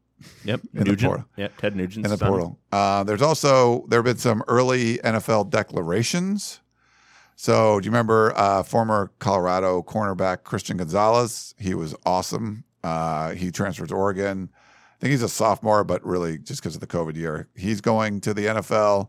Yep. 0.44 0.60
In 0.74 0.78
the 0.78 0.84
Nugent. 0.84 1.10
portal. 1.10 1.28
Yeah. 1.36 1.48
Ted 1.58 1.76
Nugent. 1.76 2.06
in 2.06 2.10
the 2.10 2.18
portal. 2.18 2.58
Uh, 2.72 3.04
there's 3.04 3.22
also 3.22 3.86
there 3.88 3.98
have 3.98 4.04
been 4.04 4.18
some 4.18 4.42
early 4.48 4.98
NFL 4.98 5.50
declarations. 5.50 6.60
So 7.36 7.78
do 7.78 7.86
you 7.86 7.92
remember 7.92 8.32
uh, 8.36 8.64
former 8.64 9.12
Colorado 9.20 9.82
cornerback 9.82 10.42
Christian 10.42 10.76
Gonzalez? 10.76 11.54
He 11.58 11.72
was 11.74 11.94
awesome. 12.04 12.64
Uh, 12.82 13.30
he 13.30 13.52
transferred 13.52 13.90
to 13.90 13.94
Oregon. 13.94 14.50
I 14.52 15.00
think 15.00 15.12
he's 15.12 15.22
a 15.22 15.28
sophomore, 15.28 15.84
but 15.84 16.04
really 16.04 16.38
just 16.38 16.60
because 16.60 16.74
of 16.74 16.80
the 16.80 16.88
COVID 16.88 17.14
year, 17.14 17.48
he's 17.54 17.80
going 17.80 18.20
to 18.22 18.34
the 18.34 18.46
NFL. 18.46 19.08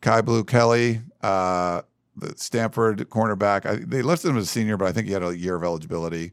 Kyu 0.00 0.22
Blu 0.22 0.42
Kelly, 0.42 1.02
uh, 1.22 1.82
the 2.16 2.34
Stanford 2.36 3.08
cornerback. 3.08 3.64
I, 3.64 3.76
they 3.76 4.02
listed 4.02 4.32
him 4.32 4.38
as 4.38 4.44
a 4.44 4.48
senior, 4.48 4.76
but 4.76 4.88
I 4.88 4.92
think 4.92 5.06
he 5.06 5.12
had 5.12 5.22
a 5.22 5.36
year 5.36 5.54
of 5.54 5.62
eligibility. 5.62 6.32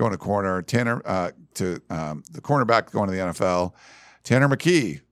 Going 0.00 0.12
to 0.12 0.18
corner, 0.18 0.62
Tanner 0.62 1.02
uh, 1.04 1.30
to 1.56 1.78
um, 1.90 2.22
the 2.32 2.40
cornerback 2.40 2.90
going 2.90 3.10
to 3.10 3.14
the 3.14 3.20
NFL. 3.20 3.74
Tanner 4.24 4.48
McKee. 4.48 5.02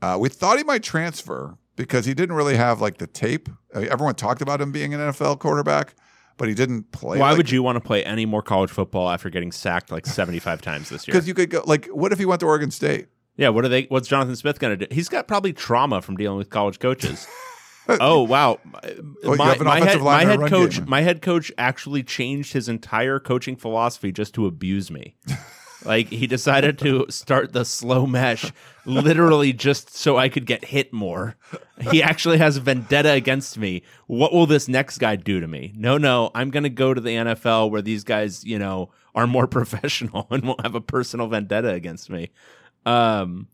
Uh, 0.00 0.18
we 0.20 0.28
thought 0.28 0.56
he 0.56 0.62
might 0.62 0.84
transfer 0.84 1.58
because 1.74 2.06
he 2.06 2.14
didn't 2.14 2.36
really 2.36 2.54
have 2.54 2.80
like 2.80 2.98
the 2.98 3.08
tape. 3.08 3.48
I 3.74 3.80
mean, 3.80 3.88
everyone 3.90 4.14
talked 4.14 4.40
about 4.40 4.60
him 4.60 4.70
being 4.70 4.94
an 4.94 5.00
NFL 5.00 5.40
quarterback, 5.40 5.96
but 6.36 6.46
he 6.46 6.54
didn't 6.54 6.92
play. 6.92 7.18
Why 7.18 7.34
would 7.34 7.50
you 7.50 7.64
want 7.64 7.74
to 7.74 7.80
play 7.80 8.04
any 8.04 8.24
more 8.24 8.40
college 8.40 8.70
football 8.70 9.10
after 9.10 9.30
getting 9.30 9.50
sacked 9.50 9.90
like 9.90 10.06
75 10.06 10.62
times 10.62 10.90
this 10.90 11.08
year? 11.08 11.12
Because 11.14 11.26
you 11.26 11.34
could 11.34 11.50
go 11.50 11.64
like, 11.66 11.86
what 11.86 12.12
if 12.12 12.20
he 12.20 12.24
went 12.24 12.38
to 12.42 12.46
Oregon 12.46 12.70
State? 12.70 13.08
Yeah, 13.36 13.48
what 13.48 13.64
are 13.64 13.68
they? 13.68 13.86
What's 13.86 14.06
Jonathan 14.06 14.36
Smith 14.36 14.60
going 14.60 14.78
to 14.78 14.86
do? 14.86 14.94
He's 14.94 15.08
got 15.08 15.26
probably 15.26 15.52
trauma 15.52 16.00
from 16.02 16.16
dealing 16.16 16.38
with 16.38 16.50
college 16.50 16.78
coaches. 16.78 17.26
oh 18.00 18.22
wow, 18.22 18.58
you 19.22 19.36
my, 19.36 19.56
my 19.58 19.80
head, 19.80 20.00
my 20.00 20.24
head 20.24 20.40
coach, 20.46 20.78
game. 20.78 20.88
my 20.88 21.02
head 21.02 21.20
coach 21.20 21.52
actually 21.58 22.02
changed 22.02 22.52
his 22.52 22.68
entire 22.68 23.18
coaching 23.20 23.56
philosophy 23.56 24.12
just 24.12 24.34
to 24.34 24.46
abuse 24.46 24.90
me. 24.90 25.16
like 25.84 26.08
he 26.08 26.26
decided 26.26 26.78
to 26.78 27.06
start 27.10 27.52
the 27.52 27.64
slow 27.64 28.06
mesh, 28.06 28.50
literally 28.86 29.52
just 29.52 29.94
so 29.94 30.16
I 30.16 30.28
could 30.28 30.46
get 30.46 30.64
hit 30.64 30.92
more. 30.92 31.36
He 31.90 32.02
actually 32.02 32.38
has 32.38 32.56
a 32.56 32.60
vendetta 32.60 33.12
against 33.12 33.58
me. 33.58 33.82
What 34.06 34.32
will 34.32 34.46
this 34.46 34.68
next 34.68 34.98
guy 34.98 35.16
do 35.16 35.40
to 35.40 35.46
me? 35.46 35.72
No, 35.76 35.98
no, 35.98 36.30
I'm 36.34 36.50
going 36.50 36.62
to 36.62 36.70
go 36.70 36.94
to 36.94 37.00
the 37.00 37.10
NFL 37.10 37.70
where 37.70 37.82
these 37.82 38.04
guys, 38.04 38.44
you 38.44 38.58
know, 38.58 38.90
are 39.14 39.26
more 39.26 39.46
professional 39.48 40.26
and 40.30 40.44
won't 40.44 40.62
have 40.62 40.74
a 40.74 40.80
personal 40.80 41.28
vendetta 41.28 41.70
against 41.70 42.10
me. 42.10 42.30
Um, 42.86 43.48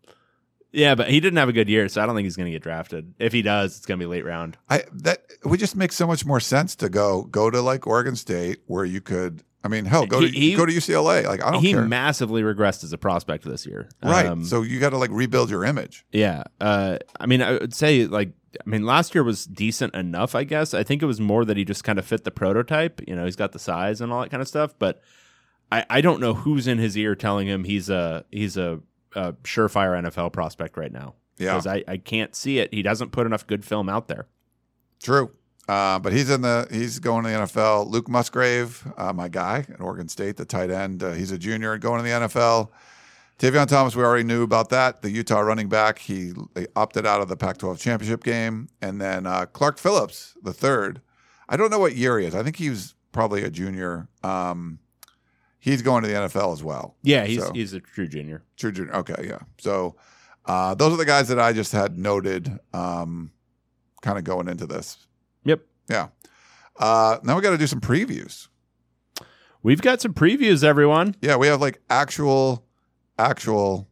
Yeah, 0.72 0.94
but 0.94 1.10
he 1.10 1.18
didn't 1.20 1.38
have 1.38 1.48
a 1.48 1.52
good 1.52 1.68
year, 1.68 1.88
so 1.88 2.00
I 2.02 2.06
don't 2.06 2.14
think 2.14 2.24
he's 2.26 2.36
going 2.36 2.46
to 2.46 2.52
get 2.52 2.62
drafted. 2.62 3.14
If 3.18 3.32
he 3.32 3.42
does, 3.42 3.76
it's 3.76 3.86
going 3.86 3.98
to 3.98 4.04
be 4.04 4.08
late 4.08 4.24
round. 4.24 4.56
I 4.68 4.84
that 5.02 5.24
would 5.44 5.58
just 5.60 5.74
make 5.76 5.90
so 5.92 6.06
much 6.06 6.24
more 6.24 6.38
sense 6.40 6.76
to 6.76 6.88
go 6.88 7.22
go 7.24 7.50
to 7.50 7.60
like 7.60 7.86
Oregon 7.86 8.14
State 8.16 8.60
where 8.66 8.84
you 8.84 9.00
could. 9.00 9.42
I 9.62 9.68
mean, 9.68 9.84
hell, 9.84 10.06
go 10.06 10.20
to 10.20 10.26
He- 10.28 10.50
he- 10.52 10.56
go 10.56 10.64
to 10.64 10.72
UCLA. 10.72 11.26
Like 11.26 11.44
I 11.44 11.50
don't 11.50 11.60
He 11.62 11.72
care. 11.72 11.84
massively 11.84 12.40
regressed 12.42 12.82
as 12.84 12.92
a 12.94 12.98
prospect 12.98 13.44
this 13.44 13.66
year. 13.66 13.90
right. 14.02 14.24
Um, 14.26 14.44
so 14.44 14.62
you 14.62 14.80
got 14.80 14.90
to 14.90 14.96
like 14.96 15.10
rebuild 15.12 15.50
your 15.50 15.64
image. 15.64 16.04
Yeah. 16.12 16.44
Uh, 16.60 16.96
I 17.18 17.26
mean, 17.26 17.42
I 17.42 17.52
would 17.52 17.74
say 17.74 18.06
like, 18.06 18.30
I 18.58 18.68
mean, 18.70 18.86
last 18.86 19.14
year 19.14 19.22
was 19.22 19.44
decent 19.44 19.94
enough, 19.94 20.34
I 20.34 20.44
guess. 20.44 20.72
I 20.72 20.82
think 20.82 21.02
it 21.02 21.06
was 21.06 21.20
more 21.20 21.44
that 21.44 21.56
he 21.58 21.64
just 21.66 21.84
kind 21.84 21.98
of 21.98 22.06
fit 22.06 22.24
the 22.24 22.30
prototype. 22.30 23.02
You 23.06 23.14
know, 23.14 23.26
he's 23.26 23.36
got 23.36 23.52
the 23.52 23.58
size 23.58 24.00
and 24.00 24.10
all 24.12 24.22
that 24.22 24.30
kind 24.30 24.40
of 24.40 24.48
stuff. 24.48 24.72
But 24.78 25.02
I, 25.70 25.84
I 25.90 26.00
don't 26.00 26.20
know 26.20 26.32
who's 26.34 26.66
in 26.66 26.78
his 26.78 26.96
ear 26.96 27.14
telling 27.14 27.46
him 27.46 27.64
he's 27.64 27.90
a 27.90 28.24
he's 28.30 28.56
a, 28.56 28.80
a 29.14 29.32
surefire 29.44 30.00
NFL 30.02 30.32
prospect 30.32 30.76
right 30.76 30.92
now. 30.92 31.14
Yeah. 31.38 31.52
Because 31.52 31.66
I, 31.66 31.84
I 31.88 31.96
can't 31.96 32.34
see 32.34 32.58
it. 32.58 32.72
He 32.72 32.82
doesn't 32.82 33.10
put 33.10 33.26
enough 33.26 33.46
good 33.46 33.64
film 33.64 33.88
out 33.88 34.08
there. 34.08 34.26
True. 35.02 35.30
Uh, 35.68 35.98
but 35.98 36.12
he's 36.12 36.28
in 36.28 36.42
the 36.42 36.66
he's 36.70 36.98
going 36.98 37.22
to 37.24 37.30
the 37.30 37.36
NFL. 37.36 37.88
Luke 37.88 38.08
Musgrave, 38.08 38.86
uh, 38.96 39.12
my 39.12 39.28
guy 39.28 39.64
at 39.72 39.80
Oregon 39.80 40.08
State, 40.08 40.36
the 40.36 40.44
tight 40.44 40.70
end. 40.70 41.02
Uh, 41.02 41.12
he's 41.12 41.30
a 41.30 41.38
junior 41.38 41.78
going 41.78 41.98
to 41.98 42.02
the 42.02 42.26
NFL. 42.26 42.70
Tavion 43.38 43.66
Thomas, 43.66 43.96
we 43.96 44.02
already 44.02 44.24
knew 44.24 44.42
about 44.42 44.68
that. 44.68 45.00
The 45.00 45.10
Utah 45.10 45.40
running 45.40 45.68
back, 45.68 45.98
he, 45.98 46.32
they 46.52 46.66
opted 46.76 47.06
out 47.06 47.22
of 47.22 47.28
the 47.28 47.38
Pac-12 47.38 47.78
championship 47.78 48.22
game, 48.22 48.68
and 48.82 49.00
then 49.00 49.26
uh, 49.26 49.46
Clark 49.46 49.78
Phillips, 49.78 50.34
the 50.42 50.52
third. 50.52 51.00
I 51.48 51.56
don't 51.56 51.70
know 51.70 51.78
what 51.78 51.96
year 51.96 52.18
he 52.18 52.26
is. 52.26 52.34
I 52.34 52.42
think 52.42 52.56
he 52.56 52.68
was 52.68 52.94
probably 53.12 53.42
a 53.42 53.50
junior. 53.50 54.08
Um, 54.22 54.78
he's 55.60 55.82
going 55.82 56.02
to 56.02 56.08
the 56.08 56.14
NFL 56.14 56.52
as 56.52 56.62
well. 56.64 56.96
Yeah, 57.02 57.24
he's 57.24 57.42
So- 57.44 57.52
he's 57.52 57.72
a 57.72 57.80
true 57.80 58.08
junior. 58.08 58.42
True 58.56 58.72
junior. 58.72 58.94
Okay, 58.96 59.26
yeah. 59.28 59.38
So 59.58 59.94
uh, 60.46 60.74
those 60.74 60.92
are 60.92 60.96
the 60.96 61.04
guys 61.04 61.28
that 61.28 61.38
I 61.38 61.52
just 61.52 61.70
had 61.72 61.96
noted, 61.98 62.58
um, 62.72 63.30
kind 64.02 64.18
of 64.18 64.24
going 64.24 64.48
into 64.48 64.66
this. 64.66 65.06
Yep. 65.44 65.60
Yeah. 65.88 66.08
Uh, 66.78 67.18
now 67.22 67.36
we 67.36 67.42
got 67.42 67.50
to 67.50 67.58
do 67.58 67.66
some 67.66 67.80
previews. 67.80 68.48
We've 69.62 69.82
got 69.82 70.00
some 70.00 70.14
previews, 70.14 70.64
everyone. 70.64 71.14
Yeah, 71.20 71.36
we 71.36 71.46
have 71.48 71.60
like 71.60 71.80
actual, 71.90 72.64
actual, 73.18 73.88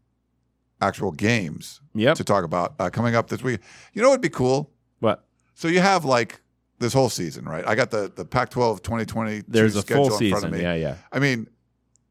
actual 0.80 1.12
games 1.12 1.80
Yep. 1.94 2.16
to 2.16 2.24
talk 2.24 2.44
about 2.44 2.74
uh, 2.78 2.88
coming 2.90 3.14
up 3.14 3.28
this 3.28 3.42
week. 3.42 3.60
You 3.92 4.00
know 4.00 4.08
what 4.08 4.14
would 4.14 4.20
be 4.22 4.30
cool? 4.30 4.70
What? 5.00 5.24
So 5.54 5.68
you 5.68 5.80
have 5.80 6.04
like 6.06 6.40
this 6.78 6.92
whole 6.94 7.10
season, 7.10 7.44
right? 7.44 7.66
I 7.66 7.74
got 7.74 7.90
the 7.90 8.10
the 8.14 8.24
Pac-12 8.24 8.82
2020. 8.82 9.42
There's 9.48 9.76
a 9.76 9.82
schedule 9.82 10.08
full 10.08 10.18
in 10.18 10.30
front 10.30 10.44
of 10.44 10.50
season. 10.50 10.58
me. 10.58 10.62
Yeah, 10.62 10.74
yeah. 10.74 10.94
I 11.12 11.18
mean, 11.18 11.48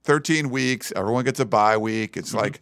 13 0.08 0.50
weeks. 0.50 0.92
Everyone 0.96 1.26
gets 1.26 1.40
a 1.40 1.46
bye 1.46 1.78
week. 1.78 2.16
It's 2.18 2.30
Mm-hmm. 2.30 2.38
like, 2.40 2.62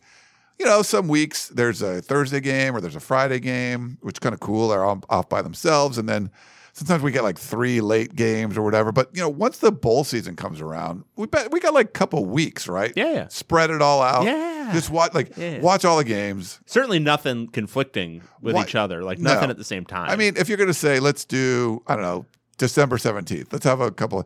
you 0.60 0.66
know, 0.66 0.82
some 0.82 1.08
weeks 1.08 1.50
there's 1.50 1.82
a 1.82 2.02
Thursday 2.02 2.40
game 2.40 2.76
or 2.76 2.82
there's 2.82 2.96
a 2.96 3.00
Friday 3.00 3.40
game, 3.40 3.98
which 4.02 4.16
is 4.16 4.20
kind 4.20 4.34
of 4.34 4.40
cool. 4.40 4.70
They're 4.70 4.84
all 4.84 5.04
off 5.10 5.30
by 5.30 5.42
themselves. 5.42 5.98
And 6.00 6.10
then 6.10 6.32
sometimes 6.74 7.04
we 7.04 7.12
get 7.12 7.24
like 7.24 7.38
three 7.38 7.82
late 7.82 8.16
games 8.16 8.58
or 8.58 8.62
whatever. 8.64 8.92
But, 8.92 9.10
you 9.14 9.22
know, 9.22 9.30
once 9.30 9.60
the 9.60 9.72
bowl 9.72 10.04
season 10.04 10.36
comes 10.36 10.62
around, 10.62 11.04
we 11.18 11.28
bet 11.28 11.52
we 11.52 11.60
got 11.60 11.74
like 11.74 11.88
a 11.88 11.92
couple 11.92 12.26
weeks, 12.26 12.68
right? 12.68 12.94
Yeah, 12.96 13.12
yeah. 13.14 13.28
Spread 13.28 13.70
it 13.70 13.82
all 13.82 14.02
out. 14.02 14.24
Yeah. 14.26 14.72
Just 14.74 14.90
watch, 14.90 15.14
like, 15.14 15.38
Yeah. 15.38 15.60
watch 15.60 15.86
all 15.86 15.98
the 15.98 16.04
games. 16.04 16.60
Certainly 16.66 17.00
nothing 17.00 17.48
conflicting 17.50 18.22
with 18.42 18.56
What? 18.56 18.68
each 18.70 18.76
other. 18.76 19.04
Like 19.04 19.20
No. 19.20 19.34
nothing 19.34 19.50
at 19.52 19.58
the 19.58 19.64
same 19.64 19.86
time. 19.86 20.10
I 20.10 20.16
mean, 20.16 20.36
if 20.38 20.48
you're 20.50 20.58
going 20.58 20.68
to 20.70 20.74
say, 20.74 21.00
let's 21.00 21.24
do, 21.26 21.84
I 21.86 21.94
don't 21.96 22.02
know, 22.04 22.26
December 22.58 22.98
17th, 22.98 23.52
let's 23.52 23.66
have 23.66 23.82
a 23.82 23.92
couple 23.92 24.20
of, 24.22 24.26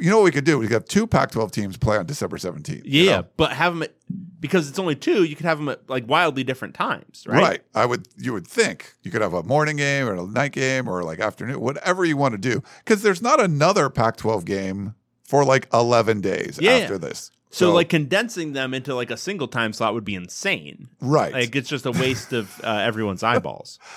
you 0.00 0.10
know 0.10 0.18
what 0.18 0.24
we 0.24 0.30
could 0.30 0.44
do? 0.44 0.58
We 0.58 0.66
could 0.66 0.74
have 0.74 0.84
two 0.84 1.06
Pac 1.06 1.30
12 1.30 1.52
teams 1.52 1.76
play 1.76 1.96
on 1.96 2.06
December 2.06 2.36
17th. 2.36 2.82
Yeah, 2.84 3.02
you 3.02 3.10
know? 3.10 3.24
but 3.36 3.52
have 3.52 3.72
them 3.74 3.82
at, 3.82 3.92
because 4.40 4.68
it's 4.68 4.78
only 4.78 4.94
two. 4.96 5.24
You 5.24 5.36
could 5.36 5.46
have 5.46 5.58
them 5.58 5.68
at 5.68 5.88
like 5.88 6.08
wildly 6.08 6.44
different 6.44 6.74
times, 6.74 7.24
right? 7.26 7.42
Right. 7.42 7.60
I 7.74 7.86
would. 7.86 8.08
You 8.16 8.32
would 8.32 8.46
think 8.46 8.94
you 9.02 9.10
could 9.10 9.22
have 9.22 9.34
a 9.34 9.42
morning 9.42 9.76
game 9.76 10.08
or 10.08 10.14
a 10.14 10.26
night 10.26 10.52
game 10.52 10.88
or 10.88 11.02
like 11.02 11.20
afternoon, 11.20 11.60
whatever 11.60 12.04
you 12.04 12.16
want 12.16 12.32
to 12.32 12.38
do, 12.38 12.62
because 12.84 13.02
there's 13.02 13.22
not 13.22 13.40
another 13.40 13.88
Pac-12 13.90 14.44
game 14.44 14.94
for 15.22 15.44
like 15.44 15.68
11 15.72 16.20
days 16.20 16.58
Yeah. 16.60 16.72
after 16.72 16.98
this. 16.98 17.30
So, 17.50 17.72
like 17.72 17.88
condensing 17.88 18.52
them 18.52 18.74
into 18.74 18.96
like 18.96 19.12
a 19.12 19.16
single 19.16 19.46
time 19.46 19.72
slot 19.72 19.94
would 19.94 20.04
be 20.04 20.16
insane. 20.16 20.88
right. 21.00 21.32
Like 21.32 21.54
it's 21.54 21.68
just 21.68 21.86
a 21.86 21.92
waste 21.92 22.32
of 22.32 22.60
uh, 22.64 22.68
everyone's 22.68 23.22
eyeballs. 23.22 23.78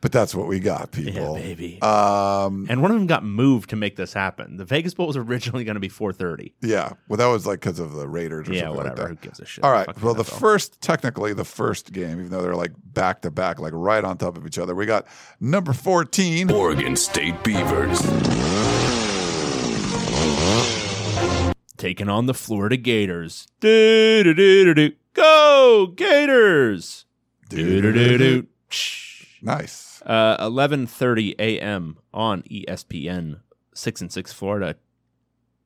but 0.00 0.12
that's 0.12 0.34
what 0.34 0.46
we 0.46 0.60
got, 0.60 0.92
people. 0.92 1.36
Yeah, 1.36 1.42
baby. 1.42 1.82
Um. 1.82 2.66
And 2.68 2.82
one 2.82 2.90
of 2.90 2.96
them 2.96 3.06
got 3.06 3.24
moved 3.24 3.70
to 3.70 3.76
make 3.76 3.96
this 3.96 4.12
happen. 4.12 4.56
The 4.56 4.64
Vegas 4.64 4.94
Bowl 4.94 5.06
was 5.06 5.16
originally 5.16 5.64
going 5.64 5.74
to 5.74 5.80
be 5.80 5.88
4:30. 5.88 6.52
Yeah. 6.60 6.92
Well, 7.08 7.16
that 7.16 7.26
was 7.26 7.46
like 7.46 7.60
because 7.60 7.78
of 7.78 7.92
the 7.92 8.06
Raiders. 8.08 8.48
Or 8.48 8.52
Yeah, 8.52 8.62
something 8.62 8.76
whatever. 8.76 9.02
Like 9.02 9.08
Who 9.08 9.16
gives 9.16 9.40
a 9.40 9.46
shit? 9.46 9.64
All 9.64 9.72
right. 9.72 9.86
Fuck 9.86 10.02
Well, 10.02 10.14
the 10.14 10.22
NFL. 10.24 10.38
first, 10.38 10.80
technically, 10.80 11.32
the 11.32 11.44
first 11.44 11.92
game, 11.92 12.18
even 12.18 12.28
though 12.30 12.42
they're 12.42 12.54
like 12.54 12.72
back 12.92 13.22
to 13.22 13.30
back, 13.30 13.58
like 13.58 13.72
right 13.74 14.04
on 14.04 14.18
top 14.18 14.36
of 14.36 14.46
each 14.46 14.58
other, 14.58 14.74
we 14.74 14.86
got 14.86 15.06
number 15.40 15.72
14. 15.72 16.50
Oregon 16.50 16.94
State 16.96 17.42
Beavers. 17.42 18.00
taking 21.76 22.08
on 22.08 22.26
the 22.26 22.34
Florida 22.34 22.76
Gators. 22.76 23.46
Do 23.60 24.22
do 24.24 24.34
do 24.34 24.64
do 24.64 24.74
do. 24.74 24.96
Go 25.14 25.92
Gators! 25.94 27.04
Do 27.48 27.80
do 27.80 27.92
do 27.92 28.18
do. 28.18 28.46
Nice. 29.46 30.02
Uh, 30.04 30.36
11:30 30.46 31.34
a.m. 31.38 31.98
on 32.12 32.42
ESPN. 32.42 33.40
Six 33.74 34.00
and 34.00 34.10
six 34.12 34.32
Florida, 34.32 34.76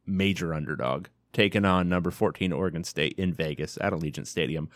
major 0.06 0.52
underdog, 0.52 1.06
taking 1.32 1.64
on 1.64 1.88
number 1.88 2.10
14 2.10 2.52
Oregon 2.52 2.82
State 2.84 3.14
in 3.16 3.32
Vegas 3.32 3.78
at 3.80 3.92
Allegiant 3.92 4.26
Stadium. 4.26 4.68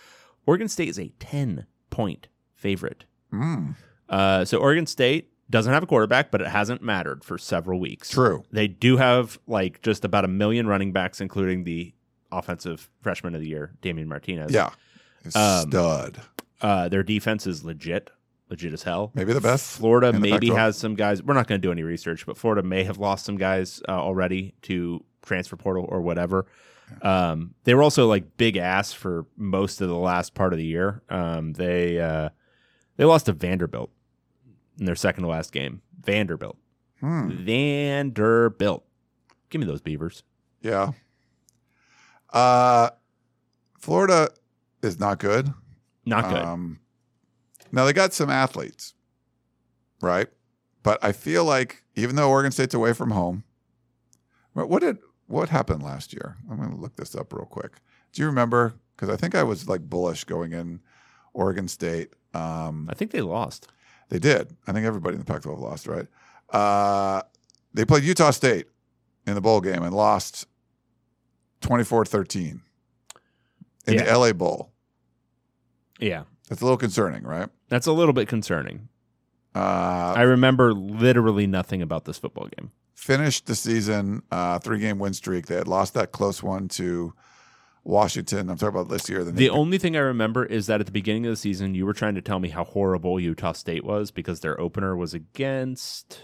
Oregon 0.47 0.69
State 0.69 0.89
is 0.89 0.99
a 0.99 1.09
10 1.19 1.67
point 1.91 2.29
favorite. 2.55 3.05
Mm, 3.33 3.75
Uh, 4.09 4.45
so 4.45 4.59
Oregon 4.59 4.87
State 4.87 5.31
doesn't 5.51 5.73
have 5.73 5.83
a 5.83 5.87
quarterback, 5.87 6.31
but 6.31 6.41
it 6.41 6.47
hasn't 6.47 6.81
mattered 6.83 7.25
for 7.25 7.37
several 7.39 7.81
weeks. 7.81 8.09
true. 8.11 8.45
They 8.53 8.69
do 8.69 8.97
have 8.99 9.39
like 9.49 9.83
just 9.83 10.05
about 10.05 10.25
a 10.25 10.29
million 10.29 10.67
running 10.69 10.93
backs, 10.93 11.21
including 11.21 11.65
the 11.65 11.93
offensive 12.31 12.89
freshman 13.03 13.35
of 13.35 13.41
the 13.41 13.49
year, 13.49 13.73
Damien 13.81 14.09
Martinez. 14.09 14.53
Yeah. 14.53 14.71
Um, 15.35 15.71
Stud. 15.71 16.21
Uh, 16.61 16.89
their 16.89 17.03
defense 17.03 17.47
is 17.47 17.65
legit, 17.65 18.11
legit 18.55 18.73
as 18.73 18.83
hell. 18.83 19.11
Maybe 19.15 19.33
the 19.33 19.41
best. 19.41 19.79
Florida 19.79 20.13
the 20.13 20.21
maybe 20.21 20.49
Pac-12. 20.49 20.57
has 20.59 20.79
some 20.79 20.95
guys. 20.95 21.23
We're 21.23 21.35
not 21.35 21.47
going 21.47 21.61
to 21.61 21.67
do 21.67 21.73
any 21.73 21.83
research, 21.83 22.25
but 22.27 22.37
Florida 22.37 22.63
may 22.63 22.85
have 22.85 22.99
lost 22.99 23.25
some 23.27 23.37
guys 23.37 23.83
uh, 23.89 23.93
already 23.93 24.55
to 24.63 25.05
transfer 25.23 25.57
portal 25.57 25.87
or 25.89 26.01
whatever. 26.01 26.47
Um, 27.03 27.55
they 27.65 27.75
were 27.75 27.83
also 27.83 28.07
like 28.07 28.37
big 28.37 28.57
ass 28.57 28.93
for 28.93 29.27
most 29.37 29.81
of 29.81 29.89
the 29.89 29.97
last 29.97 30.35
part 30.35 30.53
of 30.53 30.59
the 30.59 30.65
year. 30.67 31.03
Um, 31.09 31.53
they 31.55 31.99
uh, 32.01 32.29
they 32.97 33.05
lost 33.05 33.27
to 33.27 33.33
Vanderbilt 33.33 33.91
in 34.79 34.85
their 34.85 34.95
second 34.95 35.23
to 35.25 35.29
last 35.29 35.51
game. 35.53 35.81
Vanderbilt, 36.03 36.57
Hmm. 37.01 37.31
Vanderbilt. 37.31 38.85
Give 39.51 39.61
me 39.61 39.67
those 39.67 39.81
Beavers. 39.81 40.23
Yeah. 40.61 40.93
Uh, 42.33 42.91
Florida 43.79 44.29
is 44.83 44.99
not 45.01 45.19
good. 45.19 45.53
Not 46.05 46.29
good. 46.29 46.43
Um, 46.43 46.81
now 47.75 47.85
they 47.85 47.93
got 47.93 48.13
some 48.13 48.31
athletes, 48.31 48.95
right? 50.01 50.29
But 50.83 51.03
I 51.03 51.13
feel 51.13 51.45
like 51.45 51.83
even 51.95 52.17
though 52.17 52.31
Oregon 52.31 52.53
State's 52.53 52.75
away 52.75 52.93
from 52.93 53.11
home, 53.11 53.45
what 54.53 54.81
did 54.81 54.99
what 55.27 55.49
happened 55.49 55.83
last 55.83 56.13
year? 56.13 56.37
I'm 56.51 56.57
going 56.59 56.71
to 56.71 56.77
look 56.77 56.97
this 56.97 57.15
up 57.15 57.33
real 57.33 57.47
quick. 57.47 57.77
Do 58.13 58.23
you 58.23 58.27
remember? 58.27 58.75
Because 58.95 59.09
I 59.09 59.17
think 59.17 59.35
I 59.35 59.43
was 59.43 59.69
like 59.69 59.81
bullish 59.83 60.25
going 60.25 60.53
in 60.53 60.81
Oregon 61.33 61.67
State. 61.69 62.11
Um, 62.35 62.87
I 62.91 62.95
think 62.95 63.11
they 63.11 63.21
lost. 63.23 63.69
they 64.11 64.19
did. 64.19 64.55
I 64.67 64.73
think 64.73 64.85
everybody 64.87 65.15
in 65.15 65.21
the 65.21 65.25
Pac-12 65.25 65.59
lost, 65.59 65.87
right? 65.87 66.07
Uh, 66.51 67.23
they 67.73 67.85
played 67.85 68.05
Utah 68.05 68.31
State 68.31 68.67
in 69.27 69.35
the 69.35 69.41
bowl 69.41 69.61
game 69.61 69.83
and 69.83 69.95
lost 69.95 70.47
24-13 71.63 72.61
in 73.87 73.95
Yeah. 73.95 74.05
the 74.05 74.19
LA 74.19 74.33
Bowl. 74.33 74.71
Yeah, 75.99 76.25
That's 76.49 76.61
a 76.61 76.65
little 76.65 76.77
concerning, 76.77 77.23
right? 77.25 77.49
That's 77.75 77.89
a 77.89 77.93
little 77.93 78.13
bit 78.13 78.29
concerning. 78.29 78.89
Uh, 79.55 80.15
I 80.17 80.23
remember 80.23 80.73
literally 80.73 81.47
nothing 81.49 81.83
about 81.83 82.05
this 82.05 82.19
football 82.19 82.49
game. 82.57 82.71
finished 82.95 83.47
the 83.47 83.55
season 83.57 84.23
uh, 84.31 84.59
three 84.61 84.79
game 84.79 84.99
win 85.01 85.13
streak. 85.13 85.47
They 85.47 85.57
had 85.57 85.67
lost 85.69 85.95
that 85.95 86.13
close 86.13 86.41
one 86.43 86.69
to 86.69 87.15
Washington. 87.83 88.49
I'm 88.49 88.57
talking 88.57 88.77
about 88.81 88.89
this 88.89 89.09
year. 89.09 89.25
Then 89.25 89.35
The 89.35 89.51
only 89.51 89.79
thing 89.79 89.97
I 89.97 90.01
remember 90.01 90.45
is 90.45 90.67
that 90.69 90.79
at 90.81 90.87
the 90.87 90.93
beginning 90.93 91.27
of 91.27 91.33
the 91.33 91.37
season, 91.37 91.75
you 91.75 91.85
were 91.85 91.93
trying 91.93 92.15
to 92.15 92.23
tell 92.23 92.39
me 92.39 92.49
how 92.51 92.63
horrible 92.65 93.19
Utah 93.21 93.53
State 93.53 93.85
was 93.85 94.11
because 94.11 94.41
their 94.41 94.59
opener 94.61 94.97
was 94.97 95.13
against. 95.15 96.21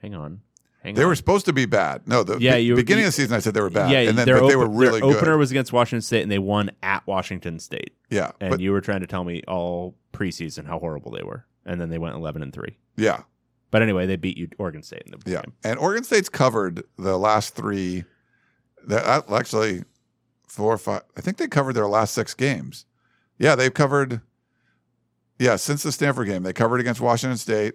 Hang 0.00 0.14
on, 0.14 0.40
hang 0.82 0.94
they 0.94 1.02
on. 1.02 1.08
were 1.08 1.14
supposed 1.14 1.46
to 1.46 1.52
be 1.52 1.64
bad. 1.66 2.06
No, 2.06 2.22
the 2.22 2.38
Yeah, 2.38 2.56
you- 2.56 2.74
beginning 2.76 3.02
you- 3.02 3.08
of 3.08 3.14
the 3.14 3.20
season 3.22 3.34
I 3.36 3.38
said 3.40 3.54
they 3.54 3.60
were 3.60 3.70
bad, 3.70 3.90
Yeah, 3.90 4.00
and 4.08 4.18
then 4.18 4.26
but 4.26 4.48
they 4.48 4.56
were 4.56 4.68
really 4.68 5.00
their 5.00 5.08
good. 5.10 5.16
opener 5.16 5.36
was 5.38 5.50
against 5.50 5.72
Washington 5.72 6.02
State, 6.02 6.22
and 6.22 6.30
they 6.30 6.38
won 6.38 6.70
at 6.82 7.06
Washington 7.06 7.58
State. 7.58 7.94
yeah, 8.10 8.32
And 8.40 8.50
but 8.50 8.60
you 8.60 8.72
were 8.72 8.80
trying 8.80 9.00
to 9.00 9.06
tell 9.06 9.24
me 9.24 9.42
all 9.48 9.96
preseason 10.12 10.66
how 10.66 10.78
horrible 10.78 11.10
they 11.12 11.22
were, 11.22 11.46
and 11.64 11.80
then 11.80 11.88
they 11.88 11.98
went 11.98 12.14
eleven 12.14 12.42
and 12.42 12.52
three. 12.52 12.76
yeah, 12.96 13.22
But 13.70 13.80
anyway, 13.82 14.06
they 14.06 14.16
beat 14.16 14.36
you 14.36 14.48
Oregon 14.58 14.82
State 14.82 15.02
in 15.06 15.12
the 15.12 15.30
yeah. 15.30 15.40
game. 15.42 15.52
And 15.64 15.78
Oregon 15.78 16.04
State's 16.04 16.28
covered 16.28 16.84
the 16.98 17.16
last 17.18 17.54
three. 17.54 18.04
The, 18.86 19.06
uh, 19.08 19.22
actually, 19.32 19.84
four 20.46 20.74
or 20.74 20.78
five. 20.78 21.02
I 21.16 21.20
think 21.22 21.38
they 21.38 21.46
covered 21.48 21.72
their 21.74 21.86
last 21.88 22.12
six 22.12 22.34
games. 22.34 22.84
Yeah, 23.38 23.54
they've 23.54 23.72
covered. 23.72 24.20
yeah, 25.38 25.56
since 25.56 25.82
the 25.82 25.90
Stanford 25.92 26.28
game, 26.28 26.42
they 26.42 26.52
covered 26.52 26.80
against 26.80 27.00
Washington 27.00 27.38
State, 27.38 27.74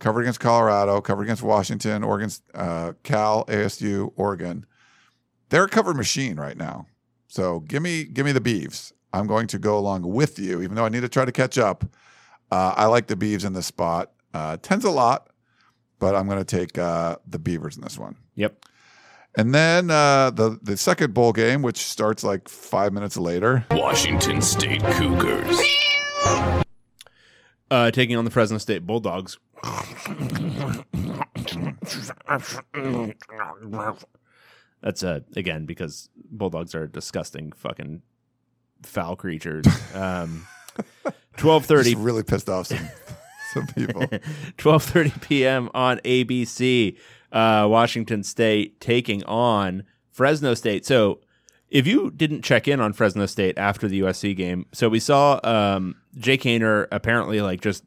covered 0.00 0.22
against 0.22 0.40
Colorado, 0.40 1.00
covered 1.00 1.22
against 1.22 1.42
Washington, 1.42 2.02
Oregon, 2.02 2.30
uh, 2.54 2.94
Cal, 3.04 3.44
ASU, 3.46 4.12
Oregon. 4.16 4.66
They're 5.50 5.64
a 5.64 5.68
cover 5.68 5.94
machine 5.94 6.36
right 6.36 6.56
now. 6.56 6.86
So 7.28 7.60
give 7.60 7.82
me 7.82 8.04
give 8.04 8.26
me 8.26 8.32
the 8.32 8.40
Beavs. 8.40 8.92
I'm 9.12 9.26
going 9.26 9.46
to 9.48 9.58
go 9.58 9.78
along 9.78 10.02
with 10.02 10.38
you, 10.38 10.62
even 10.62 10.74
though 10.74 10.84
I 10.84 10.88
need 10.88 11.02
to 11.02 11.08
try 11.08 11.24
to 11.24 11.32
catch 11.32 11.58
up. 11.58 11.84
Uh, 12.50 12.74
I 12.76 12.86
like 12.86 13.06
the 13.06 13.16
Beavs 13.16 13.44
in 13.44 13.52
this 13.52 13.66
spot. 13.66 14.12
Uh, 14.34 14.56
tens 14.60 14.84
a 14.84 14.90
lot, 14.90 15.30
but 15.98 16.14
I'm 16.14 16.26
going 16.26 16.38
to 16.38 16.44
take 16.44 16.78
uh, 16.78 17.16
the 17.26 17.38
Beavers 17.38 17.76
in 17.76 17.82
this 17.82 17.98
one. 17.98 18.16
Yep. 18.34 18.64
And 19.36 19.54
then 19.54 19.90
uh, 19.90 20.30
the 20.30 20.58
the 20.60 20.76
second 20.76 21.14
bowl 21.14 21.32
game, 21.32 21.62
which 21.62 21.78
starts 21.78 22.24
like 22.24 22.48
five 22.48 22.92
minutes 22.92 23.16
later. 23.16 23.64
Washington 23.70 24.42
State 24.42 24.82
Cougars. 24.82 25.60
Uh, 27.70 27.92
taking 27.92 28.16
on 28.16 28.24
the 28.24 28.30
Fresno 28.32 28.58
State 28.58 28.84
Bulldogs. 28.84 29.38
That's 34.82 35.02
uh 35.02 35.20
again 35.36 35.66
because 35.66 36.08
bulldogs 36.16 36.74
are 36.74 36.86
disgusting 36.86 37.52
fucking 37.52 38.02
foul 38.82 39.16
creatures. 39.16 39.66
Um, 39.94 40.46
twelve 41.36 41.66
thirty 41.66 41.94
really 41.94 42.22
pissed 42.22 42.48
off 42.48 42.68
some 42.68 42.88
some 43.52 43.66
people. 43.66 44.00
12:30 44.58 45.20
p.m. 45.22 45.70
on 45.74 45.98
ABC. 45.98 46.96
Uh, 47.32 47.66
Washington 47.68 48.24
State 48.24 48.80
taking 48.80 49.22
on 49.24 49.84
Fresno 50.10 50.54
State. 50.54 50.84
So, 50.84 51.20
if 51.68 51.86
you 51.86 52.10
didn't 52.10 52.42
check 52.42 52.66
in 52.66 52.80
on 52.80 52.92
Fresno 52.92 53.26
State 53.26 53.56
after 53.56 53.86
the 53.86 54.00
USC 54.00 54.36
game, 54.36 54.66
so 54.72 54.88
we 54.88 54.98
saw 54.98 55.38
um, 55.44 55.96
Jake 56.16 56.42
Haener 56.42 56.88
apparently 56.90 57.40
like 57.40 57.60
just 57.60 57.84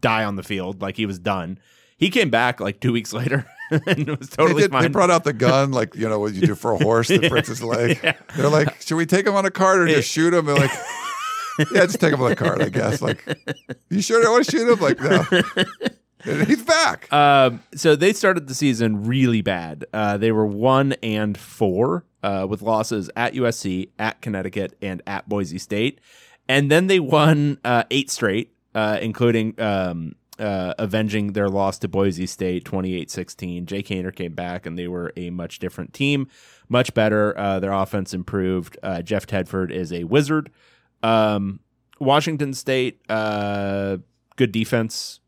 die 0.00 0.24
on 0.24 0.36
the 0.36 0.42
field, 0.42 0.82
like 0.82 0.96
he 0.96 1.06
was 1.06 1.18
done. 1.18 1.58
He 1.96 2.10
came 2.10 2.30
back 2.30 2.60
like 2.60 2.80
two 2.80 2.92
weeks 2.92 3.12
later 3.12 3.46
and 3.70 4.18
was 4.18 4.30
They, 4.30 4.36
totally 4.36 4.62
did, 4.62 4.72
they 4.72 4.88
brought 4.88 5.10
out 5.10 5.24
the 5.24 5.32
gun, 5.32 5.70
like 5.72 5.94
you 5.94 6.08
know 6.08 6.18
what 6.18 6.34
you 6.34 6.46
do 6.46 6.54
for 6.54 6.72
a 6.72 6.78
horse 6.78 7.08
that 7.08 7.22
breaks 7.30 7.48
his 7.48 7.62
leg. 7.62 7.98
They're 8.36 8.48
like, 8.48 8.80
should 8.82 8.96
we 8.96 9.06
take 9.06 9.26
him 9.26 9.34
on 9.34 9.44
a 9.44 9.50
cart 9.50 9.78
or 9.78 9.86
just 9.86 10.10
shoot 10.10 10.34
him? 10.34 10.46
They're 10.46 10.56
like, 10.56 10.70
yeah, 11.72 11.86
just 11.86 12.00
take 12.00 12.12
him 12.12 12.22
on 12.22 12.32
a 12.32 12.36
cart, 12.36 12.60
I 12.60 12.68
guess. 12.68 13.00
Like, 13.00 13.24
you 13.90 14.02
sure 14.02 14.22
don't 14.22 14.32
want 14.32 14.44
to 14.46 14.50
shoot 14.50 14.68
him? 14.68 14.80
Like, 14.80 15.00
no. 15.00 15.24
And 16.26 16.46
he's 16.46 16.62
back. 16.62 17.12
Um, 17.12 17.62
so 17.74 17.96
they 17.96 18.12
started 18.14 18.46
the 18.46 18.54
season 18.54 19.04
really 19.04 19.42
bad. 19.42 19.84
Uh, 19.92 20.16
they 20.16 20.32
were 20.32 20.46
one 20.46 20.94
and 21.02 21.36
four 21.36 22.06
uh, 22.22 22.46
with 22.48 22.62
losses 22.62 23.10
at 23.14 23.34
USC, 23.34 23.90
at 23.98 24.22
Connecticut, 24.22 24.76
and 24.80 25.02
at 25.06 25.28
Boise 25.28 25.58
State, 25.58 26.00
and 26.48 26.70
then 26.70 26.86
they 26.86 26.98
won 26.98 27.58
uh, 27.64 27.84
eight 27.90 28.10
straight, 28.10 28.53
uh, 28.74 28.98
including 29.00 29.58
um, 29.60 30.14
uh, 30.38 30.74
avenging 30.78 31.32
their 31.32 31.48
loss 31.48 31.78
to 31.78 31.88
Boise 31.88 32.26
State 32.26 32.64
28-16. 32.64 33.66
Jake 33.66 33.86
Haener 33.88 34.14
came 34.14 34.32
back, 34.34 34.66
and 34.66 34.78
they 34.78 34.88
were 34.88 35.12
a 35.16 35.30
much 35.30 35.58
different 35.60 35.92
team, 35.94 36.28
much 36.68 36.92
better. 36.94 37.36
Uh, 37.38 37.60
their 37.60 37.72
offense 37.72 38.12
improved. 38.12 38.76
Uh, 38.82 39.00
Jeff 39.02 39.26
Tedford 39.26 39.70
is 39.70 39.92
a 39.92 40.04
wizard. 40.04 40.50
Um, 41.02 41.60
Washington 42.00 42.52
State, 42.54 43.00
uh, 43.08 43.98
good 44.36 44.50
defense 44.52 45.20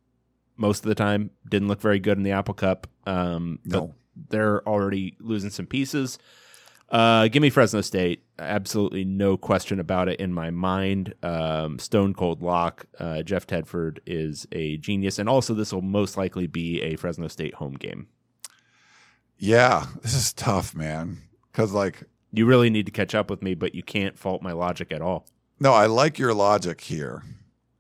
most 0.57 0.85
of 0.85 0.89
the 0.89 0.95
time. 0.97 1.31
Didn't 1.49 1.69
look 1.69 1.81
very 1.81 2.01
good 2.01 2.17
in 2.19 2.25
the 2.25 2.33
Apple 2.33 2.55
Cup. 2.55 2.87
Um, 3.07 3.61
but 3.65 3.79
No. 3.79 3.95
they're 4.31 4.67
already 4.67 5.17
losing 5.21 5.51
some 5.51 5.67
pieces. 5.67 6.19
Uh, 6.89 7.27
give 7.29 7.43
me 7.43 7.51
Fresno 7.51 7.81
State. 7.81 8.23
Absolutely 8.39 9.05
no 9.05 9.37
question 9.37 9.81
about 9.81 10.09
it 10.09 10.21
in 10.21 10.33
my 10.33 10.51
mind. 10.51 11.15
Um, 11.23 11.79
stone 11.81 12.15
cold 12.15 12.43
lock. 12.43 12.87
Uh, 12.99 13.23
Jeff 13.23 13.47
Tedford 13.47 13.99
is 14.07 14.47
a 14.53 14.77
genius, 14.77 15.19
and 15.19 15.29
also 15.29 15.53
this 15.53 15.73
will 15.73 15.83
most 15.83 16.17
likely 16.17 16.47
be 16.47 16.81
a 16.83 16.95
Fresno 16.97 17.27
State 17.29 17.55
home 17.55 17.75
game. 17.75 18.07
Yeah, 19.39 19.87
this 20.03 20.15
is 20.15 20.33
tough, 20.33 20.75
man. 20.75 21.19
Because 21.53 21.73
like, 21.73 22.05
You 22.33 22.47
really 22.47 22.71
need 22.71 22.87
to 22.87 22.93
catch 22.93 23.15
up 23.15 23.31
with 23.31 23.43
me, 23.43 23.55
but 23.55 23.75
you 23.75 23.83
can't 23.83 24.19
fault 24.19 24.43
my 24.43 24.53
logic 24.53 24.93
at 24.93 25.03
all. 25.03 25.27
no, 25.59 25.73
I 25.73 25.87
like 25.87 26.19
your 26.19 26.35
logic 26.35 26.81
here. 26.83 27.23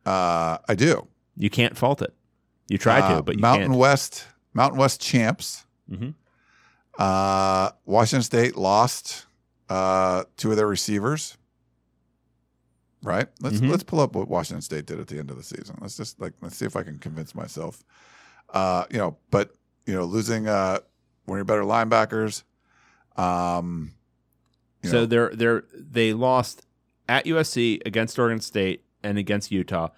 Uh, 0.05 0.59
I 0.69 0.75
do. 0.75 1.07
You 1.37 1.51
can't 1.51 1.77
fault 1.77 2.01
it. 2.03 2.15
You 2.69 2.79
tried 2.79 3.03
Uh, 3.05 3.17
to, 3.17 3.23
but 3.23 3.37
you 3.37 3.41
Mountain 3.43 3.69
can't. 3.69 3.79
West, 3.79 4.27
Mountain 4.55 4.79
West 4.81 5.01
champs. 5.01 5.65
Mhm. 5.91 6.15
Uh, 6.99 7.71
Washington 7.85 8.23
State 8.23 8.57
lost 8.57 9.27
uh, 9.69 10.25
two 10.37 10.51
of 10.51 10.57
their 10.57 10.67
receivers. 10.67 11.37
Right. 13.03 13.29
Let's 13.41 13.59
Mhm. 13.61 13.71
let's 13.71 13.83
pull 13.85 14.01
up 14.01 14.15
what 14.15 14.29
Washington 14.29 14.63
State 14.63 14.87
did 14.87 14.99
at 14.99 15.07
the 15.07 15.19
end 15.19 15.31
of 15.31 15.37
the 15.37 15.43
season. 15.43 15.77
Let's 15.81 15.97
just 15.97 16.21
like 16.21 16.33
let's 16.41 16.57
see 16.57 16.65
if 16.65 16.75
I 16.77 16.83
can 16.83 16.99
convince 16.99 17.35
myself. 17.35 17.85
Uh, 18.53 18.85
you 18.91 18.99
know, 18.99 19.17
but 19.31 19.55
you 19.87 19.95
know, 19.95 20.05
losing 20.05 20.49
uh, 20.49 20.79
one 21.27 21.37
of 21.37 21.41
your 21.41 21.45
better 21.45 21.63
linebackers. 21.63 22.43
Um, 23.17 23.93
so 24.85 25.01
know, 25.01 25.07
they're 25.07 25.31
they're 25.35 25.65
they 25.75 26.13
lost 26.13 26.67
at 27.09 27.27
USC 27.27 27.81
against 27.87 28.19
Oregon 28.19 28.41
State 28.41 28.85
and 29.03 29.19
against 29.19 29.53
Utah. 29.53 29.89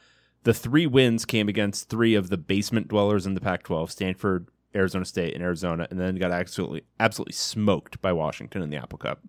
The 0.44 0.52
three 0.54 0.86
wins 0.86 1.24
came 1.24 1.48
against 1.48 1.88
three 1.88 2.14
of 2.14 2.28
the 2.30 2.36
basement 2.38 2.88
dwellers 2.88 3.26
in 3.26 3.34
the 3.34 3.40
Pac-12: 3.40 3.90
Stanford, 3.90 4.48
Arizona 4.74 5.04
State, 5.04 5.34
and 5.34 5.42
Arizona, 5.42 5.86
and 5.90 5.98
then 5.98 6.16
got 6.16 6.30
absolutely 6.30 6.82
absolutely 7.00 7.32
smoked 7.32 8.00
by 8.00 8.12
Washington 8.12 8.62
in 8.62 8.70
the 8.70 8.76
Apple 8.76 8.98
Cup. 8.98 9.20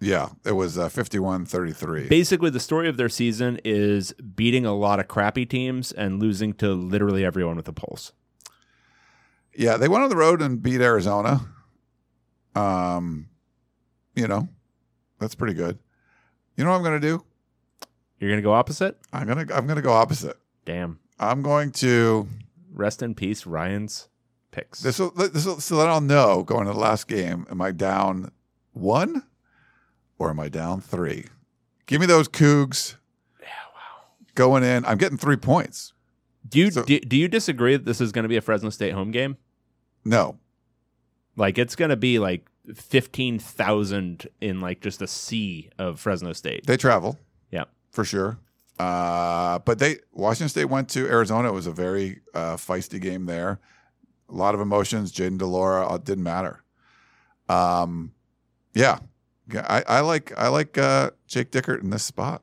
yeah, 0.00 0.30
it 0.44 0.52
was 0.52 0.78
uh, 0.78 0.88
51-33. 0.88 2.08
Basically, 2.08 2.50
the 2.50 2.60
story 2.60 2.88
of 2.88 2.96
their 2.96 3.08
season 3.08 3.58
is 3.64 4.12
beating 4.12 4.66
a 4.66 4.74
lot 4.74 5.00
of 5.00 5.08
crappy 5.08 5.46
teams 5.46 5.92
and 5.92 6.20
losing 6.20 6.52
to 6.54 6.72
literally 6.72 7.24
everyone 7.24 7.56
with 7.56 7.68
a 7.68 7.72
pulse. 7.72 8.12
Yeah, 9.56 9.76
they 9.76 9.88
went 9.88 10.02
on 10.02 10.10
the 10.10 10.16
road 10.16 10.42
and 10.42 10.60
beat 10.60 10.80
Arizona. 10.80 11.40
Um, 12.56 13.28
you 14.14 14.26
know, 14.26 14.48
that's 15.18 15.34
pretty 15.34 15.54
good. 15.54 15.78
You 16.56 16.64
know 16.64 16.70
what 16.70 16.76
I'm 16.76 16.82
going 16.82 17.00
to 17.00 17.06
do? 17.06 17.24
You're 18.18 18.30
gonna 18.30 18.42
go 18.42 18.52
opposite? 18.52 18.96
I'm 19.12 19.26
gonna 19.26 19.46
I'm 19.52 19.66
gonna 19.66 19.82
go 19.82 19.92
opposite. 19.92 20.38
Damn. 20.64 20.98
I'm 21.18 21.42
going 21.42 21.72
to 21.72 22.26
Rest 22.72 23.02
in 23.02 23.14
peace, 23.14 23.44
Ryan's 23.46 24.08
picks. 24.54 24.80
this 24.80 24.98
will 24.98 25.10
this 25.10 25.44
will 25.44 25.60
so 25.60 25.76
that 25.76 25.88
I'll 25.88 26.00
know 26.00 26.42
going 26.42 26.66
to 26.66 26.72
the 26.72 26.78
last 26.78 27.08
game. 27.08 27.46
Am 27.50 27.60
I 27.60 27.70
down 27.72 28.30
one 28.72 29.24
or 30.18 30.30
am 30.30 30.38
I 30.40 30.48
down 30.48 30.80
three? 30.80 31.26
Give 31.86 32.00
me 32.00 32.06
those 32.06 32.28
Cougs. 32.28 32.96
Yeah, 33.40 33.46
wow. 33.74 34.04
Going 34.34 34.62
in, 34.64 34.84
I'm 34.84 34.96
getting 34.98 35.18
three 35.18 35.36
points. 35.36 35.92
do 36.48 36.58
you 36.60 36.70
so- 36.70 36.84
do, 36.84 36.98
do 37.00 37.16
you 37.16 37.28
disagree 37.28 37.76
that 37.76 37.84
this 37.84 38.00
is 38.00 38.12
going 38.12 38.22
to 38.22 38.28
be 38.28 38.36
a 38.36 38.40
Fresno 38.40 38.70
State 38.70 38.92
home 38.94 39.10
game? 39.10 39.36
No, 40.04 40.38
Like 41.36 41.56
it's 41.58 41.74
gonna 41.76 41.96
be 41.96 42.18
like 42.18 42.46
fifteen 42.74 43.38
thousand 43.38 44.26
in 44.40 44.60
like 44.60 44.80
just 44.80 45.00
a 45.02 45.06
sea 45.06 45.70
of 45.78 45.98
Fresno 46.00 46.32
State. 46.32 46.66
they 46.66 46.76
travel 46.76 47.18
Yeah. 47.50 47.64
for 47.90 48.04
sure. 48.04 48.38
Uh, 48.78 49.60
but 49.60 49.78
they 49.78 49.96
Washington 50.12 50.48
State 50.48 50.64
went 50.66 50.88
to 50.90 51.06
Arizona. 51.06 51.48
It 51.48 51.52
was 51.52 51.66
a 51.66 51.72
very 51.72 52.20
uh, 52.34 52.56
feisty 52.56 53.00
game 53.00 53.26
there. 53.26 53.60
A 54.34 54.36
lot 54.36 54.54
of 54.54 54.60
emotions. 54.60 55.12
Jayden 55.12 55.38
de 55.38 55.46
Laura 55.46 55.86
uh, 55.86 55.98
didn't 55.98 56.24
matter. 56.24 56.62
Um, 57.48 58.12
yeah, 58.74 58.98
yeah. 59.52 59.64
I, 59.68 59.98
I 59.98 60.00
like 60.00 60.32
I 60.36 60.48
like 60.48 60.76
uh, 60.76 61.10
Jake 61.26 61.50
Dickert 61.50 61.82
in 61.82 61.90
this 61.90 62.02
spot. 62.02 62.42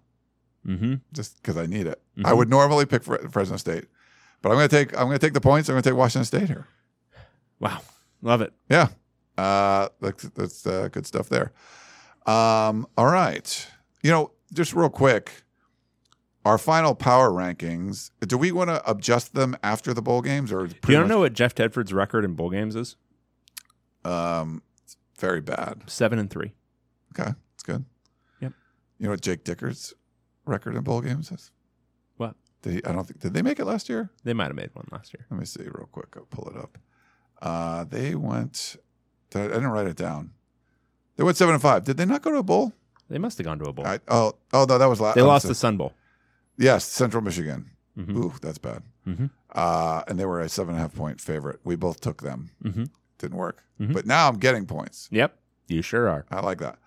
Mm-hmm. 0.66 0.94
just 1.12 1.42
because 1.42 1.58
I 1.58 1.66
need 1.66 1.88
it. 1.88 2.00
I 2.24 2.32
Mhm. 2.34 2.38
would 2.38 2.50
normally 2.52 2.86
pick 2.86 3.04
Fre- 3.04 3.28
Fresno 3.32 3.58
State, 3.58 3.86
but 4.44 4.50
I'm 4.50 4.58
going 4.58 4.70
to 4.70 4.76
take 4.76 4.96
I'm 4.96 5.08
going 5.08 5.18
to 5.18 5.26
take 5.26 5.34
the 5.34 5.42
points. 5.42 5.68
I'm 5.68 5.74
going 5.74 5.82
to 5.82 5.90
take 5.90 5.98
Washington 5.98 6.24
State 6.26 6.48
here. 6.48 6.68
Wow, 7.60 7.82
love 8.22 8.42
it. 8.42 8.54
Yeah, 8.70 8.90
uh, 9.40 9.90
that's 10.02 10.24
that's 10.36 10.68
uh, 10.68 10.88
good 10.92 11.08
stuff 11.08 11.30
there. 11.30 11.52
Um, 12.28 12.86
all 12.96 13.08
right, 13.08 13.68
you 14.04 14.12
know, 14.12 14.34
just 14.54 14.76
real 14.76 14.90
quick, 14.92 15.32
our 16.46 16.58
final 16.58 16.96
power 16.96 17.30
rankings. 17.30 18.12
Do 18.26 18.38
we 18.38 18.52
want 18.52 18.70
to 18.70 18.90
adjust 18.90 19.34
them 19.34 19.56
after 19.64 19.94
the 19.94 20.02
bowl 20.02 20.22
games, 20.22 20.52
or 20.52 20.68
Do 20.68 20.76
you 20.88 20.98
don't 20.98 21.08
know 21.08 21.20
what 21.20 21.34
Jeff 21.34 21.54
Tedford's 21.54 21.94
record 21.94 22.26
in 22.26 22.34
bowl 22.34 22.50
games 22.50 22.76
is? 22.76 22.96
Um, 24.04 24.64
very 25.20 25.42
bad. 25.42 25.84
Seven 25.88 26.18
and 26.20 26.30
three. 26.30 26.54
Okay, 27.18 27.32
it's 27.54 27.64
good. 27.64 27.86
Yep. 28.40 28.54
You 28.98 29.06
know 29.06 29.12
what 29.12 29.22
Jake 29.22 29.44
Dickert's 29.44 29.94
record 30.46 30.76
in 30.76 30.84
bowl 30.84 31.02
games 31.02 31.32
is? 31.32 31.52
What? 32.18 32.36
Did 32.62 32.74
he, 32.74 32.86
I 32.86 32.92
don't 32.92 33.06
think 33.06 33.20
did 33.20 33.34
they 33.34 33.42
make 33.42 33.60
it 33.60 33.66
last 33.66 33.90
year? 33.90 34.10
They 34.24 34.34
might 34.34 34.48
have 34.48 34.56
made 34.56 34.72
one 34.74 34.88
last 34.92 35.14
year. 35.14 35.26
Let 35.30 35.40
me 35.40 35.46
see 35.46 35.64
real 35.64 35.90
quick. 35.92 36.16
I'll 36.16 36.24
pull 36.24 36.50
it 36.50 36.58
up. 36.58 36.78
Uh, 37.42 37.84
they 37.84 38.16
went. 38.16 38.78
I 39.34 39.44
didn't 39.48 39.68
write 39.68 39.88
it 39.88 39.96
down. 39.96 40.32
They 41.16 41.24
went 41.24 41.38
seven 41.38 41.54
and 41.54 41.62
five. 41.62 41.84
Did 41.84 41.98
they 41.98 42.06
not 42.06 42.22
go 42.22 42.32
to 42.32 42.38
a 42.38 42.44
bowl? 42.44 42.74
They 43.10 43.18
must 43.18 43.38
have 43.38 43.46
gone 43.46 43.60
to 43.60 43.66
a 43.66 43.74
bowl. 43.74 43.86
I, 43.86 44.00
oh, 44.08 44.34
oh 44.54 44.66
no, 44.68 44.78
that 44.78 44.86
was 44.86 45.02
last. 45.02 45.16
they 45.16 45.22
lost 45.22 45.48
the 45.48 45.56
Sun 45.56 45.78
Bowl. 45.78 45.94
Yes, 46.58 46.86
Central 46.86 47.24
Michigan. 47.24 47.72
Mhm. 47.98 48.16
Ooh, 48.18 48.34
that's 48.42 48.58
bad. 48.58 48.84
Mhm. 49.08 49.30
Uh, 49.54 50.04
and 50.08 50.18
they 50.20 50.26
were 50.26 50.40
a 50.42 50.48
seven 50.50 50.76
and 50.76 50.80
a 50.80 50.82
half 50.82 50.96
point 50.96 51.20
favorite. 51.20 51.60
We 51.64 51.76
both 51.76 52.00
took 52.02 52.22
them. 52.22 52.52
Mhm. 52.64 52.90
Didn't 53.18 53.38
work. 53.38 53.64
Mhm. 53.80 53.94
But 53.94 54.06
now 54.06 54.28
I'm 54.30 54.38
getting 54.38 54.66
points. 54.66 55.08
Yep, 55.12 55.38
you 55.68 55.82
sure 55.82 56.08
are. 56.08 56.26
I 56.32 56.40
like 56.42 56.60
that. 56.60 56.78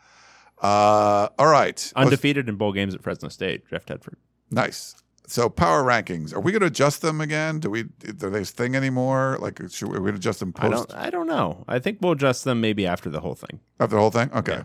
Uh, 0.63 1.29
all 1.39 1.49
right. 1.49 1.93
Undefeated 1.97 2.49
in 2.49 2.57
bowl 2.57 2.73
games 2.73 2.95
at 2.95 3.03
Fresno 3.03 3.29
State. 3.29 3.69
Jeff 3.69 3.85
Tedford. 3.85 4.15
Nice. 4.51 4.95
so 5.27 5.49
power 5.49 5.83
rankings. 5.83 6.35
Are 6.35 6.41
we 6.41 6.53
going 6.53 6.61
to 6.61 6.67
adjust 6.67 7.01
them 7.01 7.19
again? 7.21 7.59
Do 7.59 7.71
we? 7.71 7.85
Are 8.07 8.31
they 8.31 8.43
a 8.43 8.45
thing 8.45 8.77
anymore? 8.77 9.39
Like, 9.41 9.59
should 9.71 9.89
we, 9.89 9.97
are 9.97 10.01
we 10.03 10.09
gonna 10.09 10.19
adjust 10.19 10.41
them 10.41 10.53
I 10.57 10.69
don't. 10.69 10.95
I 10.95 11.09
don't 11.11 11.27
know. 11.27 11.65
I 11.67 11.79
think 11.79 11.99
we'll 12.03 12.13
adjust 12.13 12.45
them 12.45 12.61
maybe 12.61 12.87
after 12.87 13.09
the 13.09 13.21
whole 13.21 13.35
thing. 13.35 13.61
after 13.81 13.97
the 13.97 14.01
whole 14.03 14.11
thing? 14.11 14.31
Okay. 14.35 14.53
Um, 14.53 14.65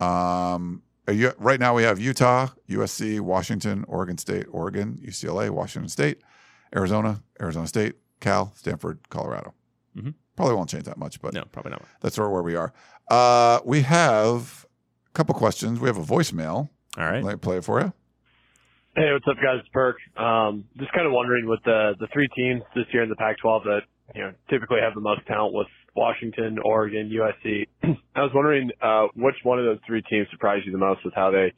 you, 0.00 0.80
right 1.38 1.60
now 1.60 1.74
we 1.74 1.82
have 1.82 1.98
Utah, 1.98 2.48
USC, 2.68 3.20
Washington, 3.20 3.84
Oregon 3.88 4.18
State, 4.18 4.46
Oregon, 4.50 4.98
UCLA, 5.02 5.50
Washington 5.50 5.88
State, 5.88 6.20
Arizona, 6.74 7.22
Arizona 7.40 7.66
State, 7.66 7.94
Cal, 8.20 8.52
Stanford, 8.56 8.98
Colorado. 9.08 9.54
Mhm. 9.96 10.14
Probably 10.36 10.54
won't 10.54 10.68
change 10.70 10.84
that 10.84 10.98
much, 10.98 11.20
but 11.20 11.34
No, 11.34 11.44
probably 11.52 11.70
not. 11.70 11.82
that's 12.00 12.14
sort 12.16 12.26
of 12.26 12.32
where 12.32 12.42
we 12.42 12.54
are. 12.56 12.72
Uh, 13.10 13.60
we 13.64 13.82
have 13.82 14.66
a 15.06 15.10
couple 15.12 15.34
questions. 15.34 15.80
We 15.80 15.88
have 15.88 15.96
a 15.96 16.02
voicemail. 16.02 16.68
All 16.96 17.04
right. 17.04 17.22
Let 17.24 17.32
me 17.34 17.38
play 17.38 17.56
it 17.58 17.64
for 17.64 17.80
you. 17.80 17.92
Hey, 18.96 19.12
what's 19.12 19.26
up, 19.28 19.36
guys? 19.42 19.60
It's 19.60 19.68
Perk. 19.68 19.96
Um, 20.16 20.64
just 20.76 20.92
kind 20.92 21.06
of 21.06 21.12
wondering 21.12 21.46
with 21.48 21.60
the 21.64 21.94
the 22.00 22.08
three 22.12 22.28
teams 22.36 22.62
this 22.74 22.86
year 22.92 23.02
in 23.04 23.08
the 23.08 23.16
Pac-12 23.16 23.62
that 23.64 23.82
you 24.14 24.22
know 24.22 24.32
typically 24.50 24.80
have 24.80 24.94
the 24.94 25.00
most 25.00 25.24
talent 25.26 25.54
with 25.54 25.68
Washington, 25.98 26.58
Oregon, 26.64 27.10
USC. 27.10 27.66
I 28.14 28.20
was 28.22 28.30
wondering 28.34 28.70
uh, 28.80 29.08
which 29.16 29.34
one 29.42 29.58
of 29.58 29.64
those 29.64 29.78
three 29.86 30.02
teams 30.02 30.28
surprised 30.30 30.64
you 30.64 30.72
the 30.72 30.78
most 30.78 31.04
with 31.04 31.14
how 31.14 31.30
they 31.30 31.52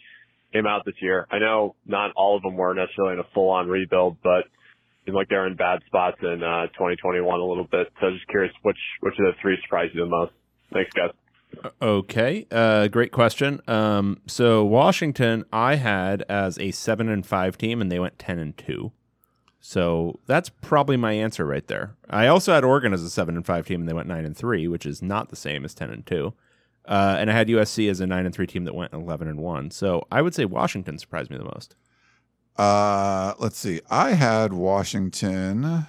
came 0.52 0.66
out 0.66 0.84
this 0.84 0.94
year. 1.00 1.26
I 1.30 1.38
know 1.38 1.76
not 1.86 2.12
all 2.16 2.36
of 2.36 2.42
them 2.42 2.56
were 2.56 2.74
necessarily 2.74 3.14
in 3.14 3.20
a 3.20 3.28
full-on 3.34 3.68
rebuild, 3.68 4.16
but 4.22 4.44
seemed 5.04 5.16
like 5.16 5.28
they're 5.28 5.46
in 5.46 5.56
bad 5.56 5.80
spots 5.86 6.16
in 6.22 6.42
uh, 6.42 6.66
2021 6.68 7.40
a 7.40 7.44
little 7.44 7.66
bit. 7.70 7.88
So 8.00 8.10
just 8.10 8.26
curious 8.28 8.52
which 8.62 8.78
which 9.00 9.14
of 9.18 9.26
the 9.26 9.32
three 9.40 9.56
surprised 9.62 9.94
you 9.94 10.00
the 10.00 10.06
most. 10.06 10.32
Thanks, 10.72 10.90
guys. 10.92 11.10
Okay, 11.82 12.46
uh, 12.52 12.86
great 12.88 13.10
question. 13.10 13.60
Um, 13.66 14.20
so 14.26 14.64
Washington, 14.64 15.44
I 15.52 15.76
had 15.76 16.22
as 16.28 16.58
a 16.58 16.70
seven 16.70 17.08
and 17.08 17.26
five 17.26 17.58
team, 17.58 17.80
and 17.80 17.90
they 17.90 17.98
went 17.98 18.18
ten 18.18 18.38
and 18.38 18.56
two. 18.56 18.92
So 19.60 20.18
that's 20.26 20.48
probably 20.48 20.96
my 20.96 21.12
answer 21.12 21.44
right 21.44 21.66
there. 21.66 21.94
I 22.08 22.26
also 22.28 22.54
had 22.54 22.64
Oregon 22.64 22.92
as 22.94 23.02
a 23.02 23.10
seven 23.10 23.36
and 23.36 23.44
five 23.44 23.66
team, 23.66 23.80
and 23.80 23.88
they 23.88 23.92
went 23.92 24.08
nine 24.08 24.24
and 24.24 24.36
three, 24.36 24.66
which 24.66 24.86
is 24.86 25.02
not 25.02 25.28
the 25.28 25.36
same 25.36 25.64
as 25.64 25.74
ten 25.74 25.90
and 25.90 26.04
two. 26.06 26.32
Uh, 26.86 27.16
and 27.18 27.30
I 27.30 27.34
had 27.34 27.48
USC 27.48 27.90
as 27.90 28.00
a 28.00 28.06
nine 28.06 28.24
and 28.24 28.34
three 28.34 28.46
team 28.46 28.64
that 28.64 28.74
went 28.74 28.92
eleven 28.94 29.28
and 29.28 29.38
one. 29.40 29.70
So 29.70 30.06
I 30.10 30.22
would 30.22 30.34
say 30.34 30.46
Washington 30.46 30.98
surprised 30.98 31.30
me 31.30 31.36
the 31.36 31.44
most. 31.44 31.76
Uh, 32.56 33.34
let's 33.38 33.58
see. 33.58 33.80
I 33.90 34.12
had 34.12 34.52
Washington 34.52 35.86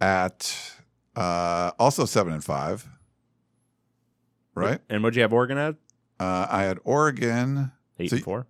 at 0.00 0.56
uh, 1.14 1.72
also 1.78 2.06
seven 2.06 2.32
and 2.32 2.42
five. 2.42 2.88
Right. 4.54 4.80
And 4.88 5.02
what'd 5.02 5.16
you 5.16 5.22
have 5.22 5.32
Oregon 5.32 5.58
at? 5.58 5.74
Uh, 6.18 6.46
I 6.48 6.62
had 6.62 6.78
Oregon. 6.84 7.72
Eight 7.98 8.10
So 8.10 8.16
and 8.16 8.24
four. 8.24 8.46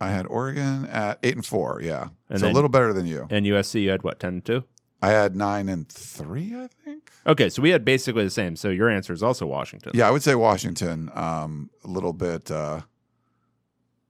I 0.00 0.10
had 0.10 0.26
Oregon 0.26 0.86
at 0.86 1.18
eight 1.22 1.34
and 1.34 1.44
four. 1.44 1.80
Yeah, 1.82 2.08
And 2.30 2.40
so 2.40 2.48
a 2.48 2.52
little 2.52 2.68
better 2.70 2.92
than 2.92 3.06
you. 3.06 3.26
And 3.30 3.44
USC, 3.46 3.82
you 3.82 3.90
had 3.90 4.02
what 4.02 4.20
ten 4.20 4.34
and 4.34 4.44
two? 4.44 4.64
I 5.00 5.10
had 5.10 5.36
nine 5.36 5.68
and 5.68 5.88
three. 5.88 6.54
I 6.56 6.68
think. 6.84 7.10
Okay, 7.26 7.48
so 7.48 7.62
we 7.62 7.70
had 7.70 7.84
basically 7.84 8.24
the 8.24 8.30
same. 8.30 8.56
So 8.56 8.68
your 8.70 8.88
answer 8.88 9.12
is 9.12 9.22
also 9.22 9.46
Washington. 9.46 9.92
Yeah, 9.94 10.08
I 10.08 10.10
would 10.10 10.22
say 10.22 10.34
Washington. 10.34 11.10
Um, 11.14 11.70
a 11.84 11.88
little 11.88 12.12
bit. 12.12 12.50
Uh, 12.50 12.80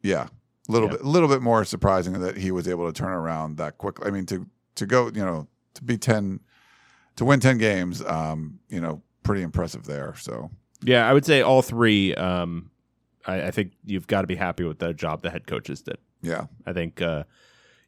yeah, 0.02 0.28
a 0.69 0.73
little 0.73 0.89
Yeah. 0.89 0.97
bit. 0.97 1.05
A 1.05 1.09
little 1.09 1.28
bit 1.28 1.43
more 1.43 1.65
surprising 1.65 2.20
that 2.20 2.36
he 2.39 2.51
was 2.51 2.69
able 2.69 2.86
to 2.90 2.93
turn 2.93 3.12
around 3.12 3.56
that 3.59 3.78
quickly. 3.78 4.06
I 4.06 4.10
mean, 4.10 4.27
to 4.27 4.47
to 4.77 4.86
go, 4.86 5.06
you 5.09 5.24
know, 5.24 5.48
to 5.74 5.85
be 5.85 5.98
ten, 5.98 6.40
to 7.16 7.24
win 7.24 7.40
ten 7.40 7.59
games. 7.59 8.02
Um, 8.05 8.60
you 8.69 8.81
know, 8.81 9.02
pretty 9.23 9.43
impressive 9.43 9.85
there. 9.85 10.15
So 10.19 10.51
Yeah, 10.82 11.09
I 11.09 11.12
would 11.12 11.24
say 11.27 11.43
all 11.43 11.62
three. 11.62 12.15
Um, 12.15 12.70
I, 13.29 13.49
I 13.49 13.51
think 13.51 13.73
you've 13.85 14.07
got 14.07 14.23
to 14.23 14.27
be 14.27 14.35
happy 14.35 14.65
with 14.65 14.79
the 14.79 14.93
job 14.93 15.23
the 15.23 15.31
head 15.31 15.47
coaches 15.47 15.83
did. 15.83 15.99
yeah, 16.23 16.47
I 16.67 16.73
think, 16.73 17.01
uh, 17.01 17.25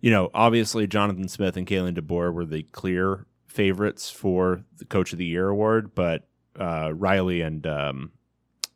you 0.01 0.11
know, 0.11 0.31
obviously 0.35 0.87
Jonathan 0.87 1.29
Smith 1.29 1.57
and 1.57 1.67
Kalen 1.67 1.99
DeBoer 1.99 2.33
were 2.33 2.45
the 2.45 2.62
clear 2.65 3.27
favorites 3.49 4.11
for 4.11 4.62
the 4.79 4.85
Coach 4.85 5.12
of 5.12 5.19
the 5.19 5.25
Year 5.25 5.49
award, 5.49 5.95
but 5.95 6.29
uh, 6.59 6.93
Riley 6.95 7.41
and 7.41 7.67
um, 7.67 8.12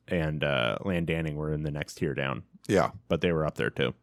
and 0.09 0.43
uh, 0.43 0.77
Dan 0.85 1.07
Lanning 1.07 1.37
were 1.37 1.53
in 1.53 1.63
the 1.63 1.71
next 1.71 1.95
tier 1.95 2.15
down, 2.15 2.43
yeah. 2.67 2.91
but 3.09 3.21
they 3.21 3.33
were 3.33 3.47
up 3.47 3.57
there 3.57 3.71
too. 3.71 3.95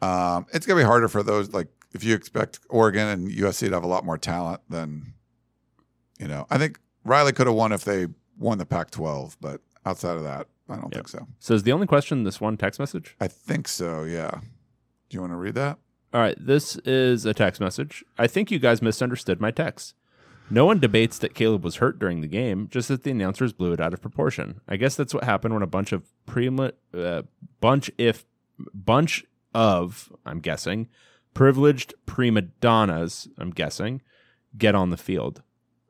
Um, 0.00 0.46
it's 0.52 0.66
gonna 0.66 0.80
be 0.80 0.84
harder 0.84 1.08
for 1.08 1.22
those. 1.22 1.52
Like 1.52 1.68
if 1.92 2.02
you 2.02 2.14
expect 2.14 2.60
Oregon 2.68 3.06
and 3.08 3.30
USC 3.30 3.68
to 3.68 3.74
have 3.74 3.84
a 3.84 3.88
lot 3.88 4.04
more 4.04 4.18
talent, 4.18 4.60
then 4.68 5.14
you 6.18 6.28
know, 6.28 6.46
I 6.50 6.58
think 6.58 6.78
Riley 7.04 7.32
could 7.32 7.46
have 7.46 7.56
won 7.56 7.72
if 7.72 7.84
they 7.84 8.06
won 8.38 8.58
the 8.58 8.66
Pac-12, 8.66 9.36
but 9.40 9.60
outside 9.84 10.16
of 10.16 10.22
that, 10.22 10.46
I 10.72 10.76
don't 10.76 10.90
Yeah. 10.92 10.98
think 10.98 11.08
so. 11.08 11.26
So 11.38 11.54
is 11.54 11.62
the 11.62 11.72
only 11.72 11.86
question 11.86 12.24
this 12.24 12.40
one 12.40 12.56
text 12.56 12.80
message? 12.80 13.16
I 13.20 13.28
think 13.28 13.68
so. 13.68 14.04
Yeah. 14.04 14.30
Do 15.08 15.14
you 15.16 15.20
want 15.20 15.32
to 15.32 15.36
read 15.36 15.54
that? 15.54 15.78
All 16.14 16.20
right, 16.20 16.36
this 16.38 16.76
is 16.84 17.24
a 17.24 17.32
text 17.34 17.60
message. 17.60 18.04
I 18.18 18.26
think 18.26 18.50
you 18.50 18.58
guys 18.58 18.82
misunderstood 18.82 19.40
my 19.40 19.50
text. 19.50 19.94
No 20.50 20.66
one 20.66 20.78
debates 20.80 21.16
that 21.18 21.34
Caleb 21.34 21.64
was 21.64 21.76
hurt 21.76 21.98
during 21.98 22.20
the 22.20 22.26
game, 22.28 22.68
just 22.70 22.88
that 22.88 23.02
the 23.04 23.10
announcers 23.10 23.52
blew 23.54 23.72
it 23.72 23.80
out 23.80 23.94
of 23.94 24.02
proportion. 24.02 24.60
I 24.68 24.76
guess 24.76 24.94
that's 24.96 25.14
what 25.14 25.24
happened 25.24 25.54
when 25.54 25.62
a 25.62 25.66
bunch 25.66 25.92
of 25.92 26.02
prima, 26.26 26.72
uh, 26.92 27.22
bunch 27.60 27.90
if 27.96 28.26
bunch 28.74 29.24
of 29.54 30.12
I'm 30.26 30.40
guessing 30.40 30.88
privileged 31.34 31.94
prima 32.06 32.42
donnas 32.42 33.28
I'm 33.38 33.50
guessing 33.50 34.02
get 34.58 34.74
on 34.74 34.90
the 34.90 34.96
field. 34.98 35.42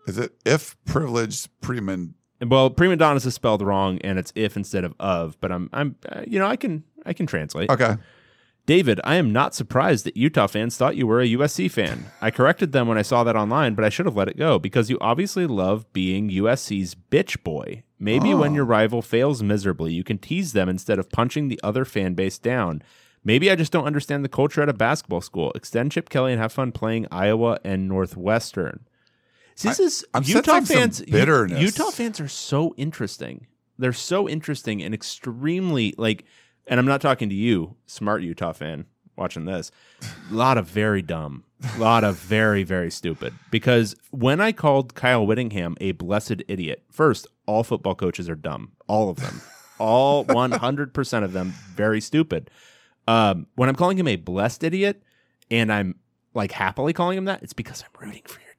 Is 0.06 0.18
it 0.18 0.32
if 0.44 0.76
privileged 0.84 1.48
preman? 1.60 2.14
Well, 2.46 2.70
prima 2.70 2.96
donnas 2.96 3.26
is 3.26 3.34
spelled 3.34 3.62
wrong, 3.62 3.98
and 4.02 4.18
it's 4.18 4.32
if 4.34 4.56
instead 4.56 4.84
of 4.84 4.94
of. 4.98 5.40
But 5.40 5.52
I'm 5.52 5.70
I'm 5.72 5.96
uh, 6.08 6.22
you 6.26 6.38
know 6.38 6.46
I 6.46 6.56
can 6.56 6.84
I 7.06 7.12
can 7.12 7.26
translate. 7.26 7.70
Okay. 7.70 7.96
David, 8.64 9.00
I 9.02 9.16
am 9.16 9.32
not 9.32 9.56
surprised 9.56 10.06
that 10.06 10.16
Utah 10.16 10.46
fans 10.46 10.76
thought 10.76 10.94
you 10.94 11.04
were 11.04 11.20
a 11.20 11.26
USC 11.26 11.68
fan. 11.68 12.06
I 12.20 12.30
corrected 12.30 12.70
them 12.70 12.86
when 12.86 12.96
I 12.96 13.02
saw 13.02 13.24
that 13.24 13.34
online, 13.34 13.74
but 13.74 13.84
I 13.84 13.88
should 13.88 14.06
have 14.06 14.14
let 14.14 14.28
it 14.28 14.36
go 14.36 14.60
because 14.60 14.88
you 14.88 14.98
obviously 15.00 15.46
love 15.46 15.92
being 15.92 16.30
USC's 16.30 16.94
bitch 16.94 17.42
boy. 17.42 17.82
Maybe 17.98 18.34
when 18.34 18.54
your 18.54 18.64
rival 18.64 19.02
fails 19.02 19.42
miserably, 19.42 19.92
you 19.92 20.04
can 20.04 20.18
tease 20.18 20.52
them 20.52 20.68
instead 20.68 21.00
of 21.00 21.10
punching 21.10 21.48
the 21.48 21.60
other 21.64 21.84
fan 21.84 22.14
base 22.14 22.38
down. 22.38 22.82
Maybe 23.24 23.50
I 23.50 23.56
just 23.56 23.72
don't 23.72 23.84
understand 23.84 24.24
the 24.24 24.28
culture 24.28 24.62
at 24.62 24.68
a 24.68 24.72
basketball 24.72 25.20
school. 25.20 25.52
Extend 25.54 25.92
Chip 25.92 26.08
Kelly 26.08 26.32
and 26.32 26.40
have 26.40 26.52
fun 26.52 26.72
playing 26.72 27.06
Iowa 27.10 27.58
and 27.64 27.88
Northwestern. 27.88 28.86
See, 29.54 29.68
this 29.68 29.80
is 29.80 30.04
I'm 30.14 30.22
Utah 30.24 30.60
fans. 30.60 31.00
Bitterness. 31.02 31.60
Utah 31.60 31.90
fans 31.90 32.20
are 32.20 32.28
so 32.28 32.74
interesting. 32.76 33.46
They're 33.78 33.92
so 33.92 34.28
interesting 34.28 34.82
and 34.82 34.94
extremely 34.94 35.94
like. 35.98 36.24
And 36.66 36.78
I'm 36.78 36.86
not 36.86 37.00
talking 37.00 37.28
to 37.28 37.34
you, 37.34 37.74
smart 37.86 38.22
Utah 38.22 38.52
fan, 38.52 38.86
watching 39.16 39.44
this. 39.46 39.72
A 40.30 40.34
lot 40.34 40.58
of 40.58 40.66
very 40.66 41.02
dumb, 41.02 41.44
a 41.74 41.78
lot 41.78 42.04
of 42.04 42.16
very 42.16 42.62
very 42.62 42.90
stupid. 42.90 43.34
Because 43.50 43.96
when 44.10 44.40
I 44.40 44.52
called 44.52 44.94
Kyle 44.94 45.26
Whittingham 45.26 45.76
a 45.80 45.92
blessed 45.92 46.42
idiot, 46.48 46.84
first, 46.90 47.26
all 47.46 47.64
football 47.64 47.94
coaches 47.94 48.28
are 48.28 48.36
dumb, 48.36 48.72
all 48.86 49.10
of 49.10 49.16
them, 49.16 49.40
all 49.78 50.24
100 50.28 50.94
percent 50.94 51.24
of 51.24 51.32
them 51.32 51.52
very 51.74 52.00
stupid. 52.00 52.50
Um, 53.08 53.48
when 53.56 53.68
I'm 53.68 53.74
calling 53.74 53.98
him 53.98 54.06
a 54.06 54.16
blessed 54.16 54.62
idiot, 54.62 55.02
and 55.50 55.72
I'm 55.72 55.96
like 56.34 56.52
happily 56.52 56.92
calling 56.92 57.18
him 57.18 57.24
that, 57.24 57.42
it's 57.42 57.52
because 57.52 57.82
I'm 57.82 58.06
rooting 58.06 58.22
for 58.24 58.40
your. 58.40 58.51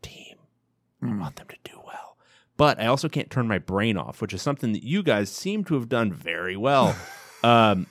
I 1.03 1.15
want 1.17 1.35
them 1.35 1.47
to 1.49 1.57
do 1.63 1.79
well. 1.85 2.17
But 2.55 2.79
I 2.79 2.85
also 2.85 3.09
can't 3.09 3.29
turn 3.29 3.47
my 3.47 3.57
brain 3.59 3.97
off, 3.97 4.21
which 4.21 4.33
is 4.33 4.41
something 4.41 4.73
that 4.73 4.83
you 4.83 5.03
guys 5.03 5.31
seem 5.31 5.63
to 5.65 5.73
have 5.75 5.89
done 5.89 6.13
very 6.13 6.55
well. 6.55 6.95
um, 7.43 7.87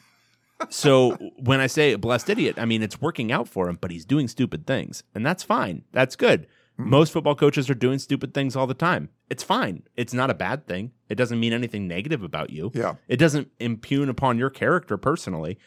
so 0.70 1.12
when 1.38 1.60
I 1.60 1.66
say 1.66 1.94
blessed 1.96 2.30
idiot, 2.30 2.56
I 2.58 2.64
mean 2.64 2.82
it's 2.82 3.00
working 3.00 3.32
out 3.32 3.48
for 3.48 3.68
him, 3.68 3.78
but 3.80 3.90
he's 3.90 4.04
doing 4.04 4.28
stupid 4.28 4.66
things, 4.66 5.02
and 5.14 5.26
that's 5.26 5.42
fine. 5.42 5.82
That's 5.92 6.16
good. 6.16 6.46
Most 6.78 7.12
football 7.12 7.34
coaches 7.36 7.70
are 7.70 7.74
doing 7.74 7.98
stupid 8.00 8.34
things 8.34 8.56
all 8.56 8.66
the 8.66 8.74
time. 8.74 9.10
It's 9.30 9.42
fine. 9.44 9.84
It's 9.96 10.12
not 10.14 10.30
a 10.30 10.34
bad 10.34 10.66
thing. 10.66 10.90
It 11.08 11.14
doesn't 11.14 11.38
mean 11.38 11.52
anything 11.52 11.86
negative 11.86 12.24
about 12.24 12.50
you. 12.50 12.72
Yeah. 12.74 12.94
It 13.06 13.18
doesn't 13.18 13.52
impugn 13.60 14.08
upon 14.08 14.36
your 14.38 14.50
character 14.50 14.96
personally. 14.96 15.58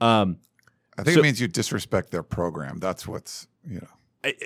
Um, 0.00 0.38
I 0.98 1.04
think 1.04 1.14
So- 1.14 1.20
it 1.20 1.22
means 1.22 1.40
you 1.40 1.48
disrespect 1.48 2.10
their 2.10 2.24
program. 2.24 2.78
That's 2.80 3.06
what's 3.08 3.46
you 3.66 3.76
know. 3.76 3.86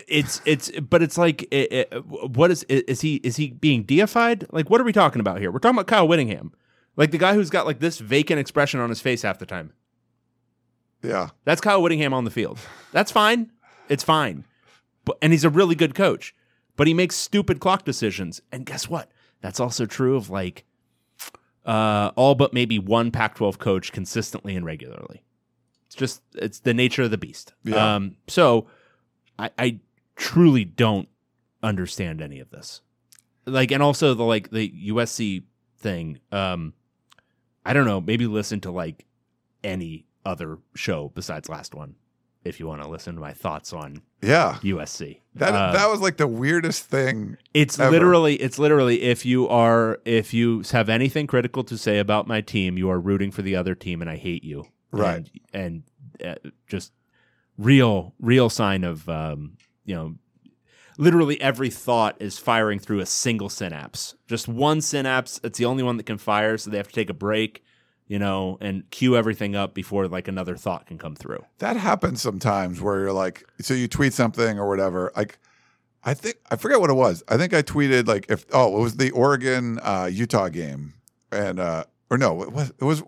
It's 0.09 0.40
it's 0.44 0.70
but 0.80 1.02
it's 1.02 1.16
like 1.18 1.42
it, 1.52 1.72
it- 1.92 2.04
what 2.06 2.50
is 2.50 2.62
is 2.64 3.00
he 3.00 3.16
is 3.16 3.36
he 3.36 3.50
being 3.50 3.82
deified? 3.84 4.46
Like 4.52 4.70
what 4.70 4.80
are 4.80 4.84
we 4.84 4.92
talking 4.92 5.20
about 5.20 5.38
here? 5.40 5.50
We're 5.50 5.59
talking 5.59 5.76
about 5.76 5.86
kyle 5.86 6.06
whittingham. 6.09 6.52
Like 6.96 7.10
the 7.10 7.18
guy 7.18 7.34
who's 7.34 7.50
got 7.50 7.66
like 7.66 7.80
this 7.80 7.98
vacant 7.98 8.38
expression 8.40 8.80
on 8.80 8.88
his 8.90 9.00
face 9.00 9.22
half 9.22 9.38
the 9.38 9.46
time. 9.46 9.72
Yeah. 11.02 11.30
that's 11.44 11.60
kyle 11.60 11.82
whittingham 11.82 12.14
on 12.14 12.24
the 12.24 12.30
field. 12.30 12.59
That's 12.92 13.10
fine. 13.10 13.50
It's 13.88 14.04
fine. 14.04 14.44
But 15.04 15.18
and 15.20 15.32
he's 15.32 15.44
a 15.44 15.50
really 15.50 15.74
good 15.74 15.94
coach 15.94 16.34
but 16.76 16.86
he 16.86 16.94
makes 16.94 17.16
stupid 17.16 17.60
clock 17.60 17.84
decisions. 17.84 18.40
And 18.50 18.64
guess 18.64 18.88
what? 18.88 19.10
That's 19.42 19.60
also 19.60 19.84
true 19.86 20.16
of 20.16 20.30
like 20.30 20.64
uh 21.66 22.10
all 22.16 22.34
but 22.34 22.52
maybe 22.52 22.78
one 22.78 23.10
pac 23.10 23.34
12 23.36 23.59
coach 23.59 23.92
consistently 23.92 24.56
and 24.56 24.64
regularly. 24.64 25.22
It's 25.86 25.94
just 25.94 26.22
it's 26.34 26.60
the 26.60 26.74
nature 26.74 27.02
of 27.02 27.10
the 27.10 27.18
beast. 27.18 27.52
Yeah. 27.64 27.94
um 27.96 28.16
so 28.28 28.66
I, 29.43 29.51
I 29.59 29.78
truly 30.16 30.64
don't 30.64 31.09
understand 31.62 32.20
any 32.23 32.39
of 32.40 32.51
this. 32.51 32.81
Like, 33.47 33.70
and 33.73 33.82
also 33.82 34.14
the 34.14 34.23
like 34.24 34.51
the 34.51 34.70
USC 34.89 35.43
thing. 35.78 36.20
Um, 36.31 36.74
I 37.64 37.73
don't 37.73 37.86
know. 37.86 38.01
Maybe 38.01 38.27
listen 38.27 38.60
to 38.60 38.70
like 38.70 39.05
any 39.64 40.06
other 40.24 40.59
show 40.74 41.10
besides 41.14 41.48
last 41.48 41.74
one. 41.74 41.97
if 42.44 42.59
you 42.59 42.66
want 42.66 42.82
to 42.82 42.89
listen 42.89 43.14
to 43.14 43.20
my 43.20 43.32
thoughts 43.32 43.73
on 43.73 44.02
Yeah. 44.20 44.59
USC. 44.64 45.20
That 45.36 45.55
Uh, 45.55 45.73
that 45.74 45.89
was 45.89 46.01
like 46.01 46.16
the 46.16 46.27
weirdest 46.27 46.86
thing. 46.86 47.36
It's 47.55 47.78
ever. 47.78 47.90
literally 47.93 48.35
it's 48.35 48.59
literally 48.59 49.02
if 49.02 49.24
you 49.24 49.48
are 49.48 50.01
if 50.05 50.35
you 50.35 50.62
have 50.73 50.89
anything 50.89 51.28
critical 51.28 51.62
to 51.62 51.78
say 51.78 51.98
about 52.01 52.27
my 52.27 52.40
team, 52.40 52.77
you 52.77 52.90
are 52.90 52.98
rooting 52.98 53.31
for 53.31 53.43
the 53.43 53.55
other 53.55 53.77
team, 53.77 54.01
and 54.01 54.10
I 54.10 54.16
hate 54.16 54.43
you. 54.43 54.64
Right. 54.90 55.28
And, 55.55 55.85
and 56.23 56.36
uh, 56.44 56.48
just 56.66 56.90
real 57.58 58.14
real 58.20 58.48
sign 58.48 58.84
of 58.84 59.08
um, 59.08 59.56
you 59.84 59.94
know 59.94 60.14
literally 60.98 61.40
every 61.40 61.70
thought 61.70 62.20
is 62.20 62.38
firing 62.38 62.78
through 62.78 63.00
a 63.00 63.06
single 63.06 63.48
synapse. 63.48 64.14
Just 64.26 64.48
one 64.48 64.80
synapse. 64.80 65.40
It's 65.42 65.58
the 65.58 65.64
only 65.64 65.82
one 65.82 65.96
that 65.96 66.04
can 66.04 66.18
fire, 66.18 66.56
so 66.58 66.70
they 66.70 66.76
have 66.76 66.88
to 66.88 66.94
take 66.94 67.10
a 67.10 67.14
break. 67.14 67.64
You 68.08 68.18
know, 68.18 68.58
and 68.60 68.90
cue 68.90 69.16
everything 69.16 69.56
up 69.56 69.72
before 69.72 70.06
like 70.06 70.28
another 70.28 70.54
thought 70.56 70.86
can 70.86 70.98
come 70.98 71.16
through. 71.16 71.46
That 71.58 71.76
happens 71.76 72.20
sometimes 72.20 72.82
where 72.82 73.00
you're 73.00 73.12
like, 73.12 73.42
so 73.60 73.72
you 73.72 73.88
tweet 73.88 74.12
something 74.12 74.58
or 74.58 74.68
whatever. 74.68 75.12
Like, 75.16 75.38
I 76.04 76.12
think 76.12 76.36
I 76.50 76.56
forget 76.56 76.78
what 76.80 76.90
it 76.90 76.94
was. 76.94 77.22
I 77.28 77.38
think 77.38 77.54
I 77.54 77.62
tweeted 77.62 78.06
like 78.06 78.26
if 78.28 78.44
oh 78.52 78.76
it 78.76 78.80
was 78.80 78.96
the 78.96 79.12
Oregon 79.12 79.78
uh, 79.82 80.10
Utah 80.12 80.48
game 80.48 80.94
and 81.30 81.58
uh, 81.58 81.84
or 82.10 82.18
no 82.18 82.42
it 82.42 82.52
was 82.52 82.70
it 82.70 82.84
was 82.84 83.02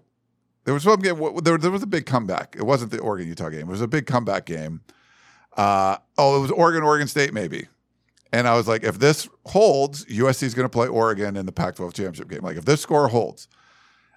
there 0.65 0.75
was 0.75 0.83
some 0.83 1.01
game 1.01 1.21
there, 1.43 1.59
there 1.59 1.71
was 1.71 1.83
a 1.83 1.87
big 1.87 2.07
comeback. 2.07 2.55
It 2.57 2.65
wasn't 2.65 2.91
the 2.91 2.99
Oregon 2.99 3.29
Utah 3.29 3.51
game. 3.51 3.63
It 3.63 3.69
was 3.69 3.81
a 3.81 3.89
big 3.89 4.07
comeback 4.07 4.47
game. 4.47 4.81
Uh, 5.57 5.99
oh, 6.19 6.37
it 6.37 6.41
was 6.41 6.51
Oregon 6.51 6.83
Oregon 6.83 7.07
State 7.07 7.33
maybe. 7.33 7.69
And 8.33 8.49
I 8.49 8.57
was 8.57 8.67
like, 8.67 8.83
if 8.83 8.99
this 8.99 9.29
holds, 9.47 10.05
USC 10.07 10.43
is 10.43 10.55
going 10.55 10.65
to 10.65 10.69
play 10.69 10.89
Oregon 10.89 11.37
in 11.37 11.47
the 11.47 11.53
Pac-12 11.53 11.95
championship 11.95 12.29
game. 12.29 12.41
Like 12.41 12.57
if 12.57 12.65
this 12.65 12.81
score 12.81 13.07
holds, 13.07 13.47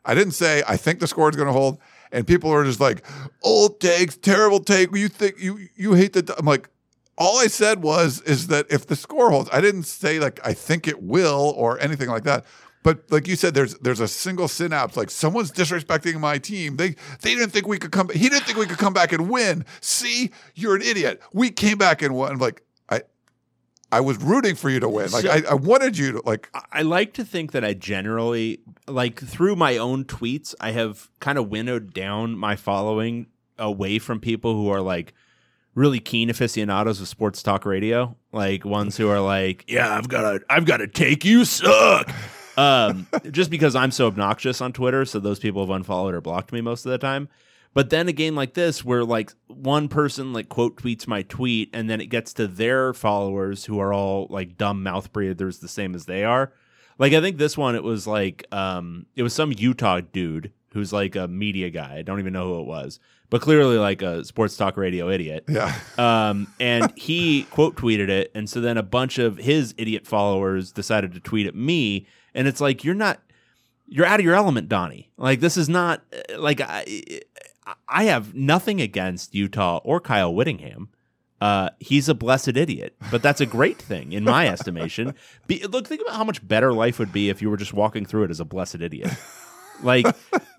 I 0.03 0.15
didn't 0.15 0.33
say 0.33 0.63
I 0.67 0.75
think 0.75 0.99
the 0.99 1.07
score 1.07 1.29
is 1.29 1.35
going 1.35 1.47
to 1.47 1.53
hold. 1.53 1.79
And 2.11 2.25
people 2.25 2.51
are 2.51 2.63
just 2.63 2.79
like, 2.79 3.05
old 3.43 3.79
takes, 3.79 4.15
terrible 4.17 4.59
take. 4.59 4.95
You 4.95 5.09
think 5.09 5.39
you 5.39 5.67
you 5.75 5.93
hate 5.93 6.13
the. 6.13 6.33
I'm 6.37 6.45
like, 6.45 6.69
all 7.17 7.37
I 7.39 7.47
said 7.47 7.83
was 7.83 8.21
is 8.21 8.47
that 8.47 8.65
if 8.69 8.87
the 8.87 8.95
score 8.95 9.29
holds, 9.29 9.49
I 9.51 9.59
didn't 9.59 9.83
say 9.83 10.19
like 10.19 10.39
I 10.43 10.53
think 10.53 10.87
it 10.87 11.01
will 11.03 11.53
or 11.57 11.79
anything 11.79 12.09
like 12.09 12.23
that. 12.23 12.45
But 12.87 13.03
like 13.11 13.27
you 13.27 13.35
said, 13.35 13.53
there's 13.53 13.73
there's 13.79 13.99
a 13.99 14.07
single 14.07 14.47
synapse. 14.47 14.95
Like 14.95 15.09
someone's 15.09 15.51
disrespecting 15.51 16.21
my 16.21 16.37
team. 16.37 16.77
They 16.77 16.95
they 17.19 17.35
didn't 17.35 17.49
think 17.49 17.67
we 17.67 17.77
could 17.77 17.91
come. 17.91 18.07
He 18.07 18.29
didn't 18.29 18.45
think 18.45 18.57
we 18.57 18.65
could 18.65 18.77
come 18.77 18.93
back 18.93 19.11
and 19.11 19.29
win. 19.29 19.65
See, 19.81 20.31
you're 20.55 20.73
an 20.77 20.81
idiot. 20.81 21.21
We 21.33 21.49
came 21.49 21.77
back 21.77 22.01
and 22.01 22.15
won. 22.15 22.37
Like 22.37 22.61
I, 22.89 23.01
I 23.91 23.99
was 23.99 24.17
rooting 24.23 24.55
for 24.55 24.69
you 24.69 24.79
to 24.79 24.87
win. 24.87 25.11
Like 25.11 25.25
So- 25.25 25.31
I, 25.31 25.43
I 25.49 25.53
wanted 25.55 25.97
you 25.97 26.13
to 26.13 26.21
like. 26.25 26.49
I 26.71 26.83
like 26.83 27.11
to 27.15 27.25
think 27.25 27.51
that 27.51 27.65
I 27.65 27.73
generally 27.73 28.61
like 28.87 29.19
through 29.19 29.57
my 29.57 29.75
own 29.75 30.05
tweets, 30.05 30.55
I 30.61 30.71
have 30.71 31.09
kind 31.19 31.37
of 31.37 31.49
winnowed 31.49 31.93
down 31.93 32.37
my 32.37 32.55
following 32.55 33.27
away 33.59 33.99
from 33.99 34.21
people 34.21 34.53
who 34.53 34.69
are 34.69 34.79
like 34.79 35.13
really 35.75 35.99
keen 35.99 36.29
aficionados 36.29 37.01
of 37.01 37.09
sports 37.09 37.43
talk 37.43 37.65
radio, 37.65 38.15
like 38.31 38.63
ones 38.63 38.95
who 38.95 39.09
are 39.09 39.19
like, 39.19 39.65
"Yeah, 39.67 39.93
I've 39.93 40.07
got 40.07 40.21
to, 40.21 40.39
I've 40.49 40.63
got 40.63 40.77
to 40.77 40.87
take 40.87 41.25
you 41.25 41.43
suck," 41.43 42.09
um, 42.57 43.07
just 43.31 43.49
because 43.49 43.75
I'm 43.75 43.91
so 43.91 44.07
obnoxious 44.07 44.59
on 44.59 44.73
Twitter. 44.73 45.05
So 45.05 45.19
those 45.19 45.39
people 45.39 45.61
have 45.61 45.73
unfollowed 45.73 46.13
or 46.13 46.21
blocked 46.21 46.51
me 46.51 46.61
most 46.61 46.85
of 46.85 46.91
the 46.91 46.97
time. 46.97 47.29
But 47.73 47.91
then 47.91 48.07
a 48.07 48.11
game 48.11 48.35
like 48.35 48.55
this, 48.55 48.83
where 48.83 49.03
like 49.03 49.33
one 49.47 49.87
person 49.87 50.33
like 50.33 50.49
quote 50.49 50.81
tweets 50.81 51.07
my 51.07 51.21
tweet, 51.21 51.69
and 51.73 51.89
then 51.89 52.01
it 52.01 52.07
gets 52.07 52.33
to 52.33 52.47
their 52.47 52.93
followers 52.93 53.65
who 53.65 53.79
are 53.79 53.93
all 53.93 54.27
like 54.29 54.57
dumb 54.57 54.81
mouth 54.81 55.13
breathers, 55.13 55.59
the 55.59 55.67
same 55.67 55.93
as 55.93 56.05
they 56.05 56.23
are. 56.23 56.51
Like 56.97 57.13
I 57.13 57.21
think 57.21 57.37
this 57.37 57.55
one, 57.55 57.75
it 57.75 57.83
was 57.83 58.07
like 58.07 58.47
um, 58.51 59.05
it 59.15 59.21
was 59.21 59.33
some 59.33 59.53
Utah 59.55 60.01
dude 60.01 60.51
who's 60.73 60.91
like 60.91 61.15
a 61.15 61.27
media 61.27 61.69
guy. 61.69 61.97
I 61.97 62.01
don't 62.01 62.19
even 62.19 62.33
know 62.33 62.47
who 62.47 62.61
it 62.61 62.65
was, 62.65 62.99
but 63.29 63.41
clearly 63.41 63.77
like 63.77 64.01
a 64.01 64.23
sports 64.23 64.57
talk 64.57 64.77
radio 64.77 65.09
idiot. 65.09 65.45
Yeah. 65.47 65.75
Um, 65.97 66.53
and 66.59 66.93
he 66.95 67.43
quote 67.43 67.75
tweeted 67.75 68.09
it, 68.09 68.31
and 68.35 68.49
so 68.49 68.61
then 68.61 68.77
a 68.77 68.83
bunch 68.83 69.17
of 69.17 69.37
his 69.37 69.73
idiot 69.77 70.05
followers 70.05 70.71
decided 70.71 71.13
to 71.13 71.19
tweet 71.19 71.47
at 71.47 71.55
me, 71.55 72.05
and 72.33 72.47
it's 72.47 72.61
like 72.61 72.83
you're 72.83 72.95
not, 72.95 73.19
you're 73.87 74.05
out 74.05 74.19
of 74.19 74.25
your 74.25 74.35
element, 74.35 74.69
Donnie. 74.69 75.11
Like 75.17 75.39
this 75.39 75.57
is 75.57 75.69
not 75.69 76.01
like 76.37 76.61
I, 76.61 76.85
I 77.87 78.05
have 78.05 78.33
nothing 78.35 78.81
against 78.81 79.33
Utah 79.35 79.79
or 79.83 79.99
Kyle 79.99 80.33
Whittingham. 80.33 80.89
Uh, 81.39 81.69
he's 81.79 82.09
a 82.09 82.15
blessed 82.15 82.57
idiot, 82.57 82.95
but 83.11 83.21
that's 83.21 83.39
a 83.39 83.45
great 83.45 83.77
thing 83.77 84.11
in 84.11 84.23
my 84.23 84.47
estimation. 84.47 85.13
Be, 85.45 85.63
look, 85.67 85.85
think 85.85 86.01
about 86.01 86.15
how 86.15 86.23
much 86.23 86.45
better 86.47 86.73
life 86.73 86.97
would 86.97 87.13
be 87.13 87.29
if 87.29 87.43
you 87.43 87.49
were 87.51 87.57
just 87.57 87.73
walking 87.73 88.05
through 88.05 88.23
it 88.23 88.31
as 88.31 88.39
a 88.39 88.45
blessed 88.45 88.81
idiot. 88.81 89.11
Like 89.83 90.07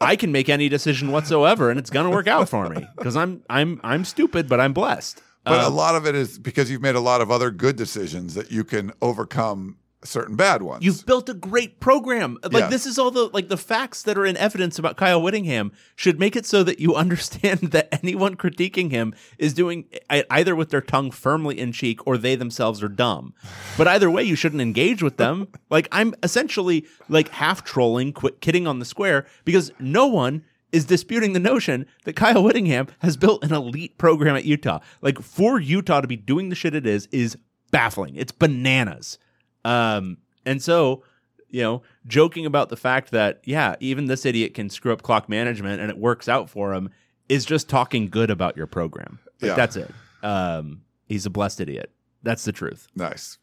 I 0.01 0.15
can 0.15 0.31
make 0.31 0.49
any 0.49 0.69
decision 0.69 1.11
whatsoever, 1.11 1.71
and 1.71 1.81
it's 1.81 1.91
gonna 1.91 2.11
work 2.11 2.29
out 2.29 2.49
for 2.49 2.69
me 2.69 2.87
because 2.97 3.17
I'm 3.17 3.43
I'm 3.51 3.81
I'm 3.83 4.05
stupid, 4.05 4.49
but 4.49 4.61
I'm 4.61 4.73
blessed. 4.73 5.21
But 5.43 5.65
a 5.65 5.67
Um, 5.67 5.75
lot 5.75 5.97
of 5.97 6.07
it 6.07 6.15
is 6.15 6.39
because 6.39 6.71
you've 6.71 6.83
made 6.83 6.95
a 6.95 7.01
lot 7.01 7.21
of 7.21 7.29
other 7.31 7.51
good 7.51 7.75
decisions 7.75 8.35
that 8.35 8.53
you 8.53 8.63
can 8.63 8.93
overcome 9.03 9.79
certain 10.05 10.37
bad 10.37 10.63
ones. 10.63 10.85
You've 10.85 11.05
built 11.07 11.29
a 11.29 11.35
great 11.35 11.81
program. 11.81 12.39
Like 12.43 12.53
Yeah. 12.53 12.69
this 12.69 12.87
is 12.87 12.99
all 12.99 13.11
the 13.11 13.25
like 13.33 13.49
the 13.49 13.57
facts 13.57 14.03
that 14.05 14.17
are 14.17 14.25
in 14.25 14.37
evidence 14.37 14.79
about 14.79 14.97
Kyle 14.97 15.21
Whittingham 15.21 15.73
should 15.97 16.21
make 16.21 16.37
it 16.37 16.47
so 16.47 16.63
that 16.63 16.79
you 16.79 16.95
understand 17.05 17.59
that 17.73 17.89
anyone 18.03 18.37
critiquing 18.37 18.91
him 18.93 19.13
is 19.39 19.55
doing 19.55 19.87
it 20.11 20.27
either 20.31 20.55
with 20.55 20.71
their 20.71 20.81
tongue 20.81 21.11
firmly 21.11 21.59
in 21.59 21.73
cheek 21.73 22.07
or 22.07 22.17
they 22.17 22.37
themselves 22.37 22.83
are 22.83 22.89
dumb. 22.89 23.35
But 23.77 23.89
either 23.89 24.09
way, 24.11 24.23
you 24.23 24.37
shouldn't 24.37 24.63
engage 24.63 25.03
with 25.03 25.17
them. 25.17 25.49
Like 25.71 25.89
I'm 25.93 26.15
essentially 26.23 26.87
like 27.09 27.29
half 27.29 27.63
trolling, 27.63 28.13
quit 28.13 28.41
kidding 28.41 28.67
on 28.67 28.79
the 28.79 28.85
square 28.87 29.27
because 29.45 29.71
no 29.79 30.07
one 30.07 30.45
is 30.73 30.85
disputing 30.87 31.33
the 31.35 31.41
notion 31.41 31.87
that 32.05 32.15
Kyle 32.17 32.43
Whittingham 32.43 32.87
has 33.01 33.17
built 33.17 33.43
an 33.45 33.53
elite 33.53 33.99
program 33.99 34.35
at 34.37 34.45
Utah. 34.45 34.79
Like 35.03 35.21
for 35.21 35.59
Utah 35.61 36.01
to 36.01 36.07
be 36.09 36.17
doing 36.17 36.49
the 36.49 36.55
shit 36.55 36.75
it 36.75 36.87
is 36.87 37.07
is 37.13 37.37
baffling. 37.71 38.15
It's 38.17 38.33
bananas. 38.33 39.19
Um, 39.65 40.19
and 40.47 40.63
so, 40.63 41.03
you 41.49 41.63
know, 41.63 41.83
joking 42.07 42.47
about 42.47 42.69
the 42.69 42.77
fact 42.77 43.11
that, 43.11 43.41
yeah, 43.45 43.77
even 43.81 44.07
this 44.07 44.25
idiot 44.27 44.55
can 44.55 44.71
screw 44.71 44.93
up 44.93 45.03
clock 45.03 45.29
management 45.29 45.81
and 45.81 45.91
it 45.91 45.99
works 45.99 46.29
out 46.29 46.49
for 46.51 46.75
him 46.75 46.91
is 47.29 47.45
just 47.45 47.69
talking 47.69 48.09
good 48.09 48.31
about 48.31 48.57
your 48.57 48.67
program. 48.67 49.19
Like, 49.41 49.51
Yeah. 49.51 49.55
That's 49.55 49.77
it. 49.77 49.91
Um, 50.23 50.83
he's 51.07 51.27
a 51.27 51.31
blessed 51.31 51.61
idiot. 51.61 51.91
That's 52.23 52.45
the 52.45 52.53
truth. 52.53 52.89
Nice. 52.95 53.39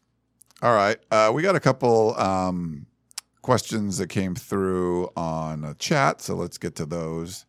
All 0.62 0.74
right. 0.74 0.98
Uh, 1.10 1.30
we 1.34 1.42
got 1.42 1.54
a 1.56 1.60
couple 1.60 2.18
um, 2.18 2.86
questions 3.42 3.98
that 3.98 4.08
came 4.08 4.34
through 4.34 5.10
on 5.16 5.64
a 5.64 5.74
chat, 5.74 6.20
so 6.20 6.34
let's 6.34 6.58
get 6.58 6.74
to 6.76 6.86
those. 6.86 7.46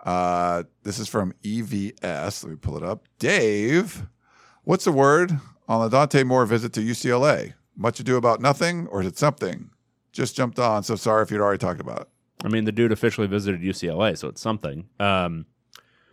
Uh, 0.00 0.64
this 0.82 0.98
is 0.98 1.08
from 1.08 1.32
EVS. 1.42 2.44
Let 2.44 2.50
me 2.50 2.56
pull 2.56 2.76
it 2.76 2.82
up. 2.82 3.06
Dave, 3.18 4.06
what's 4.64 4.84
the 4.84 4.92
word 4.92 5.38
on 5.68 5.82
the 5.82 5.88
Dante 5.88 6.22
Moore 6.22 6.46
visit 6.46 6.72
to 6.74 6.80
UCLA? 6.80 7.54
Much 7.78 8.00
ado 8.00 8.16
about 8.16 8.40
nothing, 8.40 8.86
or 8.88 9.00
is 9.00 9.06
it 9.06 9.16
something? 9.16 9.70
Just 10.12 10.34
jumped 10.36 10.58
on, 10.58 10.82
so 10.82 10.96
sorry 10.96 11.22
if 11.22 11.30
you'd 11.30 11.40
already 11.40 11.58
talked 11.58 11.80
about 11.80 12.00
it. 12.02 12.08
I 12.44 12.48
mean, 12.48 12.64
the 12.64 12.72
dude 12.72 12.90
officially 12.92 13.26
visited 13.28 13.60
UCLA, 13.62 14.18
so 14.18 14.26
it's 14.28 14.40
something. 14.40 14.88
Um, 14.98 15.46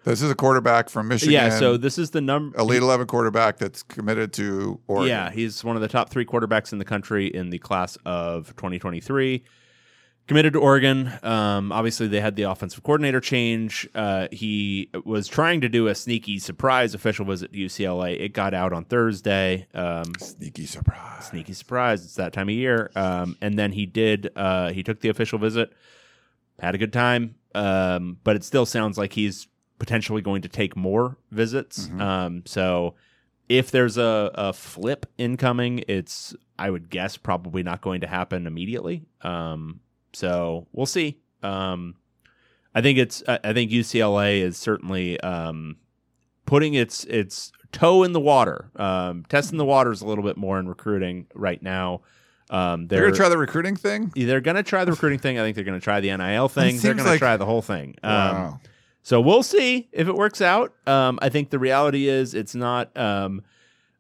This 0.03 0.21
is 0.21 0.29
a 0.29 0.35
quarterback 0.35 0.89
from 0.89 1.07
Michigan. 1.07 1.33
yeah, 1.33 1.49
so 1.49 1.77
this 1.77 1.97
is 1.97 2.11
the 2.11 2.21
number. 2.21 2.55
Elite 2.59 2.83
11 2.83 3.07
quarterback 3.07 3.57
that's 3.57 3.81
committed 3.81 4.31
to 4.33 4.79
Oregon. 4.87 5.09
Yeah, 5.09 5.31
he's 5.31 5.63
one 5.63 5.75
of 5.75 5.81
the 5.81 5.87
top 5.87 6.11
three 6.11 6.25
quarterbacks 6.25 6.71
in 6.71 6.77
the 6.77 6.85
country 6.85 7.25
in 7.25 7.49
the 7.49 7.57
class 7.57 7.97
of 8.05 8.47
2023. 8.57 9.43
Committed 10.27 10.53
to 10.53 10.59
Oregon. 10.59 11.11
Um, 11.21 11.71
obviously, 11.71 12.07
they 12.07 12.19
had 12.19 12.35
the 12.35 12.43
offensive 12.43 12.81
coordinator 12.81 13.19
change. 13.21 13.87
Uh, 13.93 14.27
he 14.31 14.89
was 15.05 15.27
trying 15.27 15.61
to 15.61 15.69
do 15.69 15.87
a 15.87 15.93
sneaky 15.93 16.39
surprise 16.39 16.95
official 16.95 17.25
visit 17.25 17.53
to 17.53 17.59
UCLA. 17.59 18.19
It 18.19 18.29
got 18.33 18.55
out 18.55 18.73
on 18.73 18.85
Thursday. 18.85 19.67
Um, 19.75 20.13
Sneaky 20.17 20.65
surprise. 20.65 21.27
sneaky 21.27 21.53
surprise. 21.53 22.03
It's 22.03 22.15
that 22.15 22.33
time 22.33 22.49
of 22.49 22.55
year. 22.55 22.89
Um, 22.95 23.37
and 23.39 23.59
then 23.59 23.71
he 23.71 23.85
did. 23.85 24.31
Uh, 24.35 24.71
he 24.71 24.81
took 24.81 24.99
the 25.01 25.09
official 25.09 25.37
visit. 25.37 25.71
Had 26.59 26.73
a 26.73 26.79
good 26.79 26.93
time. 26.93 27.35
Um, 27.53 28.17
but 28.23 28.35
it 28.35 28.43
still 28.43 28.65
sounds 28.65 28.97
like 28.97 29.13
he's 29.13 29.47
potentially 29.77 30.23
going 30.23 30.41
to 30.41 30.49
take 30.49 30.75
more 30.75 31.17
visits. 31.29 31.87
Um, 31.99 32.41
so 32.47 32.95
if 33.47 33.69
there's 33.69 33.97
a, 33.99 34.31
a 34.33 34.53
flip 34.53 35.05
incoming, 35.19 35.83
it's 35.87 36.33
I 36.57 36.71
would 36.71 36.89
guess 36.89 37.15
probably 37.15 37.61
not 37.61 37.81
going 37.81 38.01
to 38.01 38.07
happen 38.07 38.47
immediately. 38.47 39.03
Um, 39.21 39.81
so 40.15 40.67
we'll 40.71 40.85
see. 40.85 41.19
Um, 41.43 41.95
I 42.73 42.81
think 42.81 42.97
it's 42.97 43.23
I 43.27 43.53
think 43.53 43.71
UCLA 43.71 44.39
is 44.41 44.57
certainly 44.57 45.19
um, 45.21 45.77
putting 46.45 46.73
its 46.73 47.03
its 47.05 47.51
toe 47.71 48.03
in 48.03 48.13
the 48.13 48.19
water, 48.19 48.69
um, 48.75 49.25
testing 49.29 49.57
the 49.57 49.65
waters 49.65 50.01
a 50.01 50.07
little 50.07 50.23
bit 50.23 50.37
more 50.37 50.59
in 50.59 50.67
recruiting 50.67 51.27
right 51.33 51.61
now. 51.61 52.01
Um, 52.49 52.87
They're 52.87 53.09
to 53.09 53.15
try 53.17 53.27
the 53.29 53.37
recruiting 53.37 53.75
thing? 53.75 54.11
they're 54.15 54.39
going 54.39 54.55
to 54.55 54.61
try 54.63 54.85
the 54.85 54.91
recruiting 54.91 55.17
thing. 55.19 55.39
I 55.39 55.41
think 55.43 55.55
they're 55.55 55.65
going 55.65 55.79
to 55.79 55.83
try 55.83 55.99
the 55.99 56.15
NIL 56.15 56.47
thing. 56.47 56.63
They're 56.75 56.79
seems 56.79 56.83
going 56.83 56.97
to 56.97 57.03
like- 57.05 57.19
try 57.19 57.37
the 57.37 57.45
whole 57.45 57.61
thing. 57.63 57.95
Um, 58.03 58.11
Wow. 58.11 58.59
so 59.01 59.19
we'll 59.19 59.41
see 59.43 59.89
if 59.91 60.07
it 60.07 60.13
works 60.15 60.41
out. 60.41 60.73
Um, 60.85 61.17
I 61.23 61.29
think 61.29 61.49
the 61.49 61.57
reality 61.59 62.07
is 62.07 62.33
it's 62.35 62.53
not 62.53 62.95
um, 62.95 63.41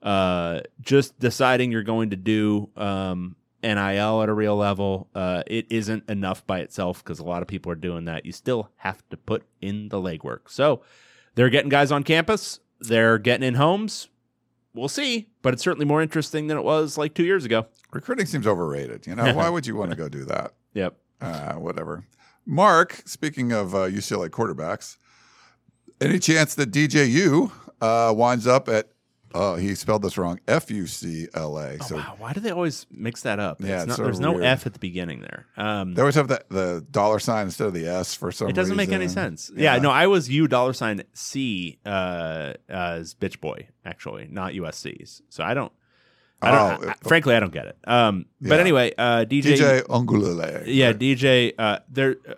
uh, 0.03 0.59
just 0.81 1.17
deciding 1.19 1.71
you're 1.71 1.81
going 1.83 2.11
to 2.11 2.15
do 2.17 2.69
um, 2.77 3.35
NIL 3.65 4.21
at 4.21 4.29
a 4.29 4.33
real 4.33 4.55
level. 4.55 5.09
Uh, 5.15 5.43
it 5.47 5.65
isn't 5.69 6.09
enough 6.09 6.45
by 6.45 6.59
itself 6.59 7.03
because 7.03 7.19
a 7.19 7.23
lot 7.23 7.41
of 7.41 7.47
people 7.47 7.71
are 7.71 7.75
doing 7.75 8.05
that. 8.05 8.25
You 8.25 8.31
still 8.31 8.69
have 8.77 9.07
to 9.09 9.17
put 9.17 9.43
in 9.61 9.89
the 9.89 9.97
legwork. 9.97 10.49
So 10.49 10.81
they're 11.35 11.49
getting 11.49 11.69
guys 11.69 11.91
on 11.91 12.03
campus. 12.03 12.59
they're 12.79 13.17
getting 13.17 13.47
in 13.47 13.55
homes. 13.55 14.07
We'll 14.73 14.89
see, 14.89 15.29
but 15.41 15.53
it's 15.53 15.63
certainly 15.63 15.85
more 15.85 16.01
interesting 16.01 16.47
than 16.47 16.57
it 16.57 16.63
was 16.63 16.97
like 16.97 17.13
two 17.13 17.23
years 17.23 17.45
ago. 17.45 17.65
Recruiting 17.91 18.25
seems 18.25 18.45
overrated. 18.45 19.07
You 19.07 19.15
know, 19.15 19.33
why 19.35 19.49
would 19.49 19.65
you 19.65 19.75
want 19.75 19.91
to 19.91 19.95
go 19.97 20.09
do 20.09 20.25
that? 20.25 20.53
Yep. 20.73 20.97
Uh, 21.21 21.53
whatever. 21.53 22.05
Mark, 22.45 23.01
speaking 23.05 23.51
of 23.53 23.73
uh, 23.73 23.87
UCLA 23.87 24.29
quarterbacks, 24.29 24.97
any 26.01 26.19
chance 26.19 26.55
that 26.55 26.71
DJU 26.71 27.51
uh, 27.81 28.13
winds 28.15 28.45
up 28.47 28.67
at? 28.67 28.89
Oh, 29.37 29.55
he 29.55 29.75
spelled 29.75 30.01
this 30.01 30.17
wrong. 30.17 30.39
F 30.47 30.71
U 30.71 30.87
C 30.87 31.27
L 31.33 31.57
A. 31.57 31.77
So 31.83 31.95
Oh, 31.95 31.99
wow, 31.99 32.15
why 32.17 32.31
do 32.33 32.39
they 32.39 32.51
always 32.51 32.87
mix 32.89 33.21
that 33.23 33.37
up? 33.39 33.57
Yeah, 33.59 33.79
It's 33.83 33.87
not, 33.87 33.97
there's 33.97 34.19
no 34.19 34.31
weird. 34.31 34.45
F 34.45 34.65
at 34.65 34.71
the 34.73 34.79
beginning 34.79 35.19
there. 35.19 35.45
Um, 35.57 35.93
they 35.93 36.01
always 36.01 36.15
have 36.15 36.29
the, 36.29 36.43
the 36.49 36.85
dollar 36.89 37.19
sign 37.19 37.47
instead 37.47 37.67
of 37.67 37.73
the 37.73 37.85
S 37.87 38.15
for 38.15 38.31
some. 38.31 38.47
it 38.47 38.53
doesn't 38.53 38.77
make 38.77 38.91
any 38.93 39.09
sense. 39.09 39.51
Yeah. 39.53 39.77
no, 39.77 39.91
I 39.91 40.07
was 40.07 40.29
U 40.29 40.47
dollar 40.47 40.71
sign 40.73 41.03
C 41.13 41.79
uh, 41.85 42.53
as 42.69 43.13
bitch 43.13 43.41
boy 43.41 43.67
actually, 43.83 44.27
not 44.31 44.53
USC's. 44.53 45.21
So 45.29 45.43
I 45.43 45.53
don't. 45.53 45.71
I 46.41 46.51
don't. 46.51 46.85
Oh, 46.85 46.89
I- 46.89 47.07
frankly, 47.07 47.35
I 47.35 47.39
don't 47.41 47.51
get 47.53 47.65
it. 47.67 47.77
Um, 47.85 48.25
but 48.41 48.55
Yeah. 48.55 48.61
anyway, 48.61 48.93
uh, 48.97 49.25
DJ, 49.25 49.55
DJ 49.57 49.81
Uiagalelei. 49.83 50.63
yeah, 50.67 50.93
DJ. 50.93 51.53
Uh, 51.57 51.79
there. 51.89 52.15
Uh, 52.27 52.33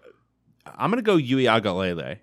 I'm 0.78 0.90
gonna 0.92 1.02
go 1.02 1.16
Yui 1.16 1.44
Agalele. 1.46 2.18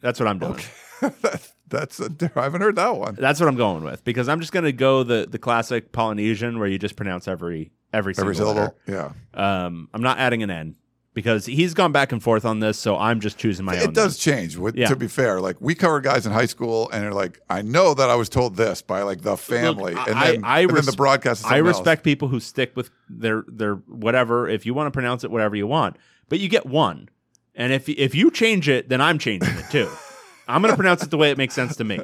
That's 0.00 0.20
what 0.20 0.28
I'm 0.28 0.38
doing. 0.38 0.60
That's 1.68 1.98
a, 2.00 2.10
I 2.36 2.42
haven't 2.44 2.60
heard 2.62 2.76
that 2.76 2.96
one. 2.96 3.16
That's 3.18 3.40
what 3.40 3.48
I'm 3.48 3.56
going 3.56 3.82
with 3.84 4.04
because 4.04 4.28
I'm 4.28 4.40
just 4.40 4.52
gonna 4.52 4.72
go 4.72 5.02
the 5.02 5.26
the 5.28 5.38
classic 5.38 5.92
Polynesian 5.92 6.58
where 6.58 6.68
you 6.68 6.78
just 6.78 6.96
pronounce 6.96 7.26
every 7.28 7.70
every 7.92 8.14
single 8.14 8.30
Every 8.30 8.36
syllable. 8.36 8.76
letter. 8.88 9.12
Yeah. 9.34 9.64
Um, 9.66 9.88
I'm 9.94 10.02
not 10.02 10.18
adding 10.18 10.42
an 10.42 10.50
N 10.50 10.76
because 11.14 11.46
he's 11.46 11.72
gone 11.72 11.92
back 11.92 12.12
and 12.12 12.22
forth 12.22 12.44
on 12.44 12.60
this, 12.60 12.78
so 12.78 12.98
I'm 12.98 13.20
just 13.20 13.38
choosing 13.38 13.64
my 13.64 13.78
own. 13.78 13.84
It 13.88 13.94
does 13.94 14.18
change. 14.18 14.56
With, 14.58 14.76
Yeah. 14.76 14.88
To 14.88 14.96
be 14.96 15.08
fair, 15.08 15.40
like 15.40 15.56
we 15.60 15.74
cover 15.74 16.00
guys 16.00 16.26
in 16.26 16.32
high 16.32 16.44
school, 16.46 16.90
and 16.92 17.02
they're 17.02 17.12
like, 17.14 17.40
I 17.48 17.62
know 17.62 17.94
that 17.94 18.10
I 18.10 18.14
was 18.16 18.28
told 18.28 18.56
this 18.56 18.82
by 18.82 19.00
like 19.02 19.22
the 19.22 19.36
family, 19.36 19.94
Look, 19.94 20.08
and 20.08 20.18
I- 20.18 20.32
then, 20.32 20.44
I 20.44 20.60
and 20.60 20.68
then 20.70 20.76
res- 20.76 20.86
the 20.86 20.92
broadcast. 20.92 21.40
Is 21.40 21.46
I 21.46 21.48
something 21.48 21.66
else. 21.68 21.78
respect 21.78 22.04
people 22.04 22.28
who 22.28 22.38
stick 22.38 22.76
with 22.76 22.90
their 23.08 23.44
their 23.48 23.76
whatever. 23.86 24.46
If 24.48 24.66
you 24.66 24.74
want 24.74 24.88
to 24.88 24.90
pronounce 24.90 25.24
it, 25.24 25.30
whatever 25.30 25.56
you 25.56 25.66
want, 25.66 25.96
but 26.28 26.38
you 26.38 26.48
get 26.48 26.66
one. 26.66 27.08
And 27.54 27.72
if 27.72 27.88
if 27.88 28.14
you 28.14 28.30
change 28.30 28.68
it, 28.68 28.88
then 28.90 29.00
I'm 29.00 29.18
changing 29.18 29.56
it 29.56 29.70
too. 29.70 29.88
I'm 30.48 30.62
going 30.62 30.72
to 30.72 30.76
pronounce 30.76 31.02
it 31.02 31.10
the 31.10 31.16
way 31.16 31.30
it 31.30 31.38
makes 31.38 31.54
sense 31.54 31.76
to 31.76 31.84
me. 31.84 32.00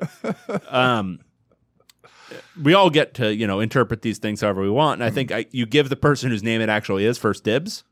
Um, 0.68 1.20
we 2.60 2.74
all 2.74 2.90
get 2.90 3.14
to 3.14 3.34
you 3.34 3.46
know 3.46 3.60
interpret 3.60 4.02
these 4.02 4.18
things 4.18 4.40
however 4.40 4.62
we 4.62 4.70
want, 4.70 5.00
and 5.00 5.04
I 5.04 5.10
think 5.10 5.30
I, 5.32 5.46
you 5.50 5.66
give 5.66 5.88
the 5.88 5.96
person 5.96 6.30
whose 6.30 6.42
name 6.42 6.60
it 6.60 6.68
actually 6.68 7.04
is 7.04 7.18
first 7.18 7.44
dibs, 7.44 7.84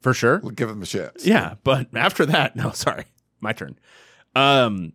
for 0.00 0.14
sure. 0.14 0.40
We'll 0.42 0.52
give 0.52 0.68
them 0.68 0.82
a 0.82 0.86
chance. 0.86 1.26
Yeah, 1.26 1.54
but 1.64 1.88
after 1.94 2.26
that, 2.26 2.56
no, 2.56 2.70
sorry, 2.74 3.04
my 3.40 3.52
turn. 3.52 3.78
Um, 4.34 4.92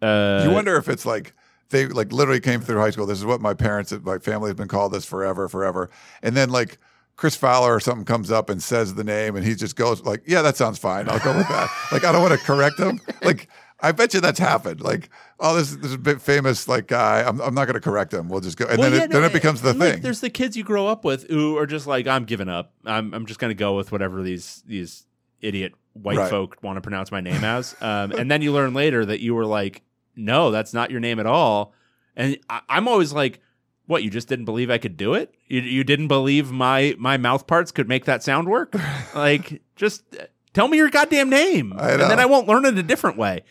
uh, 0.00 0.44
you 0.46 0.52
wonder 0.52 0.76
if 0.76 0.88
it's 0.88 1.06
like 1.06 1.34
they 1.70 1.86
like 1.86 2.12
literally 2.12 2.40
came 2.40 2.60
through 2.60 2.78
high 2.78 2.90
school. 2.90 3.06
This 3.06 3.18
is 3.18 3.24
what 3.24 3.40
my 3.40 3.54
parents, 3.54 3.92
my 4.02 4.18
family 4.18 4.48
has 4.48 4.56
been 4.56 4.68
called 4.68 4.92
this 4.92 5.04
forever, 5.04 5.48
forever. 5.48 5.90
And 6.22 6.36
then 6.36 6.50
like 6.50 6.78
Chris 7.16 7.36
Fowler 7.36 7.74
or 7.74 7.80
something 7.80 8.04
comes 8.04 8.30
up 8.30 8.50
and 8.50 8.62
says 8.62 8.94
the 8.94 9.04
name, 9.04 9.36
and 9.36 9.44
he 9.44 9.54
just 9.54 9.76
goes 9.76 10.02
like, 10.02 10.22
"Yeah, 10.26 10.42
that 10.42 10.56
sounds 10.56 10.78
fine. 10.78 11.08
I'll 11.08 11.20
go 11.20 11.36
with 11.36 11.48
that." 11.48 11.68
like 11.92 12.04
I 12.04 12.12
don't 12.12 12.22
want 12.22 12.38
to 12.38 12.46
correct 12.46 12.78
him. 12.78 13.00
Like 13.22 13.48
I 13.88 13.92
bet 13.92 14.14
you 14.14 14.20
that's 14.20 14.38
happened. 14.38 14.80
Like 14.80 15.10
oh, 15.40 15.54
this 15.56 15.76
this 15.76 15.96
bit 15.96 16.20
famous 16.22 16.68
like 16.68 16.86
guy. 16.86 17.22
I'm 17.22 17.40
I'm 17.40 17.54
not 17.54 17.66
going 17.66 17.74
to 17.74 17.80
correct 17.80 18.12
him. 18.14 18.28
We'll 18.28 18.40
just 18.40 18.56
go, 18.56 18.66
and 18.66 18.78
Well, 18.78 18.90
then 18.90 18.98
yeah, 18.98 19.04
it, 19.04 19.10
then 19.10 19.24
it 19.24 19.32
becomes 19.32 19.62
the 19.62 19.74
thing. 19.74 20.00
there's 20.00 20.20
the 20.20 20.30
kids 20.30 20.56
you 20.56 20.64
grow 20.64 20.86
up 20.86 21.04
with 21.04 21.28
who 21.28 21.56
are 21.58 21.66
just 21.66 21.86
like, 21.86 22.06
I'm 22.06 22.24
giving 22.24 22.48
up. 22.48 22.72
I'm 22.84 23.12
I'm 23.14 23.26
just 23.26 23.38
gonna 23.40 23.54
go 23.54 23.76
with 23.76 23.92
whatever 23.92 24.22
these 24.22 24.62
these 24.66 25.06
idiot 25.40 25.74
white 25.92 26.16
Right. 26.18 26.30
folk 26.30 26.56
want 26.62 26.76
to 26.76 26.80
pronounce 26.80 27.12
my 27.12 27.20
name 27.20 27.44
as. 27.44 27.76
Um, 27.80 28.12
and 28.12 28.30
then 28.30 28.42
you 28.42 28.52
learn 28.52 28.74
later 28.74 29.04
that 29.04 29.20
you 29.20 29.34
were 29.34 29.46
like, 29.46 29.82
no, 30.16 30.50
that's 30.50 30.72
not 30.74 30.90
your 30.90 31.00
name 31.00 31.20
at 31.20 31.26
all. 31.26 31.72
And 32.16 32.38
I, 32.48 32.60
I'm 32.68 32.88
always 32.88 33.12
like, 33.12 33.40
what? 33.86 34.02
You 34.02 34.10
just 34.10 34.28
didn't 34.28 34.44
believe 34.46 34.70
I 34.70 34.78
could 34.78 34.96
do 34.96 35.14
it? 35.14 35.34
You 35.46 35.60
you 35.60 35.84
didn't 35.84 36.08
believe 36.08 36.50
my 36.50 36.94
my 36.98 37.16
mouth 37.16 37.46
parts 37.46 37.70
could 37.70 37.88
make 37.88 38.06
that 38.06 38.22
sound 38.22 38.48
work? 38.48 38.74
like, 39.14 39.60
just 39.76 40.02
uh, 40.18 40.24
tell 40.54 40.68
me 40.68 40.78
your 40.78 40.88
goddamn 40.88 41.28
name, 41.28 41.72
and 41.78 42.00
then. 42.00 42.18
I 42.18 42.26
won't 42.26 42.48
learn 42.48 42.64
it 42.64 42.78
a 42.78 42.82
different 42.82 43.18
way. 43.18 43.44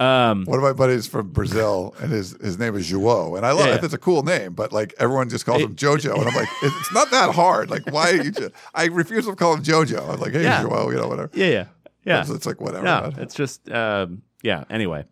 Um, 0.00 0.44
One 0.46 0.56
of 0.58 0.62
my 0.62 0.72
buddies 0.72 1.06
from 1.06 1.28
Brazil, 1.28 1.94
and 2.00 2.10
his 2.10 2.32
his 2.40 2.58
name 2.58 2.74
is 2.74 2.90
João, 2.90 3.36
and 3.36 3.44
I 3.44 3.52
love 3.52 3.66
Yeah. 3.66 3.74
it. 3.74 3.84
It's 3.84 3.92
a 3.94 3.98
cool 3.98 4.22
name, 4.22 4.54
but 4.54 4.72
like 4.72 4.94
everyone 4.98 5.28
just 5.28 5.44
calls 5.44 5.60
It- 5.60 5.66
him 5.66 5.76
JoJo, 5.76 6.14
and 6.18 6.26
I'm 6.28 6.34
like, 6.34 6.48
it's 6.62 6.92
not 6.94 7.10
that 7.10 7.34
hard. 7.34 7.68
Like, 7.70 7.84
why 7.90 8.10
are 8.12 8.22
you? 8.22 8.30
Just, 8.30 8.52
I 8.74 8.86
refuse 8.86 9.26
to 9.26 9.36
call 9.36 9.54
him 9.54 9.62
JoJo. 9.62 10.08
I'm 10.14 10.18
like, 10.20 10.32
hey, 10.32 10.44
Yeah. 10.44 10.64
João, 10.64 10.90
you 10.90 10.96
know, 10.98 11.06
whatever. 11.08 11.30
yeah, 11.34 11.46
yeah, 11.46 11.64
yeah. 12.06 12.20
It's, 12.22 12.30
it's 12.30 12.46
like 12.46 12.60
whatever. 12.62 12.82
No, 12.84 13.12
it's 13.18 13.34
just 13.34 13.70
um, 13.70 14.22
yeah. 14.42 14.64
Anyway, 14.70 15.04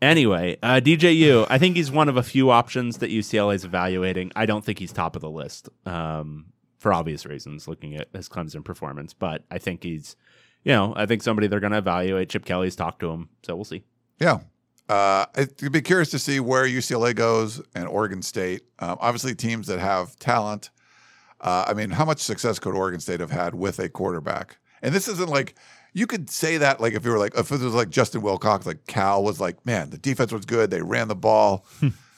anyway, 0.00 0.58
uh, 0.62 0.80
DJU. 0.82 1.46
I 1.48 1.58
think 1.58 1.76
he's 1.76 1.90
one 1.90 2.08
of 2.08 2.16
a 2.16 2.22
few 2.22 2.50
options 2.50 2.98
that 2.98 3.10
UCLA 3.10 3.54
is 3.54 3.64
evaluating. 3.64 4.32
I 4.36 4.46
don't 4.46 4.64
think 4.64 4.78
he's 4.78 4.92
top 4.92 5.16
of 5.16 5.22
the 5.22 5.30
list 5.30 5.68
um, 5.86 6.46
for 6.78 6.92
obvious 6.92 7.24
reasons, 7.26 7.68
looking 7.68 7.96
at 7.96 8.08
his 8.14 8.28
Clemson 8.28 8.64
performance. 8.64 9.14
But 9.14 9.44
I 9.50 9.58
think 9.58 9.82
he's, 9.82 10.16
you 10.64 10.72
know, 10.72 10.92
I 10.96 11.06
think 11.06 11.22
somebody 11.22 11.46
they're 11.46 11.60
going 11.60 11.72
to 11.72 11.78
evaluate. 11.78 12.28
Chip 12.28 12.44
Kelly's 12.44 12.76
talked 12.76 13.00
to 13.00 13.10
him, 13.10 13.28
so 13.42 13.54
we'll 13.54 13.64
see. 13.64 13.84
Yeah. 14.20 14.40
Uh, 14.88 15.26
I'd 15.34 15.72
be 15.72 15.80
curious 15.80 16.10
to 16.10 16.18
see 16.18 16.40
where 16.40 16.64
UCLA 16.64 17.14
goes 17.14 17.62
and 17.74 17.88
Oregon 17.88 18.22
State. 18.22 18.62
Um, 18.78 18.98
obviously, 19.00 19.34
teams 19.34 19.66
that 19.68 19.78
have 19.78 20.16
talent. 20.16 20.70
Uh, 21.40 21.64
I 21.66 21.74
mean, 21.74 21.90
how 21.90 22.04
much 22.04 22.20
success 22.20 22.58
could 22.58 22.74
Oregon 22.74 23.00
State 23.00 23.20
have 23.20 23.30
had 23.30 23.54
with 23.54 23.78
a 23.78 23.88
quarterback? 23.88 24.58
And 24.82 24.94
this 24.94 25.08
isn't 25.08 25.28
like 25.28 25.54
you 25.92 26.06
could 26.06 26.30
say 26.30 26.58
that 26.58 26.80
like 26.80 26.94
if 26.94 27.04
you 27.04 27.10
were 27.10 27.18
like 27.18 27.36
if 27.36 27.50
it 27.50 27.60
was 27.60 27.74
like 27.74 27.90
Justin 27.90 28.22
Wilcox, 28.22 28.66
like 28.66 28.86
Cal 28.86 29.22
was 29.22 29.40
like, 29.40 29.64
man, 29.64 29.90
the 29.90 29.98
defense 29.98 30.32
was 30.32 30.44
good, 30.44 30.70
they 30.70 30.82
ran 30.82 31.08
the 31.08 31.14
ball. 31.14 31.66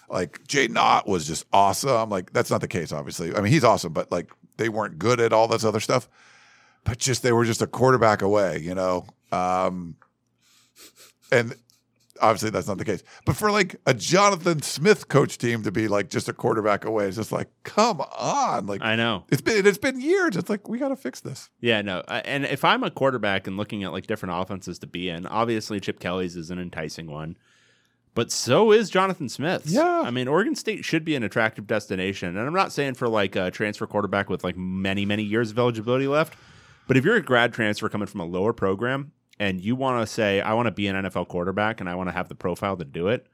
like 0.09 0.43
Jaydn 0.47 0.77
Ott 0.77 1.07
was 1.07 1.27
just 1.27 1.45
awesome. 1.53 2.11
Like 2.11 2.33
that's 2.33 2.51
not 2.51 2.61
the 2.61 2.69
case, 2.69 2.93
obviously. 2.93 3.35
I 3.35 3.41
mean, 3.41 3.53
he's 3.53 3.65
awesome, 3.65 3.93
but 3.93 4.11
like 4.11 4.31
they 4.57 4.69
weren't 4.69 4.99
good 4.99 5.21
at 5.21 5.33
all 5.33 5.49
this 5.49 5.65
other 5.65 5.81
stuff. 5.81 6.09
But 6.85 6.99
just 6.99 7.23
they 7.23 7.33
were 7.33 7.45
just 7.45 7.63
a 7.63 7.67
quarterback 7.67 8.23
away, 8.23 8.59
you 8.59 8.75
know. 8.75 9.07
Um, 9.33 9.97
and 11.33 11.55
obviously 12.21 12.51
that's 12.51 12.67
not 12.67 12.79
the 12.79 12.85
case. 12.85 13.03
But 13.25 13.37
for 13.37 13.51
like 13.51 13.77
a 13.87 13.95
Jonathan 13.95 14.63
Smith 14.63 15.09
coach 15.09 15.39
team 15.39 15.63
to 15.63 15.73
be 15.73 15.89
like 15.89 16.11
just 16.11 16.29
a 16.29 16.33
quarterback 16.33 16.85
away, 16.85 17.07
it's 17.07 17.17
just 17.17 17.33
like, 17.33 17.49
come 17.63 18.01
on. 18.01 18.67
Like 18.67 18.83
I 18.83 18.97
know. 18.97 19.25
it's 19.31 19.43
been 19.43 19.67
it's 19.67 19.79
been 19.79 20.01
years. 20.01 20.37
It's 20.37 20.51
like 20.51 20.69
we 20.69 20.79
got 20.79 20.89
to 20.89 20.97
fix 20.97 21.21
this. 21.21 21.51
Yeah, 21.61 21.83
no. 21.83 22.03
And 22.09 22.45
if 22.45 22.65
I'm 22.65 22.83
a 22.83 22.91
quarterback 22.91 23.47
and 23.47 23.57
looking 23.57 23.85
at 23.85 23.93
like 23.93 24.07
different 24.07 24.41
offenses 24.41 24.79
to 24.81 24.87
be 24.87 25.09
in, 25.09 25.27
obviously 25.27 25.81
Chip 25.81 26.01
Kelly's 26.01 26.37
is 26.37 26.51
an 26.51 26.59
enticing 26.59 27.11
one. 27.11 27.37
But 28.15 28.31
so 28.31 28.71
is 28.71 28.91
Jonathan 28.91 29.29
Smith's. 29.29 29.73
Yeah. 29.73 30.03
I 30.05 30.13
mean, 30.13 30.29
Oregon 30.29 30.55
State 30.55 30.85
should 30.85 31.05
be 31.05 31.17
an 31.17 31.25
attractive 31.25 31.67
destination. 31.67 32.37
And 32.37 32.47
I'm 32.47 32.55
not 32.55 32.71
saying 32.71 32.95
for 32.95 33.09
like 33.09 33.35
a 33.35 33.51
transfer 33.51 33.89
quarterback 33.89 34.31
with 34.31 34.45
like 34.45 34.57
many, 34.57 35.05
many 35.05 35.25
years 35.25 35.51
of 35.51 35.59
eligibility 35.59 36.07
left. 36.07 36.37
But 36.87 36.97
if 36.97 37.05
you're 37.05 37.17
a 37.17 37.23
grad 37.23 37.53
transfer 37.53 37.89
coming 37.89 38.07
from 38.07 38.21
a 38.21 38.27
lower 38.27 38.53
program 38.53 39.13
and 39.39 39.61
you 39.61 39.77
want 39.77 40.07
to 40.07 40.13
say, 40.13 40.41
I 40.41 40.53
want 40.55 40.67
to 40.67 40.73
be 40.73 40.87
an 40.87 40.97
NFL 40.97 41.29
quarterback 41.29 41.81
and 41.81 41.89
I 41.89 41.95
want 41.95 42.09
to 42.09 42.13
have 42.13 42.29
the 42.29 42.35
profile 42.35 42.77
to 42.77 42.85
do 42.85 43.09
it, 43.09 43.27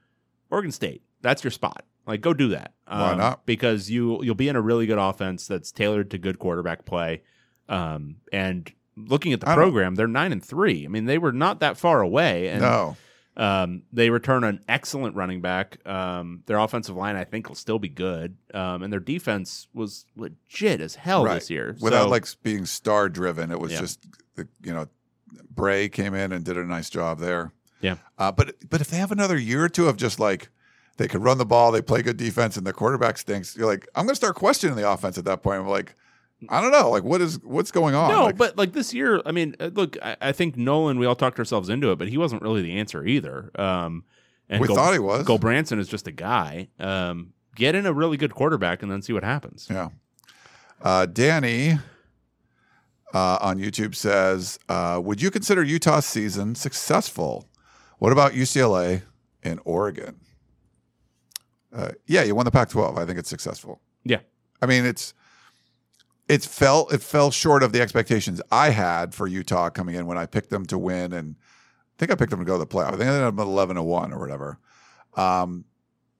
Oregon 0.50 0.72
State, 0.72 1.02
that's 1.20 1.44
your 1.44 1.50
spot. 1.50 1.84
Like, 2.06 2.20
go 2.20 2.32
do 2.34 2.48
that. 2.48 2.72
Um, 2.86 3.00
Why 3.00 3.14
not? 3.14 3.46
Because 3.46 3.90
you 3.90 4.22
you'll 4.22 4.34
be 4.34 4.48
in 4.48 4.56
a 4.56 4.60
really 4.60 4.86
good 4.86 4.98
offense 4.98 5.46
that's 5.46 5.70
tailored 5.70 6.10
to 6.10 6.18
good 6.18 6.38
quarterback 6.38 6.84
play. 6.84 7.22
Um, 7.68 8.16
and 8.32 8.70
looking 8.96 9.32
at 9.32 9.40
the 9.40 9.46
program, 9.54 9.94
they're 9.94 10.08
nine 10.08 10.32
and 10.32 10.44
three. 10.44 10.84
I 10.84 10.88
mean, 10.88 11.04
they 11.04 11.18
were 11.18 11.32
not 11.32 11.60
that 11.60 11.76
far 11.76 12.00
away. 12.00 12.48
And 12.48 12.62
no. 12.62 12.96
Um, 13.40 13.82
they 13.92 14.10
return 14.10 14.44
an 14.44 14.60
excellent 14.68 15.16
running 15.16 15.40
back. 15.40 15.78
Um, 15.86 16.42
their 16.46 16.58
offensive 16.58 16.94
line, 16.94 17.16
I 17.16 17.24
think, 17.24 17.48
will 17.48 17.56
still 17.56 17.78
be 17.78 17.88
good. 17.88 18.36
Um, 18.52 18.82
and 18.82 18.92
their 18.92 19.00
defense 19.00 19.66
was 19.72 20.04
legit 20.14 20.80
as 20.80 20.94
hell 20.96 21.24
right. 21.24 21.34
this 21.34 21.48
year. 21.48 21.74
Without 21.80 22.04
So- 22.04 22.08
like 22.10 22.26
being 22.42 22.66
star 22.66 23.08
driven, 23.08 23.50
it 23.50 23.58
was 23.58 23.72
Yeah. 23.72 23.80
just 23.80 24.06
the, 24.34 24.46
you 24.62 24.74
know, 24.74 24.86
Bray 25.50 25.88
came 25.88 26.14
in 26.14 26.32
and 26.32 26.44
did 26.44 26.56
a 26.58 26.64
nice 26.64 26.90
job 26.90 27.18
there. 27.18 27.52
Yeah. 27.80 27.96
Uh, 28.18 28.30
but 28.30 28.56
but 28.68 28.80
if 28.82 28.88
they 28.90 28.98
have 28.98 29.10
another 29.12 29.38
year 29.38 29.64
or 29.64 29.68
two 29.70 29.88
of 29.88 29.96
just 29.96 30.20
like 30.20 30.50
they 30.98 31.08
could 31.08 31.22
run 31.22 31.38
the 31.38 31.46
ball, 31.46 31.72
they 31.72 31.80
play 31.80 32.02
good 32.02 32.18
defense, 32.18 32.58
and 32.58 32.66
the 32.66 32.74
quarterback 32.74 33.16
stinks, 33.16 33.56
you're 33.56 33.66
like, 33.66 33.88
I'm 33.94 34.04
going 34.04 34.12
to 34.12 34.16
start 34.16 34.36
questioning 34.36 34.76
the 34.76 34.90
offense 34.90 35.16
at 35.16 35.24
that 35.24 35.42
point. 35.42 35.60
I'm 35.60 35.66
like, 35.66 35.94
I 36.48 36.60
don't 36.60 36.72
know, 36.72 36.90
like 36.90 37.02
what 37.04 37.20
is 37.20 37.38
what's 37.42 37.70
going 37.70 37.94
on? 37.94 38.10
No, 38.10 38.24
Like, 38.24 38.36
but 38.36 38.56
like 38.56 38.72
this 38.72 38.94
year, 38.94 39.20
I 39.26 39.32
mean, 39.32 39.54
uh, 39.60 39.70
look, 39.74 39.96
I, 40.02 40.16
I 40.20 40.32
think 40.32 40.56
Nolan. 40.56 40.98
We 40.98 41.06
all 41.06 41.14
talked 41.14 41.38
ourselves 41.38 41.68
into 41.68 41.90
it, 41.92 41.98
but 41.98 42.08
he 42.08 42.16
wasn't 42.16 42.42
really 42.42 42.62
the 42.62 42.78
answer 42.78 43.04
either. 43.04 43.50
Um, 43.60 44.04
and 44.48 44.60
We 44.60 44.66
thought 44.68 44.92
he 44.92 44.98
was. 44.98 45.26
Gulbranson 45.26 45.78
is 45.78 45.88
just 45.88 46.06
a 46.06 46.12
guy. 46.12 46.68
Um, 46.78 47.32
get 47.54 47.74
in 47.74 47.86
a 47.86 47.92
really 47.92 48.16
good 48.16 48.34
quarterback 48.34 48.82
and 48.82 48.90
then 48.90 49.02
see 49.02 49.12
what 49.12 49.22
happens. 49.22 49.68
Yeah. 49.70 49.90
Uh, 50.82 51.06
Danny 51.06 51.78
uh, 53.12 53.38
on 53.40 53.58
YouTube 53.58 53.94
says, 53.94 54.58
uh, 54.68 55.00
"Would 55.02 55.20
you 55.20 55.30
consider 55.30 55.62
Utah's 55.62 56.06
season 56.06 56.54
successful? 56.54 57.48
What 57.98 58.12
about 58.12 58.32
UCLA 58.32 59.02
and 59.42 59.60
Oregon? 59.64 60.16
Uh, 61.72 61.90
yeah, 62.06 62.22
you 62.22 62.34
won 62.34 62.44
the 62.44 62.50
Pac-12. 62.50 62.98
I 62.98 63.04
think 63.04 63.18
it's 63.18 63.28
successful. 63.28 63.80
Yeah. 64.04 64.20
I 64.62 64.66
mean, 64.66 64.84
it's 64.84 65.14
it's 66.30 66.46
fell 66.46 66.86
it 66.92 67.02
fell 67.02 67.32
short 67.32 67.64
of 67.64 67.72
the 67.72 67.80
expectations 67.80 68.40
I 68.52 68.70
had 68.70 69.14
for 69.14 69.26
Utah 69.26 69.68
coming 69.68 69.96
in 69.96 70.06
when 70.06 70.16
I 70.16 70.26
picked 70.26 70.50
them 70.50 70.64
to 70.66 70.78
win, 70.78 71.12
and 71.12 71.34
I 71.40 71.94
think 71.98 72.12
I 72.12 72.14
picked 72.14 72.30
them 72.30 72.38
to 72.38 72.46
go 72.46 72.52
to 72.52 72.58
the 72.60 72.68
playoff. 72.68 72.88
I 72.88 72.90
think 72.92 73.02
I 73.02 73.14
ended 73.14 73.24
up 73.24 73.38
at 73.40 73.42
eleven 73.42 73.74
to 73.74 73.82
one 73.82 74.12
or 74.12 74.20
whatever. 74.20 74.58
Um, 75.16 75.64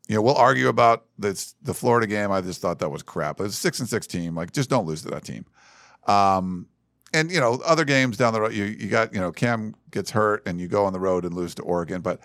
you 0.08 0.16
know, 0.16 0.22
we'll 0.22 0.34
argue 0.34 0.66
about 0.66 1.06
this 1.16 1.54
the 1.62 1.72
Florida 1.72 2.08
game. 2.08 2.32
I 2.32 2.40
just 2.40 2.60
thought 2.60 2.80
that 2.80 2.90
was 2.90 3.04
crap. 3.04 3.40
It's 3.40 3.54
a 3.54 3.56
six 3.56 3.78
and 3.78 3.88
six 3.88 4.08
team. 4.08 4.34
Like, 4.34 4.52
just 4.52 4.68
don't 4.68 4.84
lose 4.84 5.02
to 5.02 5.10
that 5.10 5.24
team. 5.24 5.46
Um, 6.08 6.66
and 7.14 7.30
you 7.30 7.38
know, 7.38 7.60
other 7.64 7.84
games 7.84 8.16
down 8.16 8.32
the 8.32 8.40
road, 8.40 8.52
you 8.52 8.64
you 8.64 8.88
got 8.88 9.14
you 9.14 9.20
know, 9.20 9.30
Cam 9.30 9.76
gets 9.92 10.10
hurt 10.10 10.42
and 10.44 10.60
you 10.60 10.66
go 10.66 10.86
on 10.86 10.92
the 10.92 11.00
road 11.00 11.24
and 11.24 11.34
lose 11.34 11.54
to 11.56 11.62
Oregon, 11.62 12.00
but. 12.00 12.20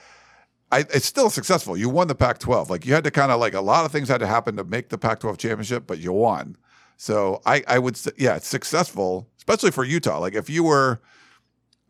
I, 0.72 0.80
it's 0.80 1.06
still 1.06 1.30
successful. 1.30 1.78
You 1.78 1.90
won 1.90 2.08
the 2.08 2.16
Pac-12. 2.16 2.70
Like 2.70 2.88
you 2.88 2.96
had 2.96 3.04
to 3.04 3.12
kind 3.12 3.32
of 3.32 3.40
like 3.40 3.54
a 3.54 3.62
lot 3.62 3.86
of 3.86 3.92
things 3.92 4.10
had 4.10 4.20
to 4.22 4.28
happen 4.28 4.58
to 4.58 4.64
make 4.64 4.90
the 4.90 4.98
Pac-12 4.98 5.38
championship, 5.38 5.86
but 5.86 6.00
you 6.00 6.12
won. 6.12 6.58
So 6.98 7.42
I, 7.46 7.64
I 7.68 7.80
would 7.80 7.98
say, 7.98 8.12
yeah, 8.18 8.36
it's 8.36 8.48
successful, 8.48 9.30
especially 9.38 9.72
for 9.72 9.84
Utah. 9.84 10.20
Like 10.20 10.34
if 10.34 10.50
you 10.50 10.64
were, 10.64 11.02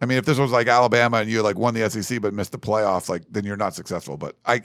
I 0.02 0.06
mean, 0.06 0.18
if 0.18 0.26
this 0.26 0.38
was 0.38 0.52
like 0.52 0.68
Alabama 0.68 1.18
and 1.18 1.30
you 1.30 1.42
like 1.42 1.58
won 1.58 1.74
the 1.74 1.90
SEC 1.90 2.22
but 2.22 2.34
missed 2.34 2.52
the 2.52 2.60
playoffs, 2.60 3.10
like 3.10 3.24
then 3.30 3.44
you're 3.46 3.58
not 3.58 3.76
successful. 3.76 4.18
But 4.18 4.36
I, 4.46 4.62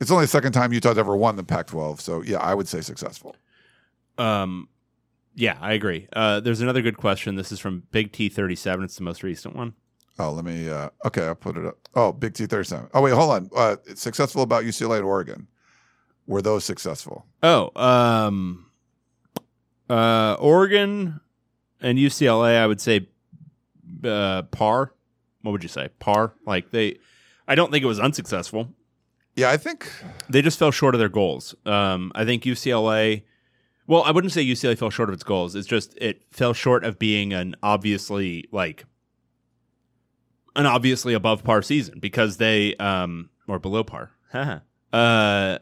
it's 0.00 0.10
only 0.10 0.24
the 0.24 0.28
second 0.28 0.52
time 0.52 0.72
Utah's 0.72 0.98
ever 0.98 1.16
won 1.16 1.36
the 1.36 1.44
Pac-12. 1.44 2.00
So 2.00 2.22
yeah, 2.22 2.38
I 2.38 2.54
would 2.54 2.68
say 2.68 2.80
successful. 2.80 3.36
Um, 4.18 4.68
yeah, 5.34 5.56
I 5.60 5.72
agree. 5.72 6.08
Uh, 6.12 6.40
there's 6.40 6.60
another 6.60 6.82
good 6.82 6.96
question. 6.96 7.34
This 7.34 7.50
is 7.50 7.58
from 7.58 7.82
Big 7.90 8.12
T 8.12 8.28
thirty 8.28 8.54
seven. 8.54 8.84
It's 8.84 8.96
the 8.96 9.02
most 9.02 9.22
recent 9.22 9.56
one. 9.56 9.74
Oh, 10.18 10.30
let 10.30 10.44
me. 10.44 10.68
Uh, 10.68 10.90
okay, 11.04 11.26
I'll 11.26 11.34
put 11.34 11.56
it 11.56 11.66
up. 11.66 11.76
Oh, 11.94 12.12
Big 12.12 12.34
T 12.34 12.46
thirty-seven. 12.46 12.90
Oh, 12.94 13.00
wait, 13.02 13.12
hold 13.14 13.32
on. 13.32 13.50
Uh, 13.54 13.76
it's 13.86 14.00
successful 14.00 14.42
about 14.42 14.62
UCLA 14.62 14.98
and 14.98 15.04
Oregon. 15.04 15.48
Were 16.26 16.40
those 16.40 16.64
successful? 16.64 17.26
Oh, 17.42 17.70
um, 17.74 18.66
uh, 19.88 20.36
Oregon 20.38 21.20
and 21.80 21.98
UCLA, 21.98 22.56
I 22.58 22.66
would 22.66 22.80
say 22.80 23.08
uh, 24.04 24.42
par. 24.42 24.92
What 25.42 25.52
would 25.52 25.62
you 25.62 25.68
say? 25.68 25.88
Par. 25.98 26.34
Like 26.46 26.70
they, 26.70 26.98
I 27.46 27.54
don't 27.54 27.70
think 27.70 27.84
it 27.84 27.86
was 27.88 28.00
unsuccessful. 28.00 28.70
Yeah, 29.36 29.50
I 29.50 29.56
think 29.56 29.90
They 30.28 30.42
just 30.42 30.58
fell 30.58 30.70
short 30.70 30.94
of 30.94 31.00
their 31.00 31.08
goals. 31.08 31.54
Um, 31.66 32.12
I 32.14 32.24
think 32.24 32.44
UCLA. 32.44 33.22
Well, 33.86 34.02
I 34.04 34.12
wouldn't 34.12 34.32
say 34.32 34.44
UCLA 34.44 34.78
fell 34.78 34.90
short 34.90 35.08
of 35.10 35.14
its 35.14 35.24
goals. 35.24 35.54
It's 35.54 35.66
just 35.66 35.94
it 35.98 36.22
fell 36.30 36.54
short 36.54 36.84
of 36.84 36.98
being 36.98 37.32
an 37.32 37.54
obviously 37.62 38.48
like 38.52 38.86
an 40.56 40.66
obviously 40.66 41.14
above 41.14 41.42
par 41.44 41.62
season 41.62 41.98
because 41.98 42.36
they 42.38 42.76
um 42.76 43.28
or 43.46 43.58
below 43.58 43.84
par. 43.84 44.12
uh 44.92 45.58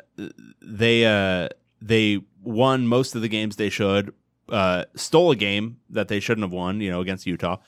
they 0.60 1.04
uh 1.06 1.48
they 1.80 2.20
won 2.42 2.86
most 2.86 3.14
of 3.14 3.22
the 3.22 3.28
games 3.28 3.56
they 3.56 3.70
should. 3.70 4.12
Uh 4.48 4.84
stole 4.94 5.30
a 5.30 5.36
game 5.36 5.78
that 5.90 6.08
they 6.08 6.20
shouldn't 6.20 6.44
have 6.44 6.52
won, 6.52 6.80
you 6.80 6.90
know, 6.90 7.00
against 7.00 7.26
Utah. 7.26 7.58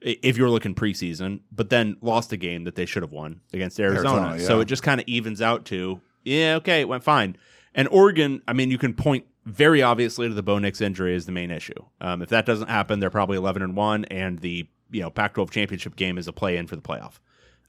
If 0.00 0.36
you're 0.36 0.50
looking 0.50 0.74
preseason, 0.74 1.40
but 1.50 1.70
then 1.70 1.96
lost 2.00 2.32
a 2.32 2.36
game 2.36 2.64
that 2.64 2.74
they 2.74 2.86
should 2.86 3.02
have 3.02 3.12
won 3.12 3.40
against 3.52 3.80
Arizona. 3.80 4.28
Arizona, 4.28 4.40
So 4.40 4.60
it 4.60 4.66
just 4.66 4.82
kind 4.82 5.00
of 5.00 5.08
evens 5.08 5.40
out 5.40 5.64
to, 5.66 6.00
yeah, 6.22 6.56
okay, 6.56 6.82
it 6.82 6.88
went 6.88 7.02
fine. 7.02 7.36
And 7.74 7.88
Oregon, 7.88 8.42
I 8.46 8.52
mean, 8.52 8.70
you 8.70 8.78
can 8.78 8.92
point 8.94 9.24
very 9.46 9.82
obviously 9.82 10.28
to 10.28 10.34
the 10.34 10.42
Bo 10.42 10.58
Nix 10.58 10.80
injury 10.80 11.14
as 11.14 11.24
the 11.26 11.32
main 11.32 11.50
issue. 11.50 11.82
Um, 12.00 12.20
if 12.20 12.28
that 12.28 12.44
doesn't 12.46 12.68
happen, 12.68 13.00
they're 13.00 13.10
probably 13.10 13.36
eleven 13.36 13.62
and 13.62 13.74
one, 13.76 14.04
and 14.06 14.38
the 14.40 14.68
you 14.90 15.00
know 15.02 15.10
Pac-12 15.10 15.50
championship 15.50 15.96
game 15.96 16.18
is 16.18 16.28
a 16.28 16.32
play-in 16.32 16.66
for 16.66 16.76
the 16.76 16.82
playoff. 16.82 17.18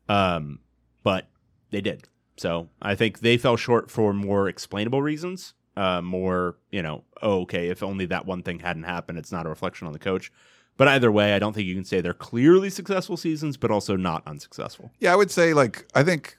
Um, 0.09 0.59
but 1.03 1.27
they 1.71 1.81
did. 1.81 2.07
So 2.37 2.69
I 2.81 2.95
think 2.95 3.19
they 3.19 3.37
fell 3.37 3.57
short 3.57 3.89
for 3.89 4.13
more 4.13 4.47
explainable 4.47 5.01
reasons. 5.01 5.53
Uh, 5.77 6.01
more, 6.01 6.57
you 6.71 6.81
know, 6.81 7.03
oh, 7.21 7.41
okay, 7.41 7.67
if 7.67 7.83
only 7.83 8.07
that 8.07 8.25
one 8.25 8.41
thing 8.41 8.57
hadn't 8.59 8.83
happened, 8.83 9.19
it's 9.19 9.31
not 9.31 9.45
a 9.45 9.49
reflection 9.49 9.85
on 9.85 9.93
the 9.93 9.99
coach. 9.99 10.31
But 10.75 10.87
either 10.87 11.11
way, 11.11 11.33
I 11.33 11.39
don't 11.39 11.53
think 11.53 11.67
you 11.67 11.75
can 11.75 11.85
say 11.85 12.01
they're 12.01 12.13
clearly 12.13 12.71
successful 12.71 13.15
seasons, 13.15 13.57
but 13.57 13.69
also 13.69 13.95
not 13.95 14.23
unsuccessful. 14.25 14.91
Yeah, 14.99 15.13
I 15.13 15.15
would 15.15 15.29
say 15.29 15.53
like 15.53 15.85
I 15.93 16.03
think 16.03 16.37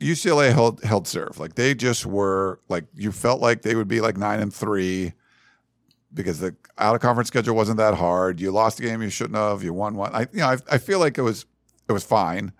UCLA 0.00 0.52
held 0.52 0.82
held 0.82 1.06
serve. 1.06 1.38
Like 1.38 1.54
they 1.54 1.74
just 1.74 2.06
were 2.06 2.60
like 2.68 2.86
you 2.94 3.12
felt 3.12 3.40
like 3.40 3.62
they 3.62 3.74
would 3.74 3.88
be 3.88 4.00
like 4.00 4.16
nine 4.16 4.40
and 4.40 4.52
three 4.52 5.12
because 6.12 6.40
the 6.40 6.56
out 6.78 6.94
of 6.94 7.00
conference 7.00 7.28
schedule 7.28 7.54
wasn't 7.54 7.76
that 7.78 7.94
hard. 7.94 8.40
You 8.40 8.50
lost 8.50 8.80
a 8.80 8.82
game 8.82 9.02
you 9.02 9.10
shouldn't 9.10 9.36
have. 9.36 9.62
You 9.62 9.72
won 9.72 9.94
one. 9.94 10.14
I 10.14 10.22
you 10.32 10.40
know 10.40 10.46
I, 10.46 10.56
I 10.70 10.78
feel 10.78 10.98
like 10.98 11.18
it 11.18 11.22
was 11.22 11.44
it 11.88 11.92
was 11.92 12.04
fine. 12.04 12.52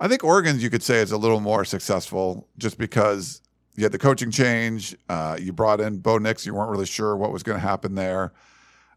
I 0.00 0.08
think 0.08 0.22
Oregon's 0.22 0.62
you 0.62 0.70
could 0.70 0.82
say 0.82 1.00
is 1.00 1.12
a 1.12 1.18
little 1.18 1.40
more 1.40 1.64
successful 1.64 2.48
just 2.58 2.78
because 2.78 3.42
you 3.78 3.84
had 3.84 3.92
the 3.92 3.98
coaching 3.98 4.32
change. 4.32 4.96
Uh, 5.08 5.36
you 5.40 5.52
brought 5.52 5.80
in 5.80 5.98
Bo 5.98 6.18
Nix. 6.18 6.44
You 6.44 6.52
weren't 6.52 6.68
really 6.68 6.84
sure 6.84 7.16
what 7.16 7.32
was 7.32 7.44
going 7.44 7.56
to 7.60 7.64
happen 7.64 7.94
there. 7.94 8.32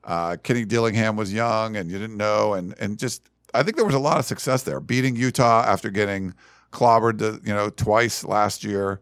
Uh, 0.04 0.38
Kenny 0.42 0.66
Dillingham 0.66 1.16
was 1.16 1.32
young 1.32 1.76
and 1.76 1.92
you 1.92 2.00
didn't 2.00 2.18
know, 2.18 2.56
and 2.56 2.74
and 2.80 2.98
just 2.98 3.30
I 3.54 3.62
think 3.62 3.76
there 3.78 3.86
was 3.86 3.94
a 3.94 4.00
lot 4.00 4.18
of 4.18 4.26
success 4.26 4.64
there, 4.64 4.80
beating 4.80 5.16
Utah 5.16 5.62
after 5.68 5.92
getting 5.92 6.34
clobbered, 6.72 7.20
to, 7.20 7.40
you 7.48 7.54
know, 7.54 7.70
twice 7.70 8.24
last 8.24 8.64
year. 8.64 9.02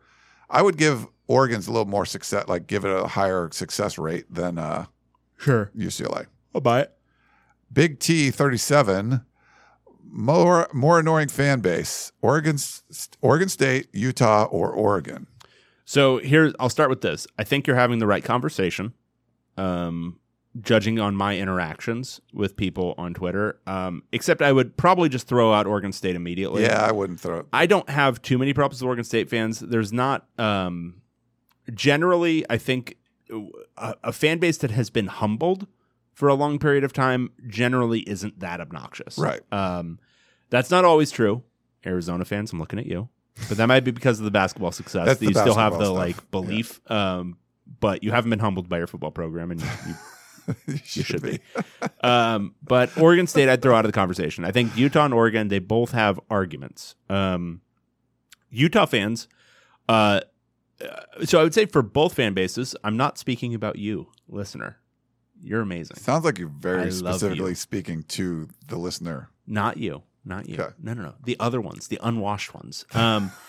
I 0.49 0.61
would 0.61 0.75
give 0.75 1.07
Oregon's 1.27 1.67
a 1.67 1.71
little 1.71 1.87
more 1.87 2.05
success, 2.05 2.49
like 2.49 2.67
give 2.67 2.83
it 2.83 2.91
a 2.91 3.07
higher 3.07 3.47
success 3.53 3.97
rate 3.97 4.25
than 4.29 4.57
uh, 4.57 4.87
Sure. 5.37 5.71
UCLA. 5.77 6.25
I'll 6.53 6.59
buy 6.59 6.81
it. 6.81 6.91
Big 7.71 7.99
T 7.99 8.31
thirty 8.31 8.57
seven, 8.57 9.21
more 10.03 10.67
more 10.73 10.99
annoying 10.99 11.29
fan 11.29 11.61
base: 11.61 12.11
Oregon, 12.21 12.57
Oregon 13.21 13.47
State, 13.47 13.87
Utah, 13.93 14.43
or 14.43 14.71
Oregon. 14.73 15.27
So 15.89 16.19
here, 16.19 16.53
I'll 16.59 16.69
start 16.69 16.91
with 16.91 17.01
this. 17.01 17.25
I 17.39 17.43
think 17.43 17.65
you're 17.65 17.75
having 17.75 17.97
the 17.97 18.05
right 18.05 18.23
conversation. 18.23 18.93
Um, 19.57 20.19
judging 20.61 20.99
on 20.99 21.15
my 21.15 21.35
interactions 21.35 22.21
with 22.31 22.55
people 22.55 22.93
on 22.99 23.15
Twitter, 23.15 23.59
um, 23.65 24.03
except 24.11 24.43
I 24.43 24.51
would 24.51 24.77
probably 24.77 25.09
just 25.09 25.27
throw 25.27 25.51
out 25.51 25.65
Oregon 25.65 25.91
State 25.91 26.15
immediately. 26.15 26.61
Yeah, 26.61 26.85
I 26.85 26.91
wouldn't 26.91 27.19
throw. 27.19 27.47
I 27.51 27.65
don't 27.65 27.89
have 27.89 28.21
too 28.21 28.37
many 28.37 28.53
problems 28.53 28.83
with 28.83 28.87
Oregon 28.87 29.03
State 29.03 29.31
fans. 29.31 29.61
There's 29.61 29.91
not 29.91 30.27
um, 30.37 31.01
generally. 31.73 32.45
I 32.51 32.59
think 32.59 32.97
a, 33.75 33.95
a 34.03 34.13
fan 34.13 34.37
base 34.37 34.57
that 34.57 34.69
has 34.69 34.91
been 34.91 35.07
humbled 35.07 35.65
for 36.13 36.29
a 36.29 36.35
long 36.35 36.59
period 36.59 36.83
of 36.83 36.93
time 36.93 37.31
generally 37.47 38.01
isn't 38.01 38.39
that 38.41 38.61
obnoxious. 38.61 39.17
Right. 39.17 39.41
Um, 39.51 39.97
that's 40.51 40.69
not 40.69 40.85
always 40.85 41.09
true. 41.09 41.41
Arizona 41.83 42.25
fans, 42.25 42.53
I'm 42.53 42.59
looking 42.59 42.77
at 42.77 42.85
you, 42.85 43.09
but 43.47 43.57
that 43.57 43.67
might 43.67 43.83
be 43.83 43.91
because 43.91 44.19
of 44.19 44.25
the 44.25 44.31
basketball 44.31 44.71
success. 44.71 45.05
That's 45.05 45.19
that 45.19 45.25
you 45.25 45.33
still 45.33 45.55
have 45.55 45.73
the 45.73 45.79
basketball 45.79 45.95
like 45.95 46.15
stuff. 46.15 46.31
belief. 46.31 46.91
Um, 46.91 47.37
but 47.79 48.03
you 48.03 48.11
haven't 48.11 48.29
been 48.29 48.39
humbled 48.39 48.67
by 48.67 48.77
your 48.77 48.87
football 48.87 49.11
program, 49.11 49.51
and 49.51 49.61
you, 49.61 49.67
you 49.87 49.95
you 50.67 50.79
you 50.93 51.03
should 51.03 51.21
be. 51.21 51.39
um, 52.01 52.55
but 52.63 52.97
Oregon 52.97 53.27
State, 53.27 53.49
I'd 53.49 53.61
throw 53.61 53.75
out 53.75 53.85
of 53.85 53.91
the 53.91 53.95
conversation. 53.95 54.45
I 54.45 54.51
think 54.51 54.75
Utah 54.75 55.05
and 55.05 55.13
Oregon, 55.13 55.47
they 55.47 55.59
both 55.59 55.91
have 55.91 56.19
arguments. 56.29 56.95
Um, 57.09 57.61
Utah 58.49 58.85
fans, 58.85 59.27
uh, 59.87 60.21
uh, 60.81 61.25
so 61.25 61.39
I 61.39 61.43
would 61.43 61.53
say 61.53 61.65
for 61.65 61.81
both 61.81 62.13
fan 62.13 62.33
bases, 62.33 62.75
I'm 62.83 62.97
not 62.97 63.17
speaking 63.17 63.53
about 63.53 63.77
you, 63.77 64.07
listener. 64.27 64.77
You're 65.41 65.61
amazing. 65.61 65.97
Sounds 65.97 66.25
like 66.25 66.37
you're 66.37 66.49
very 66.49 66.85
love 66.91 67.15
specifically 67.15 67.51
you. 67.51 67.55
speaking 67.55 68.03
to 68.03 68.49
the 68.67 68.77
listener. 68.77 69.29
Not 69.47 69.77
you. 69.77 70.03
Not 70.25 70.47
you. 70.47 70.55
Okay. 70.55 70.73
No, 70.81 70.93
no, 70.93 71.03
no. 71.03 71.13
The 71.23 71.37
other 71.39 71.61
ones, 71.61 71.87
the 71.87 71.99
unwashed 72.01 72.53
ones. 72.53 72.85
Um, 72.93 73.31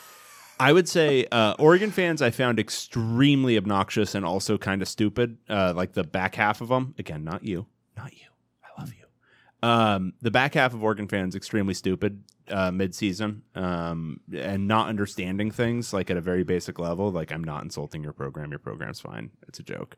I 0.61 0.73
would 0.75 0.89
say 0.89 1.27
uh, 1.33 1.55
Oregon 1.59 1.91
fans 1.91 2.21
I 2.21 2.31
found 2.31 2.61
extremely 2.61 3.57
obnoxious 3.57 4.15
and 4.15 4.27
also 4.27 4.59
kind 4.59 4.83
of 4.83 4.89
stupid. 4.89 5.39
Uh, 5.49 5.73
like 5.75 5.95
the 5.95 6.05
back 6.05 6.35
half 6.35 6.61
of 6.61 6.69
them. 6.69 6.95
Again, 6.99 7.25
not 7.25 7.45
you. 7.45 7.67
Not 7.97 8.13
you. 8.13 8.27
I 8.63 8.81
love 8.81 8.93
you. 8.93 9.69
Um, 9.69 10.13
the 10.21 10.31
back 10.31 10.55
half 10.55 10.75
of 10.75 10.83
Oregon 10.83 11.09
fans 11.09 11.35
extremely 11.35 11.75
stupid 11.75 12.23
uh, 12.51 12.71
mid-season 12.71 13.43
um, 13.55 14.21
and 14.35 14.67
not 14.69 14.89
understanding 14.89 15.51
things 15.51 15.93
like 15.93 16.11
at 16.11 16.17
a 16.17 16.21
very 16.21 16.45
basic 16.45 16.79
level. 16.79 17.11
Like 17.11 17.33
I'm 17.33 17.45
not 17.45 17.63
insulting 17.63 18.03
your 18.03 18.13
program. 18.13 18.51
Your 18.51 18.59
program's 18.59 19.01
fine. 19.01 19.31
It's 19.49 19.59
a 19.61 19.63
joke. 19.63 19.97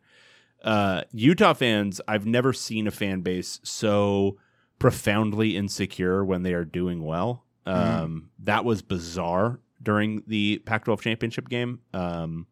Uh, 0.62 1.02
Utah 1.12 1.54
fans, 1.54 2.00
I've 2.06 2.26
never 2.26 2.52
seen 2.52 2.86
a 2.86 2.92
fan 2.92 3.22
base 3.22 3.58
so 3.64 4.36
profoundly 4.82 5.56
insecure 5.56 6.24
when 6.24 6.42
they 6.42 6.52
are 6.52 6.64
doing 6.64 7.04
well. 7.04 7.44
Um, 7.66 8.30
That 8.40 8.64
was 8.64 8.82
bizarre 8.82 9.60
during 9.80 10.24
the 10.26 10.58
Pac-12 10.66 11.00
championship 11.00 11.48
game. 11.48 11.78
Um, 11.94 12.48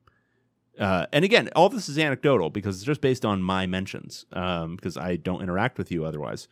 uh, 0.79 1.07
and 1.13 1.25
again, 1.25 1.49
all 1.57 1.69
this 1.69 1.89
is 1.89 1.99
anecdotal 1.99 2.49
because 2.49 2.77
it's 2.77 2.85
just 2.85 3.01
based 3.01 3.25
on 3.25 3.43
my 3.43 3.67
mentions 3.67 4.27
um, 4.33 4.77
because 4.77 4.97
I 4.97 5.17
don't 5.17 5.43
interact 5.43 5.77
with 5.77 5.91
you 5.91 6.05
otherwise. 6.05 6.47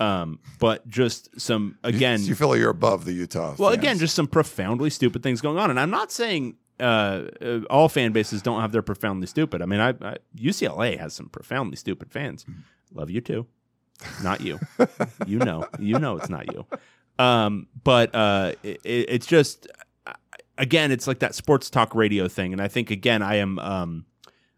Um, 0.00 0.40
but 0.58 0.88
just 0.88 1.38
some 1.38 1.76
again, 1.84 2.22
you, 2.22 2.34
feel 2.34 2.48
like 2.48 2.60
you're 2.60 2.70
above 2.70 3.04
the 3.04 3.12
Utah. 3.12 3.54
well, 3.58 3.70
fans. 3.70 3.78
again, 3.82 3.98
just 3.98 4.14
some 4.14 4.28
profoundly 4.28 4.90
stupid 4.90 5.22
things 5.22 5.40
going 5.40 5.58
on, 5.58 5.70
and 5.70 5.78
I'm 5.78 5.90
not 5.90 6.10
saying 6.10 6.54
uh, 6.80 7.24
uh, 7.42 7.60
all 7.68 7.88
fan 7.88 8.12
bases 8.12 8.40
don't 8.40 8.60
have 8.60 8.70
their 8.70 8.80
profoundly 8.80 9.26
stupid. 9.26 9.60
I 9.60 9.66
mean, 9.66 9.80
I, 9.80 9.90
I 10.00 10.16
UCLA 10.36 10.98
has 10.98 11.14
some 11.14 11.28
profoundly 11.28 11.76
stupid 11.76 12.12
fans. 12.12 12.46
Love 12.94 13.10
you 13.10 13.20
too, 13.20 13.46
not 14.22 14.40
you. 14.40 14.58
you 15.26 15.38
know, 15.38 15.66
you 15.78 15.98
know, 15.98 16.16
it's 16.16 16.28
not 16.28 16.52
you. 16.52 16.64
Um, 17.18 17.66
but 17.84 18.14
uh, 18.14 18.52
it, 18.62 18.80
it's 18.84 19.26
just 19.26 19.66
again, 20.56 20.90
it's 20.92 21.06
like 21.06 21.18
that 21.20 21.34
sports 21.34 21.70
talk 21.70 21.94
radio 21.94 22.28
thing, 22.28 22.52
and 22.52 22.60
I 22.62 22.68
think 22.68 22.90
again, 22.90 23.22
I 23.22 23.36
am 23.36 23.58
um, 23.58 24.04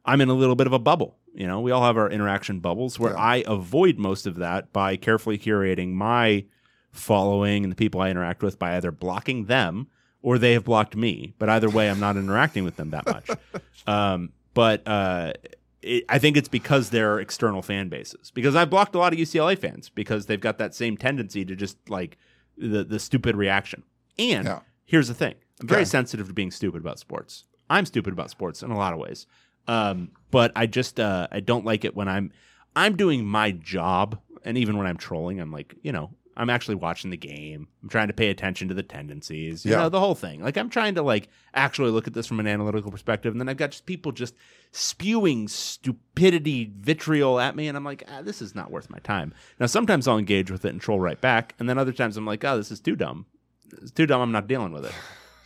I'm 0.04 0.20
in 0.20 0.28
a 0.28 0.34
little 0.34 0.56
bit 0.56 0.66
of 0.66 0.72
a 0.72 0.78
bubble. 0.78 1.16
You 1.34 1.46
know, 1.46 1.60
we 1.60 1.70
all 1.70 1.84
have 1.84 1.96
our 1.96 2.10
interaction 2.10 2.58
bubbles 2.60 2.98
where 2.98 3.12
Yeah. 3.12 3.18
I 3.20 3.44
avoid 3.46 3.98
most 3.98 4.26
of 4.26 4.36
that 4.36 4.72
by 4.72 4.96
carefully 4.96 5.38
curating 5.38 5.92
my 5.92 6.44
following 6.90 7.62
and 7.64 7.70
the 7.70 7.76
people 7.76 8.00
I 8.00 8.10
interact 8.10 8.42
with 8.42 8.58
by 8.58 8.76
either 8.76 8.90
blocking 8.90 9.44
them 9.44 9.86
or 10.22 10.38
they 10.38 10.52
have 10.54 10.64
blocked 10.64 10.96
me. 10.96 11.34
But 11.38 11.48
either 11.48 11.70
way, 11.70 11.88
I'm 11.88 12.00
not 12.00 12.16
interacting 12.16 12.64
with 12.64 12.74
them 12.76 12.90
that 12.90 13.06
much. 13.06 13.30
um, 13.86 14.32
but 14.54 14.86
uh, 14.88 15.34
it, 15.82 16.04
I 16.08 16.18
think 16.18 16.36
it's 16.36 16.48
because 16.48 16.90
they're 16.90 17.18
external 17.20 17.62
fan 17.62 17.88
bases. 17.88 18.30
Because 18.32 18.54
I've 18.56 18.70
blocked 18.70 18.94
a 18.94 18.98
lot 18.98 19.12
of 19.12 19.18
UCLA 19.18 19.58
fans 19.58 19.88
because 19.88 20.26
they've 20.26 20.40
got 20.40 20.58
that 20.58 20.74
same 20.74 20.96
tendency 20.96 21.44
to 21.44 21.56
just 21.56 21.76
like 21.88 22.18
the 22.56 22.84
the 22.84 22.98
stupid 22.98 23.36
reaction. 23.36 23.82
And 24.18 24.44
Yeah. 24.46 24.60
here's 24.84 25.08
the 25.08 25.14
thing: 25.14 25.34
I'm 25.60 25.68
very 25.68 25.80
Okay. 25.82 25.88
sensitive 25.88 26.28
to 26.28 26.34
being 26.34 26.50
stupid 26.50 26.80
about 26.80 26.98
sports. 26.98 27.44
I'm 27.68 27.86
stupid 27.86 28.12
about 28.12 28.30
sports 28.30 28.62
in 28.62 28.70
a 28.70 28.76
lot 28.76 28.92
of 28.92 28.98
ways. 28.98 29.26
Um, 29.68 30.10
but 30.30 30.52
I 30.56 30.66
just 30.66 30.98
uh, 30.98 31.28
I 31.30 31.40
don't 31.40 31.64
like 31.64 31.84
it 31.84 31.94
when 31.94 32.08
I'm 32.08 32.32
I'm 32.76 32.96
doing 32.96 33.24
my 33.24 33.52
job, 33.52 34.18
and 34.44 34.58
even 34.58 34.76
when 34.78 34.86
I'm 34.86 34.96
trolling, 34.96 35.40
I'm 35.40 35.52
like, 35.52 35.74
you 35.82 35.92
know, 35.92 36.10
I'm 36.40 36.48
actually 36.48 36.76
watching 36.76 37.10
the 37.10 37.16
game. 37.18 37.68
I'm 37.82 37.90
trying 37.90 38.06
to 38.08 38.14
pay 38.14 38.30
attention 38.30 38.68
to 38.68 38.74
the 38.74 38.82
tendencies, 38.82 39.64
you 39.66 39.72
Yeah. 39.72 39.78
know, 39.78 39.88
the 39.90 40.00
whole 40.00 40.14
thing. 40.14 40.40
Like 40.42 40.56
I'm 40.56 40.70
trying 40.70 40.94
to 40.94 41.02
like 41.02 41.28
actually 41.54 41.90
look 41.90 42.06
at 42.06 42.14
this 42.14 42.26
from 42.26 42.40
an 42.40 42.46
analytical 42.46 42.90
perspective, 42.90 43.32
and 43.32 43.40
then 43.40 43.48
I've 43.48 43.58
got 43.58 43.72
just 43.72 43.84
people 43.84 44.10
just 44.10 44.34
spewing 44.72 45.48
stupidity, 45.48 46.72
vitriol 46.80 47.38
at 47.40 47.54
me, 47.56 47.68
and 47.68 47.76
I'm 47.76 47.84
like, 47.84 48.04
ah, 48.08 48.22
this 48.22 48.40
is 48.40 48.54
not 48.54 48.70
worth 48.70 48.88
my 48.88 48.98
time. 49.00 49.34
Now 49.58 49.66
sometimes 49.66 50.08
I'll 50.08 50.16
engage 50.18 50.50
with 50.50 50.64
it 50.64 50.70
and 50.70 50.80
troll 50.80 50.98
right 50.98 51.20
back, 51.20 51.54
and 51.58 51.68
then 51.68 51.76
other 51.76 51.92
times 51.92 52.16
I'm 52.16 52.24
like, 52.26 52.42
oh, 52.44 52.56
this 52.56 52.70
is 52.70 52.80
too 52.80 52.96
dumb. 52.96 53.26
It's 53.82 53.90
too 53.90 54.06
dumb. 54.06 54.20
I'm 54.22 54.32
not 54.32 54.46
dealing 54.48 54.72
with 54.72 54.86
it. 54.86 54.92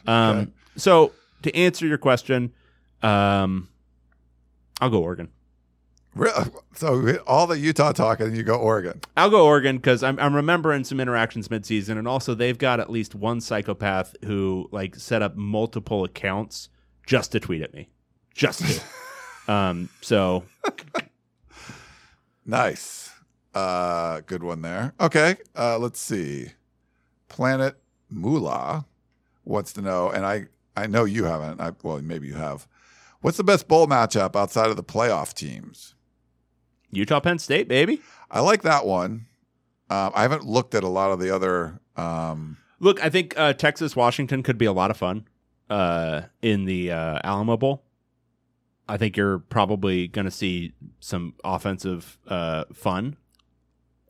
Um, 0.07 0.53
so 0.77 1.12
to 1.43 1.57
answer 1.57 1.87
your 1.87 1.97
question, 1.97 2.53
um, 3.03 3.69
I'll 4.81 4.91
go 4.91 5.03
Oregon. 5.03 5.29
So 6.74 7.19
all 7.27 7.47
the 7.47 7.59
Utah 7.59 7.93
talk 7.93 8.20
and 8.20 8.36
you 8.36 8.43
go 8.43 8.57
Oregon. 8.57 9.01
I'll 9.16 9.31
go 9.31 9.47
Oregon 9.47 9.77
because 9.77 10.03
I'm, 10.03 10.19
I'm 10.19 10.35
remembering 10.35 10.85
some 10.85 11.01
interactions 11.01 11.49
midseason, 11.49 11.99
and 11.99 12.09
also 12.09 12.35
they've 12.35 12.59
got 12.59 12.81
at 12.81 12.91
least 12.91 13.15
one 13.15 13.41
psychopath 13.41 14.15
who 14.24 14.69
like 14.73 14.97
set 14.97 15.23
up 15.23 15.36
multiple 15.36 16.05
accounts 16.05 16.69
just 17.07 17.32
to 17.32 17.41
tweet 17.41 17.62
at 17.62 17.74
me, 17.74 17.89
just 18.35 18.61
to. 18.65 18.82
um, 19.53 19.89
so 20.01 20.45
Nice. 22.47 23.11
Uh, 23.55 24.20
good 24.27 24.43
one 24.43 24.62
there. 24.62 24.93
Okay. 25.01 25.36
Uh, 25.57 25.78
let's 25.78 26.01
see. 26.01 26.49
Planet 27.28 27.77
Moolah 28.11 28.86
wants 29.45 29.73
to 29.74 29.82
know, 29.82 30.11
and 30.11 30.27
I, 30.27 30.47
I 30.77 30.86
know 30.86 31.05
you 31.05 31.24
haven't. 31.24 31.61
I, 31.61 31.73
well, 31.82 32.01
maybe 32.03 32.27
you 32.27 32.35
have. 32.35 32.66
What's 33.20 33.36
the 33.36 33.45
best 33.45 33.69
bowl 33.69 33.86
matchup 33.86 34.36
outside 34.36 34.70
of 34.70 34.77
the 34.77 34.85
playoff 34.85 35.32
teams? 35.32 35.95
Utah, 36.97 37.21
Penn 37.21 37.39
State, 37.39 37.69
baby. 37.69 38.01
I 38.31 38.41
like 38.41 38.62
that 38.62 38.87
one. 38.87 39.27
Um, 39.91 40.12
I 40.15 40.23
haven't 40.23 40.45
looked 40.45 40.75
at 40.75 40.83
a 40.85 40.89
lot 40.89 41.11
of 41.11 41.21
the 41.21 41.35
other. 41.35 41.81
Um, 41.97 42.57
Look, 42.81 43.03
I 43.05 43.09
think 43.09 43.35
uh, 43.39 43.53
Texas 43.53 43.95
Washington 43.95 44.43
could 44.43 44.59
be 44.59 44.65
a 44.65 44.73
lot 44.73 44.91
of 44.91 44.97
fun 44.97 45.27
uh, 45.71 46.23
in 46.43 46.65
the 46.65 46.91
uh, 46.91 47.19
Alamo 47.23 47.57
Bowl. 47.57 47.85
I 48.89 48.97
think 48.99 49.16
you're 49.16 49.39
probably 49.39 50.09
going 50.09 50.27
to 50.27 50.31
see 50.31 50.73
some 51.01 51.35
offensive 51.45 52.19
uh, 52.29 52.65
fun, 52.75 53.16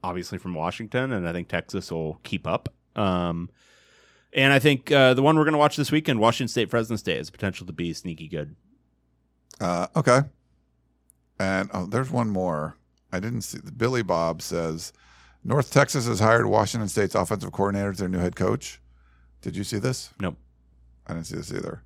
obviously 0.03 0.39
from 0.39 0.55
Washington, 0.55 1.13
and 1.13 1.29
I 1.29 1.33
think 1.33 1.49
Texas 1.49 1.93
will 1.93 2.19
keep 2.25 2.47
up. 2.47 2.69
Um, 2.97 3.51
and 4.33 4.53
I 4.53 4.59
think 4.59 4.91
uh, 4.91 5.15
the 5.15 5.23
one 5.23 5.37
we're 5.37 5.45
going 5.45 5.53
to 5.53 5.59
watch 5.59 5.77
this 5.77 5.93
weekend, 5.93 6.19
Washington 6.19 6.49
State 6.49 6.71
Fresno 6.71 6.97
State, 6.97 7.19
has 7.19 7.31
potential 7.31 7.67
to 7.67 7.73
be 7.73 7.93
sneaky 7.93 8.27
good. 8.27 8.57
uh, 9.61 9.87
okay. 9.95 10.23
And 11.39 11.71
oh, 11.73 11.87
there's 11.87 12.11
one 12.11 12.31
more. 12.31 12.77
I 13.13 13.21
didn't 13.21 13.43
see. 13.43 13.59
Billy 13.77 14.03
Bob 14.03 14.43
says 14.43 14.93
North 15.43 15.73
Texas 15.73 16.07
has 16.07 16.21
hired 16.21 16.47
Washington 16.47 16.89
State's 16.89 17.15
offensive 17.15 17.53
coordinator 17.53 17.91
as 17.91 17.99
their 17.99 18.09
new 18.09 18.19
head 18.19 18.37
coach. 18.37 18.81
Did 19.43 19.57
you 19.57 19.65
see 19.65 19.79
this? 19.79 20.13
Nope. 20.21 20.37
I 21.07 21.15
didn't 21.15 21.27
see 21.27 21.37
this 21.37 21.53
either. 21.53 21.83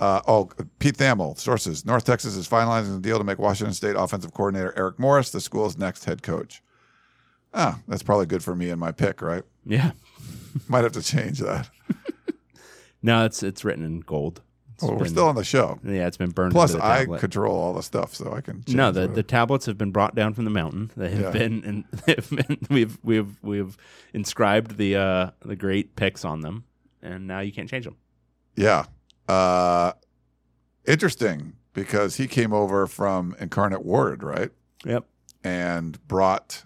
Uh, 0.00 0.20
oh, 0.26 0.50
Pete 0.78 0.96
Thamel, 0.96 1.38
sources. 1.38 1.84
North 1.84 2.04
Texas 2.04 2.34
is 2.34 2.48
finalizing 2.48 2.94
the 2.94 3.00
deal 3.00 3.18
to 3.18 3.24
make 3.24 3.38
Washington 3.38 3.74
State 3.74 3.94
offensive 3.96 4.32
coordinator 4.32 4.72
Eric 4.76 4.98
Morris 4.98 5.30
the 5.30 5.40
school's 5.40 5.76
next 5.76 6.04
head 6.04 6.22
coach. 6.22 6.62
Ah, 7.54 7.78
that's 7.86 8.02
probably 8.02 8.26
good 8.26 8.42
for 8.42 8.54
me 8.54 8.70
and 8.70 8.80
my 8.80 8.90
pick, 8.90 9.20
right? 9.20 9.42
Yeah. 9.66 9.92
Might 10.68 10.84
have 10.84 10.92
to 10.92 11.02
change 11.02 11.38
that. 11.40 11.68
No, 13.02 13.24
it's 13.24 13.42
it's 13.42 13.64
written 13.64 13.84
in 13.84 14.00
gold. 14.00 14.42
Well, 14.82 14.92
we're 14.92 15.04
been- 15.04 15.08
still 15.12 15.28
on 15.28 15.34
the 15.36 15.44
show. 15.44 15.78
Yeah, 15.84 16.06
it's 16.06 16.16
been 16.16 16.30
burned. 16.30 16.52
Plus, 16.52 16.74
I 16.74 17.04
control 17.06 17.56
all 17.56 17.72
the 17.74 17.82
stuff, 17.82 18.14
so 18.14 18.32
I 18.32 18.40
can. 18.40 18.62
Change 18.64 18.76
No, 18.76 18.90
the, 18.92 19.06
the 19.08 19.22
tablets 19.22 19.66
have 19.66 19.78
been 19.78 19.90
brought 19.92 20.14
down 20.14 20.34
from 20.34 20.44
the 20.44 20.50
mountain. 20.50 20.90
They 20.96 21.10
have 21.10 21.20
Yeah. 21.20 21.30
been 21.30 21.64
and 21.64 21.84
they've 22.06 22.30
been 22.30 22.58
we've 22.70 22.98
we've 23.02 23.42
we've 23.42 23.76
inscribed 24.12 24.76
the 24.76 24.96
uh 24.96 25.30
the 25.44 25.56
great 25.56 25.96
picks 25.96 26.24
on 26.24 26.40
them, 26.40 26.64
and 27.02 27.26
now 27.26 27.40
you 27.40 27.52
can't 27.52 27.68
change 27.68 27.84
them. 27.84 27.96
Yeah. 28.56 28.84
Uh, 29.28 29.92
interesting 30.86 31.54
because 31.72 32.16
he 32.16 32.26
came 32.26 32.52
over 32.52 32.86
from 32.86 33.34
Incarnate 33.40 33.84
Word, 33.84 34.22
right? 34.22 34.50
Yep, 34.84 35.06
And 35.44 36.06
brought 36.08 36.64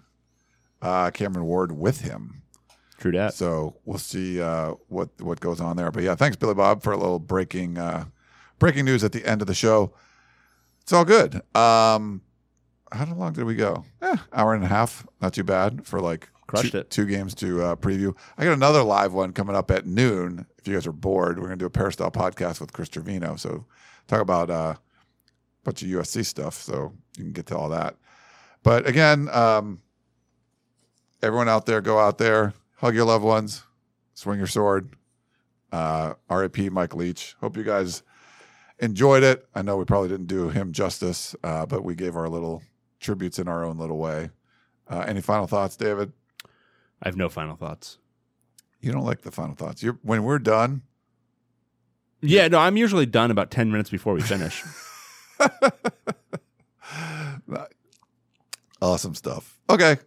uh, 0.81 1.11
Cameron 1.11 1.45
Ward 1.45 1.71
with 1.71 2.01
him. 2.01 2.41
True 2.97 3.11
that. 3.13 3.33
So 3.33 3.75
we'll 3.85 3.97
see 3.97 4.41
uh, 4.41 4.73
what 4.87 5.09
what 5.19 5.39
goes 5.39 5.61
on 5.61 5.77
there. 5.77 5.91
But 5.91 6.03
yeah, 6.03 6.15
thanks 6.15 6.35
Billy 6.35 6.53
Bob 6.53 6.83
for 6.83 6.93
a 6.93 6.97
little 6.97 7.19
breaking 7.19 7.77
uh, 7.77 8.05
breaking 8.59 8.85
news 8.85 9.03
at 9.03 9.11
the 9.11 9.25
end 9.25 9.41
of 9.41 9.47
the 9.47 9.53
show. 9.53 9.93
It's 10.81 10.93
all 10.93 11.05
good. 11.05 11.35
Um, 11.55 12.21
how 12.91 13.05
long 13.13 13.33
did 13.33 13.43
we 13.43 13.55
go? 13.55 13.83
Eh, 14.01 14.15
hour 14.33 14.53
and 14.53 14.63
a 14.63 14.67
half. 14.67 15.05
Not 15.21 15.33
too 15.33 15.43
bad 15.43 15.85
for 15.85 15.99
like 15.99 16.29
Crushed 16.47 16.71
two, 16.71 16.77
it. 16.77 16.89
two 16.89 17.05
games 17.05 17.35
to 17.35 17.61
uh, 17.61 17.75
preview. 17.75 18.15
I 18.37 18.45
got 18.45 18.53
another 18.53 18.81
live 18.83 19.13
one 19.13 19.33
coming 19.33 19.55
up 19.55 19.69
at 19.69 19.85
noon. 19.85 20.45
If 20.57 20.67
you 20.67 20.73
guys 20.73 20.87
are 20.87 20.93
bored, 20.93 21.39
we're 21.39 21.47
gonna 21.47 21.57
do 21.57 21.65
a 21.65 21.69
Peristyle 21.69 22.11
podcast 22.11 22.61
with 22.61 22.71
Chris 22.71 22.87
Trevino. 22.89 23.35
So 23.35 23.65
talk 24.07 24.21
about 24.21 24.49
uh, 24.49 24.75
a 24.75 24.79
bunch 25.65 25.81
of 25.83 25.89
USC 25.89 26.25
stuff. 26.25 26.53
So 26.55 26.93
you 27.17 27.25
can 27.25 27.33
get 27.33 27.47
to 27.47 27.57
all 27.57 27.69
that. 27.69 27.97
But 28.63 28.87
again, 28.87 29.27
um, 29.29 29.81
everyone 31.21 31.49
out 31.49 31.65
there, 31.65 31.81
go 31.81 31.99
out 31.99 32.17
there, 32.17 32.53
hug 32.77 32.95
your 32.95 33.05
loved 33.05 33.23
ones, 33.23 33.63
swing 34.13 34.37
your 34.37 34.47
sword. 34.47 34.95
Uh, 35.71 36.13
RIP 36.29 36.71
Mike 36.71 36.95
Leach. 36.95 37.35
Hope 37.41 37.57
you 37.57 37.63
guys 37.63 38.03
enjoyed 38.79 39.23
it. 39.23 39.47
I 39.53 39.61
know 39.61 39.75
we 39.77 39.85
probably 39.85 40.07
didn't 40.09 40.27
do 40.27 40.49
him 40.49 40.71
justice, 40.71 41.35
uh, 41.43 41.65
but 41.65 41.83
we 41.83 41.93
gave 41.93 42.15
our 42.15 42.29
little 42.29 42.63
tributes 42.99 43.37
in 43.37 43.47
our 43.47 43.65
own 43.65 43.77
little 43.77 43.97
way. 43.97 44.29
Uh, 44.89 45.03
any 45.05 45.19
final 45.21 45.45
thoughts, 45.47 45.75
David? 45.75 46.13
I 47.03 47.07
have 47.09 47.17
no 47.17 47.27
final 47.29 47.55
thoughts. 47.55 47.97
You 48.79 48.91
don't 48.91 49.03
like 49.03 49.21
the 49.21 49.31
final 49.31 49.55
thoughts. 49.55 49.83
You're, 49.83 49.99
when 50.03 50.23
we're 50.23 50.39
done, 50.39 50.83
Yeah, 52.21 52.47
no, 52.47 52.59
I'm 52.59 52.77
usually 52.77 53.05
done 53.05 53.29
about 53.31 53.51
ten 53.51 53.69
minutes 53.71 53.89
before 53.89 54.13
we 54.13 54.21
finish. 54.21 54.63
awesome 58.81 59.15
stuff. 59.15 59.59
Okay. 59.69 59.97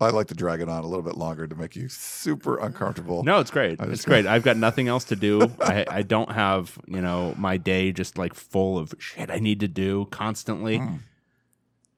I'd 0.00 0.14
like 0.14 0.28
to 0.28 0.34
drag 0.34 0.60
it 0.60 0.68
on 0.68 0.84
a 0.84 0.86
little 0.86 1.02
bit 1.02 1.16
longer 1.16 1.46
to 1.48 1.56
make 1.56 1.74
you 1.74 1.88
super 1.88 2.56
uncomfortable. 2.58 3.24
no, 3.24 3.40
it's 3.40 3.50
great. 3.50 3.80
It's 3.80 4.04
great. 4.04 4.26
I've 4.26 4.44
got 4.44 4.56
nothing 4.56 4.86
else 4.88 5.04
to 5.06 5.16
do. 5.16 5.50
I 5.60 5.84
I 5.88 6.02
don't 6.02 6.30
have 6.32 6.78
you 6.86 7.00
know 7.00 7.34
my 7.36 7.56
day 7.56 7.90
just 7.92 8.16
like 8.16 8.34
full 8.34 8.78
of 8.78 8.94
shit 8.98 9.30
I 9.30 9.38
need 9.38 9.60
to 9.60 9.68
do 9.68 10.06
constantly. 10.10 10.78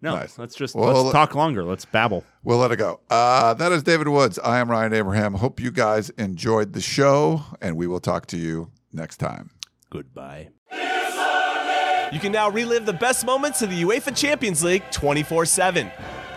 No, 0.02 0.14
Nice. 0.14 0.38
let's 0.38 0.54
just 0.54 0.74
Well, 0.74 1.02
let's 1.02 1.12
talk 1.12 1.34
longer. 1.34 1.62
Let's 1.62 1.84
babble. 1.84 2.24
We'll 2.42 2.56
let 2.56 2.72
it 2.72 2.76
go. 2.76 3.00
Uh, 3.10 3.52
that 3.52 3.70
is 3.70 3.82
David 3.82 4.08
Woods. 4.08 4.38
I 4.38 4.58
am 4.58 4.70
Ryan 4.70 4.94
Abraham. 4.94 5.34
Hope 5.34 5.60
you 5.60 5.70
guys 5.70 6.08
enjoyed 6.10 6.72
the 6.72 6.80
show, 6.80 7.42
and 7.60 7.76
we 7.76 7.86
will 7.86 8.00
talk 8.00 8.24
to 8.28 8.38
you 8.38 8.70
next 8.94 9.18
time. 9.18 9.50
Goodbye. 9.90 10.48
You 12.12 12.18
can 12.18 12.32
now 12.32 12.48
relive 12.48 12.86
the 12.86 12.94
best 12.94 13.26
moments 13.26 13.60
of 13.60 13.68
the 13.68 13.82
UEFA 13.82 14.16
Champions 14.16 14.64
League 14.64 14.84
24 14.90 15.44
7. 15.44 15.90